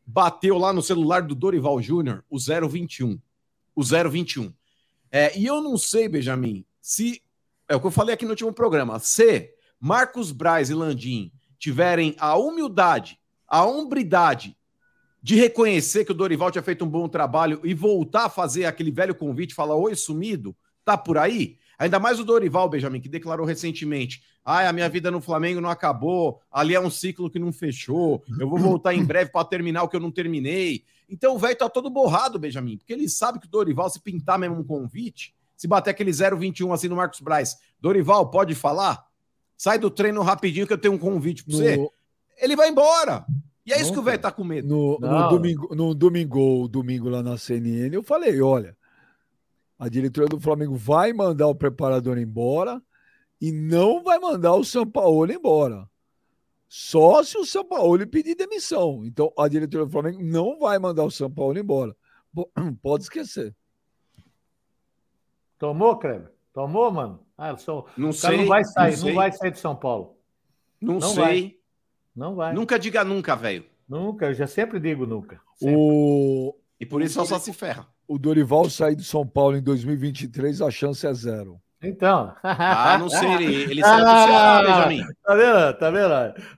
Bateu 0.06 0.56
lá 0.56 0.72
no 0.72 0.80
celular 0.82 1.20
do 1.22 1.34
Dorival 1.34 1.82
Júnior 1.82 2.24
o 2.30 2.38
021. 2.38 3.18
O 3.80 3.82
021. 3.82 4.52
É, 5.10 5.36
e 5.38 5.46
eu 5.46 5.62
não 5.62 5.78
sei, 5.78 6.06
Benjamin, 6.06 6.66
se. 6.82 7.22
É 7.66 7.74
o 7.74 7.80
que 7.80 7.86
eu 7.86 7.90
falei 7.90 8.14
aqui 8.14 8.24
no 8.24 8.32
último 8.32 8.52
programa. 8.52 8.98
Se 8.98 9.54
Marcos 9.80 10.32
Braz 10.32 10.68
e 10.68 10.74
Landim 10.74 11.32
tiverem 11.58 12.14
a 12.18 12.36
humildade, 12.36 13.18
a 13.48 13.64
hombridade 13.64 14.54
de 15.22 15.34
reconhecer 15.34 16.04
que 16.04 16.12
o 16.12 16.14
Dorival 16.14 16.50
tinha 16.50 16.62
feito 16.62 16.84
um 16.84 16.88
bom 16.88 17.08
trabalho 17.08 17.60
e 17.64 17.72
voltar 17.72 18.26
a 18.26 18.28
fazer 18.28 18.66
aquele 18.66 18.90
velho 18.90 19.14
convite, 19.14 19.54
falar: 19.54 19.76
Oi, 19.76 19.94
sumido, 19.94 20.54
tá 20.84 20.98
por 20.98 21.16
aí? 21.16 21.56
Ainda 21.80 21.98
mais 21.98 22.20
o 22.20 22.24
Dorival, 22.26 22.68
Benjamin, 22.68 23.00
que 23.00 23.08
declarou 23.08 23.46
recentemente: 23.46 24.22
Ah, 24.44 24.68
a 24.68 24.72
minha 24.72 24.86
vida 24.86 25.10
no 25.10 25.18
Flamengo 25.18 25.62
não 25.62 25.70
acabou, 25.70 26.42
ali 26.52 26.74
é 26.74 26.80
um 26.80 26.90
ciclo 26.90 27.30
que 27.30 27.38
não 27.38 27.50
fechou, 27.54 28.22
eu 28.38 28.46
vou 28.46 28.58
voltar 28.58 28.92
em 28.92 29.02
breve 29.02 29.30
para 29.32 29.46
terminar 29.46 29.82
o 29.82 29.88
que 29.88 29.96
eu 29.96 30.00
não 30.00 30.10
terminei. 30.10 30.84
Então 31.08 31.34
o 31.34 31.38
velho 31.38 31.56
tá 31.56 31.70
todo 31.70 31.88
borrado, 31.88 32.38
Benjamin, 32.38 32.76
porque 32.76 32.92
ele 32.92 33.08
sabe 33.08 33.40
que 33.40 33.46
o 33.46 33.50
Dorival, 33.50 33.88
se 33.88 33.98
pintar 33.98 34.38
mesmo 34.38 34.56
um 34.56 34.62
convite, 34.62 35.34
se 35.56 35.66
bater 35.66 35.88
aquele 35.88 36.10
0,21 36.10 36.70
assim 36.74 36.86
no 36.86 36.96
Marcos 36.96 37.20
Braz, 37.20 37.56
Dorival, 37.80 38.30
pode 38.30 38.54
falar? 38.54 39.02
Sai 39.56 39.78
do 39.78 39.90
treino 39.90 40.20
rapidinho 40.20 40.66
que 40.66 40.74
eu 40.74 40.78
tenho 40.78 40.92
um 40.92 40.98
convite 40.98 41.42
para 41.44 41.56
você. 41.56 41.76
No, 41.78 41.90
Ele 42.36 42.56
vai 42.56 42.68
embora. 42.68 43.24
E 43.64 43.72
é 43.72 43.80
isso 43.80 43.92
que 43.92 43.98
o 43.98 44.02
velho 44.02 44.18
tá 44.18 44.30
com 44.30 44.44
medo. 44.44 44.68
no, 44.68 44.98
no 44.98 45.08
Não. 45.08 45.28
domingo, 45.30 45.74
no 45.74 45.94
domingo, 45.94 46.68
domingo 46.68 47.08
lá 47.08 47.22
na 47.22 47.38
CNN, 47.38 47.94
eu 47.94 48.02
falei, 48.02 48.40
olha, 48.42 48.76
a 49.80 49.88
diretoria 49.88 50.28
do 50.28 50.38
Flamengo 50.38 50.76
vai 50.76 51.10
mandar 51.10 51.48
o 51.48 51.54
preparador 51.54 52.18
embora 52.18 52.82
e 53.40 53.50
não 53.50 54.02
vai 54.04 54.18
mandar 54.18 54.54
o 54.54 54.62
São 54.62 54.86
Paulo 54.86 55.32
embora. 55.32 55.88
Só 56.68 57.22
se 57.24 57.38
o 57.38 57.46
São 57.46 57.64
Paulo 57.64 58.06
pedir 58.06 58.34
demissão. 58.34 59.02
Então, 59.06 59.32
a 59.38 59.48
diretoria 59.48 59.86
do 59.86 59.90
Flamengo 59.90 60.22
não 60.22 60.58
vai 60.58 60.78
mandar 60.78 61.04
o 61.04 61.10
São 61.10 61.30
Paulo 61.30 61.58
embora. 61.58 61.96
Po- 62.34 62.50
Pode 62.82 63.04
esquecer. 63.04 63.56
Tomou, 65.58 65.98
Kleber? 65.98 66.30
Tomou, 66.52 66.90
mano? 66.90 67.26
Ah, 67.36 67.56
sou... 67.56 67.88
Não 67.96 68.10
o 68.10 68.12
sei. 68.12 68.36
não 68.36 68.46
vai 68.46 68.62
sair, 68.64 68.90
não, 68.92 68.98
sei. 68.98 69.14
vai 69.14 69.32
sair 69.32 69.50
de 69.50 69.58
São 69.58 69.74
Paulo. 69.74 70.18
Não, 70.80 70.94
Não 70.98 71.08
sei. 71.08 71.22
vai. 71.22 71.56
Não 72.14 72.34
vai. 72.34 72.52
Nunca 72.52 72.78
diga 72.78 73.02
nunca, 73.02 73.34
velho. 73.34 73.64
Nunca, 73.88 74.26
eu 74.26 74.34
já 74.34 74.46
sempre 74.46 74.78
digo 74.78 75.06
nunca. 75.06 75.40
Sempre. 75.56 75.74
O, 75.76 76.54
E 76.78 76.84
por 76.86 77.00
isso 77.02 77.14
só, 77.14 77.24
só 77.24 77.38
se 77.38 77.52
ferra. 77.54 77.88
O 78.12 78.18
Dorival 78.18 78.68
sair 78.68 78.96
de 78.96 79.04
São 79.04 79.24
Paulo 79.26 79.56
em 79.56 79.62
2023, 79.62 80.60
a 80.62 80.70
chance 80.70 81.06
é 81.06 81.12
zero. 81.14 81.60
Então. 81.82 82.32
Ah, 82.42 82.98
não 82.98 83.08
sei. 83.08 83.32
Ele, 83.34 83.70
ele 83.70 83.80
saiu 83.84 84.04
do 84.04 84.10
Ceará, 84.10 84.62
Benjamin. 84.62 85.04
Tá 85.24 85.34
vendo? 85.34 85.78
Tá 85.78 85.90
vendo? 85.90 86.12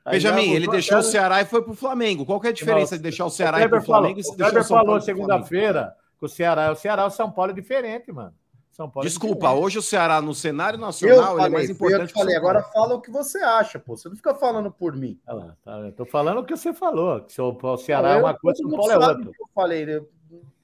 Aí 0.05 0.12
Benjamin, 0.12 0.50
ele 0.53 0.66
deixou 0.66 0.98
o 0.98 1.03
Ceará 1.03 1.42
e 1.42 1.44
foi 1.44 1.62
pro 1.62 1.74
Flamengo. 1.74 2.24
Qual 2.24 2.40
que 2.40 2.46
é 2.46 2.50
a 2.50 2.55
diferença 2.55 2.94
Não, 2.94 2.98
de 2.98 3.03
deixar 3.03 3.24
o 3.24 3.28
O 3.28 3.30
Ceará 3.30 3.61
e 3.61 3.68
pro 3.68 3.82
Flamengo 3.82 4.18
e 4.18 4.22
falou, 4.24 4.34
se 4.36 4.42
o 4.42 4.44
deixar 4.44 4.61
o 4.61 4.64
São 4.64 4.76
Paulo 4.76 4.86
falou 4.86 5.00
segunda-feira 5.03 5.94
que 6.18 6.24
o 6.24 6.28
Ceará, 6.28 6.72
o 6.72 6.74
Ceará 6.74 7.03
e 7.05 7.07
o 7.07 7.11
São 7.11 7.30
Paulo 7.30 7.50
é 7.53 7.55
diferente, 7.55 8.11
mano. 8.11 8.32
São 8.72 8.88
Paulo 8.88 9.07
é 9.07 9.09
Desculpa, 9.11 9.34
diferente. 9.48 9.64
hoje 9.64 9.78
o 9.78 9.82
Ceará 9.82 10.20
no 10.22 10.34
cenário 10.34 10.78
Eu 10.78 10.80
nacional 10.80 11.16
ele 11.18 11.22
é 11.22 11.42
falei, 11.42 11.50
mais 11.50 11.66
fui 11.66 11.72
eu 11.72 11.88
importante 11.90 12.11
o 12.11 12.18
falei, 12.18 12.36
agora 12.36 12.62
fala 12.62 12.94
o 12.94 13.00
que 13.03 13.11
você 13.11 13.38
acha, 13.38 13.78
pô. 13.78 13.96
Você 13.96 14.09
não 14.09 14.16
fica 14.16 14.34
falando 14.34 14.70
por 14.72 14.96
mim. 14.96 15.20
Olha 15.28 15.36
lá, 15.36 15.57
tá, 15.62 15.72
eu 15.80 15.92
tô 15.92 16.07
falando 16.07 16.38
o 16.38 16.44
que 16.44 16.57
você 16.57 16.72
falou, 16.72 17.20
que 17.20 17.38
o 17.40 17.57
o 17.62 17.76
Ceará 17.76 18.14
é 18.14 18.16
Eu- 18.16 18.20
uma 18.24 18.34
coisa, 18.34 18.59
todo 18.62 18.68
o 18.68 18.82
São 18.82 18.88
Paulo 18.88 18.92
é 19.05 19.09
outra. 19.09 19.24
Eu 19.38 19.46
falei, 19.55 19.84
eu 19.84 20.09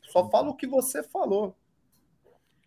só 0.09 0.29
falo 0.29 0.51
o 0.51 0.55
que 0.55 0.67
você 0.67 1.03
falou. 1.03 1.57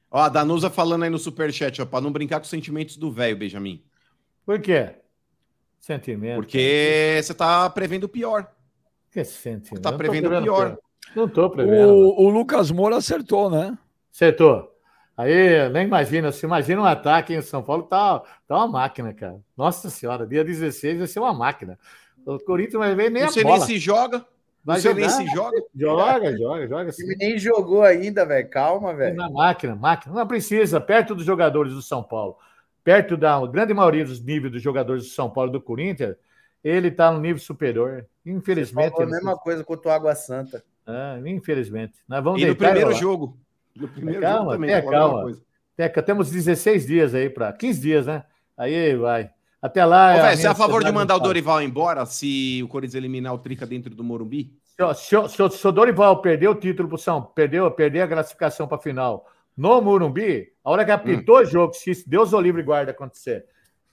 Ó, 0.10 0.20
a 0.20 0.30
Danusa 0.30 0.70
falando 0.70 1.04
aí 1.04 1.10
no 1.10 1.18
superchat, 1.18 1.82
ó, 1.82 1.86
pra 1.86 2.02
não 2.02 2.12
brincar 2.12 2.40
com 2.40 2.44
os 2.44 2.50
sentimentos 2.50 2.98
do 2.98 3.12
velho, 3.12 3.38
Benjamin. 3.38 3.84
Por 4.46 4.60
quê? 4.60 4.96
Sentimento. 5.80 6.36
Porque 6.36 7.20
você 7.24 7.34
tá 7.34 7.70
prevendo 7.70 8.04
o 8.04 8.10
pior. 8.10 8.52
Que 9.10 9.24
sentimento? 9.24 9.82
Tá 9.82 9.92
prevendo 9.92 10.28
prevendo 10.28 10.44
pior. 10.44 10.78
Não 11.16 11.28
tô 11.28 11.50
prevendo. 11.50 11.94
O, 11.94 12.26
o 12.26 12.30
Lucas 12.30 12.72
Moura 12.72 12.98
acertou, 12.98 13.50
né? 13.50 13.78
Acertou. 14.14 14.70
Aí, 15.18 15.70
nem 15.70 15.86
imagina, 15.86 16.32
se 16.32 16.46
imagina 16.46 16.82
um 16.82 16.86
ataque 16.86 17.34
em 17.34 17.42
São 17.42 17.62
Paulo, 17.62 17.84
tá, 17.84 18.22
tá 18.48 18.58
uma 18.58 18.68
máquina, 18.68 19.14
cara. 19.14 19.40
Nossa 19.56 19.90
senhora, 19.90 20.26
dia 20.26 20.44
16 20.44 21.00
vai 21.00 21.08
ser 21.08 21.20
uma 21.20 21.34
máquina. 21.34 21.78
O 22.26 22.40
Corinthians 22.40 22.80
vai 22.80 22.96
ver 22.96 23.10
nem 23.10 23.24
Não 23.24 23.30
a 23.30 23.32
sei 23.32 23.44
bola. 23.44 23.58
nem 23.58 23.68
se 23.68 23.78
joga. 23.78 24.26
Vai 24.64 24.76
nem 24.80 24.84
jogar. 24.84 25.10
se 25.10 25.26
joga. 25.28 25.62
Joga, 25.76 26.38
joga, 26.38 26.68
joga 26.68 26.90
O 26.90 26.92
sim. 26.92 27.04
time 27.04 27.16
nem 27.18 27.38
jogou 27.38 27.82
ainda, 27.84 28.26
velho. 28.26 28.50
Calma, 28.50 28.94
velho. 28.94 29.16
Na 29.16 29.30
máquina, 29.30 29.76
máquina. 29.76 30.14
Não 30.14 30.28
precisa, 30.28 30.80
perto 30.80 31.16
dos 31.16 31.26
jogadores 31.26 31.74
do 31.74 31.82
São 31.82 32.04
Paulo, 32.04 32.38
perto 32.84 33.18
da 33.18 33.44
grande 33.48 33.74
maioria 33.74 34.06
dos 34.06 34.24
níveis 34.24 34.52
dos 34.54 34.62
jogadores 34.62 35.04
do 35.04 35.10
São 35.10 35.30
Paulo 35.30 35.50
e 35.50 35.54
do 35.54 35.62
Corinthians, 35.62 36.16
ele 36.64 36.90
está 36.90 37.12
no 37.12 37.20
nível 37.20 37.42
superior. 37.42 38.06
Infelizmente. 38.26 38.92
Falou 38.92 39.02
a 39.02 39.04
ele- 39.04 39.12
mesma 39.14 39.36
coisa 39.38 39.64
quanto 39.64 39.88
o 39.88 39.90
Água 39.90 40.14
Santa. 40.14 40.64
Ah, 40.86 41.18
infelizmente. 41.26 41.94
Nós 42.08 42.24
vamos 42.24 42.42
E 42.42 42.46
no 42.46 42.56
primeiro 42.56 42.94
jogo. 42.94 43.38
No 43.76 43.88
primeiro 43.88 44.22
Calma, 44.22 44.54
jogo 44.54 44.66
também. 44.68 44.90
calma. 44.92 45.22
coisa. 45.24 45.42
Teca, 45.78 46.04
temos 46.04 46.30
16 46.30 46.86
dias 46.86 47.16
aí 47.16 47.30
para 47.30 47.52
15 47.54 47.80
dias, 47.82 48.06
né? 48.06 48.24
Aí 48.58 48.96
vai. 48.96 49.32
Até 49.62 49.86
lá. 49.86 50.08
Ô, 50.08 50.18
é 50.18 50.22
velho, 50.24 50.38
você 50.38 50.48
é 50.48 50.50
a 50.50 50.56
favor 50.56 50.84
de 50.84 50.92
mandar 50.92 51.16
o. 51.16 51.20
Dorival 51.20 51.62
embora 51.62 52.06
se 52.06 52.62
o 52.64 52.68
Corinthians 52.68 52.96
eliminar 52.96 53.34
o 53.34 53.38
Trica 53.38 53.66
dentro 53.66 53.94
do 53.94 54.04
Morumbi? 54.04 54.52
Se, 54.66 54.84
o- 54.84 54.94
se, 54.94 55.30
se, 55.30 55.50
se 55.58 55.68
o 55.68 55.72
Dorival 55.72 56.22
perder 56.22 56.48
o 56.48 56.56
título 56.56 56.90
pro 56.90 56.98
São, 56.98 57.22
perdeu, 57.22 57.70
perder 57.70 58.02
a 58.02 58.08
classificação 58.08 58.68
para 58.68 58.80
final 58.80 59.26
no 59.56 59.82
Morumbi, 59.82 60.48
a 60.64 60.72
hora 60.72 60.84
que 60.86 60.92
apitou 60.92 61.38
o 61.40 61.46
jogo, 61.46 61.74
se 61.74 62.04
Deus 62.10 62.34
o 62.34 62.40
livre 62.42 62.64
guarda 62.64 62.92
acontecer, 62.92 63.46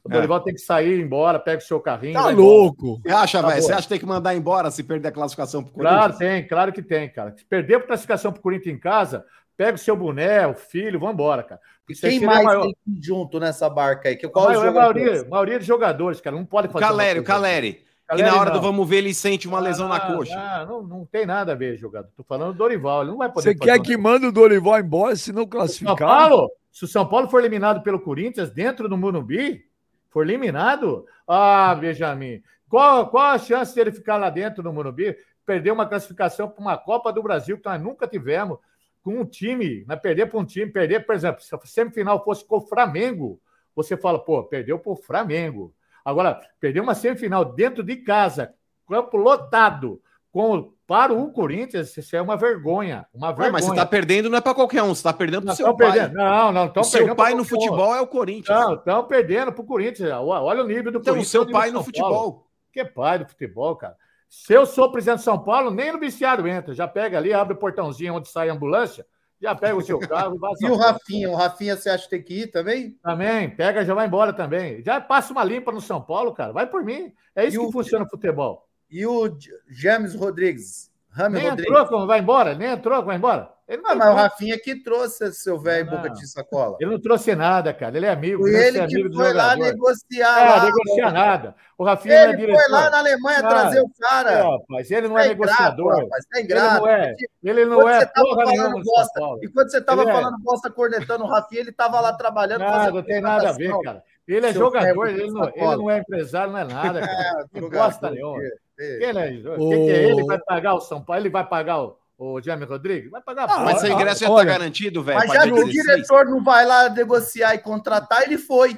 o 0.04 0.08
É. 0.08 0.12
Dorival 0.14 0.40
tem 0.40 0.54
que 0.54 0.60
sair, 0.60 0.98
ir 0.98 1.02
embora, 1.04 1.38
pega 1.38 1.58
o 1.62 1.66
seu 1.66 1.80
carrinho. 1.80 2.14
Tá 2.14 2.30
louco. 2.30 3.00
Você 3.02 3.12
acha, 3.12 3.42
Tá 3.42 3.48
velho? 3.48 3.62
Você 3.62 3.72
acha 3.72 3.82
que 3.82 3.88
tem 3.88 3.98
que 3.98 4.06
mandar 4.06 4.34
embora 4.34 4.70
se 4.70 4.82
perder 4.82 5.08
a 5.08 5.12
classificação 5.12 5.62
pro 5.62 5.72
Claro, 5.74 6.14
Corinthians? 6.14 6.18
tem, 6.18 6.48
claro 6.48 6.72
que 6.72 6.80
tem, 6.82 7.08
cara. 7.12 7.34
Se 7.36 7.44
perder 7.44 7.74
a 7.74 7.80
classificação 7.80 8.32
pro 8.32 8.40
Corinthians 8.40 8.74
em 8.76 8.78
casa, 8.78 9.24
pega 9.58 9.74
o 9.74 9.78
seu 9.78 9.94
boné, 9.96 10.46
o 10.46 10.54
filho, 10.54 10.98
vambora, 11.00 11.42
cara. 11.42 11.60
E 11.88 11.92
Isso 11.92 12.06
aí 12.06 12.12
quem 12.12 12.20
seria 12.20 12.34
mais 12.34 12.44
maior- 12.46 12.62
tem 12.62 12.72
que 12.84 12.90
ir 12.92 13.02
junto 13.04 13.40
nessa 13.40 13.68
barca 13.68 14.08
aí? 14.08 14.16
Que, 14.16 14.26
A 14.26 14.30
qual 14.30 14.44
os 14.46 14.50
maioria, 14.52 14.70
jogadores? 14.72 15.02
maioria, 15.04 15.28
maioria 15.30 15.58
de 15.58 15.64
jogadores, 15.66 16.20
cara, 16.20 16.36
não 16.36 16.44
pode 16.46 16.68
O 16.68 16.70
fazer. 16.70 16.84
Caleri, 16.86 17.18
o 17.18 17.22
coisa. 17.24 17.32
Caleri. 17.40 17.84
E 18.16 18.22
na 18.22 18.40
hora 18.40 18.50
do 18.50 18.56
não. 18.56 18.62
vamos 18.62 18.88
ver, 18.88 18.98
ele 18.98 19.12
sente 19.12 19.46
uma 19.46 19.60
lesão 19.60 19.86
na 19.86 19.96
Ah, 19.96 20.14
coxa. 20.14 20.34
ah, 20.34 20.64
não, 20.64 20.82
não 20.82 21.04
tem 21.04 21.26
nada 21.26 21.52
a 21.52 21.54
ver, 21.54 21.76
jogador. 21.76 22.08
Tô 22.16 22.22
falando 22.24 22.52
do 22.52 22.58
Dorival. 22.58 23.02
Ele 23.02 23.10
não 23.10 23.18
vai 23.18 23.28
poder. 23.30 23.50
Você 23.50 23.58
fazer 23.58 23.70
quer 23.72 23.80
um 23.80 23.82
que 23.82 23.96
manda 23.98 24.28
o 24.28 24.32
Dorival 24.32 24.78
embora 24.78 25.14
se 25.16 25.30
não 25.30 25.42
São 25.42 25.48
classificar? 25.50 25.96
Paulo, 25.98 26.50
se 26.72 26.84
o 26.84 26.88
São 26.88 27.06
Paulo 27.06 27.28
for 27.28 27.38
eliminado 27.40 27.82
pelo 27.82 28.00
Corinthians 28.00 28.50
dentro 28.50 28.88
do 28.88 28.96
Morumbi, 28.96 29.62
for 30.08 30.22
eliminado, 30.22 31.04
ah, 31.26 31.74
Benjamin, 31.74 32.40
qual, 32.68 33.08
qual 33.10 33.32
a 33.32 33.38
chance 33.38 33.74
dele 33.74 33.92
ficar 33.92 34.16
lá 34.16 34.30
dentro 34.30 34.62
do 34.62 34.72
Morumbi, 34.72 35.14
perder 35.44 35.70
uma 35.72 35.84
classificação 35.86 36.48
para 36.48 36.62
uma 36.62 36.78
Copa 36.78 37.12
do 37.12 37.22
Brasil 37.22 37.58
que 37.58 37.66
nós 37.66 37.80
nunca 37.80 38.06
tivemos, 38.08 38.58
com 39.02 39.20
um 39.20 39.24
time, 39.24 39.84
né, 39.86 39.96
perder 39.96 40.26
para 40.26 40.38
um 40.38 40.44
time, 40.44 40.70
perder, 40.70 41.06
por 41.06 41.14
exemplo, 41.14 41.42
se 41.42 41.54
a 41.54 41.58
semifinal 41.64 42.22
fosse 42.24 42.44
com 42.44 42.56
o 42.58 42.60
Flamengo, 42.66 43.40
você 43.74 43.96
fala, 43.96 44.18
pô, 44.18 44.42
perdeu 44.44 44.78
para 44.78 44.92
o 44.92 44.96
Flamengo. 44.96 45.72
Agora, 46.04 46.40
perder 46.60 46.80
uma 46.80 46.94
semifinal 46.94 47.44
dentro 47.44 47.82
de 47.82 47.96
casa, 47.96 48.52
campo 48.88 49.16
lotado, 49.16 50.00
com, 50.30 50.72
para 50.86 51.12
o 51.12 51.32
Corinthians, 51.32 51.96
isso 51.96 52.14
é 52.16 52.20
uma 52.22 52.36
vergonha, 52.36 53.06
uma 53.14 53.28
Ué, 53.28 53.32
vergonha. 53.34 53.52
mas 53.52 53.64
você 53.64 53.74
tá 53.74 53.86
perdendo 53.86 54.28
não 54.30 54.38
é 54.38 54.40
pra 54.40 54.54
qualquer 54.54 54.82
um, 54.82 54.94
você 54.94 55.02
tá 55.02 55.12
perdendo 55.12 55.40
pro 55.40 55.48
Não, 55.48 55.54
seu 55.56 55.76
pai. 55.76 55.92
perdendo. 55.92 56.14
Não, 56.14 56.52
não, 56.52 56.62
O 56.64 56.66
estão 56.66 56.84
seu 56.84 56.98
perdendo. 57.00 57.16
pai 57.16 57.30
pra 57.32 57.38
no 57.38 57.44
futebol 57.44 57.94
é 57.94 58.00
o 58.00 58.06
Corinthians. 58.06 58.58
Não, 58.58 58.74
estão 58.74 59.04
perdendo 59.04 59.52
pro 59.52 59.64
Corinthians. 59.64 60.10
Olha 60.12 60.62
o 60.62 60.66
nível 60.66 60.92
do 60.92 60.98
então, 60.98 61.00
o 61.00 61.04
Corinthians. 61.04 61.28
seu 61.28 61.40
olha 61.42 61.46
o 61.46 61.48
nível 61.48 61.60
pai 61.60 61.70
no 61.70 61.82
futebol. 61.84 62.46
Que 62.72 62.84
pai 62.84 63.18
do 63.18 63.26
futebol, 63.26 63.76
cara. 63.76 63.96
Se 64.28 64.52
eu 64.52 64.66
sou 64.66 64.90
presidente 64.92 65.18
de 65.18 65.24
São 65.24 65.38
Paulo, 65.42 65.70
nem 65.70 65.92
no 65.92 65.98
vestiário 65.98 66.46
entra. 66.46 66.74
Já 66.74 66.86
pega 66.86 67.16
ali, 67.18 67.32
abre 67.32 67.54
o 67.54 67.58
portãozinho 67.58 68.14
onde 68.14 68.28
sai 68.28 68.48
a 68.48 68.52
ambulância, 68.52 69.06
já 69.40 69.54
pega 69.54 69.76
o 69.76 69.80
seu 69.82 69.98
carro 69.98 70.34
e 70.36 70.38
vai. 70.38 70.52
E 70.60 70.66
o 70.70 70.76
Rafinha? 70.76 71.30
O 71.30 71.34
Rafinha 71.34 71.76
você 71.76 71.88
acha 71.90 72.04
que 72.04 72.10
tem 72.10 72.22
que 72.22 72.34
ir 72.42 72.46
também? 72.48 72.90
Também, 73.02 73.48
pega, 73.48 73.84
já 73.84 73.94
vai 73.94 74.06
embora 74.06 74.32
também. 74.32 74.82
Já 74.84 75.00
passa 75.00 75.32
uma 75.32 75.44
limpa 75.44 75.72
no 75.72 75.80
São 75.80 76.00
Paulo, 76.02 76.32
cara. 76.34 76.52
Vai 76.52 76.66
por 76.66 76.84
mim. 76.84 77.12
É 77.34 77.44
isso 77.46 77.56
E 77.56 77.60
que 77.60 77.66
o- 77.66 77.72
funciona 77.72 78.04
o 78.04 78.08
futebol. 78.08 78.66
E 78.90 79.06
o 79.06 79.30
James 79.68 80.14
Rodrigues? 80.14 80.90
Rames 81.10 81.40
Nem 81.40 81.50
Rodrigues? 81.50 81.70
entrou, 81.72 81.86
como 81.88 82.06
vai 82.06 82.18
embora? 82.20 82.54
Nem 82.54 82.68
entrou, 82.70 83.02
vai 83.04 83.16
embora. 83.16 83.50
Ele 83.68 83.82
não, 83.82 83.90
Ah, 83.90 83.94
mas 83.96 84.08
o 84.08 84.14
Rafinha 84.14 84.58
que 84.58 84.82
trouxe 84.82 85.30
seu 85.34 85.58
velho 85.58 85.84
Não, 85.84 85.96
boca 85.98 86.08
não. 86.08 86.14
de 86.14 86.26
sacola. 86.26 86.78
ele 86.80 86.90
não 86.90 86.98
trouxe 87.00 87.34
nada, 87.34 87.74
cara. 87.74 87.94
Ele 87.98 88.06
é 88.06 88.10
amigo. 88.10 88.40
Foi 88.42 88.50
deve 88.50 88.66
ele 88.68 88.78
ser 88.78 88.86
que 88.86 89.14
foi 89.14 89.32
lá 89.34 89.50
jogador. 89.50 89.64
negociar. 89.64 90.40
É, 90.40 90.48
lá. 90.48 90.64
negocia 90.64 91.10
nada. 91.10 91.54
O 91.76 91.84
Rafinha 91.84 92.14
não 92.14 92.20
é 92.22 92.28
Ele 92.28 92.36
diretor. 92.38 92.60
foi 92.62 92.72
lá 92.72 92.90
na 92.90 92.98
Alemanha 92.98 93.38
Ah, 93.40 93.48
trazer 93.48 93.80
o 93.82 93.90
cara. 94.00 94.30
É, 94.32 94.42
rapaz, 94.42 94.90
ele 94.90 95.08
não 95.08 95.14
Tá 95.16 95.24
é 95.24 95.28
negociador. 95.28 95.94
rapaz, 96.02 96.24
tá 96.24 96.40
Ele 96.40 96.54
não 96.54 96.86
é, 96.88 97.16
ele 97.44 97.64
não 97.66 97.76
Quando 97.76 97.88
é 97.90 98.00
você 98.00 98.06
tava 98.06 98.28
falando 98.34 98.82
bosta, 98.82 99.20
e 99.42 99.48
quando 99.48 99.70
você 99.70 99.80
tava 99.82 100.02
Ele 100.02 100.10
é- 100.10 100.14
falando 100.14 100.38
bosta 100.38 100.70
cornetando 100.70 101.24
o 101.24 101.28
Rafinha, 101.28 101.60
ele 101.60 101.72
tava 101.72 102.00
lá 102.00 102.12
trabalhando. 102.14 102.60
Nada, 102.60 102.90
não 102.90 103.02
tem 103.02 103.20
nada 103.20 103.50
a 103.50 103.52
ver, 103.52 103.72
cara. 103.82 104.02
Ele 104.26 104.46
é 104.46 104.52
Seu 104.52 104.62
jogador, 104.62 105.08
ele 105.08 105.30
não, 105.30 105.44
ele 105.44 105.76
não 105.76 105.90
é 105.90 105.98
empresário, 105.98 106.52
não 106.52 106.58
é 106.60 106.64
nada, 106.64 107.00
cara. 107.06 107.46
É, 107.54 107.60
Não 107.60 107.68
gosta 107.68 108.10
nenhuma. 108.10 108.42
é. 108.42 108.50
Quem 108.78 109.08
é? 109.08 109.12
Quem 109.32 109.68
que 109.68 109.90
é 109.90 110.08
ele? 110.10 110.24
Vai 110.24 110.38
pagar 110.38 110.74
o 110.74 110.80
São 110.80 111.02
Paulo? 111.04 111.20
Ele 111.20 111.28
vai 111.30 111.46
pagar 111.46 111.82
o, 111.82 111.98
o 112.18 112.40
Jaime 112.42 112.64
Rodrigues? 112.64 113.10
Vai 113.10 113.22
pagar 113.22 113.44
Ah, 113.48 113.60
Mas 113.60 113.80
seu 113.80 113.90
Ah, 113.90 113.94
ingresso 113.94 114.20
já 114.24 114.30
olha, 114.30 114.46
tá 114.46 114.58
garantido, 114.58 115.02
velho. 115.02 115.18
Mas 115.18 115.32
já 115.32 115.42
que 115.44 115.52
o 115.52 115.64
16. 115.64 115.72
diretor 115.72 116.24
não 116.26 116.42
vai 116.42 116.66
lá 116.66 116.90
negociar 116.90 117.54
e 117.54 117.58
contratar, 117.58 118.22
ele 118.24 118.36
foi. 118.36 118.76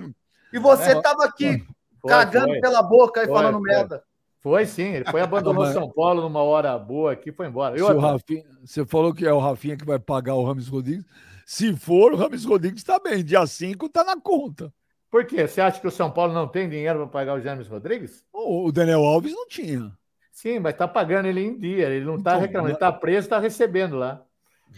E 0.53 0.59
você 0.59 0.91
É. 0.93 1.01
tava 1.01 1.25
aqui 1.25 1.65
Foi, 2.01 2.11
cagando 2.11 2.49
foi. 2.49 2.61
pela 2.61 2.83
boca 2.83 3.23
e 3.23 3.27
Foi, 3.27 3.35
falando 3.35 3.59
foi. 3.59 3.63
merda. 3.71 4.03
Foi 4.43 4.65
sim, 4.65 4.95
ele 4.95 5.05
foi 5.05 5.21
abandonou 5.21 5.67
São 5.67 5.91
Paulo 5.91 6.23
numa 6.23 6.43
hora 6.43 6.79
boa 6.79 7.13
aqui, 7.13 7.31
foi 7.31 7.47
embora. 7.47 7.79
E 7.79 7.83
outra, 7.83 8.01
Rafinha- 8.13 8.45
você 8.65 8.87
falou 8.87 9.13
que 9.13 9.27
é 9.27 9.33
o 9.33 9.39
Rafinha 9.39 9.77
que 9.77 9.85
vai 9.85 9.99
pagar 9.99 10.35
o 10.35 10.45
Rames 10.45 10.67
Rodrigues. 10.69 11.05
Se 11.45 11.77
for, 11.77 12.13
o 12.13 12.17
Rames 12.17 12.45
Rodrigues 12.45 12.81
está 12.81 12.99
bem. 12.99 13.23
Dia 13.25 13.47
5 13.47 13.87
está 13.87 14.03
na 14.05 14.19
conta. 14.21 14.73
por 15.11 15.25
quê? 15.27 15.47
Você 15.49 15.61
acha 15.61 15.81
que 15.81 15.87
o 15.89 15.91
São 15.91 16.09
Paulo 16.11 16.33
não 16.33 16.47
tem 16.47 16.69
dinheiro 16.71 17.01
para 17.01 17.09
pagar 17.09 17.35
o 17.35 17.41
James 17.41 17.67
Rodrigues? 17.69 18.25
O 18.33 18.71
Daniel 18.73 19.05
Alves 19.05 19.33
não 19.35 19.47
tinha. 19.49 19.93
Sim, 20.31 20.59
mas 20.59 20.75
tá 20.75 20.87
pagando 20.89 21.27
ele 21.27 21.41
em 21.45 21.59
dia, 21.59 21.89
ele 21.89 22.05
não 22.05 22.15
tá 22.23 22.33
Então, 22.33 22.41
reclamando, 22.41 22.73
mas- 22.75 22.83
ele 22.83 22.93
tá 22.93 22.93
preso, 22.93 23.29
tá 23.29 23.39
recebendo 23.39 23.97
lá. 23.97 24.23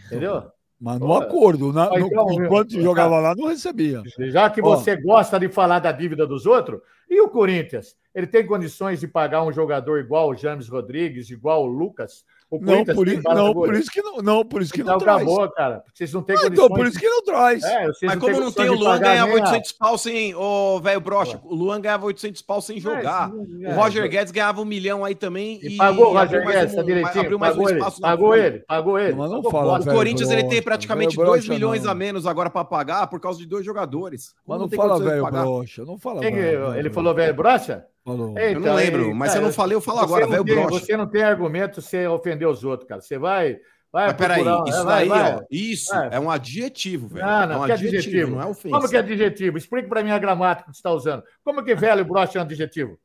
Entendeu? 0.07 0.45
Mas 0.81 0.99
no 0.99 1.15
acordo. 1.15 1.73
na- 1.73 1.91
no- 1.91 1.99
então, 1.99 2.33
enquanto 2.33 2.73
meu, 2.73 2.83
jogava 2.83 3.21
lá, 3.21 3.35
não 3.37 3.47
recebia. 3.49 4.03
Já 4.19 4.51
que 4.51 4.61
você 4.61 4.97
gosta 4.97 5.39
de 5.39 5.49
falar 5.49 5.79
da 5.79 5.93
dívida 5.93 6.27
dos 6.27 6.45
outros, 6.47 6.81
e 7.09 7.21
o 7.21 7.29
Corinthians? 7.29 7.95
Ele 8.15 8.27
tem 8.27 8.45
condições 8.45 8.99
de 8.99 9.07
pagar 9.07 9.45
um 9.45 9.53
jogador 9.53 9.99
igual 10.01 10.31
o 10.31 10.35
James 10.35 10.69
Rodrigues, 10.69 11.31
igual 11.31 11.63
o 11.63 11.67
Lucas? 11.67 12.25
Não, 12.61 12.85
por, 12.85 13.09
i- 13.09 13.21
não, 13.23 13.53
por 13.55 13.75
isso 13.75 13.91
que 13.91 14.03
não, 14.03 14.17
não, 14.19 14.45
por 14.45 14.63
isso 14.63 14.73
que 14.73 14.81
Então 14.83 14.95
não 14.95 15.01
traz. 15.01 15.23
acabou, 15.23 15.49
cara. 15.51 15.83
Vocês 15.95 16.13
não 16.13 16.23
têm 16.23 16.37
Ah, 16.37 16.41
condições. 16.41 16.65
então, 16.67 16.77
por 16.77 16.87
isso 16.87 16.99
que 16.99 17.09
não 17.09 17.23
traz. 17.23 17.63
É, 17.63 17.87
Mas 17.87 18.01
não 18.03 18.21
como 18.21 18.41
não 18.41 18.53
tem, 18.53 18.69
o 18.69 18.75
Luan 18.75 18.99
ganhava 18.99 19.33
nem 19.33 19.41
a- 19.41 19.45
800 19.45 19.73
pau 19.73 19.97
sem. 19.99 20.35
Ô, 20.35 20.81
velho 20.81 21.01
broxa, 21.01 21.41
o 21.45 21.55
Luan 21.55 21.81
ganhava 21.81 22.07
800 22.07 22.43
pau 22.43 22.61
sem 22.61 22.79
jogar. 22.81 23.31
Mas, 23.31 23.49
O 23.49 23.65
é, 23.67 23.73
Roger 23.75 24.09
Guedes 24.09 24.33
ganhava 24.33 24.61
um 24.61 24.65
milhão 24.65 25.05
aí 25.05 25.15
também. 25.15 25.59
E 25.63 25.77
pagou 25.77 26.07
o 26.11 26.13
Roger 26.19 26.47
Guedes, 26.47 26.73
um- 26.73 26.77
tá 26.77 26.83
direitinho? 26.83 27.21
abriu 27.25 27.39
mais 27.39 27.55
um 27.55 27.59
Pagou 27.59 27.71
ele, 27.71 27.79
espaço 27.79 28.01
na 28.03 28.09
pagou 28.09 28.35
ele, 28.37 28.59
pagou 28.61 28.99
ele. 28.99 29.15
Mas 29.15 29.31
não 29.31 29.43
fala. 29.45 29.81
O 29.81 29.85
Corinthians 29.85 30.31
ele 30.31 30.41
tem 30.43 30.49
broxa, 30.51 30.63
praticamente 30.63 31.17
velho 31.17 31.29
2 31.29 31.41
broxa 31.45 31.53
milhões 31.55 31.85
não. 31.85 31.91
a 31.93 31.95
menos 31.95 32.27
agora 32.27 32.51
para 32.51 32.65
pagar 32.65 33.07
por 33.07 33.21
causa 33.21 33.39
de 33.39 33.47
dois 33.47 33.65
jogadores. 33.65 34.35
Mas 34.47 34.59
Não 34.59 34.67
não 34.67 34.77
fala 34.77 34.99
velho 34.99 35.23
broxa. 35.31 35.85
Não 35.85 35.99
fala 35.99 36.25
ele 36.25 36.57
broxa. 36.59 36.91
falou 36.93 37.15
velho 37.15 37.35
brocha? 37.35 37.85
Falou. 38.05 38.37
Ei, 38.37 38.47
Eu 38.49 38.51
Então, 38.59 38.63
não 38.63 38.75
lembro, 38.75 39.05
aí, 39.07 39.15
mas 39.15 39.31
se 39.33 39.39
eu 39.39 39.43
não 39.43 39.53
falei, 39.53 39.77
eu 39.77 39.81
falo 39.81 40.01
agora, 40.01 40.27
velho 40.27 40.45
tem- 40.45 40.55
broxa. 40.55 40.85
Você 40.85 40.97
não 40.97 41.07
tem 41.07 41.23
argumento 41.23 41.81
você 41.81 42.07
ofender 42.07 42.49
os 42.49 42.65
outros, 42.65 42.89
cara. 42.89 43.01
Você 43.01 43.17
vai. 43.17 43.59
vai 43.93 44.07
Mas 44.09 44.17
peraí, 44.17 44.43
procurar- 44.43 44.69
isso 44.69 44.79
é, 44.81 44.85
vai, 44.85 45.09
daí, 45.09 45.09
vai. 45.09 45.35
ó, 45.37 45.43
isso 45.51 45.91
Vai. 45.95 46.09
é 46.13 46.19
um 46.21 46.31
adjetivo, 46.31 47.09
velho. 47.09 47.25
Não, 47.27 47.47
não, 47.47 47.55
é 47.55 47.59
um 47.59 47.67
que 47.67 47.73
adjetivo, 47.73 47.99
adjetivo? 47.99 48.31
não 48.33 48.43
é 48.43 48.47
ofensa. 48.47 48.77
Como 48.77 48.89
que 48.89 48.97
é 48.97 48.99
adjetivo? 48.99 49.59
Explique 49.59 49.89
para 49.89 50.03
mim 50.03 50.11
a 50.11 50.19
gramática 50.19 50.69
que 50.71 50.77
você 50.77 50.81
está 50.81 50.91
usando. 50.91 51.23
Como 51.45 51.63
que 51.63 51.75
velho 51.77 52.05
brocha 52.05 52.39
é 52.39 52.41
um 52.41 52.45
adjetivo? 52.45 52.99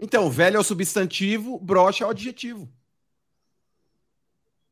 Então, 0.00 0.30
velho 0.30 0.56
é 0.56 0.60
o 0.60 0.64
substantivo, 0.64 1.58
broxa 1.58 2.04
é 2.04 2.06
o 2.06 2.10
adjetivo. 2.10 2.68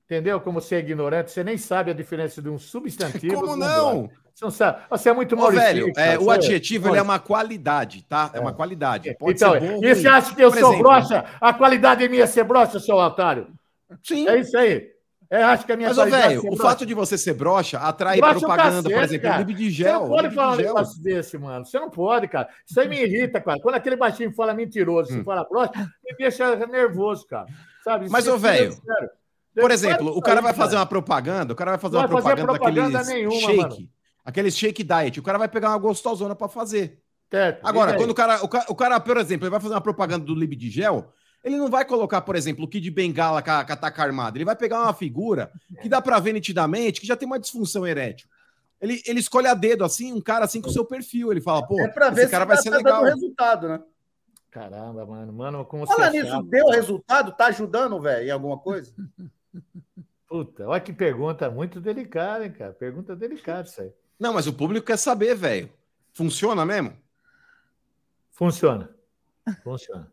Entendeu? 0.05 0.41
Como 0.41 0.61
você 0.61 0.77
é 0.77 0.79
ignorante, 0.79 1.33
você 1.33 1.43
nem 1.43 1.59
sabe 1.59 1.91
a 1.91 1.95
diferença 1.95 2.41
de 2.41 2.49
um 2.49 2.59
substantivo. 2.61 3.35
Como 3.35 3.47
com 3.49 3.53
um 3.55 3.57
não? 3.57 4.03
brocha. 4.07 4.26
Você 4.37 4.45
não 4.45 4.51
sabe. 4.51 4.83
Você 4.91 5.09
é 5.09 5.13
muito 5.15 5.35
Ô, 5.35 5.39
Maurício. 5.39 5.65
velho, 5.65 5.93
cara. 5.95 6.07
é, 6.13 6.19
o 6.19 6.25
Você- 6.25 6.31
adjetivo 6.33 6.95
é 6.95 7.01
uma 7.01 7.19
qualidade, 7.19 8.05
tá? 8.07 8.31
É 8.35 8.39
uma 8.39 8.53
qualidade. 8.53 9.17
Pode 9.19 9.33
então, 9.33 9.53
ser 9.53 9.61
bom 9.61 9.81
e 9.83 9.95
você 9.95 10.07
acha 10.09 10.35
que 10.35 10.43
eu 10.43 10.51
Por 10.51 10.61
sou 10.61 10.69
exemplo, 10.75 10.91
broxa? 10.91 11.25
A 11.41 11.55
qualidade 11.55 12.05
é 12.05 12.09
minha 12.09 12.27
ser 12.27 12.45
broxa, 12.45 12.79
seu 12.79 12.97
otário. 12.97 13.47
Sim. 14.03 14.29
É 14.29 14.39
isso 14.39 14.55
aí. 14.59 14.91
É, 15.31 15.43
acho 15.43 15.65
que 15.65 15.73
a 15.73 15.77
minha 15.77 15.89
Mas, 15.89 15.97
é 15.99 16.05
velho, 16.05 16.41
o 16.41 16.43
broxa. 16.51 16.63
fato 16.63 16.85
de 16.87 16.93
você 16.93 17.17
ser 17.17 17.33
broxa 17.33 17.79
atrai 17.79 18.19
Broxa 18.19 18.37
é 18.37 18.39
propaganda, 18.41 18.83
por 18.83 18.91
cacete, 18.91 19.05
exemplo, 19.15 19.29
cara. 19.31 19.45
de 19.45 19.55
Você 19.65 19.71
gel. 19.71 20.01
não 20.01 20.09
pode 20.09 20.31
falar 20.35 20.53
um 20.53 20.57
negócio 20.57 21.03
desse, 21.03 21.39
mano. 21.39 21.65
Você 21.65 21.81
não 21.81 21.89
pode, 21.91 22.29
cara. 22.29 22.49
Isso 22.69 22.79
aí 22.79 22.89
me 22.89 23.03
irrita, 23.03 23.41
cara. 23.41 23.59
Quando 23.59 23.75
aquele 23.77 23.97
baixinho 23.97 24.33
fala 24.35 24.53
mentiroso, 24.53 25.13
Hum. 25.15 25.19
se 25.19 25.25
fala 25.25 25.45
broxa, 25.49 25.73
me 26.05 26.15
deixa 26.17 26.55
nervoso, 26.67 27.27
cara. 27.27 27.47
Sabe? 27.83 28.07
Mas, 28.11 28.29
ô, 28.29 28.35
é 28.35 28.39
velho. 28.39 28.77
Por 29.59 29.71
exemplo, 29.71 30.15
o 30.15 30.21
cara 30.21 30.43
vai 30.43 30.53
fazer 30.53 30.77
uma 30.77 30.85
propaganda, 30.85 31.55
o 31.55 31.57
cara 31.57 31.71
vai 31.73 31.81
fazer 31.81 31.97
uma 31.97 32.07
propaganda, 32.07 32.45
propaganda 32.53 33.03
nenhuma, 33.05 33.41
shake, 33.41 33.89
mano. 34.27 34.31
aqueles 34.31 34.57
shake 34.57 34.83
diet. 34.85 35.19
O 35.21 35.23
cara 35.23 35.39
vai 35.39 35.49
pegar 35.49 35.71
uma 35.71 35.79
gostosona 35.79 36.35
pra 36.35 36.49
fazer. 36.49 37.01
Certo. 37.31 37.67
Agora, 37.67 37.97
quando 37.97 38.11
o 38.11 38.15
cara, 38.15 38.45
o 38.45 38.49
cara, 38.49 38.67
o 38.69 38.75
cara, 38.75 39.01
por 39.01 39.17
exemplo, 39.17 39.45
ele 39.47 39.51
vai 39.51 39.61
fazer 39.61 39.75
uma 39.75 39.81
propaganda 39.81 40.25
do 40.25 40.35
Lib 40.35 40.55
de 40.55 40.71
gel, 40.71 41.13
ele 41.43 41.57
não 41.57 41.69
vai 41.69 41.85
colocar, 41.85 42.21
por 42.23 42.37
exemplo, 42.37 42.65
o 42.65 42.69
Kid 42.69 42.89
Bengala 42.91 43.43
com 43.43 43.51
a, 43.51 43.65
com 43.65 43.73
a 43.73 43.77
taca 43.77 44.03
armada. 44.03 44.37
Ele 44.37 44.45
vai 44.45 44.55
pegar 44.57 44.83
uma 44.83 44.95
figura 44.95 45.51
que 45.81 45.89
dá 45.89 46.01
pra 46.01 46.19
ver 46.21 46.33
nitidamente 46.33 47.01
que 47.01 47.07
já 47.07 47.17
tem 47.17 47.27
uma 47.27 47.39
disfunção 47.39 47.87
erétil. 47.87 48.29
Ele, 48.81 49.03
ele 49.07 49.21
escolhe 49.21 49.47
a 49.47 49.55
dedo, 49.55 49.85
assim, 49.85 50.13
um 50.13 50.21
cara 50.21 50.45
assim 50.45 50.61
com 50.61 50.69
o 50.69 50.73
seu 50.73 50.85
perfil. 50.85 51.31
Ele 51.33 51.41
fala, 51.41 51.67
pô, 51.67 51.81
É 51.81 51.89
pra 51.89 52.11
ver 52.11 52.23
esse 52.23 52.27
se 52.27 52.31
cara 52.33 52.45
tá, 52.47 52.55
vai 52.55 52.63
ser 52.63 52.71
tá 52.71 52.77
legal. 52.77 53.03
dando 53.03 53.15
resultado, 53.15 53.69
né? 53.69 53.81
Caramba, 54.51 55.05
mano. 55.07 55.33
Mano, 55.33 55.65
como 55.65 55.87
Fala 55.87 56.11
você 56.11 56.19
é 56.19 56.21
nisso, 56.23 56.31
chato. 56.35 56.47
deu 56.47 56.67
resultado? 56.69 57.33
Tá 57.33 57.47
ajudando, 57.47 58.01
velho, 58.01 58.27
em 58.27 58.31
alguma 58.31 58.59
coisa? 58.59 58.93
Puta, 60.29 60.67
olha 60.67 60.81
que 60.81 60.93
pergunta 60.93 61.49
muito 61.51 61.81
delicada, 61.81 62.45
hein, 62.45 62.53
cara. 62.53 62.73
Pergunta 62.73 63.15
delicada 63.17 63.69
isso 63.69 63.81
aí. 63.81 63.93
Não, 64.19 64.33
mas 64.33 64.47
o 64.47 64.53
público 64.53 64.87
quer 64.87 64.97
saber, 64.99 65.35
velho. 65.35 65.71
Funciona 66.13 66.65
mesmo? 66.65 66.93
Funciona. 68.33 68.91
Funciona. 69.63 70.11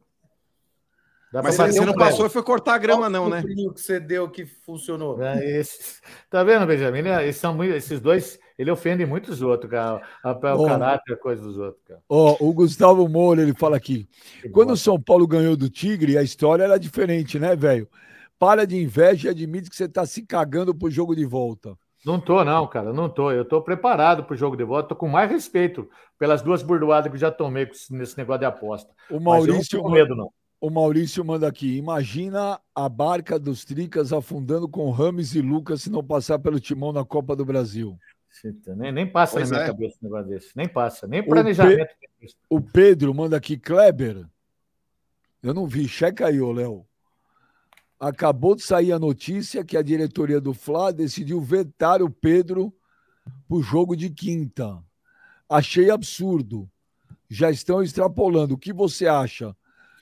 Dá 1.32 1.41
Mas 1.41 1.56
você 1.56 1.84
não 1.84 1.95
passou 1.95 2.28
e 2.28 2.30
foi 2.30 2.43
cortar 2.43 2.76
a 2.76 2.78
grama, 2.78 3.01
Qual 3.01 3.10
não, 3.10 3.28
né? 3.28 3.41
sucrilho 3.41 3.74
que 3.74 3.82
você 3.82 3.99
deu 3.99 4.30
que 4.30 4.45
funcionou? 4.45 5.20
É, 5.24 5.60
esse- 5.60 5.99
Tá 6.30 6.43
vendo, 6.43 6.64
Benjamin? 6.68 6.99
Esses, 7.24 7.41
são 7.41 7.56
muito- 7.56 7.74
esses 7.74 7.99
dois, 7.99 8.38
ele 8.56 8.70
ofende 8.70 9.04
muitos 9.04 9.41
outros, 9.41 9.72
cara. 9.72 9.95
O 10.24 10.66
caráter, 10.68 11.14
a 11.14 11.18
coisa 11.18 11.41
dos 11.41 11.58
outros, 11.58 11.84
cara. 11.86 11.99
Ó, 12.08 12.38
o 12.39 12.54
Gustavo 12.54 13.08
Moura, 13.10 13.41
ele 13.41 13.56
fala 13.56 13.76
aqui. 13.76 14.08
Que 14.43 14.49
Quando 14.49 14.74
o. 14.74 14.78
São 14.78 15.01
Paulo 15.01 15.26
ganhou 15.26 15.58
do 15.58 15.70
Tigre, 15.72 16.20
a 16.20 16.22
história 16.24 16.66
era 16.66 16.78
diferente, 16.78 17.39
né, 17.39 17.56
velho? 17.56 17.89
Para 18.38 18.68
de 18.68 18.78
inveja 18.78 19.30
e 19.30 19.32
admite 19.32 19.72
que 19.72 19.76
você 19.76 19.89
tá 19.89 20.06
se 20.06 20.22
cagando 20.28 20.76
pro 20.76 20.91
jogo 20.91 21.16
de 21.16 21.26
volta. 21.26 21.76
Não 22.06 22.20
tô, 22.20 22.43
não, 22.43 22.68
cara. 22.68 22.91
Não 22.91 23.08
tô. 23.10 23.32
Eu 23.32 23.45
tô 23.45 23.62
preparado 23.62 24.24
pro 24.26 24.36
jogo 24.36 24.56
de 24.58 24.64
volta. 24.64 24.89
Tô 24.89 24.95
com 24.95 25.08
mais 25.08 25.30
respeito 25.32 25.89
pelas 26.20 26.41
duas 26.41 26.62
burdoadas 26.62 27.10
que 27.10 27.16
eu 27.16 27.20
já 27.20 27.32
tomei 27.32 27.70
nesse 27.89 28.18
negócio 28.18 28.39
de 28.39 28.45
aposta. 28.45 28.91
O 29.10 29.20
Mas 29.20 29.45
eu 29.45 29.47
não 29.47 29.54
Maurício, 29.54 29.82
com 29.82 29.89
medo, 29.89 30.16
não. 30.16 30.30
o 30.60 30.70
Maurício 30.70 31.24
manda 31.24 31.47
aqui. 31.47 31.78
Imagina 31.78 32.60
a 32.76 32.89
barca 32.89 33.39
dos 33.39 33.64
Tricas 33.64 34.12
afundando 34.12 34.68
com 34.68 34.91
Rames 34.91 35.34
e 35.34 35.41
Lucas 35.41 35.82
se 35.82 35.89
não 35.89 36.04
passar 36.04 36.39
pelo 36.39 36.60
timão 36.60 36.91
na 36.91 37.06
Copa 37.06 37.36
do 37.36 37.45
Brasil. 37.45 37.97
Eita, 38.43 38.76
Nem, 38.76 38.91
nem 38.91 39.08
passa 39.10 39.34
Pois 39.38 39.49
na 39.49 39.58
minha 39.58 39.66
é. 39.66 39.72
cabeça 39.72 39.95
um 40.01 40.06
negócio 40.06 40.28
desse. 40.28 40.51
Nem 40.58 40.68
passa. 40.68 41.08
Nem 41.08 41.24
planejamento. 41.24 41.78
tem 41.99 42.10
isso. 42.22 42.36
O 42.49 42.60
Pedro 42.60 43.14
manda 43.14 43.38
aqui, 43.38 43.58
Kleber. 43.58 44.26
Eu 45.41 45.54
não 45.54 45.68
vi. 45.68 45.88
Checa 45.88 46.28
aí, 46.28 46.41
ô 46.41 46.51
Léo. 46.51 46.86
Acabou 48.08 48.54
de 48.54 48.64
sair 48.64 48.91
a 48.91 48.99
notícia 48.99 49.64
que 49.64 49.78
a 49.78 49.82
diretoria 49.82 50.41
do 50.41 50.54
Fla 50.54 50.91
decidiu 50.91 51.39
vetar 51.39 52.01
o 52.01 52.10
Pedro 52.10 52.74
pro 53.47 53.62
jogo 53.62 53.95
de 53.95 54.10
quinta. 54.10 54.84
Achei 55.47 55.89
absurdo. 55.89 56.70
Já 57.30 57.49
estão 57.49 57.82
extrapolando. 57.82 58.56
O 58.56 58.58
que 58.58 58.74
você 58.74 59.08
acha? 59.08 59.56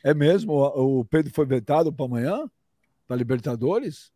É 0.04 0.16
mesmo? 0.16 0.54
O 0.54 1.06
Pedro 1.06 1.32
foi 1.32 1.46
vetado 1.46 1.94
para 1.94 2.06
amanhã? 2.08 2.50
Para 3.08 3.18
Libertadores? 3.18 4.12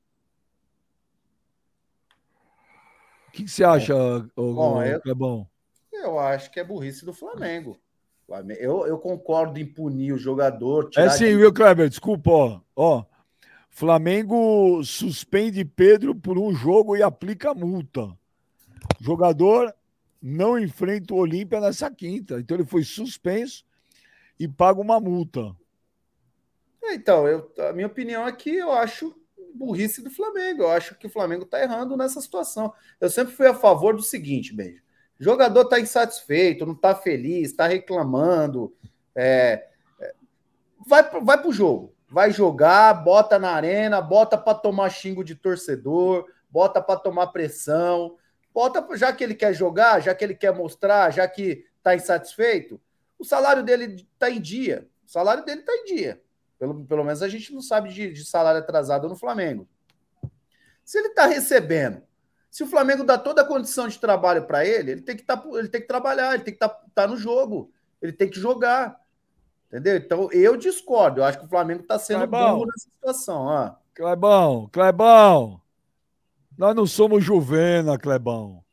O 3.28 3.32
que, 3.34 3.44
que 3.44 3.52
você 3.52 3.64
acha, 3.64 3.94
ô, 4.36 4.54
Bom, 4.54 4.82
eu- 4.82 5.00
Clebão? 5.02 5.48
Eu 5.94 6.18
acho 6.18 6.50
que 6.52 6.60
é 6.60 6.64
burrice 6.64 7.06
do 7.06 7.14
Flamengo. 7.14 7.78
Eu, 8.58 8.88
eu 8.88 8.98
concordo 8.98 9.60
em 9.60 9.66
punir 9.66 10.12
o 10.12 10.18
jogador. 10.18 10.90
É 10.98 11.08
sim, 11.10 11.26
de- 11.26 11.38
viu, 11.38 11.54
Kleber? 11.54 11.88
Desculpa, 11.88 12.32
ó. 12.32 12.62
ó. 12.76 13.06
Flamengo 13.76 14.82
suspende 14.86 15.66
Pedro 15.66 16.16
por 16.16 16.40
um 16.40 16.56
jogo 16.56 16.96
e 16.96 17.04
aplica 17.04 17.54
multa. 17.54 18.18
Jogador 19.02 19.76
não 20.22 20.58
enfrenta 20.58 21.14
o 21.14 21.18
Olímpia 21.18 21.60
nessa 21.60 21.92
quinta. 21.92 22.40
Então 22.40 22.56
ele 22.56 22.66
foi 22.66 22.86
suspenso 22.86 23.66
e 24.40 24.48
paga 24.48 24.80
uma 24.80 24.98
multa. 24.98 25.54
Então, 26.86 27.28
eu, 27.28 27.52
a 27.68 27.74
minha 27.74 27.88
opinião 27.88 28.26
é 28.26 28.32
que 28.32 28.56
eu 28.56 28.72
acho 28.72 29.14
burrice 29.54 30.02
do 30.02 30.10
Flamengo. 30.10 30.64
Eu 30.64 30.72
acho 30.72 30.96
que 30.96 31.08
o 31.08 31.12
Flamengo 31.12 31.44
está 31.44 31.62
errando 31.62 31.98
nessa 31.98 32.22
situação. 32.22 32.74
Eu 33.02 33.10
sempre 33.10 33.36
fui 33.36 33.46
a 33.46 33.54
favor 33.54 33.94
do 33.94 34.02
seguinte, 34.02 34.56
Beijo. 34.56 34.82
O 35.20 35.24
jogador 35.26 35.64
está 35.64 35.82
insatisfeito, 35.82 36.66
não 36.66 36.76
está 36.76 36.96
feliz, 36.96 37.52
está 37.52 37.68
reclamando. 37.68 38.74
é, 39.14 39.68
é, 40.00 40.16
vai, 40.88 41.04
vai 41.20 41.42
pro 41.42 41.52
jogo. 41.52 41.95
Vai 42.08 42.32
jogar, 42.32 42.94
bota 42.94 43.40
na 43.40 43.52
arena, 43.52 44.02
bota 44.02 44.38
para 44.38 44.58
tomar 44.58 44.90
xingo 44.90 45.24
de 45.24 45.36
torcedor, 45.36 46.26
bota 46.50 46.82
para 46.82 47.00
tomar 47.00 47.28
pressão. 47.28 48.16
Bota, 48.54 48.86
já 48.96 49.12
que 49.12 49.24
ele 49.24 49.36
quer 49.36 49.54
jogar, 49.54 50.00
já 50.02 50.16
que 50.16 50.24
ele 50.24 50.36
quer 50.36 50.54
mostrar, 50.54 51.12
já 51.12 51.28
que 51.28 51.66
está 51.78 51.96
insatisfeito, 51.96 52.80
o 53.20 53.26
salário 53.26 53.64
dele 53.64 54.08
está 54.14 54.30
em 54.30 54.40
dia. 54.40 54.88
O 55.06 55.12
salário 55.12 55.44
dele 55.44 55.62
está 55.62 55.74
em 55.74 55.86
dia. 55.86 56.22
Pelo, 56.58 56.86
pelo 56.86 57.04
menos 57.04 57.22
a 57.22 57.28
gente 57.28 57.54
não 57.54 57.62
sabe 57.62 57.90
de, 57.90 58.12
de 58.12 58.26
salário 58.26 58.60
atrasado 58.60 59.10
no 59.10 59.16
Flamengo. 59.16 59.68
Se 60.84 61.00
ele 61.00 61.10
está 61.10 61.26
recebendo, 61.26 62.02
se 62.50 62.64
o 62.64 62.68
Flamengo 62.68 63.04
dá 63.04 63.18
toda 63.18 63.42
a 63.42 63.46
condição 63.46 63.88
de 63.88 64.00
trabalho 64.00 64.46
para 64.46 64.66
ele, 64.66 64.92
ele 64.92 65.02
tem 65.02 65.18
que 65.18 65.24
tá, 65.24 65.44
ele 65.56 65.68
tem 65.68 65.82
que 65.82 65.88
trabalhar, 65.88 66.34
ele 66.34 66.44
tem 66.44 66.54
que 66.56 66.64
estar 66.64 67.08
no 67.08 67.18
jogo, 67.18 67.74
ele 68.02 68.14
tem 68.14 68.30
que 68.30 68.40
jogar. 68.40 68.98
Entendeu? 69.76 69.98
Então 69.98 70.32
eu 70.32 70.56
discordo. 70.56 71.20
Eu 71.20 71.26
acho 71.26 71.40
que 71.40 71.46
o 71.46 71.50
Flamengo 71.50 71.82
está 71.82 72.00
sendo 72.00 72.20
Clebão. 72.20 72.54
burro 72.54 72.66
nessa 72.68 72.90
situação. 72.90 73.42
ó. 73.42 73.72
Clebão, 73.94 74.70
Clebão. 74.72 75.62
Nós 76.58 76.74
não 76.74 76.86
somos 76.86 77.24
Juvena, 77.24 77.98
Clebão. 77.98 78.64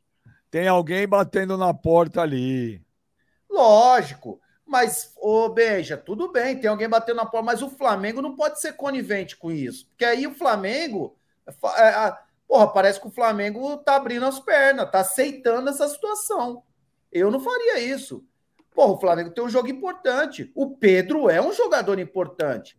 Tem 0.50 0.68
alguém 0.68 1.06
batendo 1.08 1.56
na 1.56 1.74
porta 1.74 2.20
ali. 2.22 2.80
Lógico. 3.50 4.40
Mas, 4.64 5.12
ô 5.16 5.48
Beija, 5.48 5.96
tudo 5.96 6.30
bem, 6.30 6.58
tem 6.58 6.70
alguém 6.70 6.88
batendo 6.88 7.16
na 7.16 7.26
porta, 7.26 7.44
mas 7.44 7.62
o 7.62 7.68
Flamengo 7.68 8.22
não 8.22 8.34
pode 8.36 8.60
ser 8.60 8.72
conivente 8.74 9.36
com 9.36 9.50
isso. 9.50 9.86
Porque 9.88 10.04
aí 10.04 10.26
o 10.26 10.34
Flamengo. 10.34 11.16
é, 11.76 11.88
a- 11.88 12.22
Porra, 12.46 12.68
parece 12.68 13.00
que 13.00 13.06
o 13.08 13.10
Flamengo 13.10 13.78
tá 13.78 13.96
abrindo 13.96 14.26
as 14.26 14.38
pernas, 14.38 14.90
tá 14.90 15.00
aceitando 15.00 15.70
essa 15.70 15.88
situação. 15.88 16.62
Eu 17.10 17.30
não 17.30 17.40
faria 17.40 17.80
isso. 17.80 18.22
Porra, 18.74 18.92
o 18.92 19.00
Flamengo 19.00 19.30
tem 19.30 19.44
um 19.44 19.48
jogo 19.48 19.68
importante. 19.68 20.50
O 20.54 20.76
Pedro 20.76 21.28
é 21.28 21.40
um 21.40 21.52
jogador 21.52 21.98
importante. 21.98 22.78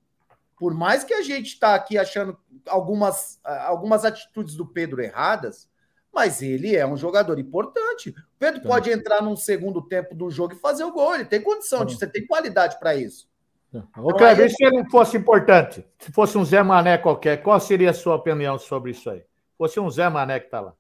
Por 0.58 0.74
mais 0.74 1.04
que 1.04 1.14
a 1.14 1.22
gente 1.22 1.60
tá 1.60 1.76
aqui 1.76 1.98
achando 1.98 2.38
algumas, 2.68 3.40
ah, 3.44 3.68
algumas 3.68 4.06
atitudes 4.06 4.56
do 4.56 4.66
Pedro 4.66 5.02
erradas, 5.02 5.70
mas 6.14 6.42
ele 6.42 6.76
é 6.76 6.86
um 6.86 6.96
jogador 6.96 7.40
importante. 7.40 8.10
O 8.10 8.16
Pedro 8.40 8.62
Tá. 8.62 8.70
pode 8.70 8.92
entrar 8.92 9.22
num 9.22 9.36
segundo 9.36 9.82
tempo 9.82 10.14
do 10.16 10.30
jogo 10.30 10.54
e 10.54 10.60
fazer 10.60 10.84
o 10.84 10.92
gol. 10.92 11.16
Ele 11.16 11.26
tem 11.26 11.42
condição 11.42 11.84
de, 11.84 11.96
você 11.96 12.08
tem 12.08 12.26
qualidade 12.26 12.80
para 12.80 12.96
isso. 12.96 13.28
Ô, 13.98 14.14
Kleber, 14.14 14.46
e 14.46 14.50
se 14.50 14.64
ele 14.64 14.88
fosse 14.90 15.18
importante? 15.18 15.84
Se 15.98 16.12
fosse 16.12 16.38
um 16.38 16.46
Zé 16.46 16.62
Mané 16.62 16.98
qualquer, 16.98 17.42
qual 17.42 17.60
seria 17.60 17.90
a 17.90 17.94
sua 17.94 18.16
opinião 18.16 18.60
sobre 18.60 18.92
isso 18.92 19.10
aí? 19.10 19.24
Fosse 19.58 19.80
um 19.80 19.90
Zé 19.90 20.08
Mané 20.10 20.40
que 20.40 20.50
tá 20.50 20.62
lá. 20.62 20.74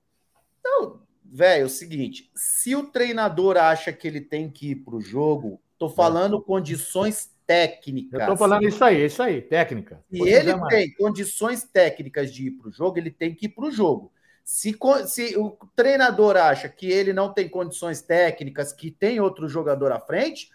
Então, 0.59 1.01
velho, 1.25 1.63
é 1.63 1.65
o 1.65 1.69
seguinte: 1.69 2.29
se 2.35 2.75
o 2.75 2.87
treinador 2.87 3.57
acha 3.57 3.91
que 3.91 4.07
ele 4.07 4.21
tem 4.21 4.49
que 4.49 4.71
ir 4.71 4.75
para 4.77 4.95
o 4.95 5.01
jogo, 5.01 5.61
tô 5.77 5.89
falando 5.89 6.41
condições 6.41 7.31
técnicas. 7.45 8.21
Eu 8.21 8.27
tô 8.27 8.37
falando 8.37 8.67
isso 8.67 8.83
aí, 8.83 9.05
isso 9.05 9.21
aí, 9.21 9.41
técnica. 9.41 10.03
Se 10.09 10.21
ele 10.21 10.53
tem 10.69 10.93
condições 10.93 11.63
técnicas 11.63 12.33
de 12.33 12.47
ir 12.47 12.51
para 12.51 12.69
o 12.69 12.71
jogo, 12.71 12.97
ele 12.97 13.11
tem 13.11 13.33
que 13.33 13.47
ir 13.47 13.49
para 13.49 13.65
o 13.65 13.71
jogo. 13.71 14.11
Se, 14.43 14.77
se 15.07 15.37
o 15.37 15.57
treinador 15.75 16.35
acha 16.35 16.67
que 16.67 16.89
ele 16.89 17.13
não 17.13 17.33
tem 17.33 17.47
condições 17.47 18.01
técnicas, 18.01 18.73
que 18.73 18.91
tem 18.91 19.19
outro 19.19 19.47
jogador 19.47 19.91
à 19.91 19.99
frente, 19.99 20.49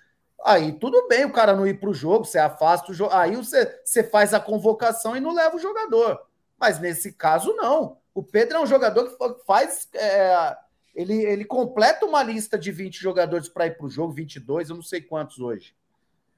aí 0.45 0.73
tudo 0.73 1.09
bem 1.09 1.25
o 1.25 1.33
cara 1.33 1.55
não 1.55 1.67
ir 1.67 1.81
para 1.81 1.89
o 1.89 1.95
jogo, 1.95 2.25
você 2.25 2.39
afasta 2.39 2.93
o 2.93 2.95
jogo, 2.95 3.15
aí 3.15 3.35
você, 3.37 3.81
você 3.85 4.05
faz 4.05 4.35
a 4.35 4.41
convocação 4.41 5.17
e 5.17 5.21
não 5.21 5.35
leva 5.35 5.57
o 5.57 5.61
jogador. 5.61 6.21
Mas 6.59 6.79
nesse 6.81 7.13
caso, 7.13 7.55
não. 7.55 7.98
O 8.19 8.23
Pedro 8.25 8.57
é 8.57 8.61
um 8.61 8.67
jogador 8.67 9.09
que 9.09 9.17
fa- 9.17 9.37
faz. 9.47 9.89
é, 9.95 10.57
ele, 10.95 11.15
ele 11.23 11.45
completa 11.45 12.05
uma 12.05 12.21
lista 12.23 12.59
de 12.59 12.73
20 12.73 13.01
jogadores 13.01 13.49
para 13.49 13.67
ir 13.67 13.77
para 13.77 13.87
o 13.87 13.91
jogo, 13.91 14.13
22, 14.13 14.69
eu 14.71 14.75
não 14.75 14.83
sei 14.83 15.01
quantos 15.01 15.39
hoje. 15.39 15.73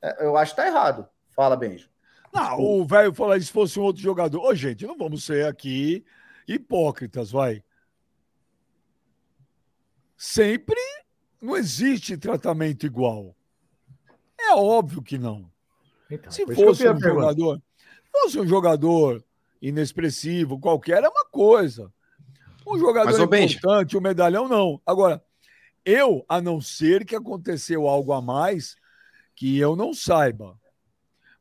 É, 0.02 0.26
eu 0.26 0.36
acho 0.36 0.52
que 0.52 0.60
tá 0.60 0.66
errado. 0.66 1.08
Fala, 1.30 1.56
Benjo. 1.56 1.88
Não, 2.32 2.60
o 2.60 2.84
velho 2.84 3.14
falou 3.14 3.40
se 3.40 3.50
fosse 3.50 3.80
um 3.80 3.82
outro 3.82 4.02
jogador. 4.02 4.40
Ô, 4.42 4.54
gente, 4.54 4.86
não 4.86 4.98
vamos 4.98 5.24
ser 5.24 5.46
aqui 5.46 6.04
hipócritas, 6.46 7.30
vai. 7.30 7.64
Sempre 10.16 10.76
não 11.40 11.56
existe 11.56 12.16
tratamento 12.18 12.84
igual. 12.84 13.34
É 14.38 14.52
óbvio 14.54 15.02
que 15.02 15.16
não. 15.16 15.50
Então, 16.10 16.30
Se 16.30 16.44
fosse 16.44 16.82
um 16.86 16.92
pergunta. 16.98 17.08
jogador, 17.08 17.62
fosse 18.12 18.38
um 18.38 18.46
jogador 18.46 19.24
inexpressivo, 19.60 20.58
qualquer, 20.58 21.02
é 21.02 21.08
uma 21.08 21.24
coisa. 21.26 21.92
Um 22.66 22.78
jogador 22.78 23.10
Mas, 23.10 23.18
importante, 23.52 23.96
um 23.96 24.00
medalhão, 24.00 24.48
não. 24.48 24.80
Agora, 24.86 25.22
eu, 25.84 26.24
a 26.28 26.40
não 26.40 26.60
ser 26.60 27.04
que 27.04 27.16
aconteceu 27.16 27.86
algo 27.86 28.12
a 28.12 28.20
mais 28.20 28.76
que 29.34 29.58
eu 29.58 29.74
não 29.74 29.92
saiba. 29.92 30.58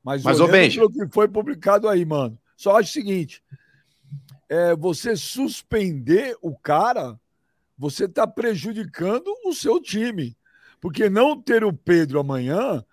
Mas, 0.03 0.23
Mas, 0.23 0.39
Benja- 0.47 0.79
pelo 0.79 0.91
que 0.91 1.13
foi 1.13 1.27
publicado 1.27 1.87
aí, 1.87 2.05
mano, 2.05 2.39
só 2.55 2.77
acho 2.77 2.89
o 2.89 2.93
seguinte: 2.93 3.43
é, 4.47 4.75
você 4.75 5.15
suspender 5.15 6.37
o 6.41 6.57
cara, 6.57 7.19
você 7.77 8.05
está 8.05 8.25
prejudicando 8.25 9.27
o 9.45 9.53
seu 9.53 9.81
time. 9.81 10.37
Porque 10.81 11.09
não 11.09 11.39
ter 11.41 11.63
o 11.63 11.73
Pedro 11.73 12.19
amanhã 12.19 12.83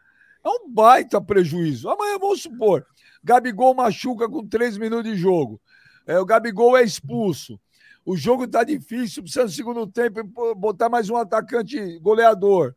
é 0.44 0.48
um 0.48 0.68
baita 0.68 1.20
prejuízo. 1.20 1.88
Amanhã, 1.88 2.18
vamos 2.18 2.42
supor, 2.42 2.84
Gabigol 3.22 3.74
machuca 3.74 4.28
com 4.28 4.46
três 4.46 4.76
minutos 4.76 5.10
de 5.10 5.16
jogo. 5.16 5.60
É, 6.06 6.18
o 6.18 6.24
Gabigol 6.24 6.76
é 6.76 6.82
expulso. 6.82 7.60
O 8.04 8.16
jogo 8.16 8.44
está 8.44 8.62
difícil, 8.62 9.22
precisa 9.22 9.44
no 9.44 9.50
segundo 9.50 9.86
tempo 9.86 10.22
botar 10.54 10.88
mais 10.88 11.10
um 11.10 11.16
atacante 11.16 11.98
goleador. 11.98 12.74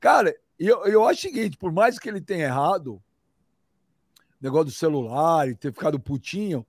Cara, 0.00 0.34
eu, 0.58 0.84
eu 0.86 1.04
acho 1.04 1.20
o 1.20 1.22
seguinte: 1.22 1.56
por 1.56 1.72
mais 1.72 1.98
que 1.98 2.08
ele 2.08 2.20
tenha 2.20 2.46
errado, 2.46 3.00
negócio 4.40 4.66
do 4.66 4.70
celular 4.72 5.48
e 5.48 5.54
ter 5.54 5.72
ficado 5.72 6.00
putinho, 6.00 6.66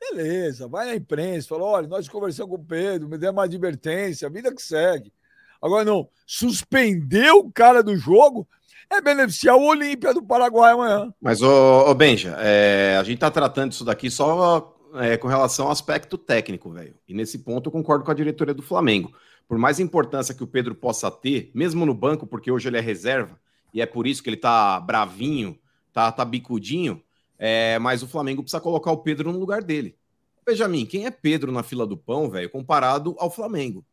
beleza, 0.00 0.66
vai 0.66 0.86
na 0.86 0.94
imprensa, 0.94 1.48
fala: 1.48 1.64
olha, 1.64 1.86
nós 1.86 2.08
conversamos 2.08 2.56
com 2.56 2.62
o 2.62 2.64
Pedro, 2.64 3.08
me 3.08 3.18
deu 3.18 3.30
uma 3.30 3.44
advertência, 3.44 4.26
a 4.26 4.30
vida 4.30 4.54
que 4.54 4.62
segue. 4.62 5.12
Agora, 5.60 5.84
não, 5.84 6.08
suspender 6.26 7.30
o 7.30 7.50
cara 7.50 7.82
do 7.82 7.96
jogo 7.96 8.48
é 8.94 9.00
beneficiar 9.00 9.56
o 9.56 9.64
Olímpia 9.64 10.12
do 10.12 10.22
Paraguai 10.22 10.72
amanhã. 10.72 11.12
Mas, 11.20 11.42
ô, 11.42 11.90
ô 11.90 11.94
Benja, 11.94 12.36
é, 12.38 12.96
a 12.98 13.02
gente 13.02 13.18
tá 13.18 13.30
tratando 13.30 13.72
isso 13.72 13.84
daqui 13.84 14.10
só 14.10 14.76
é, 14.94 15.16
com 15.16 15.28
relação 15.28 15.66
ao 15.66 15.72
aspecto 15.72 16.18
técnico, 16.18 16.70
velho. 16.70 16.94
E 17.08 17.14
nesse 17.14 17.38
ponto 17.38 17.68
eu 17.68 17.72
concordo 17.72 18.04
com 18.04 18.10
a 18.10 18.14
diretoria 18.14 18.54
do 18.54 18.62
Flamengo. 18.62 19.12
Por 19.48 19.58
mais 19.58 19.80
importância 19.80 20.34
que 20.34 20.44
o 20.44 20.46
Pedro 20.46 20.74
possa 20.74 21.10
ter, 21.10 21.50
mesmo 21.54 21.84
no 21.84 21.94
banco, 21.94 22.26
porque 22.26 22.50
hoje 22.50 22.68
ele 22.68 22.78
é 22.78 22.80
reserva, 22.80 23.38
e 23.72 23.80
é 23.80 23.86
por 23.86 24.06
isso 24.06 24.22
que 24.22 24.30
ele 24.30 24.36
tá 24.36 24.80
bravinho, 24.80 25.58
tá, 25.92 26.10
tá 26.12 26.24
bicudinho, 26.24 27.02
é, 27.38 27.78
mas 27.78 28.02
o 28.02 28.08
Flamengo 28.08 28.42
precisa 28.42 28.60
colocar 28.60 28.92
o 28.92 28.98
Pedro 28.98 29.32
no 29.32 29.38
lugar 29.38 29.62
dele. 29.62 29.96
Benjamin, 30.44 30.86
quem 30.86 31.06
é 31.06 31.10
Pedro 31.10 31.52
na 31.52 31.62
fila 31.62 31.86
do 31.86 31.96
pão, 31.96 32.28
velho, 32.28 32.50
comparado 32.50 33.14
ao 33.18 33.30
Flamengo? 33.30 33.84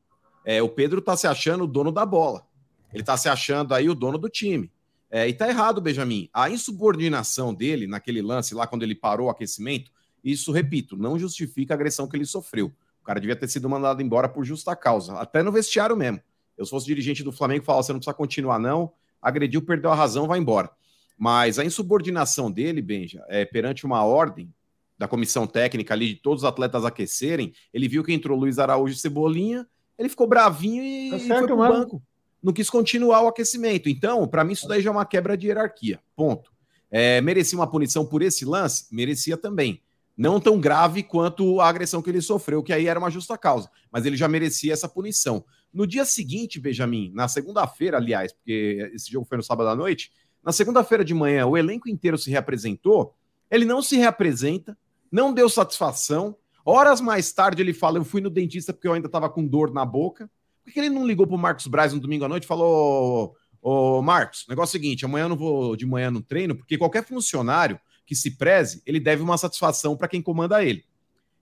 É, 0.46 0.62
o 0.62 0.70
Pedro 0.70 1.02
tá 1.02 1.16
se 1.16 1.28
achando 1.28 1.64
o 1.64 1.68
dono 1.68 1.92
da 1.92 2.06
bola. 2.06 2.46
Ele 2.94 3.04
tá 3.04 3.16
se 3.18 3.30
achando 3.30 3.74
aí 3.74 3.90
o 3.90 3.96
dono 3.96 4.18
do 4.18 4.30
time. 4.30 4.72
É, 5.12 5.28
e 5.28 5.34
tá 5.34 5.48
errado, 5.50 5.82
Benjamin. 5.82 6.30
A 6.34 6.50
insubordinação 6.50 7.54
dele 7.54 7.88
naquele 7.88 8.22
lance 8.22 8.54
lá, 8.54 8.68
quando 8.68 8.84
ele 8.84 8.96
parou 8.96 9.28
o 9.28 9.30
aquecimento, 9.30 9.92
isso, 10.24 10.52
repito, 10.52 10.96
não 10.96 11.18
justifica 11.18 11.74
a 11.74 11.76
agressão 11.76 12.08
que 12.08 12.16
ele 12.16 12.26
sofreu. 12.26 12.72
O 13.02 13.06
cara 13.06 13.20
devia 13.20 13.36
ter 13.36 13.48
sido 13.48 13.70
mandado 13.70 14.02
embora 14.02 14.30
por 14.30 14.44
justa 14.44 14.76
causa, 14.76 15.14
até 15.20 15.42
no 15.42 15.52
vestiário 15.52 15.96
mesmo. 15.96 16.22
Eu 16.58 16.66
se 16.66 16.72
fosse 16.72 16.86
dirigente 16.86 17.24
do 17.24 17.32
Flamengo, 17.32 17.64
falava: 17.66 17.84
você 17.84 17.94
não 17.94 18.00
precisa 18.00 18.14
continuar, 18.14 18.60
não. 18.60 18.92
Agrediu, 19.22 19.62
perdeu 19.62 19.92
a 19.92 19.96
razão, 19.96 20.28
vai 20.28 20.38
embora. 20.40 20.70
Mas 21.18 21.58
a 21.58 21.66
insubordinação 21.66 22.52
dele, 22.52 22.82
Benja, 22.82 23.24
é, 23.28 23.46
perante 23.46 23.86
uma 23.86 24.04
ordem 24.04 24.54
da 24.98 25.08
comissão 25.08 25.48
técnica 25.48 25.94
ali 25.94 26.10
de 26.10 26.16
todos 26.16 26.44
os 26.44 26.48
atletas 26.48 26.86
aquecerem, 26.86 27.54
ele 27.74 27.88
viu 27.88 28.04
que 28.04 28.14
entrou 28.14 28.38
Luiz 28.38 28.60
Araújo 28.60 28.94
e 28.94 28.98
Cebolinha, 28.98 29.66
ele 29.98 30.10
ficou 30.10 30.28
bravinho 30.28 30.84
e, 30.84 31.10
Tá 31.10 31.18
e 31.18 31.20
certo, 31.22 31.40
foi 31.40 31.48
pro 31.48 31.58
mano. 31.58 31.74
banco. 31.74 32.04
Não 32.42 32.54
quis 32.54 32.70
continuar 32.70 33.22
o 33.22 33.28
aquecimento. 33.28 33.90
Então, 33.90 34.28
para 34.28 34.44
mim, 34.44 34.54
isso 34.54 34.68
daí 34.68 34.82
já 34.82 34.90
é 34.90 34.94
uma 34.94 35.06
quebra 35.06 35.38
de 35.38 35.48
hierarquia. 35.48 36.00
Ponto. 36.16 36.52
É, 36.92 37.22
merecia 37.22 37.58
uma 37.58 37.70
punição 37.70 38.06
por 38.06 38.22
esse 38.22 38.46
lance? 38.46 38.86
Merecia 38.92 39.38
também. 39.38 39.82
Não 40.18 40.40
tão 40.40 40.60
grave 40.60 41.04
quanto 41.04 41.62
a 41.62 41.70
agressão 41.70 42.02
que 42.02 42.10
ele 42.10 42.22
sofreu, 42.22 42.64
que 42.64 42.74
aí 42.74 42.88
era 42.88 43.00
uma 43.00 43.10
justa 43.10 43.38
causa. 43.38 43.70
Mas 43.92 44.06
ele 44.06 44.18
já 44.18 44.28
merecia 44.28 44.74
essa 44.74 44.88
punição. 44.88 45.46
No 45.72 45.86
dia 45.86 46.04
seguinte, 46.04 46.60
Benjamin, 46.60 47.12
na 47.14 47.28
segunda-feira, 47.28 47.98
aliás, 47.98 48.34
porque 48.34 48.92
esse 48.94 49.12
jogo 49.12 49.26
foi 49.26 49.38
no 49.38 49.44
sábado 49.44 49.70
à 49.70 49.76
noite, 49.76 50.12
na 50.44 50.52
segunda-feira 50.52 51.06
de 51.06 51.14
manhã, 51.14 51.46
o 51.46 51.58
elenco 51.58 51.90
inteiro 51.90 52.18
se 52.18 52.30
reapresentou. 52.30 53.14
Ele 53.52 53.66
não 53.66 53.82
se 53.82 53.98
reapresenta, 53.98 54.78
não 55.12 55.34
deu 55.34 55.50
satisfação. 55.50 56.36
Horas 56.66 57.02
mais 57.02 57.32
tarde, 57.32 57.62
ele 57.62 57.74
fala: 57.74 57.98
Eu 57.98 58.06
fui 58.06 58.22
no 58.22 58.30
dentista 58.30 58.74
porque 58.74 58.88
eu 58.88 58.94
ainda 58.94 59.08
estava 59.08 59.30
com 59.30 59.46
dor 59.46 59.72
na 59.72 59.86
boca. 59.86 60.30
Por 60.70 60.74
que 60.74 60.80
ele 60.80 60.90
não 60.90 61.06
ligou 61.06 61.26
pro 61.28 61.38
Marcos 61.38 61.68
Braz 61.68 61.94
no 61.94 62.00
domingo 62.00 62.26
à 62.26 62.30
noite 62.30 62.44
e 62.44 62.48
falou: 62.48 63.36
Ô 63.62 64.02
Marcos, 64.02 64.46
negócio 64.48 64.78
é 64.78 64.80
o 64.80 64.82
seguinte, 64.82 65.04
amanhã 65.06 65.26
eu 65.26 65.30
não 65.30 65.36
vou 65.36 65.76
de 65.76 65.86
manhã 65.86 66.10
no 66.10 66.22
treino, 66.22 66.56
porque 66.56 66.78
qualquer 66.78 67.04
funcionário 67.06 67.80
que 68.06 68.16
se 68.16 68.32
preze, 68.38 68.82
ele 68.86 69.00
deve 69.00 69.22
uma 69.22 69.38
satisfação 69.38 69.96
para 69.98 70.08
quem 70.08 70.22
comanda 70.22 70.64
ele. 70.64 70.84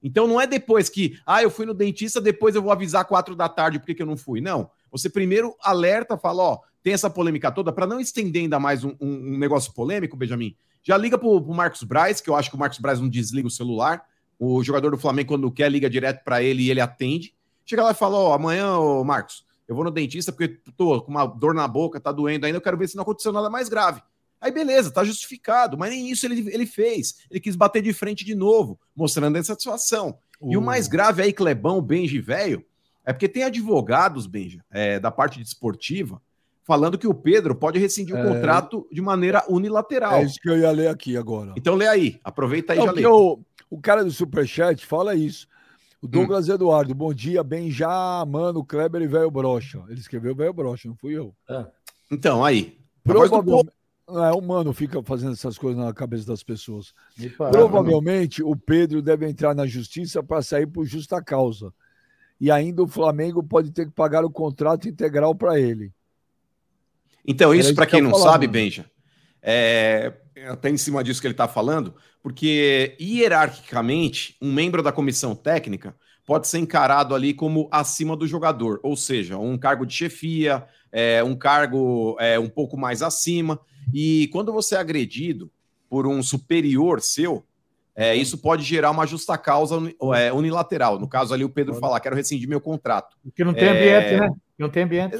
Então 0.02 0.28
não 0.28 0.40
é 0.40 0.46
depois 0.46 0.90
que, 0.90 1.18
ah, 1.26 1.42
eu 1.42 1.50
fui 1.50 1.66
no 1.66 1.74
dentista, 1.74 2.22
depois 2.22 2.56
eu 2.56 2.62
vou 2.62 2.72
avisar 2.72 3.06
quatro 3.06 3.36
da 3.36 3.50
tarde 3.50 3.80
porque 3.80 3.96
que 3.96 4.02
eu 4.02 4.06
não 4.06 4.18
fui. 4.18 4.42
Não. 4.42 4.70
Você 4.92 5.10
primeiro 5.10 5.56
alerta, 5.62 6.18
fala, 6.18 6.44
ó, 6.44 6.60
tem 6.84 6.94
essa 6.94 7.10
polêmica 7.10 7.52
toda, 7.52 7.72
para 7.72 7.88
não 7.88 8.00
estender 8.00 8.44
ainda 8.44 8.60
mais 8.60 8.84
um, 8.84 8.90
um- 9.02 9.34
um 9.34 9.38
negócio 9.38 9.74
polêmico, 9.74 10.16
Benjamin, 10.16 10.56
já 10.84 10.96
liga 10.98 11.18
pro, 11.18 11.42
pro 11.42 11.54
Marcos 11.54 11.84
Braz, 11.84 12.22
que 12.22 12.30
eu 12.30 12.36
acho 12.36 12.50
que 12.50 12.56
o 12.56 12.60
Marcos 12.60 12.80
Braz 12.80 13.00
não 13.00 13.10
desliga 13.10 13.48
o 13.48 13.52
celular. 13.52 14.04
O 14.40 14.64
jogador 14.64 14.92
do 14.92 14.98
Flamengo, 14.98 15.30
quando 15.30 15.52
quer, 15.52 15.70
liga 15.72 15.90
direto 15.90 16.24
para 16.24 16.42
ele 16.44 16.64
e 16.64 16.72
ele 16.72 16.80
atende. 16.80 17.34
Chega 17.68 17.84
lá 17.84 17.92
e 17.92 17.96
fala, 17.96 18.18
ó, 18.18 18.34
amanhã, 18.34 18.78
ô 18.78 19.04
Marcos, 19.04 19.44
eu 19.68 19.76
vou 19.76 19.84
no 19.84 19.92
dentista 19.92 20.32
porque 20.32 20.58
tô 20.78 21.02
com 21.02 21.12
uma 21.12 21.26
dor 21.26 21.54
na 21.54 21.68
boca, 21.68 22.00
tá 22.00 22.12
doendo 22.12 22.46
ainda, 22.46 22.58
eu 22.58 22.62
quero 22.62 22.78
ver 22.78 22.88
se 22.88 22.96
não 22.96 23.04
aconteceu 23.04 23.34
nada 23.34 23.50
mais 23.50 23.68
grave. 23.68 24.02
Aí 24.40 24.52
beleza, 24.52 24.90
tá 24.92 25.04
justificado, 25.04 25.78
mas 25.78 25.90
nem 25.90 26.10
isso 26.10 26.26
ele, 26.26 26.48
ele 26.54 26.66
fez. 26.66 27.16
Ele 27.30 27.40
quis 27.40 27.56
bater 27.56 27.82
de 27.82 27.92
frente 27.92 28.24
de 28.24 28.34
novo, 28.36 28.80
mostrando 28.96 29.36
a 29.36 29.40
insatisfação. 29.40 30.18
E 30.42 30.56
o 30.56 30.62
mais 30.62 30.88
grave 30.88 31.22
aí, 31.22 31.34
Clebão, 31.34 31.82
Benji, 31.82 32.20
velho, 32.22 32.64
é 33.04 33.12
porque 33.12 33.28
tem 33.28 33.44
advogados, 33.44 34.28
Benja, 34.28 34.64
é, 34.72 35.00
da 35.00 35.10
parte 35.12 35.40
desportiva, 35.40 36.22
falando 36.64 36.98
que 36.98 37.08
o 37.08 37.14
Pedro 37.14 37.56
pode 37.56 37.80
rescindir 37.80 38.16
o 38.16 38.20
É. 38.20 38.28
contrato 38.28 38.88
de 38.92 39.02
maneira 39.02 39.44
unilateral. 39.50 40.14
É 40.14 40.24
isso 40.24 40.40
que 40.40 40.50
eu 40.50 40.58
ia 40.58 40.72
ler 40.72 40.88
aqui 40.90 41.18
agora. 41.18 41.54
Então 41.58 41.76
lê 41.76 41.88
aí, 41.88 42.20
aproveita 42.24 42.74
aí 42.74 42.80
e 42.80 42.84
já 42.86 42.92
lê. 42.92 43.06
o, 43.08 43.40
o 43.70 43.82
cara 43.82 44.04
do 44.04 44.12
Superchat 44.12 44.86
fala 44.86 45.16
isso. 45.16 45.48
Hum. 46.02 46.06
O 46.06 46.08
Douglas 46.08 46.48
Eduardo, 46.48 46.94
bom 46.94 47.14
dia, 47.14 47.44
bem 47.44 47.72
já, 47.72 48.24
mano, 48.28 48.64
Kleber 48.64 49.02
e 49.02 49.08
velho 49.08 49.32
brocha. 49.32 49.84
Ele 49.90 50.00
escreveu 50.00 50.36
velho 50.36 50.54
brocha, 50.54 50.88
não 50.88 50.96
fui 50.96 51.18
eu. 51.18 51.36
Então, 52.12 52.44
aí. 52.44 52.78
Provavelmente, 53.04 53.72
é, 54.10 54.32
o 54.32 54.42
mano 54.42 54.74
fica 54.74 55.02
fazendo 55.04 55.34
essas 55.34 55.58
coisas 55.58 55.84
na 55.84 55.94
cabeça 55.94 56.28
das 56.28 56.44
pessoas. 56.44 56.94
Parece. 57.38 57.58
Provavelmente 57.58 58.44
o 58.44 58.56
Pedro 58.56 59.02
deve 59.02 59.28
entrar 59.28 59.56
na 59.56 59.66
justiça 59.66 60.22
para 60.22 60.42
sair 60.42 60.68
por 60.68 60.86
justa 60.86 61.22
causa. 61.22 61.74
E 62.40 62.52
ainda 62.52 62.84
o 62.84 62.88
Flamengo 62.88 63.42
pode 63.42 63.72
ter 63.72 63.86
que 63.86 63.92
pagar 63.92 64.24
o 64.24 64.30
contrato 64.30 64.88
integral 64.88 65.34
para 65.34 65.60
ele. 65.60 65.92
Então, 67.26 67.54
isso 67.54 67.74
para 67.74 67.86
que 67.86 67.94
quem 67.94 68.02
não 68.02 68.12
falar, 68.12 68.32
sabe, 68.32 68.46
mano. 68.46 68.54
Benja, 68.54 68.86
é 69.42 70.14
até 70.46 70.70
em 70.70 70.78
cima 70.78 71.04
disso 71.04 71.22
que 71.22 71.28
ele 71.28 71.34
está 71.34 71.48
falando, 71.48 71.96
porque 72.22 72.96
hierarquicamente, 73.00 74.36
um 74.42 74.52
membro 74.52 74.84
da 74.84 74.92
comissão 74.92 75.36
técnica 75.36 75.96
pode 76.26 76.48
ser 76.48 76.60
encarado 76.60 77.16
ali 77.16 77.34
como 77.34 77.70
acima 77.72 78.16
do 78.16 78.28
jogador, 78.28 78.80
ou 78.84 78.98
seja, 78.98 79.38
um 79.38 79.58
cargo 79.58 79.86
de 79.86 79.94
chefia, 79.94 80.66
é, 80.92 81.24
um 81.24 81.36
cargo 81.36 82.18
é, 82.20 82.38
um 82.38 82.50
pouco 82.50 82.78
mais 82.78 83.02
acima. 83.02 83.60
E 83.94 84.28
quando 84.34 84.52
você 84.52 84.76
é 84.76 84.78
agredido 84.80 85.50
por 85.90 86.06
um 86.06 86.22
superior 86.22 87.00
seu, 87.02 87.46
é, 87.96 88.16
isso 88.16 88.38
pode 88.38 88.64
gerar 88.64 88.92
uma 88.92 89.08
justa 89.08 89.38
causa 89.38 89.76
é, 90.16 90.32
unilateral. 90.32 91.00
No 91.00 91.08
caso 91.08 91.34
ali, 91.34 91.44
o 91.44 91.50
Pedro 91.50 91.74
falar, 91.76 92.00
quero 92.00 92.16
rescindir 92.16 92.48
meu 92.48 92.62
contrato. 92.62 93.18
Porque 93.24 93.44
não 93.44 93.54
tem 93.54 93.64
É. 93.64 93.72
ambiente, 93.72 94.20
né? 94.22 94.30
Não 94.58 94.70
tem 94.70 94.84
ambiente. 94.84 95.18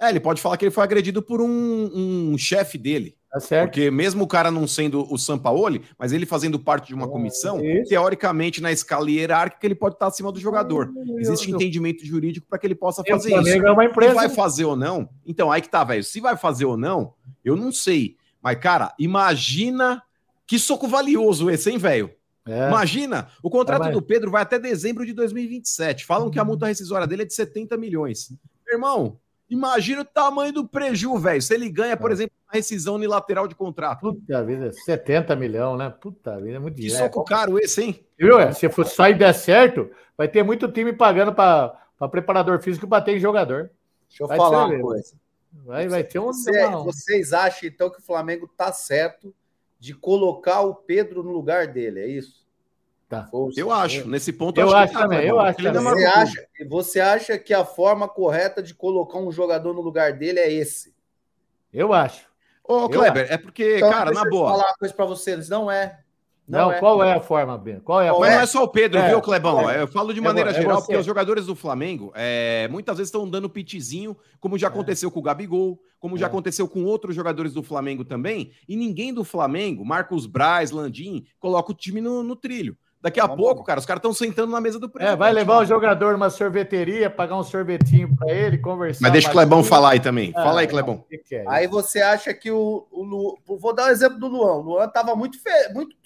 É, 0.00 0.08
ele 0.08 0.20
pode 0.20 0.40
falar 0.40 0.56
que 0.56 0.64
ele 0.64 0.70
foi 0.70 0.84
agredido 0.84 1.22
por 1.22 1.40
um, 1.40 2.30
um 2.32 2.38
chefe 2.38 2.76
dele. 2.76 3.16
Tá 3.32 3.40
certo. 3.40 3.70
Porque 3.70 3.90
mesmo 3.90 4.24
o 4.24 4.26
cara 4.26 4.50
não 4.50 4.66
sendo 4.66 5.10
o 5.10 5.16
Sampaoli, 5.16 5.80
mas 5.98 6.12
ele 6.12 6.26
fazendo 6.26 6.58
parte 6.58 6.88
de 6.88 6.94
uma 6.94 7.08
comissão, 7.08 7.64
isso. 7.64 7.88
teoricamente, 7.88 8.60
na 8.60 8.70
escala 8.70 9.10
hierárquica, 9.10 9.66
ele 9.66 9.74
pode 9.74 9.94
estar 9.94 10.08
acima 10.08 10.30
do 10.30 10.38
jogador. 10.38 10.92
Existe 11.18 11.48
eu- 11.50 11.56
entendimento 11.56 12.04
jurídico 12.04 12.46
para 12.46 12.58
que 12.58 12.66
ele 12.66 12.74
possa 12.74 13.00
O 13.00 13.06
fazer 13.06 13.30
isso. 13.30 13.48
É 13.66 13.70
uma 13.70 13.84
Se 13.84 13.88
empresa. 13.88 14.14
vai 14.14 14.28
fazer 14.28 14.66
ou 14.66 14.76
não, 14.76 15.08
então 15.24 15.50
aí 15.50 15.62
que 15.62 15.70
tá, 15.70 15.82
velho. 15.82 16.04
Se 16.04 16.20
vai 16.20 16.36
fazer 16.36 16.66
ou 16.66 16.76
não, 16.76 17.14
eu 17.42 17.56
não 17.56 17.72
sei. 17.72 18.16
Mas, 18.42 18.58
cara, 18.58 18.92
imagina 18.98 20.02
que 20.46 20.58
soco 20.58 20.86
valioso 20.86 21.48
esse, 21.48 21.70
hein, 21.70 21.78
velho? 21.78 22.10
É. 22.46 22.68
Imagina, 22.68 23.28
o 23.42 23.48
contrato 23.48 23.84
Vai, 23.84 23.92
do 23.92 24.02
Pedro 24.02 24.30
vai 24.30 24.42
até 24.42 24.58
dezembro 24.58 25.06
de 25.06 25.12
2027. 25.14 26.04
Falam 26.04 26.28
que 26.28 26.38
a 26.38 26.44
multa 26.44 26.66
rescisória 26.66 27.06
dele 27.06 27.22
é 27.22 27.24
de 27.24 27.32
70 27.32 27.76
milhões. 27.78 28.32
Irmão, 28.68 29.16
imagina 29.52 30.02
o 30.02 30.04
tamanho 30.04 30.52
do 30.52 30.66
preju, 30.66 31.16
velho. 31.18 31.40
Se 31.42 31.54
ele 31.54 31.68
ganha, 31.68 31.96
por 31.96 32.10
É. 32.10 32.14
exemplo, 32.14 32.34
uma 32.46 32.54
rescisão 32.54 32.94
unilateral 32.94 33.46
de 33.46 33.54
contrato. 33.54 34.00
Puta 34.00 34.42
vida, 34.44 34.72
70 34.72 35.36
milhões, 35.36 35.78
né? 35.78 35.90
Puta 35.90 36.38
vida, 36.40 36.56
é 36.56 36.58
muito 36.58 36.74
Que 36.76 36.82
dinheiro. 36.82 37.04
soco 37.04 37.24
caro 37.24 37.58
esse, 37.58 37.82
hein? 37.82 38.06
Viu? 38.18 38.38
é? 38.38 38.52
Se 38.52 38.68
for 38.68 38.86
só 38.86 39.08
e 39.08 39.14
der 39.14 39.32
certo, 39.34 39.90
vai 40.16 40.28
ter 40.28 40.42
muito 40.42 40.70
time 40.70 40.92
pagando 40.92 41.32
para 41.32 41.78
preparador 42.10 42.60
físico 42.62 42.86
bater 42.86 43.16
em 43.16 43.20
jogador. 43.20 43.70
Deixa 44.08 44.22
eu 44.24 44.28
Vai 44.28 44.36
falar 44.36 44.66
uma 44.66 44.80
coisa. 44.80 45.14
Vai, 45.64 45.86
vai 45.88 46.02
ter 46.04 46.18
um. 46.18 46.26
Você- 46.32 46.66
Vocês 46.68 47.32
acham, 47.32 47.68
então, 47.68 47.90
que 47.90 47.98
o 47.98 48.02
Flamengo 48.02 48.48
tá 48.56 48.72
certo 48.72 49.34
de 49.78 49.92
colocar 49.94 50.62
o 50.62 50.74
Pedro 50.74 51.22
no 51.22 51.30
lugar 51.30 51.66
dele, 51.66 52.00
é 52.00 52.06
isso? 52.06 52.41
Tá. 53.12 53.28
O- 53.30 53.50
Eu 53.54 53.70
acho. 53.70 54.08
Nesse 54.08 54.32
ponto, 54.32 54.58
Eu 54.58 54.68
que 54.68 54.74
acho 54.74 54.92
tá, 54.94 55.00
também, 55.00 55.18
Clebão. 55.20 55.36
eu 55.38 55.44
acho 55.44 55.60
Ele 55.60 55.70
não 55.70 55.84
também. 55.84 56.02
Você 56.02 56.06
acha, 56.06 56.46
você 56.66 57.00
acha 57.00 57.38
que 57.38 57.52
a 57.52 57.62
forma 57.62 58.08
correta 58.08 58.62
de 58.62 58.74
colocar 58.74 59.18
um 59.18 59.30
jogador 59.30 59.74
no 59.74 59.82
lugar 59.82 60.14
dele 60.14 60.38
é 60.38 60.50
esse? 60.50 60.94
Eu 61.70 61.92
acho. 61.92 62.26
Ô, 62.64 62.88
Kleber, 62.88 63.26
é 63.30 63.36
porque, 63.36 63.76
Então, 63.76 63.90
cara, 63.90 64.06
deixa 64.06 64.20
na 64.22 64.26
eu 64.26 64.30
boa. 64.30 64.50
falar 64.52 64.64
uma 64.64 64.74
coisa 64.78 64.94
pra 64.94 65.04
vocês. 65.04 65.46
Não 65.50 65.70
é. 65.70 65.98
Não, 66.48 66.60
Não, 66.68 66.72
é. 66.72 66.78
qual 66.80 67.04
é 67.04 67.12
a 67.12 67.20
forma, 67.20 67.56
Ben? 67.58 67.80
Qual 67.80 68.00
é 68.00 68.08
a 68.08 68.12
Qual 68.12 68.20
Mas 68.20 68.28
forma? 68.30 68.36
não 68.36 68.42
é 68.42 68.46
só 68.46 68.64
o 68.64 68.68
Pedro, 68.68 68.98
É, 68.98 69.08
viu, 69.10 69.20
Clebão? 69.20 69.68
é. 69.70 69.82
Eu 69.82 69.86
falo 69.86 70.12
de 70.14 70.20
É 70.20 70.22
maneira 70.22 70.50
é 70.50 70.54
geral, 70.54 70.78
porque 70.78 70.96
os 70.96 71.04
jogadores 71.06 71.44
do 71.46 71.54
Flamengo 71.54 72.12
é, 72.14 72.66
muitas 72.68 72.96
vezes 72.96 73.08
estão 73.08 73.28
dando 73.28 73.48
pitizinho, 73.48 74.16
como 74.40 74.56
já 74.58 74.68
aconteceu 74.68 75.10
com 75.10 75.20
o 75.20 75.22
Gabigol, 75.22 75.78
como 76.00 76.16
já 76.16 76.26
É. 76.26 76.28
aconteceu 76.28 76.66
com 76.66 76.82
outros 76.84 77.14
jogadores 77.14 77.52
do 77.52 77.62
Flamengo 77.62 78.04
também, 78.04 78.52
e 78.66 78.74
ninguém 78.74 79.12
do 79.14 79.22
Flamengo, 79.22 79.84
Marcos 79.84 80.26
Braz, 80.26 80.70
Landim, 80.72 81.24
coloca 81.38 81.70
o 81.72 81.74
time 81.74 82.00
no, 82.00 82.22
no 82.22 82.34
trilho. 82.34 82.76
Daqui 83.02 83.18
a 83.18 83.26
Vamos 83.26 83.44
pouco, 83.44 83.60
lá. 83.60 83.66
cara, 83.66 83.80
os 83.80 83.86
caras 83.86 83.98
estão 83.98 84.14
sentando 84.14 84.52
na 84.52 84.60
mesa 84.60 84.78
do 84.78 84.88
presidente. 84.88 85.14
É, 85.14 85.16
vai 85.16 85.32
levar 85.32 85.58
o 85.58 85.64
jogador 85.64 86.12
numa 86.12 86.30
sorveteria, 86.30 87.10
pagar 87.10 87.36
um 87.36 87.42
sorvetinho 87.42 88.14
para 88.14 88.32
ele, 88.32 88.58
conversar. 88.58 89.02
Mas 89.02 89.12
deixa 89.12 89.26
o 89.26 89.30
um 89.30 89.34
Clebão 89.34 89.64
falar 89.64 89.90
aí 89.90 90.00
também. 90.00 90.32
Ah, 90.36 90.44
Fala 90.44 90.60
aí, 90.60 90.68
Clebão. 90.68 90.94
o 90.94 91.08
que 91.08 91.18
que 91.18 91.34
é 91.34 91.44
Aí 91.48 91.66
você 91.66 92.00
acha 92.00 92.32
que 92.32 92.52
o, 92.52 92.86
o 92.92 93.02
Lu... 93.02 93.38
Vou 93.44 93.74
dar 93.74 93.86
o 93.86 93.90
exemplo 93.90 94.20
do 94.20 94.28
Luan. 94.28 94.52
O 94.52 94.62
Luan 94.62 94.88
tava 94.88 95.16
muito, 95.16 95.36
fe... 95.42 95.50
muito 95.74 95.96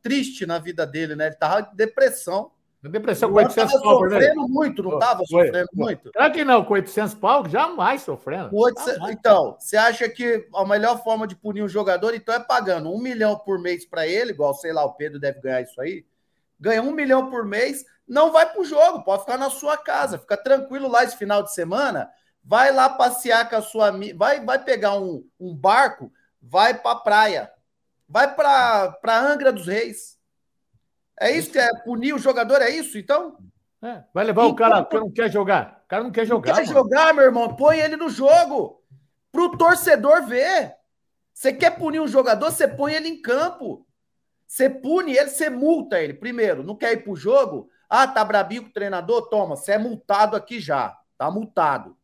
triste 0.00 0.46
na 0.46 0.60
vida 0.60 0.86
dele, 0.86 1.16
né? 1.16 1.26
Ele 1.26 1.34
tava 1.34 1.62
de 1.62 1.74
depressão. 1.74 2.52
Depressão 2.88 3.30
com 3.30 3.34
Luan 3.34 3.44
800 3.46 3.72
tava 3.72 3.82
pau, 3.82 4.02
né? 4.02 4.10
sofrendo 4.10 4.48
muito, 4.48 4.82
não 4.82 4.90
Foi, 4.90 5.00
tava 5.00 5.22
foi. 5.28 5.46
sofrendo 5.46 5.68
muito? 5.72 6.10
Será 6.12 6.30
que 6.30 6.44
não? 6.44 6.64
Com 6.64 6.74
800 6.74 7.14
pau? 7.14 7.48
Jamais 7.48 8.02
sofrendo. 8.02 8.50
Com 8.50 8.58
800 8.58 8.94
Jamais. 8.94 9.12
Então, 9.12 9.56
você 9.58 9.76
acha 9.76 10.08
que 10.08 10.46
a 10.54 10.64
melhor 10.64 11.02
forma 11.02 11.26
de 11.26 11.34
punir 11.34 11.64
um 11.64 11.68
jogador, 11.68 12.14
então, 12.14 12.32
é 12.32 12.38
pagando 12.38 12.92
um 12.92 13.00
milhão 13.00 13.36
por 13.36 13.58
mês 13.58 13.84
para 13.84 14.06
ele, 14.06 14.30
igual, 14.30 14.54
sei 14.54 14.72
lá, 14.72 14.84
o 14.84 14.92
Pedro 14.92 15.18
deve 15.18 15.40
ganhar 15.40 15.62
isso 15.62 15.80
aí. 15.80 16.04
Ganha 16.64 16.80
um 16.80 16.92
milhão 16.92 17.28
por 17.28 17.44
mês, 17.44 17.84
não 18.08 18.32
vai 18.32 18.50
pro 18.50 18.64
jogo, 18.64 19.04
pode 19.04 19.20
ficar 19.20 19.36
na 19.36 19.50
sua 19.50 19.76
casa, 19.76 20.18
fica 20.18 20.34
tranquilo 20.34 20.88
lá 20.88 21.04
esse 21.04 21.14
final 21.14 21.42
de 21.42 21.52
semana, 21.52 22.10
vai 22.42 22.72
lá 22.72 22.88
passear 22.88 23.50
com 23.50 23.56
a 23.56 23.60
sua 23.60 23.88
amiga, 23.88 24.16
vai, 24.16 24.42
vai 24.42 24.64
pegar 24.64 24.98
um, 24.98 25.22
um 25.38 25.54
barco, 25.54 26.10
vai 26.40 26.72
pra 26.72 26.94
praia, 26.94 27.52
vai 28.08 28.34
pra, 28.34 28.92
pra 28.92 29.20
Angra 29.20 29.52
dos 29.52 29.66
Reis. 29.66 30.18
É 31.20 31.30
isso 31.30 31.50
que 31.50 31.58
é 31.58 31.68
punir 31.84 32.14
o 32.14 32.18
jogador, 32.18 32.62
é 32.62 32.70
isso, 32.70 32.96
então? 32.96 33.36
É, 33.82 34.02
Vai 34.14 34.24
levar 34.24 34.44
o 34.44 34.46
Então, 34.46 34.56
cara 34.56 34.82
que 34.86 34.98
não 34.98 35.10
quer 35.10 35.30
jogar. 35.30 35.82
O 35.84 35.88
cara 35.88 36.02
não 36.02 36.10
quer 36.10 36.24
jogar. 36.24 36.54
quer 36.54 36.66
mano. 36.66 36.72
jogar, 36.72 37.12
meu 37.12 37.24
irmão? 37.24 37.54
Põe 37.54 37.78
ele 37.78 37.96
no 37.96 38.08
jogo. 38.08 38.82
Pro 39.30 39.58
torcedor 39.58 40.22
ver. 40.22 40.74
Você 41.34 41.52
quer 41.52 41.76
punir 41.76 42.00
um 42.00 42.08
jogador, 42.08 42.50
você 42.50 42.66
põe 42.66 42.94
ele 42.94 43.08
em 43.08 43.20
campo. 43.20 43.83
Você 44.54 44.70
pune 44.70 45.16
ele, 45.16 45.30
você 45.30 45.50
multa 45.50 46.00
ele. 46.00 46.14
Primeiro, 46.14 46.62
não 46.62 46.76
quer 46.76 46.92
ir 46.92 46.98
pro 46.98 47.16
jogo? 47.16 47.68
Ah, 47.90 48.06
tá 48.06 48.24
brabinho 48.24 48.62
com 48.62 48.68
o 48.68 48.72
treinador? 48.72 49.28
Toma, 49.28 49.56
você 49.56 49.72
é 49.72 49.78
multado 49.78 50.36
aqui 50.36 50.60
já. 50.60 50.96
Tá 51.18 51.28
multado. 51.28 51.96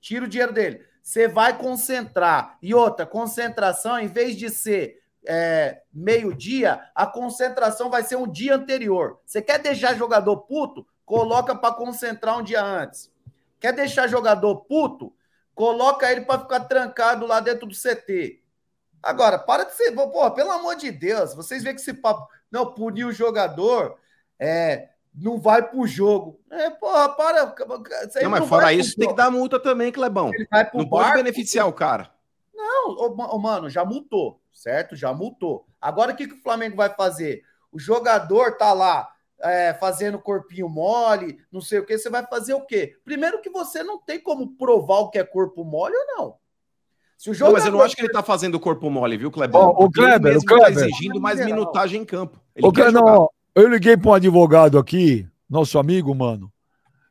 Tira 0.00 0.24
o 0.24 0.28
dinheiro 0.28 0.50
dele. 0.50 0.82
Você 1.02 1.28
vai 1.28 1.58
concentrar. 1.58 2.56
E 2.62 2.74
outra, 2.74 3.04
concentração, 3.04 3.98
em 3.98 4.06
vez 4.06 4.34
de 4.34 4.48
ser 4.48 5.02
é, 5.26 5.82
meio-dia, 5.92 6.80
a 6.94 7.06
concentração 7.06 7.90
vai 7.90 8.02
ser 8.02 8.16
um 8.16 8.26
dia 8.26 8.54
anterior. 8.54 9.20
Você 9.26 9.42
quer 9.42 9.58
deixar 9.58 9.94
jogador 9.94 10.38
puto? 10.38 10.86
Coloca 11.04 11.54
para 11.54 11.74
concentrar 11.74 12.38
um 12.38 12.42
dia 12.42 12.64
antes. 12.64 13.12
Quer 13.60 13.74
deixar 13.74 14.06
jogador 14.08 14.56
puto? 14.62 15.12
Coloca 15.54 16.10
ele 16.10 16.22
para 16.22 16.40
ficar 16.40 16.60
trancado 16.60 17.26
lá 17.26 17.40
dentro 17.40 17.66
do 17.66 17.74
CT. 17.74 18.40
Agora, 19.02 19.38
para 19.38 19.64
de 19.64 19.74
ser. 19.74 19.92
Porra, 19.92 20.30
pelo 20.30 20.50
amor 20.50 20.76
de 20.76 20.90
Deus, 20.90 21.34
vocês 21.34 21.62
veem 21.62 21.74
que 21.74 21.80
esse 21.80 21.94
papo. 21.94 22.28
Não, 22.50 22.72
punir 22.72 23.04
o 23.04 23.12
jogador. 23.12 23.96
É, 24.38 24.88
não 25.14 25.38
vai 25.38 25.62
pro 25.62 25.86
jogo. 25.86 26.40
É, 26.50 26.70
porra, 26.70 27.08
para. 27.10 27.54
Não, 28.22 28.30
mas 28.30 28.40
não 28.40 28.46
fora 28.46 28.72
isso, 28.72 28.96
tem 28.96 29.08
que 29.08 29.14
dar 29.14 29.30
multa 29.30 29.58
também, 29.58 29.92
Clebão. 29.92 30.30
Ele 30.32 30.46
vai 30.50 30.64
pro 30.68 30.78
não 30.78 30.88
barco, 30.88 31.10
pode 31.10 31.22
beneficiar 31.22 31.66
o 31.68 31.72
cara. 31.72 32.10
Não, 32.54 32.96
oh, 32.98 33.38
mano, 33.38 33.68
já 33.68 33.84
multou, 33.84 34.40
certo? 34.52 34.94
Já 34.94 35.12
multou. 35.12 35.66
Agora 35.80 36.12
o 36.12 36.16
que, 36.16 36.28
que 36.28 36.34
o 36.34 36.42
Flamengo 36.42 36.76
vai 36.76 36.90
fazer? 36.90 37.42
O 37.72 37.78
jogador 37.78 38.56
tá 38.56 38.72
lá 38.72 39.10
é, 39.40 39.74
fazendo 39.74 40.18
corpinho 40.18 40.68
mole, 40.68 41.38
não 41.50 41.60
sei 41.60 41.78
o 41.78 41.86
que, 41.86 41.96
você 41.96 42.10
vai 42.10 42.26
fazer 42.26 42.54
o 42.54 42.66
quê? 42.66 42.96
Primeiro 43.04 43.40
que 43.40 43.50
você 43.50 43.82
não 43.82 43.98
tem 43.98 44.20
como 44.20 44.56
provar 44.56 44.98
o 45.00 45.10
que 45.10 45.18
é 45.18 45.24
corpo 45.24 45.64
mole 45.64 45.94
ou 45.96 46.06
não. 46.06 46.36
Se 47.20 47.28
o 47.28 47.34
jogador... 47.34 47.52
Não, 47.52 47.58
mas 47.58 47.66
eu 47.66 47.72
não 47.72 47.82
acho 47.82 47.94
que 47.94 48.00
ele 48.00 48.12
tá 48.12 48.22
fazendo 48.22 48.58
corpo 48.58 48.88
mole, 48.88 49.18
viu, 49.18 49.30
Kleber? 49.30 49.60
Oh, 49.60 49.84
o 49.84 49.90
Kleber, 49.90 50.38
o 50.38 50.42
Kleber. 50.42 50.72
Tá 50.74 50.86
exigindo 50.86 51.20
mais 51.20 51.44
minutagem 51.44 52.00
em 52.00 52.04
campo. 52.06 52.40
Ele 52.56 52.66
o 52.66 52.72
Kleber, 52.72 52.94
não, 52.94 53.28
eu 53.54 53.68
liguei 53.68 53.94
para 53.94 54.10
um 54.12 54.14
advogado 54.14 54.78
aqui, 54.78 55.28
nosso 55.46 55.78
amigo, 55.78 56.14
mano, 56.14 56.50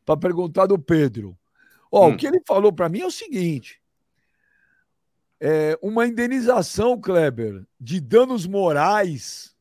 para 0.03 0.17
perguntar 0.17 0.65
do 0.65 0.79
Pedro. 0.79 1.37
Ó, 1.91 2.07
hum. 2.07 2.13
o 2.13 2.17
que 2.17 2.25
ele 2.25 2.41
falou 2.43 2.73
para 2.73 2.89
mim 2.89 3.01
é 3.01 3.05
o 3.05 3.11
seguinte: 3.11 3.79
é 5.39 5.77
uma 5.79 6.07
indenização, 6.07 6.99
Kleber, 6.99 7.63
de 7.79 8.01
danos 8.01 8.47
morais 8.47 9.55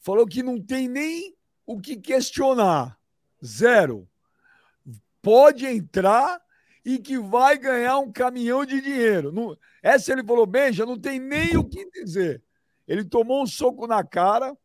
falou 0.00 0.26
que 0.26 0.42
não 0.42 0.58
tem 0.58 0.88
nem 0.88 1.36
o 1.66 1.78
que 1.78 1.96
questionar. 1.96 2.98
Zero. 3.44 4.08
Pode 5.20 5.66
entrar 5.66 6.41
e 6.84 6.98
que 6.98 7.18
vai 7.18 7.56
ganhar 7.56 7.98
um 7.98 8.10
caminhão 8.10 8.64
de 8.64 8.80
dinheiro. 8.80 9.30
Não, 9.32 9.56
essa 9.82 10.12
ele 10.12 10.24
falou 10.24 10.46
bem, 10.46 10.72
já 10.72 10.84
não 10.84 10.98
tem 10.98 11.18
nem 11.20 11.56
o 11.56 11.64
que 11.64 11.88
dizer. 11.90 12.42
Ele 12.86 13.04
tomou 13.04 13.42
um 13.42 13.46
soco 13.46 13.86
na 13.86 14.02
cara 14.02 14.56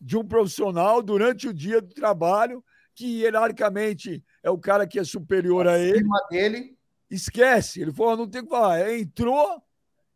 de 0.00 0.16
um 0.16 0.26
profissional 0.26 1.02
durante 1.02 1.46
o 1.48 1.54
dia 1.54 1.80
do 1.80 1.94
trabalho, 1.94 2.64
que 2.94 3.20
hierarquicamente 3.20 4.24
é 4.42 4.50
o 4.50 4.58
cara 4.58 4.86
que 4.86 4.98
é 4.98 5.04
superior 5.04 5.68
a 5.68 5.78
ele. 5.78 6.08
dele. 6.30 6.76
Esquece. 7.10 7.82
Ele 7.82 7.92
falou, 7.92 8.16
não 8.16 8.28
tem 8.28 8.40
o 8.40 8.44
que 8.44 8.50
falar. 8.50 8.90
Entrou 8.92 9.62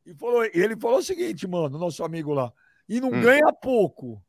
e 0.06 0.14
falou, 0.14 0.44
ele 0.44 0.76
falou 0.76 0.98
o 0.98 1.02
seguinte, 1.02 1.47
mano, 1.47 1.78
nosso 1.78 2.02
amigo 2.02 2.32
lá 2.32 2.52
e 2.89 3.01
não 3.01 3.09
hum. 3.09 3.20
ganha 3.20 3.52
pouco. 3.52 4.22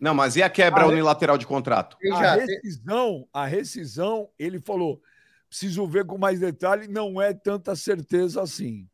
Não, 0.00 0.14
mas 0.14 0.36
e 0.36 0.42
a 0.42 0.50
quebra 0.50 0.82
a 0.82 0.86
unilateral 0.86 1.38
de 1.38 1.46
contrato? 1.46 1.96
A 2.12 2.34
rescisão, 2.34 3.28
a 3.32 3.46
rescisão, 3.46 4.28
ele 4.38 4.60
falou, 4.60 5.00
preciso 5.54 5.86
ver 5.86 6.04
com 6.04 6.18
mais 6.18 6.40
detalhe, 6.40 6.88
não 6.88 7.22
é 7.22 7.32
tanta 7.32 7.76
certeza 7.76 8.42
assim. 8.42 8.88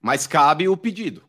Mas 0.00 0.28
cabe 0.28 0.68
o 0.68 0.76
pedido. 0.76 1.24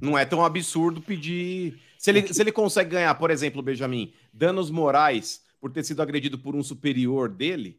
Não 0.00 0.16
é 0.16 0.24
tão 0.24 0.42
absurdo 0.42 1.02
pedir. 1.02 1.78
Se 1.98 2.10
ele, 2.10 2.32
se 2.32 2.40
ele 2.40 2.50
consegue 2.50 2.90
ganhar, 2.90 3.14
por 3.16 3.30
exemplo, 3.30 3.60
Benjamin, 3.60 4.14
danos 4.32 4.70
morais 4.70 5.42
por 5.60 5.70
ter 5.70 5.84
sido 5.84 6.00
agredido 6.00 6.38
por 6.38 6.56
um 6.56 6.62
superior 6.62 7.28
dele, 7.28 7.78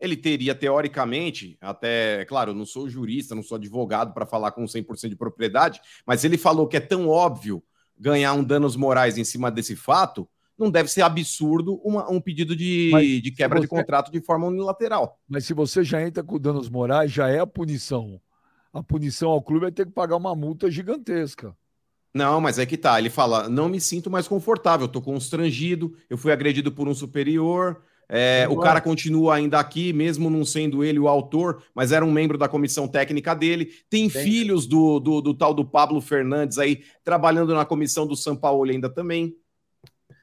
ele 0.00 0.16
teria, 0.16 0.56
teoricamente, 0.56 1.56
até, 1.60 2.24
claro, 2.24 2.50
eu 2.50 2.54
não 2.54 2.66
sou 2.66 2.88
jurista, 2.88 3.34
não 3.34 3.44
sou 3.44 3.56
advogado 3.56 4.12
para 4.12 4.26
falar 4.26 4.50
com 4.50 4.64
100% 4.64 5.08
de 5.08 5.16
propriedade, 5.16 5.80
mas 6.04 6.24
ele 6.24 6.36
falou 6.36 6.66
que 6.66 6.76
é 6.76 6.80
tão 6.80 7.08
óbvio 7.08 7.62
ganhar 7.96 8.32
um 8.32 8.42
danos 8.42 8.74
morais 8.74 9.16
em 9.16 9.24
cima 9.24 9.52
desse 9.52 9.76
fato, 9.76 10.28
não 10.58 10.70
deve 10.70 10.90
ser 10.90 11.02
absurdo 11.02 11.80
uma, 11.84 12.10
um 12.10 12.20
pedido 12.20 12.56
de, 12.56 13.20
de 13.20 13.30
quebra 13.30 13.58
você... 13.58 13.62
de 13.62 13.68
contrato 13.68 14.10
de 14.10 14.20
forma 14.20 14.46
unilateral. 14.46 15.18
Mas 15.28 15.44
se 15.44 15.52
você 15.52 15.84
já 15.84 16.02
entra 16.02 16.22
com 16.22 16.38
danos 16.38 16.68
morais, 16.68 17.10
já 17.10 17.28
é 17.28 17.38
a 17.38 17.46
punição. 17.46 18.20
A 18.72 18.82
punição 18.82 19.30
ao 19.30 19.42
clube 19.42 19.66
é 19.66 19.70
ter 19.70 19.86
que 19.86 19.92
pagar 19.92 20.16
uma 20.16 20.34
multa 20.34 20.70
gigantesca. 20.70 21.56
Não, 22.14 22.40
mas 22.40 22.58
é 22.58 22.64
que 22.64 22.76
tá. 22.76 22.98
Ele 22.98 23.10
fala: 23.10 23.48
não 23.48 23.68
me 23.68 23.80
sinto 23.80 24.10
mais 24.10 24.26
confortável, 24.26 24.88
tô 24.88 25.02
constrangido, 25.02 25.94
eu 26.08 26.16
fui 26.16 26.32
agredido 26.32 26.72
por 26.72 26.88
um 26.88 26.94
superior, 26.94 27.82
é, 28.08 28.46
o 28.48 28.56
cara 28.58 28.80
continua 28.80 29.34
ainda 29.34 29.58
aqui, 29.58 29.92
mesmo 29.92 30.30
não 30.30 30.44
sendo 30.44 30.84
ele 30.84 30.98
o 30.98 31.08
autor, 31.08 31.62
mas 31.74 31.90
era 31.90 32.04
um 32.04 32.12
membro 32.12 32.38
da 32.38 32.48
comissão 32.48 32.86
técnica 32.86 33.34
dele. 33.34 33.68
Tem 33.90 34.08
Bem, 34.08 34.22
filhos 34.22 34.66
do, 34.66 35.00
do, 35.00 35.20
do, 35.20 35.34
tal 35.34 35.52
do 35.52 35.64
Pablo 35.64 36.00
Fernandes 36.00 36.58
aí 36.58 36.82
trabalhando 37.02 37.52
na 37.54 37.64
comissão 37.64 38.06
do 38.06 38.16
São 38.16 38.36
Paulo 38.36 38.70
ainda 38.70 38.88
também. 38.88 39.34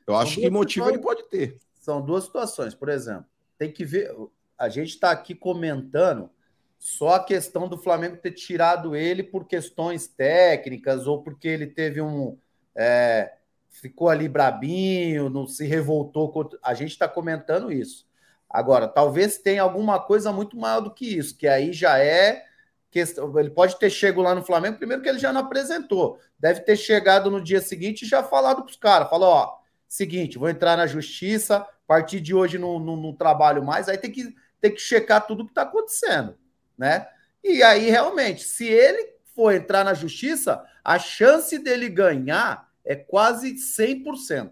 Eu 0.06 0.16
acho 0.16 0.40
que 0.40 0.50
motivo 0.50 0.90
ele 0.90 1.00
pode 1.00 1.24
ter. 1.30 1.58
São 1.76 2.02
duas 2.02 2.26
situações. 2.26 2.74
Por 2.74 2.90
exemplo, 2.90 3.26
tem 3.58 3.72
que 3.72 3.86
ver. 3.86 4.12
A 4.58 4.70
gente 4.70 4.90
está 4.90 5.12
aqui 5.12 5.34
comentando 5.34 6.30
só 6.78 7.16
a 7.16 7.24
questão 7.24 7.68
do 7.68 7.78
Flamengo 7.78 8.18
ter 8.18 8.32
tirado 8.32 8.96
ele 8.96 9.24
por 9.24 9.48
questões 9.48 10.08
técnicas 10.08 11.08
ou 11.08 11.24
porque 11.24 11.48
ele 11.48 11.68
teve 11.68 12.02
um. 12.02 12.38
É, 12.76 13.34
ficou 13.70 14.10
ali 14.10 14.28
brabinho, 14.28 15.30
não 15.30 15.48
se 15.48 15.66
revoltou. 15.66 16.32
Contra... 16.32 16.60
A 16.64 16.74
gente 16.74 16.92
está 16.92 17.08
comentando 17.08 17.72
isso. 17.72 18.06
Agora, 18.50 18.88
talvez 18.88 19.38
tenha 19.38 19.64
alguma 19.64 20.00
coisa 20.00 20.32
muito 20.32 20.56
maior 20.58 20.80
do 20.80 20.94
que 20.94 21.18
isso, 21.18 21.36
que 21.36 21.48
aí 21.48 21.74
já 21.74 21.98
é 21.98 22.46
questão. 22.92 23.38
Ele 23.40 23.50
pode 23.50 23.80
ter 23.80 23.90
chegado 23.90 24.22
lá 24.22 24.36
no 24.36 24.44
Flamengo, 24.44 24.78
primeiro 24.78 25.02
que 25.02 25.10
ele 25.10 25.18
já 25.18 25.34
não 25.34 25.42
apresentou. 25.42 26.20
Deve 26.38 26.60
ter 26.62 26.78
chegado 26.78 27.32
no 27.32 27.42
dia 27.42 27.60
seguinte 27.60 28.04
e 28.04 28.08
já 28.08 28.22
falado 28.24 28.62
para 28.62 28.70
os 28.70 28.78
caras: 28.78 29.10
falou, 29.10 29.30
ó, 29.30 29.58
seguinte, 29.94 30.40
vou 30.40 30.49
entrar 30.49 30.76
na 30.76 30.88
justiça, 30.88 31.57
a 31.57 31.68
partir 31.86 32.20
de 32.20 32.34
hoje 32.34 32.57
não, 32.57 32.80
não, 32.80 32.95
não 32.95 33.14
trabalho 33.14 33.64
mais, 33.64 33.88
aí 33.88 33.98
tem 33.98 34.11
que, 34.11 34.36
tem 34.60 34.74
que 34.74 34.82
checar 34.82 35.26
tudo 35.28 35.41
o 35.41 35.45
que 35.45 35.52
está 35.52 35.61
acontecendo, 35.61 36.36
né? 36.76 37.07
E 37.44 37.61
aí, 37.61 37.90
realmente, 37.91 38.44
se 38.44 38.65
ele 38.65 39.14
for 39.36 39.53
entrar 39.53 39.84
na 39.84 39.94
justiça, 39.94 40.64
a 40.84 40.98
chance 40.98 41.60
dele 41.60 41.90
ganhar 41.90 42.72
é 42.84 42.95
quase 42.95 43.53
100%. 43.53 44.52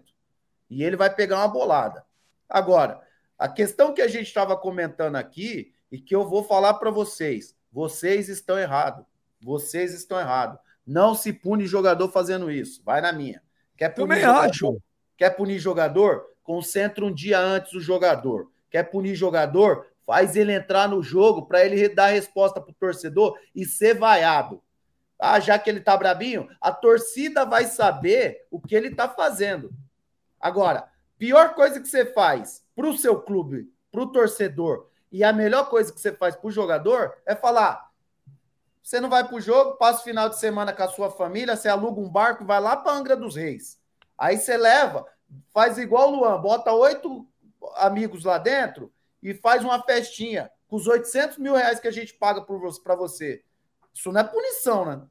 E 0.70 0.84
ele 0.84 0.94
vai 0.94 1.12
pegar 1.12 1.38
uma 1.38 1.48
bolada. 1.48 2.04
Agora, 2.48 3.00
a 3.38 3.48
questão 3.48 3.92
que 3.92 4.02
a 4.02 4.08
gente 4.08 4.26
estava 4.26 4.56
comentando 4.56 5.16
aqui 5.16 5.72
e 5.90 5.98
que 5.98 6.14
eu 6.14 6.28
vou 6.28 6.44
falar 6.44 6.74
para 6.74 6.90
vocês, 6.90 7.56
vocês 7.72 8.28
estão 8.28 8.58
errados. 8.58 9.04
Vocês 9.40 9.92
estão 9.92 10.20
errados. 10.20 10.58
Não 10.86 11.14
se 11.14 11.32
pune 11.32 11.66
jogador 11.66 12.08
fazendo 12.10 12.50
isso. 12.50 12.82
Vai 12.84 13.00
na 13.00 13.12
minha. 13.12 13.42
Quer 13.76 13.88
punir 13.88 14.08
Também 14.08 14.20
jogador? 14.20 14.50
acho. 14.50 14.82
Quer 15.22 15.36
punir 15.36 15.60
jogador? 15.60 16.26
Concentra 16.42 17.04
um 17.04 17.14
dia 17.14 17.38
antes 17.38 17.74
o 17.74 17.80
jogador. 17.80 18.50
Quer 18.68 18.82
punir 18.90 19.14
jogador? 19.14 19.86
Faz 20.04 20.34
ele 20.34 20.52
entrar 20.52 20.88
no 20.88 21.00
jogo 21.00 21.46
para 21.46 21.64
ele 21.64 21.88
dar 21.88 22.08
resposta 22.08 22.60
para 22.60 22.72
o 22.72 22.74
torcedor 22.74 23.38
e 23.54 23.64
ser 23.64 23.94
vaiado. 23.96 24.60
Ah, 25.16 25.38
já 25.38 25.56
que 25.60 25.70
ele 25.70 25.78
tá 25.78 25.96
brabinho, 25.96 26.48
a 26.60 26.72
torcida 26.72 27.44
vai 27.44 27.66
saber 27.66 28.48
o 28.50 28.60
que 28.60 28.74
ele 28.74 28.96
tá 28.96 29.08
fazendo. 29.08 29.72
Agora, 30.40 30.88
pior 31.16 31.54
coisa 31.54 31.78
que 31.78 31.86
você 31.86 32.04
faz 32.04 32.64
pro 32.74 32.98
seu 32.98 33.20
clube, 33.20 33.72
pro 33.92 34.08
torcedor, 34.08 34.88
e 35.12 35.22
a 35.22 35.32
melhor 35.32 35.70
coisa 35.70 35.92
que 35.92 36.00
você 36.00 36.10
faz 36.10 36.34
pro 36.34 36.50
jogador 36.50 37.14
é 37.24 37.36
falar: 37.36 37.92
você 38.82 38.98
não 38.98 39.08
vai 39.08 39.22
pro 39.22 39.40
jogo, 39.40 39.76
passa 39.76 40.00
o 40.00 40.04
final 40.04 40.28
de 40.28 40.40
semana 40.40 40.72
com 40.72 40.82
a 40.82 40.88
sua 40.88 41.12
família, 41.12 41.54
você 41.54 41.68
aluga 41.68 42.00
um 42.00 42.10
barco, 42.10 42.44
vai 42.44 42.58
lá 42.58 42.76
para 42.76 42.90
Angra 42.90 43.14
dos 43.14 43.36
Reis. 43.36 43.80
Aí 44.22 44.38
você 44.38 44.56
leva, 44.56 45.04
faz 45.52 45.78
igual 45.78 46.12
o 46.12 46.16
Luan, 46.16 46.40
bota 46.40 46.72
oito 46.72 47.26
amigos 47.76 48.24
lá 48.24 48.38
dentro 48.38 48.92
e 49.22 49.34
faz 49.34 49.64
uma 49.64 49.82
festinha 49.82 50.50
com 50.66 50.76
os 50.76 50.86
800 50.86 51.38
mil 51.38 51.54
reais 51.54 51.78
que 51.78 51.88
a 51.88 51.92
gente 51.92 52.14
paga 52.14 52.42
para 52.42 52.96
você. 52.96 53.42
Isso 53.94 54.10
não 54.10 54.20
é 54.20 54.24
punição, 54.24 54.84
né? 54.84 55.02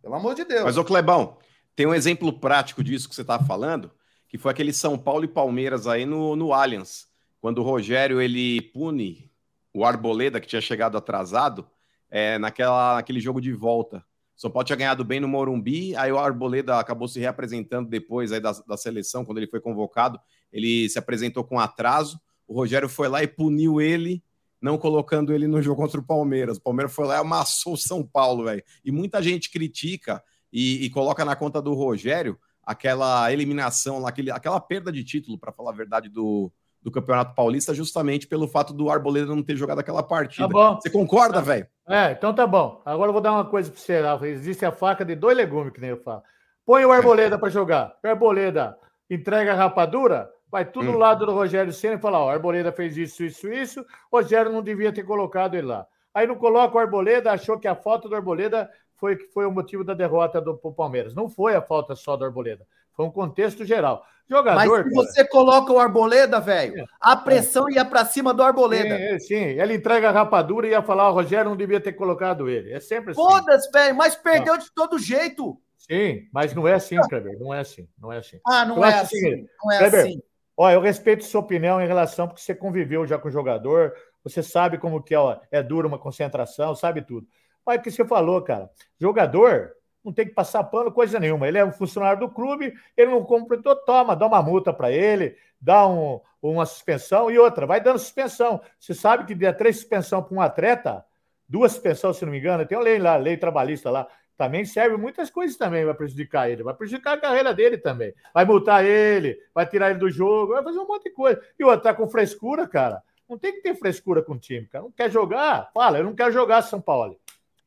Pelo 0.00 0.14
amor 0.14 0.34
de 0.34 0.44
Deus. 0.44 0.64
Mas, 0.64 0.76
ô 0.76 0.84
Clebão, 0.84 1.36
tem 1.76 1.86
um 1.86 1.94
exemplo 1.94 2.32
prático 2.32 2.82
disso 2.82 3.08
que 3.08 3.14
você 3.14 3.22
está 3.22 3.38
falando, 3.38 3.90
que 4.28 4.38
foi 4.38 4.50
aquele 4.50 4.72
São 4.72 4.98
Paulo 4.98 5.24
e 5.24 5.28
Palmeiras 5.28 5.86
aí 5.86 6.04
no, 6.04 6.34
no 6.34 6.52
Allianz, 6.52 7.06
quando 7.40 7.58
o 7.58 7.62
Rogério 7.62 8.20
ele 8.20 8.60
pune 8.60 9.30
o 9.72 9.84
Arboleda, 9.84 10.40
que 10.40 10.46
tinha 10.46 10.60
chegado 10.60 10.98
atrasado, 10.98 11.68
é, 12.10 12.38
naquela, 12.38 12.96
naquele 12.96 13.20
jogo 13.20 13.40
de 13.40 13.52
volta. 13.52 14.04
São 14.42 14.50
Paulo 14.50 14.66
tinha 14.66 14.74
ganhado 14.74 15.04
bem 15.04 15.20
no 15.20 15.28
Morumbi, 15.28 15.94
aí 15.94 16.10
o 16.10 16.18
Arboleda 16.18 16.76
acabou 16.76 17.06
se 17.06 17.20
reapresentando 17.20 17.88
depois 17.88 18.32
aí 18.32 18.40
da, 18.40 18.50
da 18.66 18.76
seleção, 18.76 19.24
quando 19.24 19.38
ele 19.38 19.46
foi 19.46 19.60
convocado, 19.60 20.18
ele 20.52 20.88
se 20.88 20.98
apresentou 20.98 21.44
com 21.44 21.60
atraso, 21.60 22.20
o 22.48 22.52
Rogério 22.52 22.88
foi 22.88 23.06
lá 23.06 23.22
e 23.22 23.28
puniu 23.28 23.80
ele 23.80 24.20
não 24.60 24.76
colocando 24.76 25.32
ele 25.32 25.46
no 25.46 25.62
jogo 25.62 25.80
contra 25.80 26.00
o 26.00 26.04
Palmeiras. 26.04 26.56
O 26.56 26.60
Palmeiras 26.60 26.92
foi 26.92 27.06
lá 27.06 27.16
e 27.16 27.20
amassou 27.20 27.74
o 27.74 27.76
São 27.76 28.04
Paulo, 28.04 28.44
velho. 28.44 28.62
E 28.84 28.90
muita 28.90 29.22
gente 29.22 29.48
critica 29.48 30.22
e, 30.52 30.84
e, 30.84 30.90
coloca 30.90 31.24
na 31.24 31.36
conta 31.36 31.62
do 31.62 31.72
Rogério 31.72 32.36
aquela 32.64 33.32
eliminação, 33.32 34.04
aquele, 34.04 34.32
aquela 34.32 34.60
perda 34.60 34.90
de 34.90 35.04
título, 35.04 35.38
para 35.38 35.52
falar 35.52 35.70
a 35.70 35.74
verdade, 35.74 36.08
do, 36.08 36.52
do 36.82 36.90
Campeonato 36.90 37.34
Paulista, 37.34 37.72
justamente 37.72 38.26
pelo 38.26 38.48
fato 38.48 38.72
do 38.72 38.90
Arboleda 38.90 39.26
não 39.26 39.42
ter 39.42 39.56
jogado 39.56 39.78
aquela 39.78 40.02
partida. 40.02 40.48
Tá 40.48 40.52
bom. 40.52 40.80
Você 40.80 40.90
concorda, 40.90 41.40
velho? 41.40 41.66
É, 41.88 42.10
então 42.12 42.34
tá 42.34 42.46
bom. 42.46 42.82
Agora 42.84 43.08
eu 43.08 43.12
vou 43.12 43.22
dar 43.22 43.32
uma 43.32 43.44
coisa 43.44 43.70
para 43.70 43.80
você. 43.80 44.00
Rafa. 44.00 44.26
Existe 44.26 44.64
a 44.64 44.72
faca 44.72 45.04
de 45.04 45.14
dois 45.14 45.36
legumes, 45.36 45.72
que 45.72 45.80
nem 45.80 45.90
eu 45.90 46.02
falo. 46.02 46.22
Põe 46.66 46.84
o 46.84 46.92
Arboleda 46.92 47.38
para 47.38 47.48
jogar. 47.48 47.94
O 48.02 48.08
Arboleda 48.08 48.76
entrega 49.08 49.52
a 49.52 49.56
rapadura, 49.56 50.30
vai 50.50 50.64
tudo 50.64 50.88
Hum. 50.88 50.92
no 50.92 50.98
lado 50.98 51.24
do 51.26 51.32
Rogério 51.32 51.72
Senna 51.72 51.94
e 51.94 51.98
fala: 52.00 52.18
ó, 52.18 52.26
o 52.26 52.30
Arboleda 52.30 52.72
fez 52.72 52.96
isso, 52.96 53.22
isso, 53.24 53.48
isso. 53.52 53.80
O 54.10 54.16
Rogério 54.18 54.50
não 54.52 54.62
devia 54.62 54.92
ter 54.92 55.02
colocado 55.04 55.54
ele 55.54 55.66
lá. 55.68 55.86
Aí 56.14 56.26
não 56.26 56.34
coloca 56.36 56.76
o 56.76 56.78
Arboleda, 56.80 57.32
achou 57.32 57.58
que 57.58 57.66
a 57.68 57.74
falta 57.74 58.08
do 58.08 58.14
Arboleda 58.16 58.68
foi 58.96 59.16
foi 59.32 59.46
o 59.46 59.50
motivo 59.52 59.82
da 59.84 59.94
derrota 59.94 60.40
do 60.40 60.56
Palmeiras. 60.56 61.14
Não 61.14 61.28
foi 61.28 61.54
a 61.54 61.62
falta 61.62 61.94
só 61.94 62.16
do 62.16 62.24
Arboleda. 62.24 62.66
Foi 62.94 63.06
um 63.06 63.10
contexto 63.10 63.64
geral. 63.64 64.04
Mas 64.28 64.38
Jogador. 64.38 64.84
se 64.84 64.90
cara, 64.90 64.90
você 64.90 65.28
coloca 65.28 65.72
o 65.72 65.78
Arboleda, 65.78 66.40
velho, 66.40 66.84
a 67.00 67.14
pressão 67.16 67.68
ia 67.68 67.84
pra 67.84 68.04
cima 68.04 68.32
do 68.32 68.42
Arboleda. 68.42 68.96
Sim, 68.96 69.18
sim, 69.18 69.44
ele 69.60 69.74
entrega 69.74 70.08
a 70.08 70.12
rapadura 70.12 70.66
e 70.66 70.70
ia 70.70 70.82
falar: 70.82 71.10
o 71.10 71.12
Rogério 71.12 71.50
não 71.50 71.56
devia 71.56 71.80
ter 71.80 71.92
colocado 71.92 72.48
ele. 72.48 72.72
É 72.72 72.80
sempre 72.80 73.10
assim. 73.10 73.20
Foda-se, 73.20 73.70
velho, 73.70 73.94
mas 73.94 74.16
perdeu 74.16 74.56
de 74.56 74.72
todo 74.74 74.98
jeito. 74.98 75.58
Sim, 75.76 76.28
mas 76.32 76.54
não 76.54 76.66
é 76.66 76.74
assim, 76.74 76.96
Kleber. 77.08 77.38
Não 77.38 77.52
é 77.52 77.60
assim. 77.60 77.88
Não 77.98 78.12
é 78.12 78.18
assim. 78.18 78.40
Ah, 78.46 78.64
não 78.64 78.84
é 78.84 79.00
assim. 79.00 79.18
que- 79.18 79.46
Não 79.64 79.72
é 79.72 79.78
Kleber, 79.78 80.00
assim. 80.00 80.22
Olha, 80.56 80.74
eu 80.74 80.80
respeito 80.80 81.24
sua 81.24 81.40
opinião 81.40 81.80
em 81.80 81.86
relação, 81.86 82.28
porque 82.28 82.40
você 82.40 82.54
conviveu 82.54 83.06
já 83.06 83.18
com 83.18 83.28
o 83.28 83.32
jogador, 83.32 83.92
você 84.22 84.42
sabe 84.42 84.78
como 84.78 85.02
que 85.02 85.14
é, 85.14 85.18
ó, 85.18 85.38
é 85.50 85.62
dura 85.62 85.88
uma 85.88 85.98
concentração, 85.98 86.74
sabe 86.74 87.02
tudo. 87.02 87.26
Olha 87.66 87.78
o 87.78 87.82
que 87.82 87.90
você 87.90 88.04
falou, 88.04 88.40
cara. 88.42 88.70
Jogador 89.00 89.72
não 90.04 90.12
tem 90.12 90.26
que 90.26 90.32
passar 90.34 90.64
pano, 90.64 90.92
coisa 90.92 91.18
nenhuma. 91.20 91.46
Ele 91.46 91.58
é 91.58 91.64
um 91.64 91.72
funcionário 91.72 92.20
do 92.20 92.28
clube, 92.28 92.74
ele 92.96 93.10
não 93.10 93.24
completou, 93.24 93.76
toma, 93.76 94.16
dá 94.16 94.26
uma 94.26 94.42
multa 94.42 94.72
para 94.72 94.90
ele, 94.90 95.36
dá 95.60 95.86
um- 95.86 96.20
uma 96.40 96.66
suspensão 96.66 97.30
e 97.30 97.38
outra, 97.38 97.66
vai 97.66 97.80
dando 97.80 97.98
suspensão. 97.98 98.60
Você 98.78 98.94
sabe 98.94 99.24
que 99.24 99.34
der 99.34 99.56
três 99.56 99.76
suspensão 99.76 100.22
para 100.22 100.36
um 100.36 100.40
atleta, 100.40 101.04
duas 101.48 101.72
suspensões, 101.72 102.16
se 102.16 102.24
não 102.24 102.32
me 102.32 102.38
engano, 102.38 102.66
tem 102.66 102.76
uma 102.76 102.84
lei 102.84 102.98
lá, 102.98 103.16
lei 103.16 103.36
trabalhista 103.36 103.90
lá, 103.90 104.08
também 104.36 104.64
serve 104.64 104.96
muitas 104.96 105.30
coisas 105.30 105.56
também, 105.56 105.84
vai 105.84 105.94
prejudicar 105.94 106.50
ele, 106.50 106.64
vai 106.64 106.74
prejudicar 106.74 107.12
a 107.12 107.20
carreira 107.20 107.54
dele 107.54 107.78
também. 107.78 108.12
Vai 108.34 108.44
multar 108.44 108.84
ele, 108.84 109.38
vai 109.54 109.66
tirar 109.66 109.90
ele 109.90 110.00
do 110.00 110.10
jogo, 110.10 110.54
vai 110.54 110.64
fazer 110.64 110.78
um 110.80 110.86
monte 110.86 111.04
de 111.04 111.10
coisa. 111.10 111.40
E 111.56 111.62
o 111.62 111.68
outro 111.68 111.82
tá 111.82 111.94
com 111.94 112.08
frescura, 112.08 112.66
cara. 112.66 113.02
Não 113.28 113.38
tem 113.38 113.52
que 113.52 113.62
ter 113.62 113.74
frescura 113.76 114.20
com 114.20 114.32
o 114.32 114.38
time, 114.38 114.66
cara. 114.66 114.82
Não 114.82 114.90
quer 114.90 115.10
jogar? 115.10 115.70
Fala, 115.72 115.98
eu 115.98 116.04
não 116.04 116.14
quero 116.14 116.32
jogar 116.32 116.62
São 116.62 116.80
Paulo. 116.80 117.20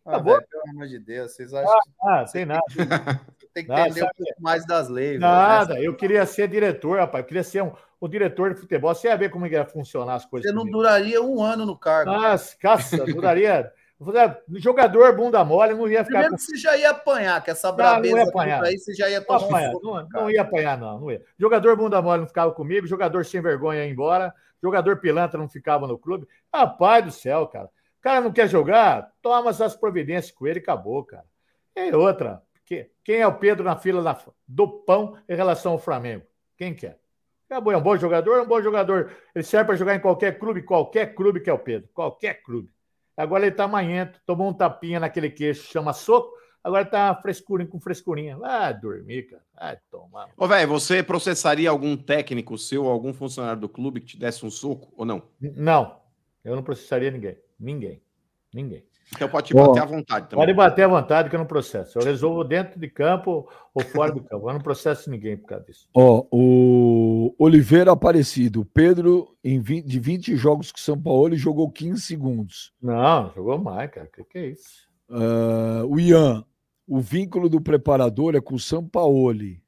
Ah, 0.05 0.19
velho, 0.19 0.43
pelo 0.49 0.63
amor 0.69 0.87
de 0.87 0.99
Deus, 0.99 1.31
vocês 1.35 1.53
acham 1.53 1.73
que 1.83 1.89
Ah, 2.07 2.25
tem 2.31 2.45
nada. 2.45 2.61
tem 3.53 3.63
que 3.63 3.69
nada, 3.69 3.81
entender 3.89 4.03
um 4.03 4.09
pouco 4.15 4.41
mais 4.41 4.65
das 4.65 4.87
leis. 4.87 5.11
velho, 5.19 5.21
Nada. 5.21 5.73
né? 5.73 5.81
Eu 5.81 5.95
queria 5.95 6.25
ser 6.25 6.47
diretor, 6.47 6.99
rapaz. 6.99 7.23
Eu 7.23 7.27
queria 7.27 7.43
ser 7.43 7.63
um, 7.63 7.71
um 8.01 8.07
diretor 8.07 8.53
de 8.53 8.59
futebol. 8.59 8.93
Você 8.93 9.07
ia 9.07 9.17
ver 9.17 9.29
como 9.31 9.47
ia 9.47 9.65
funcionar 9.65 10.15
as 10.15 10.25
coisas. 10.25 10.47
Você 10.49 10.53
não 10.55 10.61
comigo. 10.61 10.77
duraria 10.77 11.21
um 11.21 11.41
ano 11.41 11.65
no 11.65 11.75
cargo. 11.77 12.11
Nossa, 12.11 12.55
caça, 12.57 13.03
duraria. 13.05 13.71
Jogador 14.57 15.15
bunda 15.15 15.43
mole 15.43 15.73
não 15.73 15.87
ia 15.87 16.03
ficar 16.03 16.19
Primeiro 16.19 16.31
com 16.31 16.35
que 16.37 16.43
você 16.43 16.57
já 16.57 16.75
ia 16.77 16.89
apanhar, 16.91 17.41
que 17.41 17.49
essa 17.49 17.69
Não, 17.71 17.77
não 17.77 17.83
ia 17.85 17.91
brabeza 17.93 18.15
toda 18.17 18.29
apanhar. 18.29 18.63
aí, 18.63 18.77
você 18.77 18.93
já 18.93 19.09
ia 19.09 19.19
Não, 19.21 19.25
tomar 19.25 19.39
um 19.41 19.45
apanhar, 19.45 19.71
fogo, 19.71 19.85
não, 19.85 20.07
não 20.21 20.29
ia 20.29 20.41
apanhar, 20.41 20.77
não, 20.77 20.99
não 20.99 21.11
ia. 21.11 21.21
Jogador 21.39 21.75
bunda 21.77 22.01
mole 22.01 22.19
não 22.21 22.27
ficava 22.27 22.51
comigo, 22.51 22.85
jogador 22.85 23.23
sem 23.25 23.41
vergonha 23.41 23.85
ia 23.85 23.89
embora, 23.89 24.33
jogador 24.61 24.97
pilantra 24.99 25.39
não 25.39 25.47
ficava 25.47 25.87
no 25.87 25.97
clube. 25.97 26.27
Rapaz 26.53 27.05
do 27.05 27.11
céu, 27.11 27.47
cara. 27.47 27.69
O 28.05 28.07
cara 28.07 28.21
não 28.21 28.31
quer 28.31 28.47
jogar, 28.47 29.11
toma 29.19 29.49
as 29.49 29.75
providências 29.75 30.31
com 30.31 30.45
ele 30.45 30.59
e 30.59 30.61
acabou, 30.61 31.03
cara. 31.03 31.25
E 31.75 31.91
outra, 31.91 32.39
que- 32.63 32.91
quem 33.03 33.15
é 33.15 33.25
o 33.25 33.33
Pedro 33.33 33.63
na 33.63 33.75
fila 33.75 34.03
da- 34.03 34.21
do 34.47 34.67
pão 34.67 35.17
em 35.27 35.33
relação 35.35 35.71
ao 35.71 35.79
Flamengo? 35.79 36.23
Quem 36.55 36.75
quer? 36.75 36.99
Acabou, 37.49 37.73
é 37.73 37.77
um 37.77 37.81
bom 37.81 37.97
jogador, 37.97 38.35
é 38.37 38.41
um 38.43 38.47
bom 38.47 38.61
jogador. 38.61 39.11
Ele 39.33 39.43
serve 39.43 39.65
para 39.65 39.75
jogar 39.75 39.95
em 39.95 39.99
qualquer 39.99 40.37
clube, 40.37 40.61
qualquer 40.61 41.15
clube 41.15 41.39
que 41.39 41.49
é 41.49 41.53
o 41.53 41.57
Pedro, 41.57 41.89
qualquer 41.95 42.43
clube. 42.43 42.69
Agora 43.17 43.43
ele 43.47 43.55
tá 43.55 43.67
manhento, 43.67 44.21
tomou 44.23 44.49
um 44.49 44.53
tapinha 44.53 44.99
naquele 44.99 45.31
queixo, 45.31 45.63
chama 45.63 45.91
soco, 45.91 46.31
agora 46.63 46.85
tá 46.85 47.15
frescurinho 47.15 47.71
com 47.71 47.79
frescurinha. 47.79 48.37
Vai 48.37 48.71
dormir, 48.79 49.23
cara. 49.23 49.41
Vai 49.55 49.79
tomar. 49.89 50.29
Ô, 50.37 50.47
velho, 50.47 50.67
você 50.69 51.01
processaria 51.01 51.71
algum 51.71 51.97
técnico 51.97 52.55
seu, 52.55 52.85
algum 52.85 53.11
funcionário 53.15 53.61
do 53.61 53.67
clube 53.67 53.99
que 54.01 54.05
te 54.05 54.19
desse 54.19 54.45
um 54.45 54.51
soco 54.51 54.93
ou 54.95 55.05
não? 55.05 55.23
Não, 55.41 55.99
eu 56.43 56.55
não 56.55 56.61
processaria 56.61 57.09
ninguém. 57.09 57.43
Ninguém. 57.59 58.01
Ninguém. 58.53 58.83
Então 59.13 59.29
pode 59.29 59.47
te 59.47 59.55
Ó, 59.57 59.67
bater 59.67 59.83
à 59.83 59.85
vontade 59.85 60.29
também. 60.29 60.45
Pode 60.45 60.53
bater 60.57 60.83
à 60.83 60.87
vontade 60.87 61.29
que 61.29 61.35
eu 61.35 61.39
não 61.39 61.45
processo. 61.45 61.99
Eu 61.99 62.03
resolvo 62.03 62.43
dentro 62.43 62.79
de 62.79 62.89
campo 62.89 63.47
ou 63.73 63.83
fora 63.83 64.11
do 64.11 64.23
campo. 64.23 64.49
Eu 64.49 64.53
não 64.53 64.59
processo 64.61 65.09
ninguém 65.11 65.37
por 65.37 65.47
causa 65.47 65.63
disso. 65.65 65.87
Ó, 65.93 66.25
o 66.31 67.35
Oliveira 67.37 67.91
Aparecido. 67.91 68.65
Pedro, 68.65 69.35
em 69.43 69.59
20 69.59 69.85
de 69.85 69.99
20 69.99 70.35
jogos 70.35 70.71
com 70.71 70.77
São 70.79 70.99
Paulo, 70.99 71.35
jogou 71.35 71.69
15 71.69 72.01
segundos. 72.01 72.73
Não, 72.81 73.31
jogou 73.35 73.59
mais, 73.59 73.91
cara. 73.91 74.07
O 74.07 74.11
que, 74.11 74.23
que 74.23 74.37
é 74.39 74.47
isso? 74.47 74.87
Ah, 75.09 75.83
o 75.87 75.99
Ian, 75.99 76.43
o 76.87 76.99
vínculo 76.99 77.47
do 77.47 77.61
preparador 77.61 78.35
é 78.35 78.41
com 78.41 78.55
o 78.55 78.59
Sampaoli. 78.59 79.61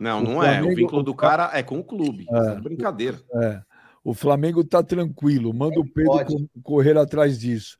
Não, 0.00 0.20
O 0.20 0.22
não 0.22 0.42
é. 0.42 0.52
O 0.52 0.54
Flamengo- 0.54 0.76
vínculo 0.76 1.02
do 1.02 1.14
cara 1.14 1.50
é 1.52 1.62
com 1.62 1.78
o 1.78 1.84
clube. 1.84 2.22
Isso 2.24 2.34
é 2.34 2.60
brincadeira. 2.60 3.18
É. 3.34 3.60
O 4.04 4.14
Flamengo 4.14 4.64
tá 4.64 4.82
tranquilo. 4.82 5.52
Manda 5.52 5.80
o 5.80 5.84
Pedro 5.86 6.12
pode. 6.12 6.34
co- 6.34 6.60
correr 6.62 6.96
atrás 6.96 7.38
disso. 7.38 7.78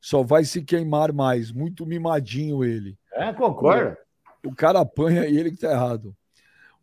Só 0.00 0.22
vai 0.22 0.44
se 0.44 0.62
queimar 0.62 1.12
mais. 1.12 1.50
Muito 1.50 1.86
mimadinho 1.86 2.62
ele. 2.62 2.96
É, 3.12 3.32
concorda. 3.32 3.98
O 4.44 4.54
cara 4.54 4.80
apanha 4.80 5.26
e 5.26 5.36
ele 5.36 5.50
que 5.50 5.56
tá 5.56 5.70
errado. 5.72 6.14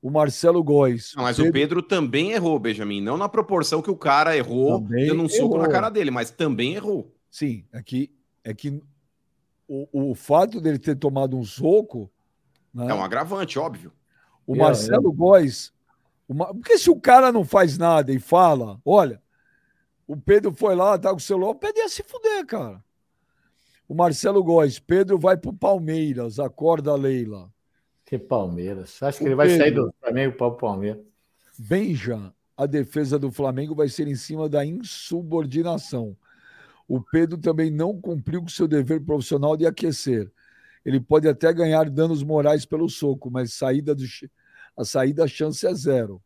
O 0.01 0.09
Marcelo 0.09 0.63
Góes. 0.63 1.13
Não, 1.15 1.23
mas 1.23 1.37
o 1.37 1.51
Pedro 1.51 1.83
também 1.83 2.31
errou, 2.31 2.57
Benjamin. 2.57 3.01
Não 3.01 3.17
na 3.17 3.29
proporção 3.29 3.83
que 3.83 3.91
o 3.91 3.95
cara 3.95 4.35
errou, 4.35 4.81
Também 4.81 5.07
dando 5.07 5.21
um 5.21 5.29
soco 5.29 5.59
na 5.59 5.67
cara 5.69 5.89
dele, 5.91 6.09
mas 6.09 6.31
também 6.31 6.73
errou. 6.73 7.13
Sim, 7.29 7.63
é 7.71 7.83
que, 7.83 8.11
é 8.43 8.51
que 8.51 8.81
o, 9.67 10.09
o 10.11 10.15
fato 10.15 10.59
dele 10.59 10.79
ter 10.79 10.95
tomado 10.95 11.37
um 11.37 11.43
soco. 11.45 12.11
né, 12.73 12.87
É 12.89 12.93
um 12.95 13.03
agravante, 13.03 13.59
óbvio. 13.59 13.91
O 14.47 14.55
É, 14.55 14.57
Marcelo 14.57 15.13
Góes. 15.13 15.71
O 16.31 16.33
Ma- 16.33 16.53
Porque 16.53 16.77
se 16.77 16.89
o 16.89 16.99
cara 16.99 17.31
não 17.31 17.43
faz 17.43 17.77
nada 17.77 18.13
e 18.13 18.19
fala, 18.19 18.79
olha, 18.85 19.21
o 20.07 20.15
Pedro 20.15 20.53
foi 20.53 20.75
lá, 20.75 20.97
tá 20.97 21.09
com 21.09 21.17
o 21.17 21.19
celular, 21.19 21.49
o 21.51 21.55
Pedro 21.55 21.79
ia 21.81 21.89
se 21.89 22.03
fuder, 22.03 22.45
cara. 22.45 22.81
O 23.87 23.93
Marcelo 23.93 24.41
Góes, 24.41 24.79
Pedro 24.79 25.19
vai 25.19 25.35
pro 25.35 25.51
Palmeiras, 25.51 26.39
acorda 26.39 26.95
Leila. 26.95 27.51
Que 28.05 28.17
Palmeiras. 28.17 29.01
Acho 29.03 29.17
que 29.19 29.25
O 29.25 29.27
ele 29.27 29.35
vai 29.35 29.49
sair 29.49 29.65
Pedro. 29.65 29.85
do 29.87 29.95
Flamengo 29.99 30.37
para 30.37 30.47
o 30.47 30.55
Palmeiras. 30.55 31.01
Benja, 31.59 32.33
a 32.55 32.65
defesa 32.65 33.19
do 33.19 33.31
Flamengo 33.31 33.75
vai 33.75 33.89
ser 33.89 34.07
em 34.07 34.15
cima 34.15 34.47
da 34.47 34.65
insubordinação. 34.65 36.15
O 36.87 37.01
Pedro 37.01 37.37
também 37.37 37.69
não 37.69 37.99
cumpriu 37.99 38.41
com 38.41 38.47
seu 38.49 38.67
dever 38.67 39.01
profissional 39.01 39.55
de 39.57 39.65
aquecer. 39.65 40.31
Ele 40.85 40.99
pode 40.99 41.27
até 41.27 41.51
ganhar 41.53 41.89
danos 41.89 42.23
morais 42.23 42.65
pelo 42.65 42.89
soco, 42.89 43.29
mas 43.29 43.53
saída 43.53 43.93
do, 43.93 44.03
a 44.77 44.83
saída 44.85 45.23
a 45.23 45.27
chance 45.27 45.65
é 45.65 45.73
zero. 45.73 46.21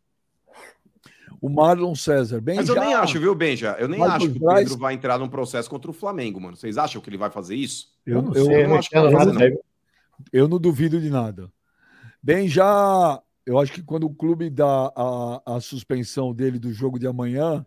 O 1.42 1.50
Marlon 1.50 1.94
César, 1.94 2.40
bem 2.42 2.56
Mas 2.56 2.70
eu 2.70 2.76
nem 2.76 2.94
acho, 2.94 3.20
viu, 3.20 3.36
Benja? 3.36 3.76
Eu 3.80 3.88
nem 3.88 4.02
acho 4.02 4.32
que 4.32 4.38
o 4.38 4.40
Braz- 4.40 4.64
Pedro 4.64 4.78
vai 4.80 4.94
entrar 4.94 5.20
num 5.20 5.28
processo 5.30 5.70
contra 5.70 5.92
o 5.92 5.94
Flamengo, 5.94 6.40
mano. 6.40 6.56
Vocês 6.56 6.78
acham 6.78 7.02
que 7.02 7.10
ele 7.10 7.18
vai 7.18 7.30
fazer 7.30 7.56
isso? 7.56 7.94
Eu, 8.06 8.16
Eu, 8.18 8.22
não 8.24 8.34
eu- 8.34 8.46
sei, 8.46 8.56
eu 8.56 8.64
não 8.64 8.70
não 8.70 8.78
acho 8.78 8.90
que 8.90 9.00
vai 9.00 9.12
fazer, 9.12 9.34
daí. 9.38 9.60
eu 10.34 10.48
não 10.48 10.58
duvido 10.60 11.00
de 11.00 11.10
nada. 11.10 11.52
Bem, 12.24 12.48
já 12.48 13.22
eu 13.46 13.60
acho 13.60 13.72
que 13.74 13.84
quando 13.84 14.06
o 14.08 14.14
clube 14.14 14.50
dá 14.50 14.92
a, 14.96 15.56
a 15.58 15.62
suspensão 15.62 16.34
dele 16.34 16.58
do 16.58 16.74
jogo 16.74 16.98
de 16.98 17.06
amanhã, 17.06 17.64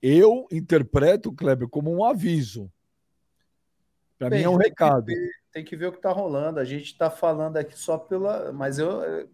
eu 0.00 0.46
interpreto, 0.52 1.32
Kleber, 1.32 1.66
como 1.68 1.90
um 1.92 2.04
aviso. 2.04 2.70
Para 4.18 4.30
mim 4.30 4.42
é 4.42 4.48
um 4.48 4.52
tem 4.52 4.62
que 4.64 4.68
recado. 4.68 5.06
ver- 5.06 5.30
Tem 5.52 5.64
que 5.64 5.76
ver 5.76 5.86
o 5.86 5.92
que 5.92 6.00
tá 6.00 6.12
rolando. 6.12 6.60
A 6.60 6.64
gente 6.64 6.96
tá 6.96 7.10
falando 7.10 7.56
aqui 7.56 7.76
só 7.76 7.96
pela. 7.98 8.52
Mas 8.52 8.78
eu. 8.78 9.28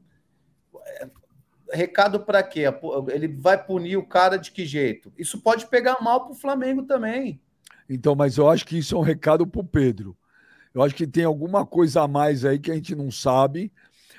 Recado 1.72 2.20
para 2.20 2.42
quê? 2.42 2.64
Ele 3.12 3.28
vai 3.28 3.62
punir 3.62 3.96
o 3.96 4.06
cara 4.06 4.36
de 4.36 4.50
que 4.50 4.66
jeito? 4.66 5.12
Isso 5.18 5.40
pode 5.40 5.66
pegar 5.66 6.00
mal 6.00 6.26
pro 6.26 6.34
Flamengo 6.34 6.82
também. 6.82 7.40
Então, 7.88 8.14
mas 8.14 8.36
eu 8.36 8.48
acho 8.48 8.64
que 8.66 8.78
isso 8.78 8.94
é 8.94 8.98
um 8.98 9.02
recado 9.02 9.46
pro 9.46 9.64
Pedro. 9.64 10.16
Eu 10.74 10.82
acho 10.82 10.94
que 10.94 11.06
tem 11.06 11.24
alguma 11.24 11.64
coisa 11.64 12.02
a 12.02 12.08
mais 12.08 12.44
aí 12.44 12.58
que 12.58 12.70
a 12.70 12.74
gente 12.74 12.94
não 12.94 13.10
sabe. 13.10 13.72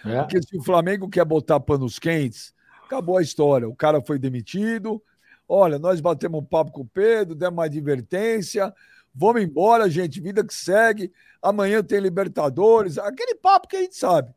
É. 0.06 0.22
Porque 0.22 0.42
se 0.42 0.58
o 0.58 0.64
Flamengo 0.64 1.10
quer 1.10 1.26
botar 1.26 1.60
panos 1.60 2.00
quentes, 2.00 2.54
acabou 2.86 3.18
a 3.18 3.22
história. 3.22 3.68
O 3.68 3.76
cara 3.76 4.02
foi 4.02 4.18
demitido. 4.18 5.02
Olha, 5.48 5.78
nós 5.78 6.00
batemos 6.00 6.40
um 6.42 6.46
papo 6.46 6.72
com 6.72 6.82
o 6.82 6.88
Pedro, 6.88 7.36
demos 7.36 7.58
uma 7.58 7.66
advertência. 7.66 8.74
Vamos 9.14 9.42
embora, 9.42 9.90
gente. 9.90 10.20
Vida 10.22 10.46
que 10.46 10.54
segue. 10.54 11.12
Amanhã 11.42 11.84
tem 11.84 12.00
Libertadores. 12.00 12.98
Aquele 12.98 13.36
papo 13.36 13.68
que 13.68 13.78
a 13.78 13.82
gente 13.82 13.96
sabe. 13.96 14.34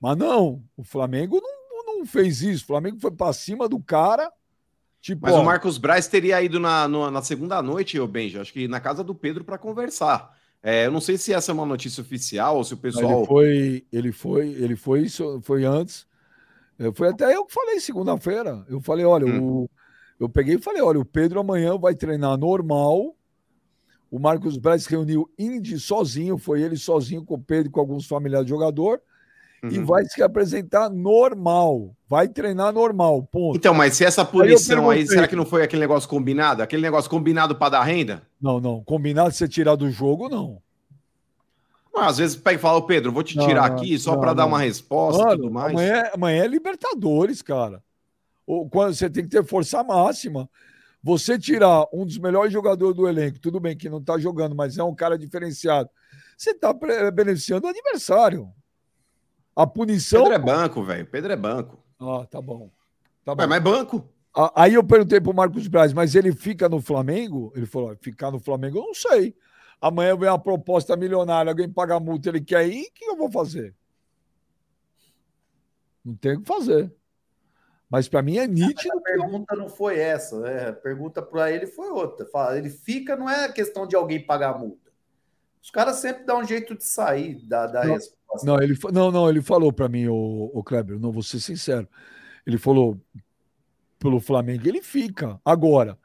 Mas 0.00 0.16
não, 0.16 0.62
o 0.76 0.82
Flamengo 0.82 1.40
não, 1.42 1.98
não 1.98 2.06
fez 2.06 2.40
isso. 2.42 2.64
O 2.64 2.66
Flamengo 2.68 2.98
foi 2.98 3.10
para 3.10 3.32
cima 3.32 3.68
do 3.68 3.78
cara. 3.80 4.32
Tipo, 5.00 5.22
Mas 5.26 5.34
ó, 5.34 5.40
o 5.42 5.44
Marcos 5.44 5.78
Braz 5.78 6.06
teria 6.08 6.42
ido 6.42 6.58
na, 6.60 6.86
no- 6.88 7.10
na 7.10 7.22
segunda 7.22 7.60
noite, 7.62 7.98
ô 7.98 8.06
Benja, 8.06 8.40
acho 8.40 8.52
que 8.52 8.66
na 8.68 8.80
casa 8.80 9.02
do 9.04 9.14
Pedro 9.14 9.44
para 9.44 9.58
conversar. 9.58 10.34
É, 10.62 10.84
eu 10.86 10.90
não 10.90 11.00
sei 11.00 11.16
se 11.16 11.32
essa 11.32 11.50
é 11.52 11.54
uma 11.54 11.64
notícia 11.64 12.02
oficial 12.02 12.56
ou 12.58 12.64
se 12.64 12.74
o 12.74 12.76
pessoal. 12.76 13.18
Ele 13.20 13.26
foi, 13.26 13.86
ele 13.92 14.12
foi, 14.12 14.48
ele 14.50 14.76
foi, 14.76 15.00
isso 15.02 15.40
foi 15.42 15.64
antes. 15.64 16.06
Eu 16.78 16.92
fui 16.92 17.08
até 17.08 17.34
eu 17.34 17.44
que 17.46 17.52
falei 17.54 17.80
segunda-feira. 17.80 18.64
Eu 18.68 18.80
falei, 18.80 19.04
olha, 19.06 19.26
Hum. 19.26 19.42
o, 19.62 19.70
eu 20.18 20.28
peguei 20.28 20.56
e 20.56 20.60
falei, 20.62 20.82
olha, 20.82 21.00
o 21.00 21.04
Pedro 21.04 21.40
amanhã 21.40 21.78
vai 21.78 21.94
treinar 21.94 22.36
normal. 22.38 23.14
O 24.10 24.18
Marcos 24.18 24.56
Braz 24.58 24.84
reuniu 24.86 25.30
Indy 25.38 25.78
sozinho, 25.78 26.36
foi 26.36 26.60
ele 26.62 26.76
sozinho 26.76 27.24
com 27.24 27.34
o 27.34 27.42
Pedro 27.42 27.68
e 27.68 27.70
com 27.72 27.80
alguns 27.80 28.06
familiares 28.06 28.44
do 28.46 28.50
jogador, 28.50 29.00
e 29.62 29.78
Uhum. 29.78 29.84
vai 29.84 30.04
se 30.06 30.22
apresentar 30.22 30.88
normal. 30.88 31.94
Vai 32.08 32.28
treinar 32.28 32.72
normal, 32.72 33.22
ponto. 33.22 33.56
Então, 33.56 33.74
mas 33.74 33.94
se 33.94 34.04
essa 34.04 34.24
punição 34.24 34.88
aí, 34.90 34.98
perguntei. 34.98 35.06
será 35.16 35.28
que 35.28 35.36
não 35.36 35.44
foi 35.44 35.62
aquele 35.62 35.80
negócio 35.80 36.08
combinado? 36.08 36.62
Aquele 36.62 36.82
negócio 36.82 37.10
combinado 37.10 37.54
para 37.54 37.70
dar 37.70 37.82
renda? 37.82 38.22
Não, 38.40 38.58
não. 38.60 38.82
Combinado 38.84 39.32
você 39.32 39.46
tirar 39.46 39.76
do 39.76 39.90
jogo, 39.90 40.28
não. 40.28 40.60
Ah, 41.94 42.06
às 42.06 42.18
vezes 42.18 42.36
pega 42.36 42.56
e 42.56 42.60
fala, 42.60 42.78
ô 42.78 42.82
Pedro, 42.82 43.12
vou 43.12 43.22
te 43.22 43.36
tirar 43.38 43.68
não, 43.68 43.76
aqui 43.76 43.98
só 43.98 44.16
para 44.16 44.32
dar 44.32 44.46
uma 44.46 44.58
resposta 44.60 45.22
e 45.22 45.36
tudo 45.36 45.50
mais. 45.50 45.72
Amanhã, 45.72 46.10
amanhã 46.14 46.44
é 46.44 46.46
Libertadores, 46.46 47.42
cara. 47.42 47.82
Ou 48.46 48.68
quando 48.68 48.94
você 48.94 49.10
tem 49.10 49.24
que 49.24 49.30
ter 49.30 49.44
força 49.44 49.82
máxima. 49.82 50.48
Você 51.02 51.38
tirar 51.38 51.86
um 51.92 52.04
dos 52.04 52.18
melhores 52.18 52.52
jogadores 52.52 52.94
do 52.94 53.08
elenco, 53.08 53.38
tudo 53.38 53.58
bem 53.58 53.74
que 53.76 53.88
não 53.88 54.02
tá 54.02 54.18
jogando, 54.18 54.54
mas 54.54 54.76
é 54.76 54.84
um 54.84 54.94
cara 54.94 55.16
diferenciado. 55.18 55.88
Você 56.36 56.52
tá 56.54 56.74
pre- 56.74 57.10
beneficiando 57.10 57.66
o 57.66 57.70
adversário. 57.70 58.48
A 59.54 59.66
punição. 59.66 60.22
Pedro 60.22 60.36
é 60.36 60.38
banco, 60.38 60.82
velho. 60.82 61.06
Pedro 61.06 61.32
é 61.32 61.36
banco. 61.36 61.82
Ah, 61.98 62.26
tá 62.30 62.40
bom. 62.40 62.70
Tá 63.24 63.34
bom. 63.34 63.42
Ué, 63.42 63.46
mas 63.46 63.62
banco? 63.62 64.08
Aí 64.54 64.74
eu 64.74 64.84
perguntei 64.84 65.20
pro 65.20 65.34
Marcos 65.34 65.66
Braz, 65.66 65.92
mas 65.92 66.14
ele 66.14 66.32
fica 66.32 66.68
no 66.68 66.80
Flamengo? 66.80 67.52
Ele 67.54 67.66
falou: 67.66 67.96
ficar 68.00 68.30
no 68.30 68.38
Flamengo, 68.38 68.78
eu 68.78 68.84
não 68.84 68.94
sei. 68.94 69.34
Amanhã 69.80 70.16
vem 70.16 70.28
uma 70.28 70.38
proposta 70.38 70.96
milionária, 70.96 71.50
alguém 71.50 71.68
paga 71.68 71.96
a 71.96 72.00
multa, 72.00 72.28
ele 72.28 72.40
quer 72.40 72.68
ir, 72.68 72.86
o 72.86 72.92
que 72.92 73.04
eu 73.04 73.16
vou 73.16 73.30
fazer? 73.30 73.74
Não 76.04 76.14
tem 76.14 76.36
o 76.36 76.40
que 76.40 76.46
fazer. 76.46 76.94
Mas 77.88 78.08
para 78.08 78.22
mim 78.22 78.38
é 78.38 78.46
nítido. 78.46 78.96
A 78.96 79.00
pergunta 79.00 79.56
não 79.56 79.68
foi 79.68 79.98
essa, 79.98 80.38
né? 80.38 80.68
A 80.68 80.72
pergunta 80.72 81.20
para 81.20 81.50
ele 81.50 81.66
foi 81.66 81.90
outra. 81.90 82.24
Fala, 82.24 82.56
ele 82.56 82.70
fica, 82.70 83.16
não 83.16 83.28
é 83.28 83.50
questão 83.50 83.84
de 83.86 83.96
alguém 83.96 84.24
pagar 84.24 84.54
a 84.54 84.58
multa. 84.58 84.79
Os 85.62 85.70
caras 85.70 85.96
sempre 85.96 86.24
dão 86.24 86.40
um 86.40 86.46
jeito 86.46 86.74
de 86.76 86.84
sair 86.84 87.36
da, 87.46 87.66
da 87.66 87.84
Não, 87.84 87.94
resposta. 87.94 88.46
Não, 88.46 88.62
ele, 88.62 88.78
não, 88.92 89.10
não, 89.10 89.28
ele 89.28 89.42
falou 89.42 89.72
para 89.72 89.88
mim, 89.88 90.06
o, 90.06 90.50
o 90.54 90.64
Kleber, 90.64 90.98
não 90.98 91.12
vou 91.12 91.22
ser 91.22 91.40
sincero. 91.40 91.88
Ele 92.46 92.56
falou 92.56 92.98
pelo 93.98 94.20
Flamengo, 94.20 94.66
ele 94.66 94.80
fica. 94.80 95.38
Agora, 95.44 95.98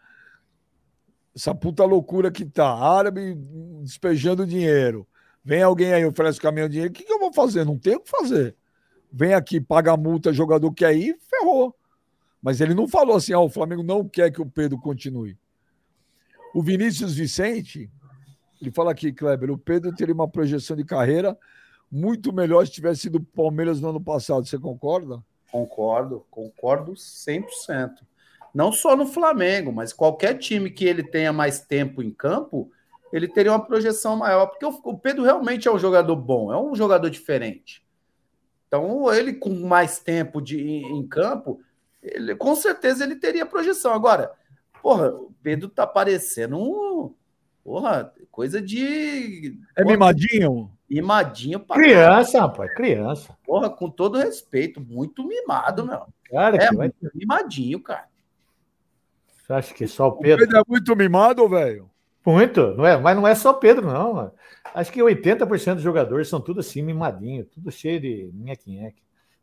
essa 1.35 1.55
puta 1.55 1.83
loucura 1.85 2.31
que 2.31 2.45
tá, 2.45 2.67
árabe 2.67 3.35
despejando 3.81 4.45
dinheiro. 4.45 5.07
Vem 5.43 5.61
alguém 5.61 5.93
aí, 5.93 6.05
oferece 6.05 6.39
o 6.39 6.41
caminhão 6.41 6.67
de 6.67 6.73
dinheiro, 6.73 6.91
o 6.91 6.95
que, 6.95 7.03
que 7.03 7.13
eu 7.13 7.19
vou 7.19 7.31
fazer? 7.31 7.65
Não 7.65 7.77
tenho 7.77 7.97
o 7.97 8.01
que 8.01 8.09
fazer. 8.09 8.55
Vem 9.11 9.33
aqui, 9.33 9.61
paga 9.61 9.93
a 9.93 9.97
multa, 9.97 10.33
jogador 10.33 10.73
quer 10.73 10.95
ir, 10.95 11.17
ferrou. 11.29 11.75
Mas 12.41 12.59
ele 12.61 12.73
não 12.73 12.87
falou 12.87 13.15
assim, 13.15 13.33
ó, 13.33 13.43
o 13.43 13.49
Flamengo 13.49 13.83
não 13.83 14.07
quer 14.07 14.31
que 14.31 14.41
o 14.41 14.45
Pedro 14.45 14.77
continue. 14.77 15.37
O 16.53 16.61
Vinícius 16.63 17.15
Vicente, 17.15 17.89
ele 18.61 18.71
fala 18.71 18.91
aqui, 18.91 19.11
Kleber, 19.11 19.51
o 19.51 19.57
Pedro 19.57 19.93
teria 19.93 20.13
uma 20.13 20.27
projeção 20.27 20.75
de 20.75 20.83
carreira 20.83 21.37
muito 21.91 22.33
melhor 22.33 22.65
se 22.65 22.73
tivesse 22.73 23.01
sido 23.01 23.21
Palmeiras 23.21 23.79
no 23.79 23.89
ano 23.89 24.01
passado. 24.01 24.45
Você 24.45 24.57
concorda? 24.57 25.23
Concordo, 25.51 26.25
concordo 26.29 26.93
100%. 26.93 27.91
Não 28.53 28.71
só 28.71 28.95
no 28.95 29.05
Flamengo, 29.05 29.71
mas 29.71 29.93
qualquer 29.93 30.37
time 30.37 30.69
que 30.69 30.85
ele 30.85 31.03
tenha 31.03 31.31
mais 31.31 31.59
tempo 31.61 32.01
em 32.01 32.11
campo, 32.11 32.71
ele 33.11 33.27
teria 33.27 33.51
uma 33.51 33.65
projeção 33.65 34.15
maior, 34.15 34.47
porque 34.47 34.65
o 34.65 34.97
Pedro 34.97 35.23
realmente 35.23 35.67
é 35.67 35.71
um 35.71 35.79
jogador 35.79 36.15
bom, 36.15 36.51
é 36.51 36.57
um 36.57 36.75
jogador 36.75 37.09
diferente. 37.09 37.85
Então, 38.67 39.13
ele 39.13 39.33
com 39.33 39.49
mais 39.51 39.99
tempo 39.99 40.41
de, 40.41 40.59
em, 40.59 40.97
em 40.99 41.07
campo, 41.07 41.61
ele, 42.01 42.35
com 42.35 42.55
certeza 42.55 43.03
ele 43.03 43.15
teria 43.15 43.45
projeção. 43.45 43.93
Agora, 43.93 44.31
porra, 44.81 45.09
o 45.09 45.33
Pedro 45.41 45.69
tá 45.69 45.87
parecendo 45.87 46.57
um. 46.57 46.84
Porra, 47.65 48.13
coisa 48.29 48.61
de. 48.61 49.59
É 49.75 49.81
porra, 49.81 49.93
mimadinho? 49.95 50.71
Mimadinho 50.87 51.59
pra 51.59 51.75
Criança, 51.77 52.39
rapaz, 52.41 52.71
criança. 52.75 53.35
porra, 53.43 53.71
com 53.71 53.89
todo 53.89 54.19
respeito, 54.19 54.79
muito 54.79 55.27
mimado, 55.27 55.83
meu. 55.83 56.05
Cara, 56.29 56.57
É 56.57 56.69
que 56.69 56.75
vai... 56.75 56.93
mimadinho, 57.15 57.81
cara. 57.81 58.05
Você 59.41 59.51
acha 59.51 59.73
que 59.73 59.87
só 59.87 60.09
o 60.09 60.11
O 60.11 60.19
Pedro. 60.19 60.45
Pedro 60.45 60.59
é 60.59 60.61
muito 60.67 60.95
mimado, 60.95 61.49
velho. 61.49 61.89
Muito, 62.23 62.75
não 62.75 62.85
é? 62.85 62.97
Mas 62.97 63.15
não 63.15 63.27
é 63.27 63.33
só 63.33 63.51
Pedro, 63.51 63.87
não. 63.87 64.13
mano. 64.13 64.31
Acho 64.75 64.91
que 64.91 64.99
80% 65.01 65.73
dos 65.75 65.83
jogadores 65.83 66.27
são 66.27 66.39
tudo 66.39 66.59
assim, 66.59 66.83
mimadinho, 66.83 67.45
tudo 67.45 67.71
cheio 67.71 67.99
de 67.99 68.29
nheque-nheque. 68.31 69.01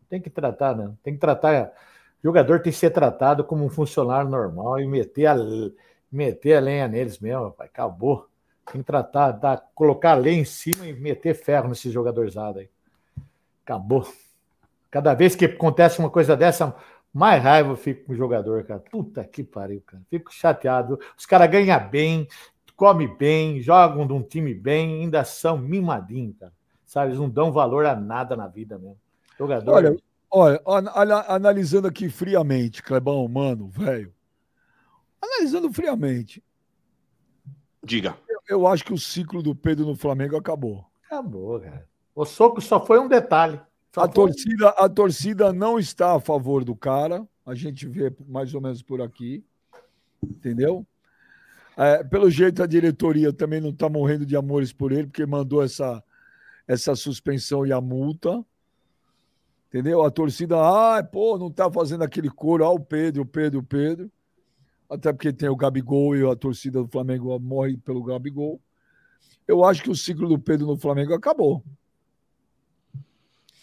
Tem 0.08 0.20
que 0.20 0.30
tratar, 0.30 0.76
né? 0.76 0.92
Tem 1.02 1.12
que 1.14 1.20
tratar. 1.20 1.72
O 2.22 2.22
jogador 2.28 2.60
tem 2.60 2.70
que 2.72 2.78
ser 2.78 2.90
tratado 2.90 3.42
como 3.42 3.64
um 3.64 3.68
funcionário 3.70 4.30
normal 4.30 4.78
e 4.78 4.86
meter 4.86 5.26
a, 5.26 5.34
meter 6.12 6.56
a 6.56 6.60
lenha 6.60 6.86
neles 6.86 7.18
mesmo, 7.18 7.44
rapaz. 7.44 7.70
Acabou. 7.72 8.28
Tem 8.70 8.80
que 8.80 8.86
tratar, 8.86 9.32
dar, 9.32 9.64
colocar 9.74 10.12
a 10.12 10.14
lenha 10.14 10.42
em 10.42 10.44
cima 10.44 10.86
e 10.86 10.92
meter 10.92 11.34
ferro 11.34 11.68
nesses 11.68 11.92
jogadorzados 11.92 12.60
aí. 12.60 12.68
Acabou. 13.64 14.06
Cada 14.90 15.14
vez 15.14 15.34
que 15.34 15.46
acontece 15.46 15.98
uma 15.98 16.10
coisa 16.10 16.36
dessa, 16.36 16.76
mais 17.12 17.42
raiva 17.42 17.70
eu 17.70 17.76
fico 17.76 18.06
com 18.06 18.12
o 18.12 18.16
jogador, 18.16 18.62
cara. 18.64 18.78
Puta 18.78 19.24
que 19.24 19.42
pariu, 19.42 19.82
cara. 19.86 20.02
Fico 20.10 20.32
chateado. 20.32 21.00
Os 21.16 21.26
caras 21.26 21.50
ganham 21.50 21.88
bem, 21.88 22.28
come 22.76 23.08
bem, 23.08 23.60
jogam 23.60 24.06
de 24.06 24.12
um 24.12 24.22
time 24.22 24.54
bem, 24.54 25.02
ainda 25.02 25.24
são 25.24 25.56
mimadinhos, 25.56 26.36
cara. 26.38 26.52
Sabe, 26.84 27.08
eles 27.08 27.18
não 27.18 27.28
dão 27.28 27.50
valor 27.50 27.86
a 27.86 27.96
nada 27.96 28.36
na 28.36 28.46
vida 28.46 28.78
mesmo. 28.78 28.98
Jogador. 29.38 29.72
Olha, 29.72 29.96
olha, 30.30 30.92
ana- 30.94 31.24
analisando 31.26 31.88
aqui 31.88 32.08
friamente, 32.08 32.82
Clebão, 32.82 33.26
mano, 33.28 33.68
velho. 33.68 34.12
Analisando 35.22 35.72
friamente, 35.72 36.42
Diga. 37.84 38.16
eu 38.48 38.66
acho 38.66 38.84
que 38.84 38.92
o 38.92 38.98
ciclo 38.98 39.42
do 39.42 39.54
Pedro 39.54 39.86
no 39.86 39.94
Flamengo 39.96 40.36
acabou. 40.36 40.84
acabou, 41.06 41.60
cara. 41.60 41.86
O 42.14 42.24
soco 42.24 42.60
só 42.60 42.84
foi 42.84 42.98
um 42.98 43.08
detalhe. 43.08 43.60
Só 43.94 44.02
A 44.02 44.04
foi- 44.06 44.14
torcida, 44.14 44.68
a 44.70 44.88
torcida 44.88 45.52
não 45.52 45.78
está 45.78 46.14
a 46.16 46.20
favor 46.20 46.64
do 46.64 46.74
cara. 46.74 47.26
A 47.46 47.54
gente 47.54 47.86
vê 47.86 48.12
mais 48.26 48.54
ou 48.54 48.60
menos 48.60 48.82
por 48.82 49.00
aqui. 49.00 49.44
Entendeu? 50.22 50.86
É, 51.76 52.02
pelo 52.04 52.30
jeito, 52.30 52.62
a 52.62 52.66
diretoria 52.66 53.32
também 53.32 53.60
não 53.60 53.70
está 53.70 53.88
morrendo 53.88 54.26
de 54.26 54.36
amores 54.36 54.72
por 54.72 54.92
ele, 54.92 55.06
porque 55.06 55.24
mandou 55.26 55.62
essa, 55.62 56.02
essa 56.66 56.94
suspensão 56.94 57.66
e 57.66 57.72
a 57.72 57.80
multa. 57.80 58.44
Entendeu? 59.68 60.02
A 60.04 60.10
torcida, 60.10 60.56
ah, 60.58 61.02
pô, 61.02 61.38
não 61.38 61.48
está 61.48 61.70
fazendo 61.70 62.02
aquele 62.04 62.28
coro, 62.28 62.64
ah, 62.64 62.70
o 62.70 62.78
Pedro, 62.80 63.22
o 63.22 63.26
Pedro, 63.26 63.60
o 63.60 63.64
Pedro. 63.64 64.10
Até 64.92 65.10
porque 65.10 65.32
tem 65.32 65.48
o 65.48 65.56
Gabigol 65.56 66.14
e 66.14 66.30
a 66.30 66.36
torcida 66.36 66.82
do 66.82 66.86
Flamengo 66.86 67.38
morre 67.38 67.78
pelo 67.78 68.04
Gabigol. 68.04 68.60
Eu 69.48 69.64
acho 69.64 69.82
que 69.82 69.90
o 69.90 69.96
ciclo 69.96 70.28
do 70.28 70.38
Pedro 70.38 70.66
no 70.66 70.76
Flamengo 70.76 71.14
acabou. 71.14 71.64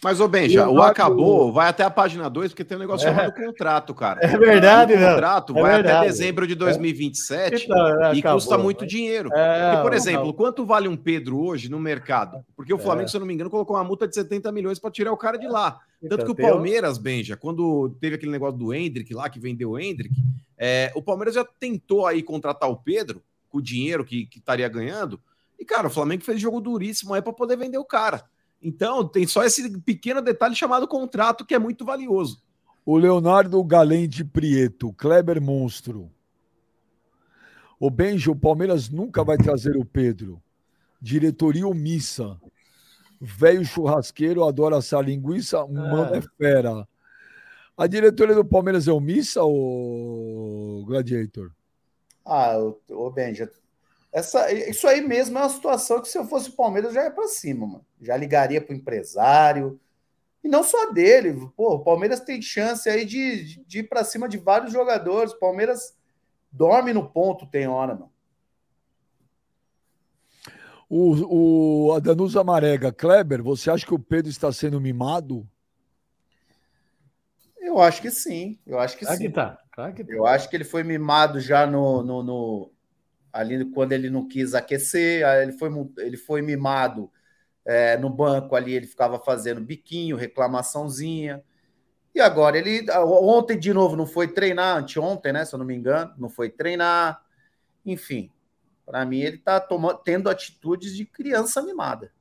Mas, 0.02 0.18
ô 0.18 0.26
Benja, 0.26 0.66
o 0.68 0.80
acabou, 0.80 1.52
vai 1.52 1.68
até 1.68 1.82
a 1.84 1.90
página 1.90 2.28
2, 2.30 2.52
porque 2.52 2.64
tem 2.64 2.76
um 2.76 2.80
negócio 2.80 3.06
É. 3.06 3.10
chamado 3.14 3.34
contrato, 3.34 3.94
cara. 3.94 4.18
É 4.22 4.38
verdade, 4.38 4.94
o 4.94 4.98
meu. 4.98 5.08
contrato 5.10 5.58
É 5.58 5.60
vai 5.60 5.72
até 5.74 5.82
verdade. 5.82 6.06
dezembro 6.06 6.46
de 6.46 6.54
2027 6.54 7.64
Então, 7.64 7.76
e 8.14 8.18
acabou. 8.20 8.38
custa 8.38 8.56
muito 8.56 8.86
dinheiro. 8.86 9.28
É, 9.34 9.70
Porque, 9.72 9.82
por 9.82 9.92
exemplo, 9.92 10.32
quanto 10.32 10.64
vale 10.64 10.88
um 10.88 10.96
Pedro 10.96 11.38
hoje 11.44 11.68
no 11.70 11.78
mercado? 11.78 12.42
Porque 12.56 12.72
o 12.72 12.78
Flamengo, 12.78 13.08
se 13.10 13.16
eu 13.16 13.20
não 13.20 13.26
me 13.26 13.34
engano, 13.34 13.50
colocou 13.50 13.76
uma 13.76 13.84
multa 13.84 14.08
de 14.08 14.14
70 14.14 14.50
milhões 14.50 14.78
para 14.78 14.90
tirar 14.90 15.12
o 15.12 15.16
cara 15.18 15.36
de 15.36 15.46
lá. 15.46 15.72
Tanto 16.00 16.14
então, 16.14 16.24
que 16.24 16.32
o 16.32 16.34
Palmeiras, 16.34 16.96
Benja, 16.96 17.36
quando 17.36 17.90
teve 18.00 18.14
aquele 18.16 18.32
negócio 18.32 18.56
do 18.58 18.72
Hendrick 18.72 19.12
lá, 19.12 19.28
que 19.28 19.38
vendeu 19.38 19.72
o 19.72 19.78
Hendrick, 19.78 20.14
é, 20.56 20.90
o 20.94 21.02
Palmeiras 21.02 21.34
já 21.34 21.44
tentou 21.44 22.06
aí 22.06 22.22
contratar 22.22 22.70
o 22.70 22.76
Pedro 22.76 23.22
com 23.50 23.58
o 23.58 23.62
dinheiro 23.62 24.02
que, 24.04 24.24
que 24.24 24.38
estaria 24.38 24.66
ganhando. 24.68 25.20
E, 25.58 25.64
cara, 25.64 25.88
o 25.88 25.90
Flamengo 25.90 26.24
fez 26.24 26.40
jogo 26.40 26.58
duríssimo 26.58 27.12
aí 27.12 27.20
para 27.20 27.34
poder 27.34 27.56
vender 27.58 27.76
o 27.76 27.84
cara. 27.84 28.24
Então, 28.62 29.06
tem 29.06 29.26
só 29.26 29.42
esse 29.44 29.78
pequeno 29.80 30.20
detalhe 30.20 30.54
chamado 30.54 30.86
contrato 30.86 31.46
que 31.46 31.54
é 31.54 31.58
muito 31.58 31.84
valioso. 31.84 32.42
O 32.84 32.96
Leonardo 32.96 33.62
Galente 33.64 34.24
Prieto, 34.24 34.92
Kleber 34.92 35.40
Monstro. 35.40 36.10
O 37.78 37.90
Benjo, 37.90 38.32
o 38.32 38.36
Palmeiras 38.36 38.90
nunca 38.90 39.24
vai 39.24 39.38
trazer 39.38 39.76
o 39.76 39.84
Pedro. 39.84 40.42
Diretoria 41.00 41.66
omissa. 41.66 42.38
Velho 43.18 43.64
churrasqueiro 43.64 44.44
adora 44.44 44.78
assar 44.78 45.02
linguiça, 45.02 45.66
mano 45.66 46.14
é 46.14 46.22
fera. 46.38 46.86
A 47.76 47.86
diretoria 47.86 48.34
do 48.34 48.44
Palmeiras 48.44 48.86
é 48.86 48.92
omissa, 48.92 49.42
o 49.42 50.84
Gladiator? 50.86 51.50
Ah, 52.26 52.56
ô 52.90 53.10
Benja, 53.10 53.50
essa, 54.12 54.50
isso 54.52 54.86
aí 54.88 55.00
mesmo 55.00 55.38
é 55.38 55.42
uma 55.42 55.48
situação 55.48 56.00
que 56.00 56.08
se 56.08 56.18
eu 56.18 56.24
fosse 56.26 56.50
o 56.50 56.56
Palmeiras 56.56 56.92
já 56.94 57.04
ia 57.04 57.10
para 57.10 57.28
cima, 57.28 57.66
mano. 57.66 57.86
Já 58.00 58.16
ligaria 58.16 58.60
pro 58.60 58.74
empresário. 58.74 59.78
E 60.42 60.48
não 60.48 60.64
só 60.64 60.90
dele. 60.90 61.48
Pô, 61.56 61.74
o 61.74 61.84
Palmeiras 61.84 62.20
tem 62.20 62.42
chance 62.42 62.88
aí 62.88 63.04
de, 63.04 63.62
de 63.66 63.80
ir 63.80 63.84
para 63.88 64.02
cima 64.04 64.28
de 64.28 64.38
vários 64.38 64.72
jogadores. 64.72 65.32
O 65.32 65.38
Palmeiras 65.38 65.96
dorme 66.50 66.92
no 66.92 67.08
ponto, 67.08 67.46
tem 67.46 67.68
hora, 67.68 67.94
mano. 67.94 68.10
O, 70.88 71.86
o 71.86 71.92
Adanusa 71.92 72.42
Marega, 72.42 72.92
Kleber, 72.92 73.42
você 73.44 73.70
acha 73.70 73.86
que 73.86 73.94
o 73.94 73.98
Pedro 73.98 74.28
está 74.28 74.50
sendo 74.50 74.80
mimado? 74.80 75.48
Eu 77.60 77.78
acho 77.80 78.02
que 78.02 78.10
sim. 78.10 78.58
Eu 78.66 78.80
acho 78.80 78.96
que 78.98 79.04
Claro 79.04 79.18
sim. 79.18 79.28
que 79.28 79.32
tá. 79.32 79.58
Claro 79.70 79.94
que 79.94 80.02
tá. 80.02 80.12
Eu 80.12 80.26
acho 80.26 80.50
que 80.50 80.56
ele 80.56 80.64
foi 80.64 80.82
mimado 80.82 81.38
já 81.38 81.64
no, 81.64 82.02
no, 82.02 82.22
no- 82.24 82.72
ali 83.32 83.64
quando 83.70 83.92
ele 83.92 84.10
não 84.10 84.26
quis 84.26 84.54
aquecer, 84.54 85.26
ele 85.42 85.52
foi, 85.52 85.70
ele 85.98 86.16
foi 86.16 86.42
mimado 86.42 87.10
é, 87.64 87.96
no 87.96 88.10
banco 88.10 88.56
ali, 88.56 88.74
ele 88.74 88.86
ficava 88.86 89.18
fazendo 89.18 89.60
biquinho, 89.60 90.16
reclamaçãozinha. 90.16 91.42
E 92.14 92.20
agora 92.20 92.58
ele 92.58 92.84
ontem 92.90 93.58
de 93.58 93.72
novo 93.72 93.96
não 93.96 94.06
foi 94.06 94.28
treinar, 94.28 94.78
anteontem, 94.78 95.32
né? 95.32 95.44
Se 95.44 95.54
eu 95.54 95.58
não 95.58 95.66
me 95.66 95.76
engano, 95.76 96.12
não 96.18 96.28
foi 96.28 96.50
treinar. 96.50 97.22
Enfim, 97.86 98.30
para 98.84 99.04
mim 99.04 99.20
ele 99.20 99.38
tá 99.38 99.60
tomando, 99.60 99.98
tendo 99.98 100.28
atitudes 100.28 100.96
de 100.96 101.04
criança 101.04 101.62
mimada. 101.62 102.12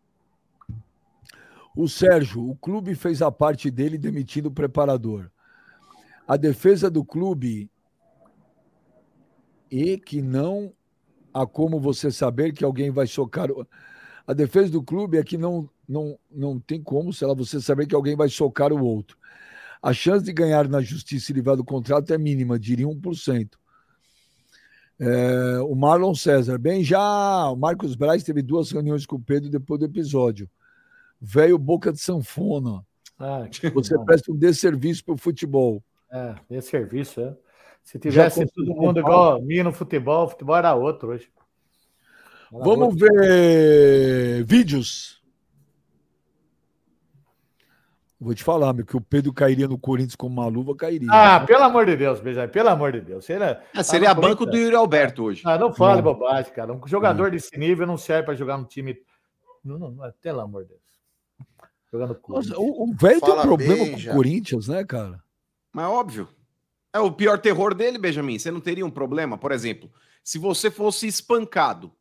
O 1.76 1.88
Sérgio, 1.88 2.48
o 2.48 2.56
clube 2.56 2.94
fez 2.94 3.22
a 3.22 3.32
parte 3.32 3.72
dele 3.72 3.98
demitindo 3.98 4.50
o 4.50 4.54
preparador. 4.54 5.32
A 6.28 6.38
defesa 6.38 6.90
do 6.90 7.04
clube 7.04 7.72
e 9.72 9.98
que 9.98 10.22
não 10.22 10.74
há 11.42 11.48
como 11.48 11.80
você 11.80 12.12
saber 12.12 12.52
que 12.54 12.64
alguém 12.64 12.92
vai 12.92 13.08
socar. 13.08 13.50
o- 13.52 13.66
A 14.28 14.34
defesa 14.34 14.72
do 14.72 14.84
clube 14.84 15.18
é 15.18 15.24
que 15.24 15.38
não, 15.38 15.70
não, 15.88 16.18
não 16.30 16.60
tem 16.60 16.82
como, 16.82 17.12
sei 17.14 17.28
lá, 17.28 17.34
você 17.34 17.60
saber 17.62 17.88
que 17.88 17.96
alguém 17.96 18.16
vai 18.16 18.30
socar 18.30 18.72
o 18.72 18.84
outro. 18.84 19.18
A 19.82 19.94
chance 19.94 20.24
de 20.26 20.34
ganhar 20.34 20.68
na 20.68 20.82
justiça 20.82 21.32
e 21.32 21.36
livrar 21.36 21.56
do 21.56 21.64
contrato 21.64 22.14
é 22.14 22.18
mínima, 22.18 22.60
diria 22.60 22.88
1%. 22.88 23.58
É, 25.00 25.60
o 25.62 25.74
Marlon 25.76 26.14
César, 26.14 26.58
bem 26.58 26.84
já, 26.84 27.50
o 27.50 27.56
Marcos 27.56 27.96
Braz 27.96 28.22
teve 28.22 28.42
duas 28.42 28.70
reuniões 28.70 29.06
com 29.06 29.16
o 29.16 29.22
Pedro 29.22 29.50
depois 29.50 29.80
do 29.80 29.86
episódio. 29.86 30.50
Velho 31.22 31.58
boca 31.58 31.92
de 31.92 32.00
sanfona. 32.00 32.86
Ah, 33.18 33.48
Você 33.74 33.98
presta 34.00 34.32
um 34.32 34.36
desserviço 34.38 35.04
pro 35.06 35.18
futebol. 35.18 35.82
É, 36.12 36.36
esse 36.52 36.70
serviço, 36.70 37.22
é. 37.22 37.36
Se 37.90 37.98
tivesse 37.98 38.42
conseguiu 38.42 38.68
todo 38.76 38.80
mundo 38.80 39.00
igual 39.00 39.38
a 39.38 39.42
mim 39.42 39.64
no 39.64 39.74
futebol, 39.74 40.26
o 40.26 40.30
futebol 40.30 40.56
era 40.56 40.76
outro 40.76 41.08
hoje. 41.10 41.28
Era 42.54 42.64
Vamos 42.64 42.90
outro. 42.94 43.00
ver 43.00 44.44
vídeos. 44.44 45.20
Vou 48.20 48.36
te 48.36 48.44
falar, 48.44 48.74
meu, 48.74 48.86
que 48.86 48.96
o 48.96 49.02
Pedro 49.02 49.34
cairia 49.34 49.68
no 49.68 49.80
Corinthians 49.80 50.16
como 50.16 50.40
uma 50.40 50.48
luva, 50.48 50.76
cairia. 50.76 51.08
Ah, 51.12 51.40
pelo 51.40 51.64
amor 51.64 51.88
de 51.88 51.96
Deus, 51.96 52.20
Benjamin, 52.20 52.52
pelo 52.52 52.70
amor 52.70 52.92
de 52.92 53.02
Deus. 53.02 53.26
Seria, 53.26 53.60
É, 53.74 53.82
seria 53.82 54.12
Ah, 54.12 54.14
não, 54.14 54.22
banco 54.22 54.46
do 54.46 54.56
Yuri 54.56 54.76
Alberto 54.76 55.24
hoje. 55.24 55.42
ah, 55.46 55.58
não 55.58 55.74
fale 55.74 55.96
Não. 56.04 56.14
bobagem, 56.14 56.54
cara. 56.54 56.72
Um 56.72 56.86
jogador 56.86 57.32
desse 57.32 57.58
nível 57.58 57.88
não 57.88 57.98
serve 57.98 58.24
para 58.26 58.36
jogar 58.36 58.60
no 58.60 58.66
time. 58.66 58.96
Não, 59.66 59.80
não, 59.80 59.90
não, 59.90 60.12
pelo 60.22 60.42
amor 60.42 60.62
de 60.64 60.70
Deus. 60.70 60.82
Jogando. 61.92 62.20
Nossa, 62.28 62.56
o 62.60 62.84
o 62.84 62.94
velho 62.94 63.20
tem 63.20 63.34
um 63.34 63.42
problema 63.42 63.84
bem, 63.86 63.92
com 64.04 64.10
o 64.12 64.14
Corinthians, 64.14 64.68
né, 64.68 64.84
cara? 64.86 65.24
Mas 65.74 65.86
é 65.86 65.88
óbvio. 65.88 66.28
É 66.94 67.00
o 67.00 67.12
pior 67.12 67.38
terror 67.40 67.74
dele, 67.74 67.98
Benjamin. 67.98 68.40
Você 68.40 68.50
não 68.52 68.60
teria 68.60 68.86
um 68.86 68.90
problema? 68.90 69.38
Por 69.38 69.52
exemplo, 69.52 69.92
se 70.24 70.38
você 70.40 70.72
fosse 70.72 71.08
espancado 71.08 71.92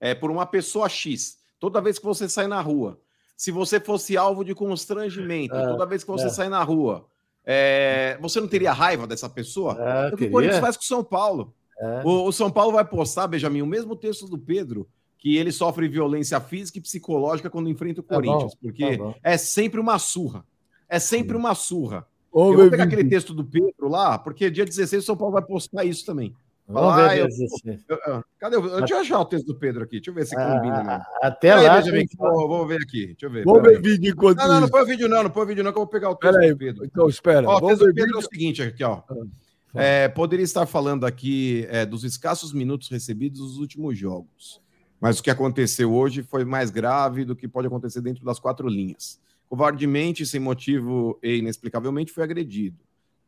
é, 0.00 0.14
por 0.14 0.30
uma 0.30 0.46
pessoa 0.46 0.88
X, 0.88 1.38
toda 1.60 1.80
vez 1.80 1.98
que 1.98 2.04
você 2.04 2.28
sai 2.28 2.46
na 2.46 2.60
rua, 2.60 3.00
se 3.36 3.50
você 3.50 3.78
fosse 3.78 4.16
alvo 4.16 4.44
de 4.44 4.54
constrangimento, 4.54 5.54
É, 5.54 5.66
toda 5.66 5.86
vez 5.86 6.02
que 6.02 6.10
você 6.10 6.26
é. 6.26 6.30
sai 6.30 6.48
na 6.48 6.62
rua, 6.62 7.06
é, 7.44 8.18
você 8.20 8.40
não 8.40 8.48
teria 8.48 8.72
raiva 8.72 9.06
dessa 9.06 9.28
pessoa? 9.28 9.76
É, 9.78 10.14
o 10.14 10.16
que 10.16 10.24
o 10.24 10.30
Corinthians 10.30 10.60
faz 10.60 10.76
com 10.76 10.82
o 10.82 10.86
São 10.86 11.04
Paulo. 11.04 11.54
É. 11.78 12.02
O, 12.04 12.26
o 12.26 12.32
São 12.32 12.50
Paulo 12.50 12.72
vai 12.72 12.84
postar, 12.84 13.26
Benjamin, 13.28 13.62
o 13.62 13.66
mesmo 13.66 13.94
texto 13.94 14.26
do 14.26 14.38
Pedro, 14.38 14.88
que 15.18 15.36
ele 15.36 15.52
sofre 15.52 15.88
violência 15.88 16.40
física 16.40 16.78
e 16.78 16.80
psicológica 16.80 17.50
quando 17.50 17.68
enfrenta 17.68 18.00
o 18.00 18.02
Tá 18.02 18.16
bom, 18.16 18.22
Corinthians, 18.22 18.54
porque 18.54 18.96
tá 18.96 19.04
bom. 19.04 19.14
é 19.22 19.36
sempre 19.36 19.78
uma 19.78 19.98
surra. 19.98 20.44
É 20.88 20.98
sempre 20.98 21.36
uma 21.36 21.54
surra. 21.54 22.06
Eu 22.38 22.56
vou 22.56 22.70
pegar 22.70 22.84
aquele 22.84 23.04
texto 23.04 23.34
do 23.34 23.44
Pedro 23.44 23.88
lá, 23.88 24.18
porque 24.18 24.50
dia 24.50 24.64
16 24.64 25.02
o 25.02 25.06
São 25.06 25.16
Paulo 25.16 25.32
vai 25.34 25.42
postar 25.42 25.84
isso 25.84 26.04
também. 26.06 26.34
Vamos 26.70 26.92
Ah, 26.92 27.08
ver. 27.08 27.20
eu- 27.20 27.26
Deus, 27.28 27.40
assim. 27.52 27.78
Eu- 27.88 27.98
eu- 28.06 28.24
cadê? 28.38 28.56
o- 28.56 28.76
Deixa 28.80 28.94
eu 28.94 28.98
achar 28.98 29.20
o 29.20 29.24
texto 29.24 29.46
do 29.46 29.54
Pedro 29.54 29.82
aqui. 29.84 29.96
Deixa 29.96 30.10
eu 30.10 30.14
ver 30.14 30.26
se 30.26 30.36
combina. 30.36 31.02
Ah, 31.22 31.26
Até 31.28 31.48
Peraí, 31.54 31.66
lá. 31.66 31.76
Benjamin, 31.80 32.00
eu 32.00 32.18
vou, 32.18 32.48
vou 32.48 32.66
ver 32.66 32.78
aqui. 32.82 33.06
Deixa 33.06 33.24
eu 33.26 33.30
ver. 33.30 33.42
Vamos 33.44 33.62
ver 33.62 33.80
vídeo 33.80 34.10
enquanto 34.12 34.36
Não, 34.38 34.48
não, 34.48 34.60
não 34.60 34.68
põe 34.68 34.84
vídeo 34.84 35.08
não, 35.08 35.22
não 35.22 35.30
põe 35.30 35.46
vídeo 35.46 35.64
não, 35.64 35.72
que 35.72 35.78
eu 35.78 35.82
vou 35.82 35.86
pegar 35.90 36.10
o 36.10 36.14
texto 36.14 36.34
Pera 36.34 36.44
aí, 36.44 36.50
do 36.52 36.58
Pedro. 36.58 36.84
então 36.84 37.08
espera. 37.08 37.48
Ó, 37.48 37.56
o 37.56 37.60
texto 37.68 37.86
do 37.86 37.86
Pedro 37.86 38.02
é 38.02 38.06
vídeo. 38.06 38.18
o 38.18 38.22
seguinte 38.22 38.62
aqui, 38.62 38.84
ó. 38.84 39.00
fala. 39.00 39.26
É, 39.74 40.08
poderia 40.08 40.44
estar 40.44 40.66
falando 40.66 41.06
aqui 41.06 41.66
é, 41.70 41.86
dos 41.86 42.04
escassos 42.04 42.52
minutos 42.52 42.88
recebidos 42.90 43.40
nos 43.40 43.56
últimos 43.58 43.96
jogos. 43.96 44.60
Mas 45.00 45.18
o 45.20 45.22
que 45.22 45.30
aconteceu 45.30 45.92
hoje 45.94 46.22
foi 46.22 46.44
mais 46.44 46.70
grave 46.70 47.24
do 47.24 47.34
que 47.36 47.46
pode 47.48 47.66
acontecer 47.66 48.00
dentro 48.02 48.24
das 48.24 48.38
quatro 48.38 48.68
linhas. 48.68 49.18
Covardemente, 49.48 50.26
sem 50.26 50.40
motivo 50.40 51.18
e 51.22 51.36
inexplicavelmente, 51.38 52.12
foi 52.12 52.22
agredido. 52.24 52.76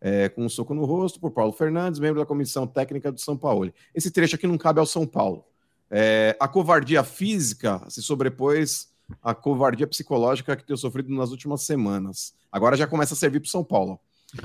é, 0.03 0.31
com 0.31 0.45
um 0.47 0.49
soco 0.49 0.73
no 0.75 0.87
rosto 0.87 1.21
por 1.21 1.31
Paulo 1.31 1.53
Fernandes, 1.53 2.01
membro 2.01 2.21
da 2.21 2.25
comissão 2.27 2.67
técnica 2.67 3.13
do 3.13 3.21
São 3.21 3.37
Paulo. 3.37 3.71
Esse 3.95 4.11
trecho 4.11 4.35
aqui 4.35 4.47
não 4.47 4.57
cabe 4.57 4.81
ao 4.81 4.87
São 4.87 5.07
Paulo. 5.07 5.45
É, 5.91 6.35
a 6.41 6.49
covardia 6.49 7.05
física 7.05 7.83
se 7.89 8.01
sobrepôs 8.01 8.89
à 9.23 9.35
covardia 9.35 9.87
psicológica 9.87 10.57
que 10.57 10.65
tenho 10.65 10.79
sofrido 10.79 11.13
nas 11.15 11.31
últimas 11.33 11.63
semanas. 11.65 12.33
Agora 12.51 12.77
já 12.79 12.87
começa 12.87 13.13
a 13.13 13.17
servir 13.17 13.41
para 13.41 13.49
o 13.49 13.51
São 13.51 13.63
Paulo. 13.63 14.01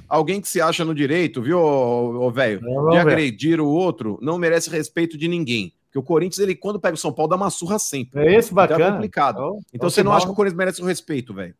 Alguém 0.09 0.41
que 0.41 0.49
se 0.49 0.59
acha 0.59 0.83
no 0.83 0.93
direito, 0.93 1.41
viu, 1.41 2.29
velho, 2.31 2.59
Vamos 2.59 2.91
de 2.91 2.97
agredir 2.97 3.61
o 3.61 3.67
outro 3.67 4.17
não 4.21 4.37
merece 4.37 4.69
respeito 4.69 5.17
de 5.17 5.27
ninguém. 5.29 5.73
Porque 5.85 5.99
o 5.99 6.03
Corinthians, 6.03 6.39
ele, 6.39 6.55
quando 6.55 6.79
pega 6.81 6.95
o 6.95 6.97
São 6.97 7.13
Paulo, 7.13 7.29
dá 7.29 7.35
uma 7.37 7.49
surra 7.49 7.79
sempre. 7.79 8.19
É 8.19 8.35
esse 8.35 8.51
Então 8.51 8.63
é 8.63 8.67
bacana. 8.67 8.91
complicado. 8.93 9.35
Então, 9.37 9.59
Então 9.73 9.89
você 9.89 10.03
não 10.03 10.11
que 10.11 10.17
acha 10.17 10.25
que 10.25 10.31
o 10.33 10.35
Corinthians 10.35 10.57
merece 10.57 10.81
o 10.81 10.85
respeito, 10.85 11.33
velho? 11.33 11.55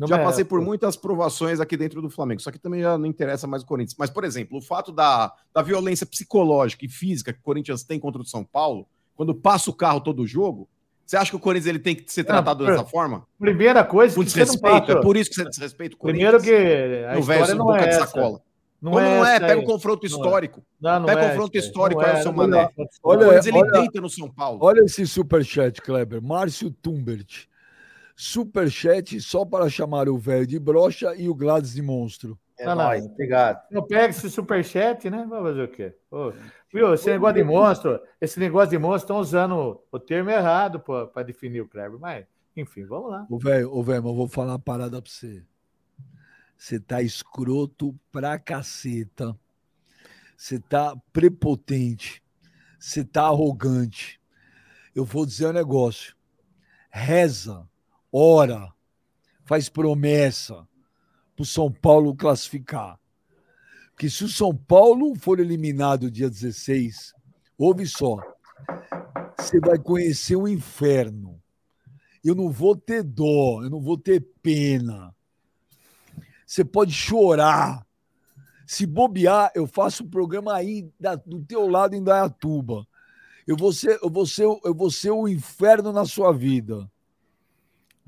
Não 0.00 0.08
já 0.08 0.16
merece, 0.16 0.32
passei 0.32 0.44
por 0.44 0.60
muitas 0.60 0.96
provações 0.96 1.60
aqui 1.60 1.76
dentro 1.76 2.00
do 2.02 2.08
Flamengo. 2.10 2.40
Só 2.40 2.50
que 2.50 2.58
também 2.58 2.80
já 2.80 2.96
não 2.96 3.06
interessa 3.06 3.46
mais 3.46 3.62
o 3.62 3.66
Corinthians. 3.66 3.94
Mas, 3.98 4.08
por 4.10 4.24
exemplo, 4.24 4.58
o 4.58 4.62
fato 4.62 4.90
da, 4.90 5.32
da 5.54 5.62
violência 5.62 6.06
psicológica 6.06 6.84
e 6.84 6.88
física 6.88 7.32
que 7.32 7.38
o 7.38 7.42
Corinthians 7.42 7.84
tem 7.84 8.00
contra 8.00 8.20
o 8.20 8.24
São 8.24 8.42
Paulo, 8.42 8.86
quando 9.14 9.34
passa 9.34 9.70
o 9.70 9.74
carro 9.74 10.00
todo 10.00 10.26
jogo, 10.26 10.66
você 11.04 11.16
acha 11.16 11.30
que 11.30 11.36
o 11.36 11.40
Corinthians 11.40 11.66
ele 11.68 11.78
tem 11.80 11.94
que 11.94 12.10
ser 12.12 12.24
tratado 12.24 12.64
por- 12.64 12.70
dessa 12.72 12.84
forma? 12.84 13.26
Primeira 13.38 13.84
coisa 13.84 14.14
Com 14.14 14.20
não 14.20 14.24
desrespeito? 14.26 14.92
É 14.92 15.00
por 15.02 15.16
isso 15.16 15.28
que 15.28 15.36
você 15.36 15.44
desrespeita 15.44 15.96
o 15.96 15.98
Primeiro 15.98 16.38
Corinthians? 16.38 16.58
que 16.62 17.04
a 17.04 17.12
no 17.14 17.20
história 17.20 17.54
não 17.54 17.66
boca 17.66 17.80
é 17.80 17.86
de 17.88 17.94
sacola. 17.96 18.40
Não 18.80 18.98
é, 18.98 19.18
não 19.18 19.26
é, 19.26 19.38
pega 19.38 19.60
o 19.60 19.64
confronto 19.64 20.06
Não 20.08 20.16
é. 20.16 20.16
histórico. 20.16 20.62
Não, 20.80 21.00
não 21.00 21.06
Pega 21.06 21.20
o 21.20 21.24
é 21.24 21.28
confronto 21.28 21.50
aí. 21.58 21.60
histórico, 21.62 22.00
Não 22.00 22.08
é, 22.08 22.12
o 22.18 22.22
seu 22.22 22.32
não 22.32 22.42
é. 22.44 22.46
Mané. 22.46 22.68
Olha, 23.02 23.18
O 23.18 23.24
Corinthians 23.24 23.46
ele 23.46 23.58
olha- 23.58 23.70
deita 23.72 24.00
no 24.00 24.08
São 24.08 24.30
Paulo. 24.30 24.58
Olha 24.62 24.80
esse 24.80 25.06
superchat, 25.06 25.82
Kleber. 25.82 26.22
Márcio 26.22 26.70
Tumbert. 26.70 27.46
Superchat 28.16 29.20
só 29.20 29.44
para 29.44 29.68
chamar 29.68 30.08
o 30.08 30.18
velho 30.18 30.46
de 30.46 30.58
brocha 30.58 31.14
e 31.16 31.28
o 31.28 31.34
Gladys 31.34 31.72
de 31.74 31.82
monstro. 31.82 32.38
É 32.58 32.64
Tá 32.64 32.74
lá. 32.74 32.84
nóis, 32.88 33.06
obrigado. 33.06 33.62
Eu 33.70 33.82
pego 33.82 34.10
esse 34.10 34.28
superchat, 34.28 35.08
né? 35.08 35.26
Vai 35.28 35.42
fazer 35.42 35.62
o 35.62 35.68
quê? 35.68 35.94
Ô, 36.10 36.32
viu, 36.72 36.92
esse 36.92 37.08
negócio 37.08 37.36
de 37.36 37.42
monstro, 37.44 38.00
esse 38.20 38.38
negócio 38.38 38.68
de 38.70 38.78
monstro 38.78 39.04
estão 39.04 39.18
usando 39.18 39.80
o 39.90 39.98
termo 39.98 40.28
errado 40.30 40.78
para 40.80 41.22
definir 41.22 41.62
o 41.62 41.68
Kleber, 41.68 41.98
mas, 41.98 42.26
enfim, 42.54 42.84
vamos 42.84 43.10
lá. 43.10 43.26
Ô, 43.30 43.38
velho, 43.38 43.72
ô, 43.74 43.82
velho, 43.82 44.02
mas 44.02 44.10
eu 44.10 44.16
vou 44.16 44.28
falar 44.28 44.52
uma 44.52 44.58
parada 44.58 45.00
pra 45.00 45.10
você. 45.10 45.42
Você 46.58 46.78
tá 46.78 47.00
escroto 47.00 47.98
pra 48.12 48.38
caceta. 48.38 49.34
Você 50.36 50.58
tá 50.60 50.94
prepotente. 51.10 52.22
Você 52.78 53.02
tá 53.02 53.22
arrogante. 53.24 54.20
Eu 54.94 55.04
vou 55.06 55.24
dizer 55.24 55.46
um 55.46 55.52
negócio. 55.52 56.14
Reza, 56.90 57.66
ora, 58.12 58.72
faz 59.44 59.68
promessa 59.68 60.66
pro 61.34 61.44
São 61.44 61.70
Paulo 61.70 62.14
classificar. 62.14 62.98
Porque 63.90 64.08
se 64.08 64.24
o 64.24 64.28
São 64.28 64.54
Paulo 64.56 65.14
for 65.14 65.40
eliminado 65.40 66.10
dia 66.10 66.30
16, 66.30 67.12
ouve 67.58 67.86
só, 67.86 68.18
você 69.38 69.60
vai 69.60 69.78
conhecer 69.78 70.36
o 70.36 70.48
inferno 70.48 71.40
eu 72.22 72.34
não 72.34 72.50
vou 72.50 72.76
ter 72.76 73.02
dó, 73.02 73.62
eu 73.62 73.70
não 73.70 73.80
vou 73.80 73.96
ter 73.96 74.20
pena. 74.42 75.14
Você 76.46 76.64
pode 76.64 76.92
chorar. 76.92 77.86
Se 78.66 78.86
bobear, 78.86 79.50
eu 79.54 79.66
faço 79.66 80.04
um 80.04 80.08
programa 80.08 80.54
aí 80.54 80.88
da- 80.98 81.16
do 81.16 81.42
teu 81.42 81.66
lado 81.68 81.94
em 81.94 82.04
Dayatuba. 82.04 82.86
Eu 83.46 83.56
vou 83.56 83.72
ser, 83.72 83.98
eu 84.02 84.10
vou 84.10 84.26
ser, 84.26 84.44
eu 84.44 84.74
vou 84.74 84.90
ser 84.90 85.10
o 85.10 85.26
inferno 85.26 85.92
na 85.92 86.04
sua 86.04 86.32
vida. 86.32 86.90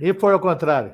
E 0.05 0.13
foi 0.13 0.33
ao 0.33 0.41
contrário. 0.41 0.93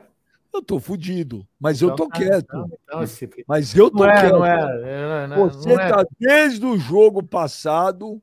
Eu 0.53 0.63
tô 0.63 0.79
fudido, 0.79 1.47
mas 1.59 1.81
eu 1.81 1.89
Então 1.93 2.07
tô 2.07 2.09
tá, 2.13 2.19
quieto. 2.19 2.45
Então, 2.45 2.71
então 2.85 3.03
esse... 3.03 3.29
Mas 3.47 3.75
eu 3.75 3.91
tô 3.91 3.99
Não 4.05 4.11
é, 4.11 4.21
quieto. 4.21 4.33
não 4.35 4.45
é, 4.45 4.53
é, 4.53 5.27
não 5.27 5.37
é, 5.37 5.49
Você 5.49 5.75
não 5.75 5.81
é. 5.81 5.89
tá 5.89 6.05
desde 6.21 6.65
o 6.67 6.77
jogo 6.79 7.23
passado 7.23 8.21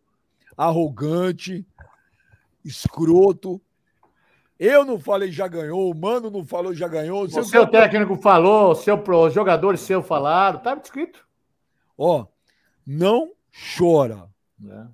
arrogante, 0.55 1.65
escroto. 2.63 3.59
Eu 4.59 4.85
não 4.85 4.99
falei 4.99 5.31
já 5.31 5.47
ganhou, 5.47 5.91
o 5.91 5.95
Mano 5.97 6.29
não 6.29 6.45
falou 6.45 6.73
já 6.73 6.87
ganhou. 6.87 7.23
O 7.23 7.29
Você 7.29 7.43
seu 7.43 7.67
técnico 7.67 8.15
falou, 8.15 8.71
o 8.71 8.75
seu, 8.75 8.97
pro- 8.97 9.25
os 9.25 9.33
jogadores 9.33 9.81
seu 9.81 10.01
falaram, 10.01 10.59
tá 10.59 10.75
escrito. 10.81 11.25
Ó, 11.97 12.25
não 12.85 13.31
chora. 13.77 14.29
né? 14.59 14.87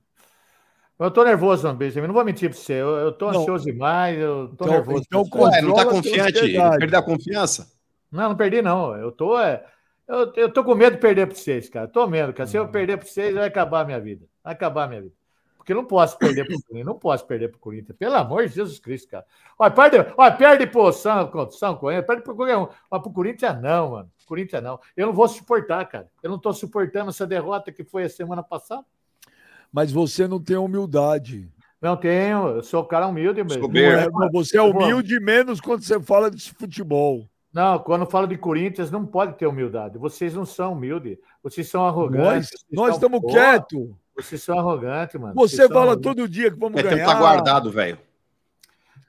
Eu 1.02 1.10
tô 1.10 1.24
nervoso, 1.24 1.74
Benjamin, 1.74 2.08
não 2.08 2.14
vou 2.14 2.24
mentir 2.24 2.50
pra 2.50 2.60
você. 2.60 2.74
Eu, 2.74 2.90
eu 2.98 3.12
tô 3.12 3.32
Não. 3.32 3.42
ansioso 3.42 3.66
demais, 3.66 4.20
eu 4.20 4.50
tô 4.50 4.66
Então- 4.66 4.68
nervoso. 4.68 5.04
então. 5.08 5.22
Ué, 5.34 5.62
não 5.62 5.74
tá 5.74 5.82
a 5.82 5.86
confiante? 5.88 6.40
Perdeu 6.80 7.00
a 7.00 7.04
confiança? 7.04 7.72
Não, 8.12 8.30
não 8.30 8.36
perdi, 8.36 8.62
não. 8.62 8.96
Eu 8.96 9.12
tô. 9.12 9.40
É... 9.40 9.66
Eu, 10.08 10.32
eu 10.36 10.52
tô 10.52 10.64
com 10.64 10.76
medo 10.76 10.98
de 10.98 11.02
perder 11.02 11.26
para 11.26 11.36
vocês, 11.36 11.70
cara. 11.70 11.88
Tô 11.88 12.06
medo, 12.06 12.34
cara. 12.34 12.48
Se 12.48 12.58
eu 12.58 12.68
perder 12.68 12.98
para 12.98 13.08
vocês, 13.08 13.34
vai 13.34 13.48
acabar 13.48 13.82
a 13.82 13.86
minha 13.86 14.00
vida. 14.00 14.28
Vai 14.44 14.54
acabar 14.54 14.84
a 14.84 14.88
minha 14.88 15.02
vida. 15.02 15.16
Porque 15.58 15.74
não 15.74 15.86
posso 15.86 16.18
perder 16.18 16.46
pro 16.46 16.56
Corinthians. 16.56 16.86
Não 16.86 17.00
posso 17.00 17.26
perder 17.26 17.48
pro 17.50 17.60
Corinthians. 17.60 17.98
Pelo 17.98 18.16
amor 18.16 18.48
de 18.48 18.54
Jesus 18.54 18.78
Cristo, 18.78 19.10
cara. 19.10 19.26
Olha, 19.58 19.72
perde, 19.72 20.14
olha, 20.18 20.32
perde 20.32 20.68
pro 20.68 20.92
São, 20.92 21.32
São 21.52 21.76
Corinthians, 21.78 22.06
perde 22.06 22.24
pro 22.24 22.36
qualquer 22.36 22.58
um. 22.58 22.68
Mas 22.90 23.02
pro 23.02 23.12
Corinthians 23.12 23.62
não, 23.62 23.92
mano. 23.92 24.12
Corinthians 24.28 24.62
não. 24.62 24.80
Eu 24.98 25.08
não 25.08 25.14
vou 25.14 25.28
suportar, 25.28 25.86
cara. 25.86 26.08
Eu 26.22 26.30
não 26.30 26.38
tô 26.38 26.52
suportando 26.52 27.10
essa 27.10 27.26
derrota 27.26 27.72
que 27.72 27.84
foi 27.84 28.04
a 28.04 28.10
semana 28.10 28.44
passada. 28.44 28.84
Mas 29.72 29.92
você 29.92 30.28
não 30.28 30.40
tem 30.40 30.58
humildade. 30.58 31.50
Não 31.82 31.98
tenho, 31.98 32.48
eu 32.48 32.64
sou 32.64 32.84
um 32.84 32.88
cara 32.88 33.08
humilde 33.08 33.44
mesmo. 33.44 33.68
Não 33.68 34.24
é, 34.24 34.30
você 34.32 34.58
é 34.58 34.62
humilde 34.62 35.20
menos 35.20 35.60
quando 35.60 35.84
você 35.84 36.00
fala 36.00 36.30
de 36.30 36.52
futebol. 36.54 37.28
Não, 37.52 37.80
quando 37.80 38.06
falo 38.06 38.28
de 38.28 38.38
Corinthians, 38.38 38.92
não 38.92 39.06
pode 39.06 39.34
ter 39.34 39.48
humildade. 39.48 39.98
Vocês 39.98 40.34
não 40.34 40.46
são 40.46 40.74
humildes. 40.74 41.18
Vocês 41.44 41.68
são 41.68 41.86
arrogantes. 41.86 42.52
Nós, 42.72 42.88
nós 42.88 42.96
estamos 42.96 43.20
quietos. 43.32 43.90
Vocês 44.16 44.44
são 44.44 44.60
arrogantes, 44.60 45.20
mano. 45.20 45.34
Você 45.34 45.68
fala 45.68 46.00
todo 46.00 46.30
dia 46.30 46.52
que 46.52 46.60
vamos 46.60 46.80
é, 46.80 46.84
ganhar. 46.84 46.98
Tempo 46.98 47.12
tá 47.12 47.18
guardado, 47.18 47.72
velho. 47.72 47.98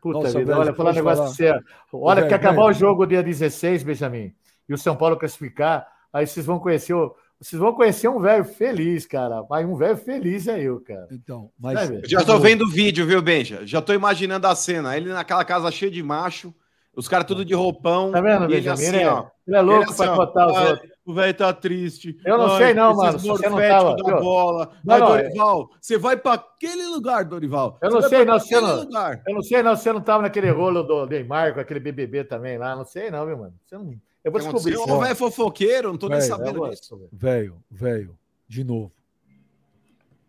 Puta 0.01 0.19
Nossa, 0.19 0.39
vida, 0.39 0.53
velho, 0.53 0.61
olha, 0.61 0.75
falar 0.75 0.91
um 0.91 0.95
negócio 0.95 1.37
falar. 1.37 1.55
pra 1.55 1.61
você. 1.61 1.65
Olha, 1.93 2.27
que 2.27 2.35
acabar 2.35 2.65
o 2.65 2.73
jogo 2.73 3.07
dia 3.07 3.23
16, 3.23 3.85
Benjamin, 3.85 4.35
e 4.69 4.75
o 4.75 4.79
São 4.79 4.97
Paulo 4.97 5.17
classificar, 5.17 5.87
aí 6.13 6.27
vocês 6.27 6.45
vão 6.45 6.59
conhecer 6.59 6.95
o, 6.95 7.15
vocês 7.43 7.59
vão 7.59 7.73
conhecer 7.73 8.07
um 8.07 8.21
velho 8.21 8.45
feliz, 8.45 9.05
cara. 9.05 9.45
Mas 9.51 9.67
um 9.67 9.75
velho 9.75 9.97
feliz 9.97 10.47
é 10.47 10.61
eu, 10.61 10.81
cara. 10.81 11.09
Então, 11.11 11.51
mas. 11.59 11.91
Já 12.05 12.25
tô 12.25 12.39
vendo 12.39 12.63
o 12.63 12.71
vídeo, 12.71 13.05
viu, 13.05 13.21
Benja? 13.21 13.67
Já 13.67 13.83
tô 13.83 13.93
imaginando 13.93 14.47
a 14.47 14.55
cena. 14.55 14.97
Ele 14.97 15.13
naquela 15.13 15.45
casa 15.45 15.69
cheia 15.73 15.91
de 15.91 16.01
macho, 16.05 16.55
os 16.95 17.09
caras 17.09 17.27
tudo 17.27 17.45
de 17.45 17.53
roupão. 17.53 18.13
Tá 18.13 18.21
vendo, 18.21 18.47
Benja? 18.47 18.75
Assim, 18.75 18.87
ele, 18.87 18.99
é, 18.99 19.13
ó, 19.13 19.27
ele 19.45 19.57
é 19.57 19.61
louco 19.61 19.83
ele 19.83 19.91
assim, 19.91 20.17
botar 20.17 20.47
os 20.47 20.71
outros. 20.71 20.93
O 21.05 21.13
velho 21.13 21.35
tá 21.35 21.53
triste. 21.53 22.17
Eu 22.25 22.39
não 22.39 22.47
Ai, 22.53 22.65
sei, 22.65 22.75
não, 22.75 22.95
mano. 22.95 23.19
Você 23.19 23.49
não 23.49 23.59
tava, 23.59 23.97
da 23.97 24.21
bola. 24.21 24.71
Não, 24.85 24.99
não, 25.01 25.07
Dorival, 25.09 25.63
é... 25.63 25.77
você 25.81 25.99
vai 25.99 26.17
para 26.17 26.35
aquele 26.35 26.87
lugar, 26.87 27.25
Dorival. 27.25 27.77
Eu 27.83 27.91
não 27.91 28.03
sei, 28.03 28.25
não. 28.25 28.39
Você 28.39 28.61
não, 28.61 28.87
eu 29.27 29.35
não 29.35 29.43
sei, 29.43 29.63
não. 29.65 29.75
Você 29.75 29.93
não 29.93 30.01
tava 30.01 30.23
naquele 30.23 30.51
rolo 30.51 30.85
do 30.85 31.07
Neymar 31.07 31.55
com 31.55 31.61
aquele 31.61 31.81
BBB 31.81 32.23
também 32.23 32.57
lá. 32.57 32.77
Não 32.77 32.85
sei, 32.85 33.11
não, 33.11 33.27
viu, 33.27 33.37
mano. 33.37 33.55
Você 33.67 33.77
não. 33.77 33.93
Eu 34.25 34.31
vou 34.31 34.41
descobrir. 34.41 34.77
Você 34.77 34.99
velho 35.01 35.17
fofoqueiro, 35.17 35.89
não 35.91 35.99
tô 35.99 36.09
véio, 36.09 36.21
nem 36.21 36.29
sabendo 36.29 36.71
disso. 36.71 37.09
Velho, 37.13 37.63
velho, 37.71 38.19
de 38.47 38.65
novo. 38.65 38.93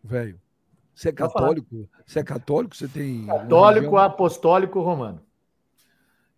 Velho. 0.03 0.39
Você 0.93 1.09
é 1.09 1.11
católico? 1.11 1.89
Você 2.05 2.19
é 2.19 2.23
católico? 2.23 2.75
Você 2.75 2.87
tem. 2.87 3.25
Católico, 3.25 3.97
apostólico, 3.97 4.81
romano. 4.81 5.21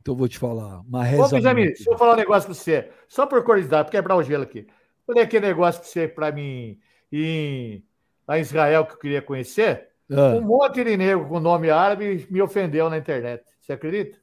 Então 0.01 0.13
eu 0.13 0.17
vou 0.17 0.27
te 0.27 0.37
falar. 0.37 0.81
Uma 0.81 1.03
reza. 1.03 1.23
Ô, 1.23 1.29
Benjamin, 1.29 1.65
deixa 1.65 1.89
eu 1.89 1.97
falar 1.97 2.13
um 2.13 2.17
negócio 2.17 2.47
pra 2.47 2.53
você. 2.53 2.91
Só 3.07 3.25
por 3.25 3.43
curiosidade, 3.43 3.89
pra 3.89 3.99
quebrar 3.99 4.15
o 4.15 4.23
gelo 4.23 4.43
aqui. 4.43 4.67
Falei 5.05 5.23
aquele 5.23 5.47
negócio 5.47 5.81
pra 5.81 5.89
você, 5.89 6.07
pra 6.07 6.31
mim, 6.31 6.79
em, 7.11 7.83
lá 8.27 8.37
em 8.37 8.41
Israel, 8.41 8.85
que 8.85 8.93
eu 8.93 8.99
queria 8.99 9.21
conhecer. 9.21 9.89
Ah. 10.11 10.35
Um 10.35 10.41
monte 10.41 10.83
de 10.83 10.95
negro 10.95 11.27
com 11.27 11.39
nome 11.39 11.69
árabe 11.69 12.27
me 12.29 12.41
ofendeu 12.41 12.89
na 12.89 12.97
internet. 12.97 13.43
Você 13.59 13.73
acredita? 13.73 14.17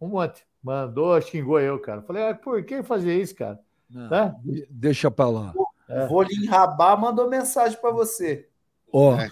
Um 0.00 0.08
monte. 0.08 0.44
Mandou, 0.62 1.20
xingou 1.20 1.58
eu, 1.58 1.78
cara. 1.78 2.02
Falei, 2.02 2.28
ah, 2.28 2.34
por 2.34 2.62
que 2.64 2.82
fazer 2.82 3.20
isso, 3.20 3.34
cara? 3.34 3.58
Não, 3.88 4.08
né? 4.08 4.34
Deixa 4.68 5.10
pra 5.10 5.28
lá. 5.28 5.52
É. 5.88 6.06
Vou 6.06 6.22
lhe 6.22 6.34
enrabar, 6.44 6.98
mandou 7.00 7.28
mensagem 7.28 7.78
para 7.80 7.90
você. 7.90 8.46
Ó, 8.92 9.14
é. 9.14 9.28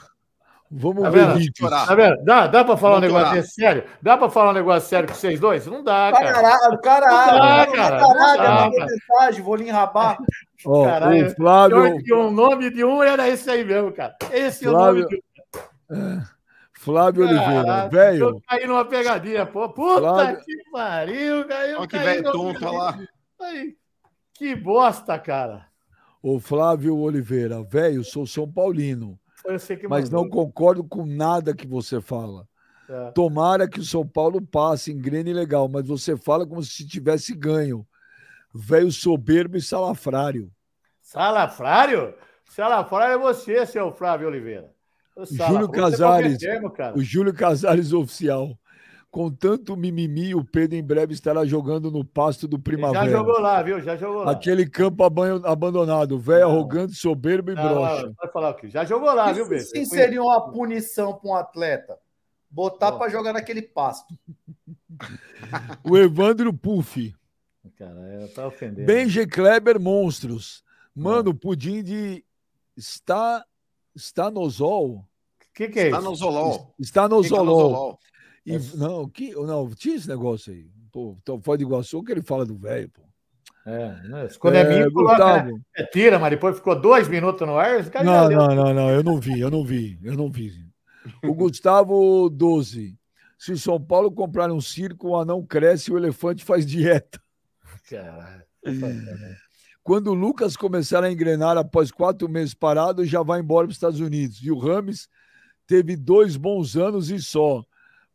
vamos 0.70 1.02
tá 1.02 1.10
ver 1.10 1.34
vídeos. 1.34 1.70
Tá 1.70 1.94
vendo? 1.94 2.24
Dá, 2.24 2.46
dá 2.46 2.64
para 2.64 2.76
falar 2.76 2.96
um 2.96 3.00
negócio 3.00 3.34
desse 3.34 3.52
sério? 3.52 3.84
Dá 4.00 4.16
para 4.16 4.30
falar 4.30 4.50
um 4.50 4.54
negócio 4.54 4.88
sério 4.88 5.08
com 5.08 5.14
vocês 5.14 5.38
dois? 5.38 5.66
Não 5.66 5.84
dá, 5.84 6.10
cara. 6.12 6.32
Caralho, 6.32 6.80
caralho. 6.80 7.72
cara. 7.72 8.00
Caraca, 8.00 8.50
mandou 8.64 8.86
mensagem, 8.86 9.42
vou 9.42 9.54
lhe 9.54 9.68
enrabar. 9.68 10.18
Ó, 10.64 10.84
caralho, 10.84 11.26
o 11.26 11.30
Flávio... 11.36 12.16
O 12.16 12.30
nome 12.30 12.70
de 12.70 12.84
um 12.84 13.02
era 13.02 13.28
esse 13.28 13.48
aí 13.48 13.64
mesmo, 13.64 13.92
cara. 13.92 14.16
Esse 14.32 14.64
Flávio... 14.64 15.04
é 15.04 15.06
o 15.06 15.08
nome 15.08 15.08
de 15.08 15.16
um. 15.16 15.96
É. 15.96 16.37
Flávio 16.78 17.26
Oliveira, 17.26 17.88
velho. 17.88 18.28
Eu 18.28 18.42
caí 18.48 18.64
numa 18.64 18.84
pegadinha, 18.84 19.44
pô. 19.44 19.68
Puta 19.68 19.98
Flávio... 19.98 20.44
que 20.44 20.70
pariu, 20.70 21.48
cara. 21.48 21.76
Olha 21.76 21.88
que 21.88 21.98
velho 21.98 22.32
tonto 22.32 22.64
lá. 22.72 22.98
Aí, 23.40 23.76
que 24.32 24.54
bosta, 24.54 25.18
cara. 25.18 25.66
O 26.22 26.38
Flávio 26.38 26.96
Oliveira, 26.96 27.64
velho, 27.64 28.04
sou 28.04 28.24
São 28.28 28.48
Paulino. 28.48 29.18
mas 29.88 30.08
não 30.08 30.28
concordo 30.28 30.84
com 30.84 31.04
nada 31.04 31.52
que 31.52 31.66
você 31.66 32.00
fala. 32.00 32.46
É. 32.88 33.10
Tomara 33.10 33.68
que 33.68 33.80
o 33.80 33.84
São 33.84 34.06
Paulo 34.06 34.40
passe, 34.40 34.92
engrene 34.92 35.32
legal, 35.32 35.68
mas 35.68 35.84
você 35.84 36.16
fala 36.16 36.46
como 36.46 36.62
se 36.62 36.86
tivesse 36.86 37.34
ganho. 37.34 37.84
Velho 38.54 38.92
soberbo 38.92 39.56
e 39.56 39.60
salafrário. 39.60 40.48
Salafrário? 41.02 42.14
Salafrário 42.48 43.14
é 43.14 43.18
você, 43.18 43.66
seu 43.66 43.92
Flávio 43.92 44.28
Oliveira. 44.28 44.77
Júlio 45.26 45.68
Casares, 45.68 46.38
termo, 46.38 46.72
o 46.94 47.02
Júlio 47.02 47.34
Casares 47.34 47.92
oficial. 47.92 48.58
Com 49.10 49.30
tanto 49.30 49.74
mimimi, 49.74 50.34
o 50.34 50.44
Pedro 50.44 50.76
em 50.76 50.82
breve 50.82 51.14
estará 51.14 51.42
jogando 51.46 51.90
no 51.90 52.04
pasto 52.04 52.46
do 52.46 52.58
Primavera. 52.58 53.06
Já 53.06 53.10
jogou 53.10 53.40
lá, 53.40 53.62
viu? 53.62 53.80
Já 53.80 53.96
jogou 53.96 54.22
lá. 54.22 54.32
Aquele 54.32 54.68
campo 54.68 55.02
abandonado, 55.02 56.18
velho, 56.18 56.44
arrogante, 56.46 56.92
soberbo 56.94 57.50
e 57.50 57.54
não, 57.54 57.62
broxa. 57.62 58.12
Vai 58.20 58.30
falar 58.30 58.50
o 58.50 58.54
quê? 58.54 58.68
Já 58.68 58.84
jogou 58.84 59.14
lá, 59.14 59.32
Isso 59.32 59.34
viu, 59.36 59.48
Pedro? 59.48 59.66
Sim, 59.66 59.84
seria 59.86 60.22
uma 60.22 60.50
punição 60.50 61.14
para 61.14 61.30
um 61.30 61.34
atleta. 61.34 61.98
Botar 62.50 62.92
para 62.92 63.10
jogar 63.10 63.32
naquele 63.32 63.62
pasto. 63.62 64.14
o 65.82 65.96
Evandro 65.96 66.52
Puff. 66.52 67.14
Cara, 67.78 68.28
tá 68.34 68.46
ofendendo. 68.46 68.86
Benji 68.86 69.26
Kleber 69.26 69.80
Monstros. 69.80 70.62
Mano, 70.94 71.32
pudim 71.32 71.82
de 71.82 72.24
está 72.76 73.44
está 73.94 74.30
no 74.30 74.48
Zol 74.50 75.07
que, 75.58 75.68
que 75.68 75.80
é 75.80 75.86
Está 75.86 75.98
isso? 75.98 76.08
no 76.08 76.14
Zolol. 76.14 76.74
Está 76.78 77.08
no 77.08 77.22
Zolol. 77.22 77.98
E, 78.46 78.58
não, 78.76 79.08
que, 79.08 79.32
não, 79.34 79.68
tinha 79.70 79.96
esse 79.96 80.08
negócio 80.08 80.52
aí. 80.52 80.70
Pô, 80.92 81.16
então, 81.20 81.40
Foz 81.40 81.58
do 81.58 81.64
Iguaçu 81.64 82.02
que 82.04 82.12
ele 82.12 82.22
fala 82.22 82.46
do 82.46 82.56
velho, 82.56 82.88
pô. 82.90 83.02
É, 83.66 83.88
né? 84.08 84.28
quando 84.38 84.54
é, 84.54 84.60
é 84.60 84.84
mim, 84.84 84.90
coloca, 84.90 85.42
né? 85.42 85.52
é, 85.76 85.84
tira, 85.84 86.18
mas 86.18 86.30
depois 86.30 86.56
ficou 86.56 86.80
dois 86.80 87.06
minutos 87.06 87.46
no 87.46 87.58
ar. 87.58 87.84
Não, 88.02 88.30
não, 88.30 88.54
não, 88.54 88.74
não, 88.74 88.90
eu 88.90 89.02
não 89.02 89.20
vi, 89.20 89.38
eu 89.38 89.50
não 89.50 89.62
vi, 89.62 89.98
eu 90.02 90.16
não 90.16 90.30
vi. 90.30 90.52
O 91.22 91.34
Gustavo 91.34 92.30
12. 92.30 92.96
Se 93.36 93.52
o 93.52 93.58
São 93.58 93.78
Paulo 93.78 94.10
comprar 94.10 94.50
um 94.50 94.60
circo, 94.60 95.08
o 95.08 95.16
anão 95.16 95.44
cresce 95.44 95.90
e 95.90 95.94
o 95.94 95.98
elefante 95.98 96.44
faz 96.44 96.64
dieta. 96.64 97.20
Caralho. 97.90 98.44
Quando 99.82 100.08
o 100.08 100.14
Lucas 100.14 100.56
começar 100.56 101.04
a 101.04 101.10
engrenar 101.10 101.58
após 101.58 101.90
quatro 101.90 102.28
meses 102.28 102.54
parado, 102.54 103.04
já 103.04 103.22
vai 103.22 103.40
embora 103.40 103.66
para 103.66 103.72
os 103.72 103.76
Estados 103.76 104.00
Unidos. 104.00 104.38
E 104.42 104.50
o 104.50 104.58
Rames 104.58 105.08
teve 105.68 105.94
dois 105.94 106.36
bons 106.36 106.76
anos 106.76 107.10
e 107.10 107.20
só. 107.20 107.64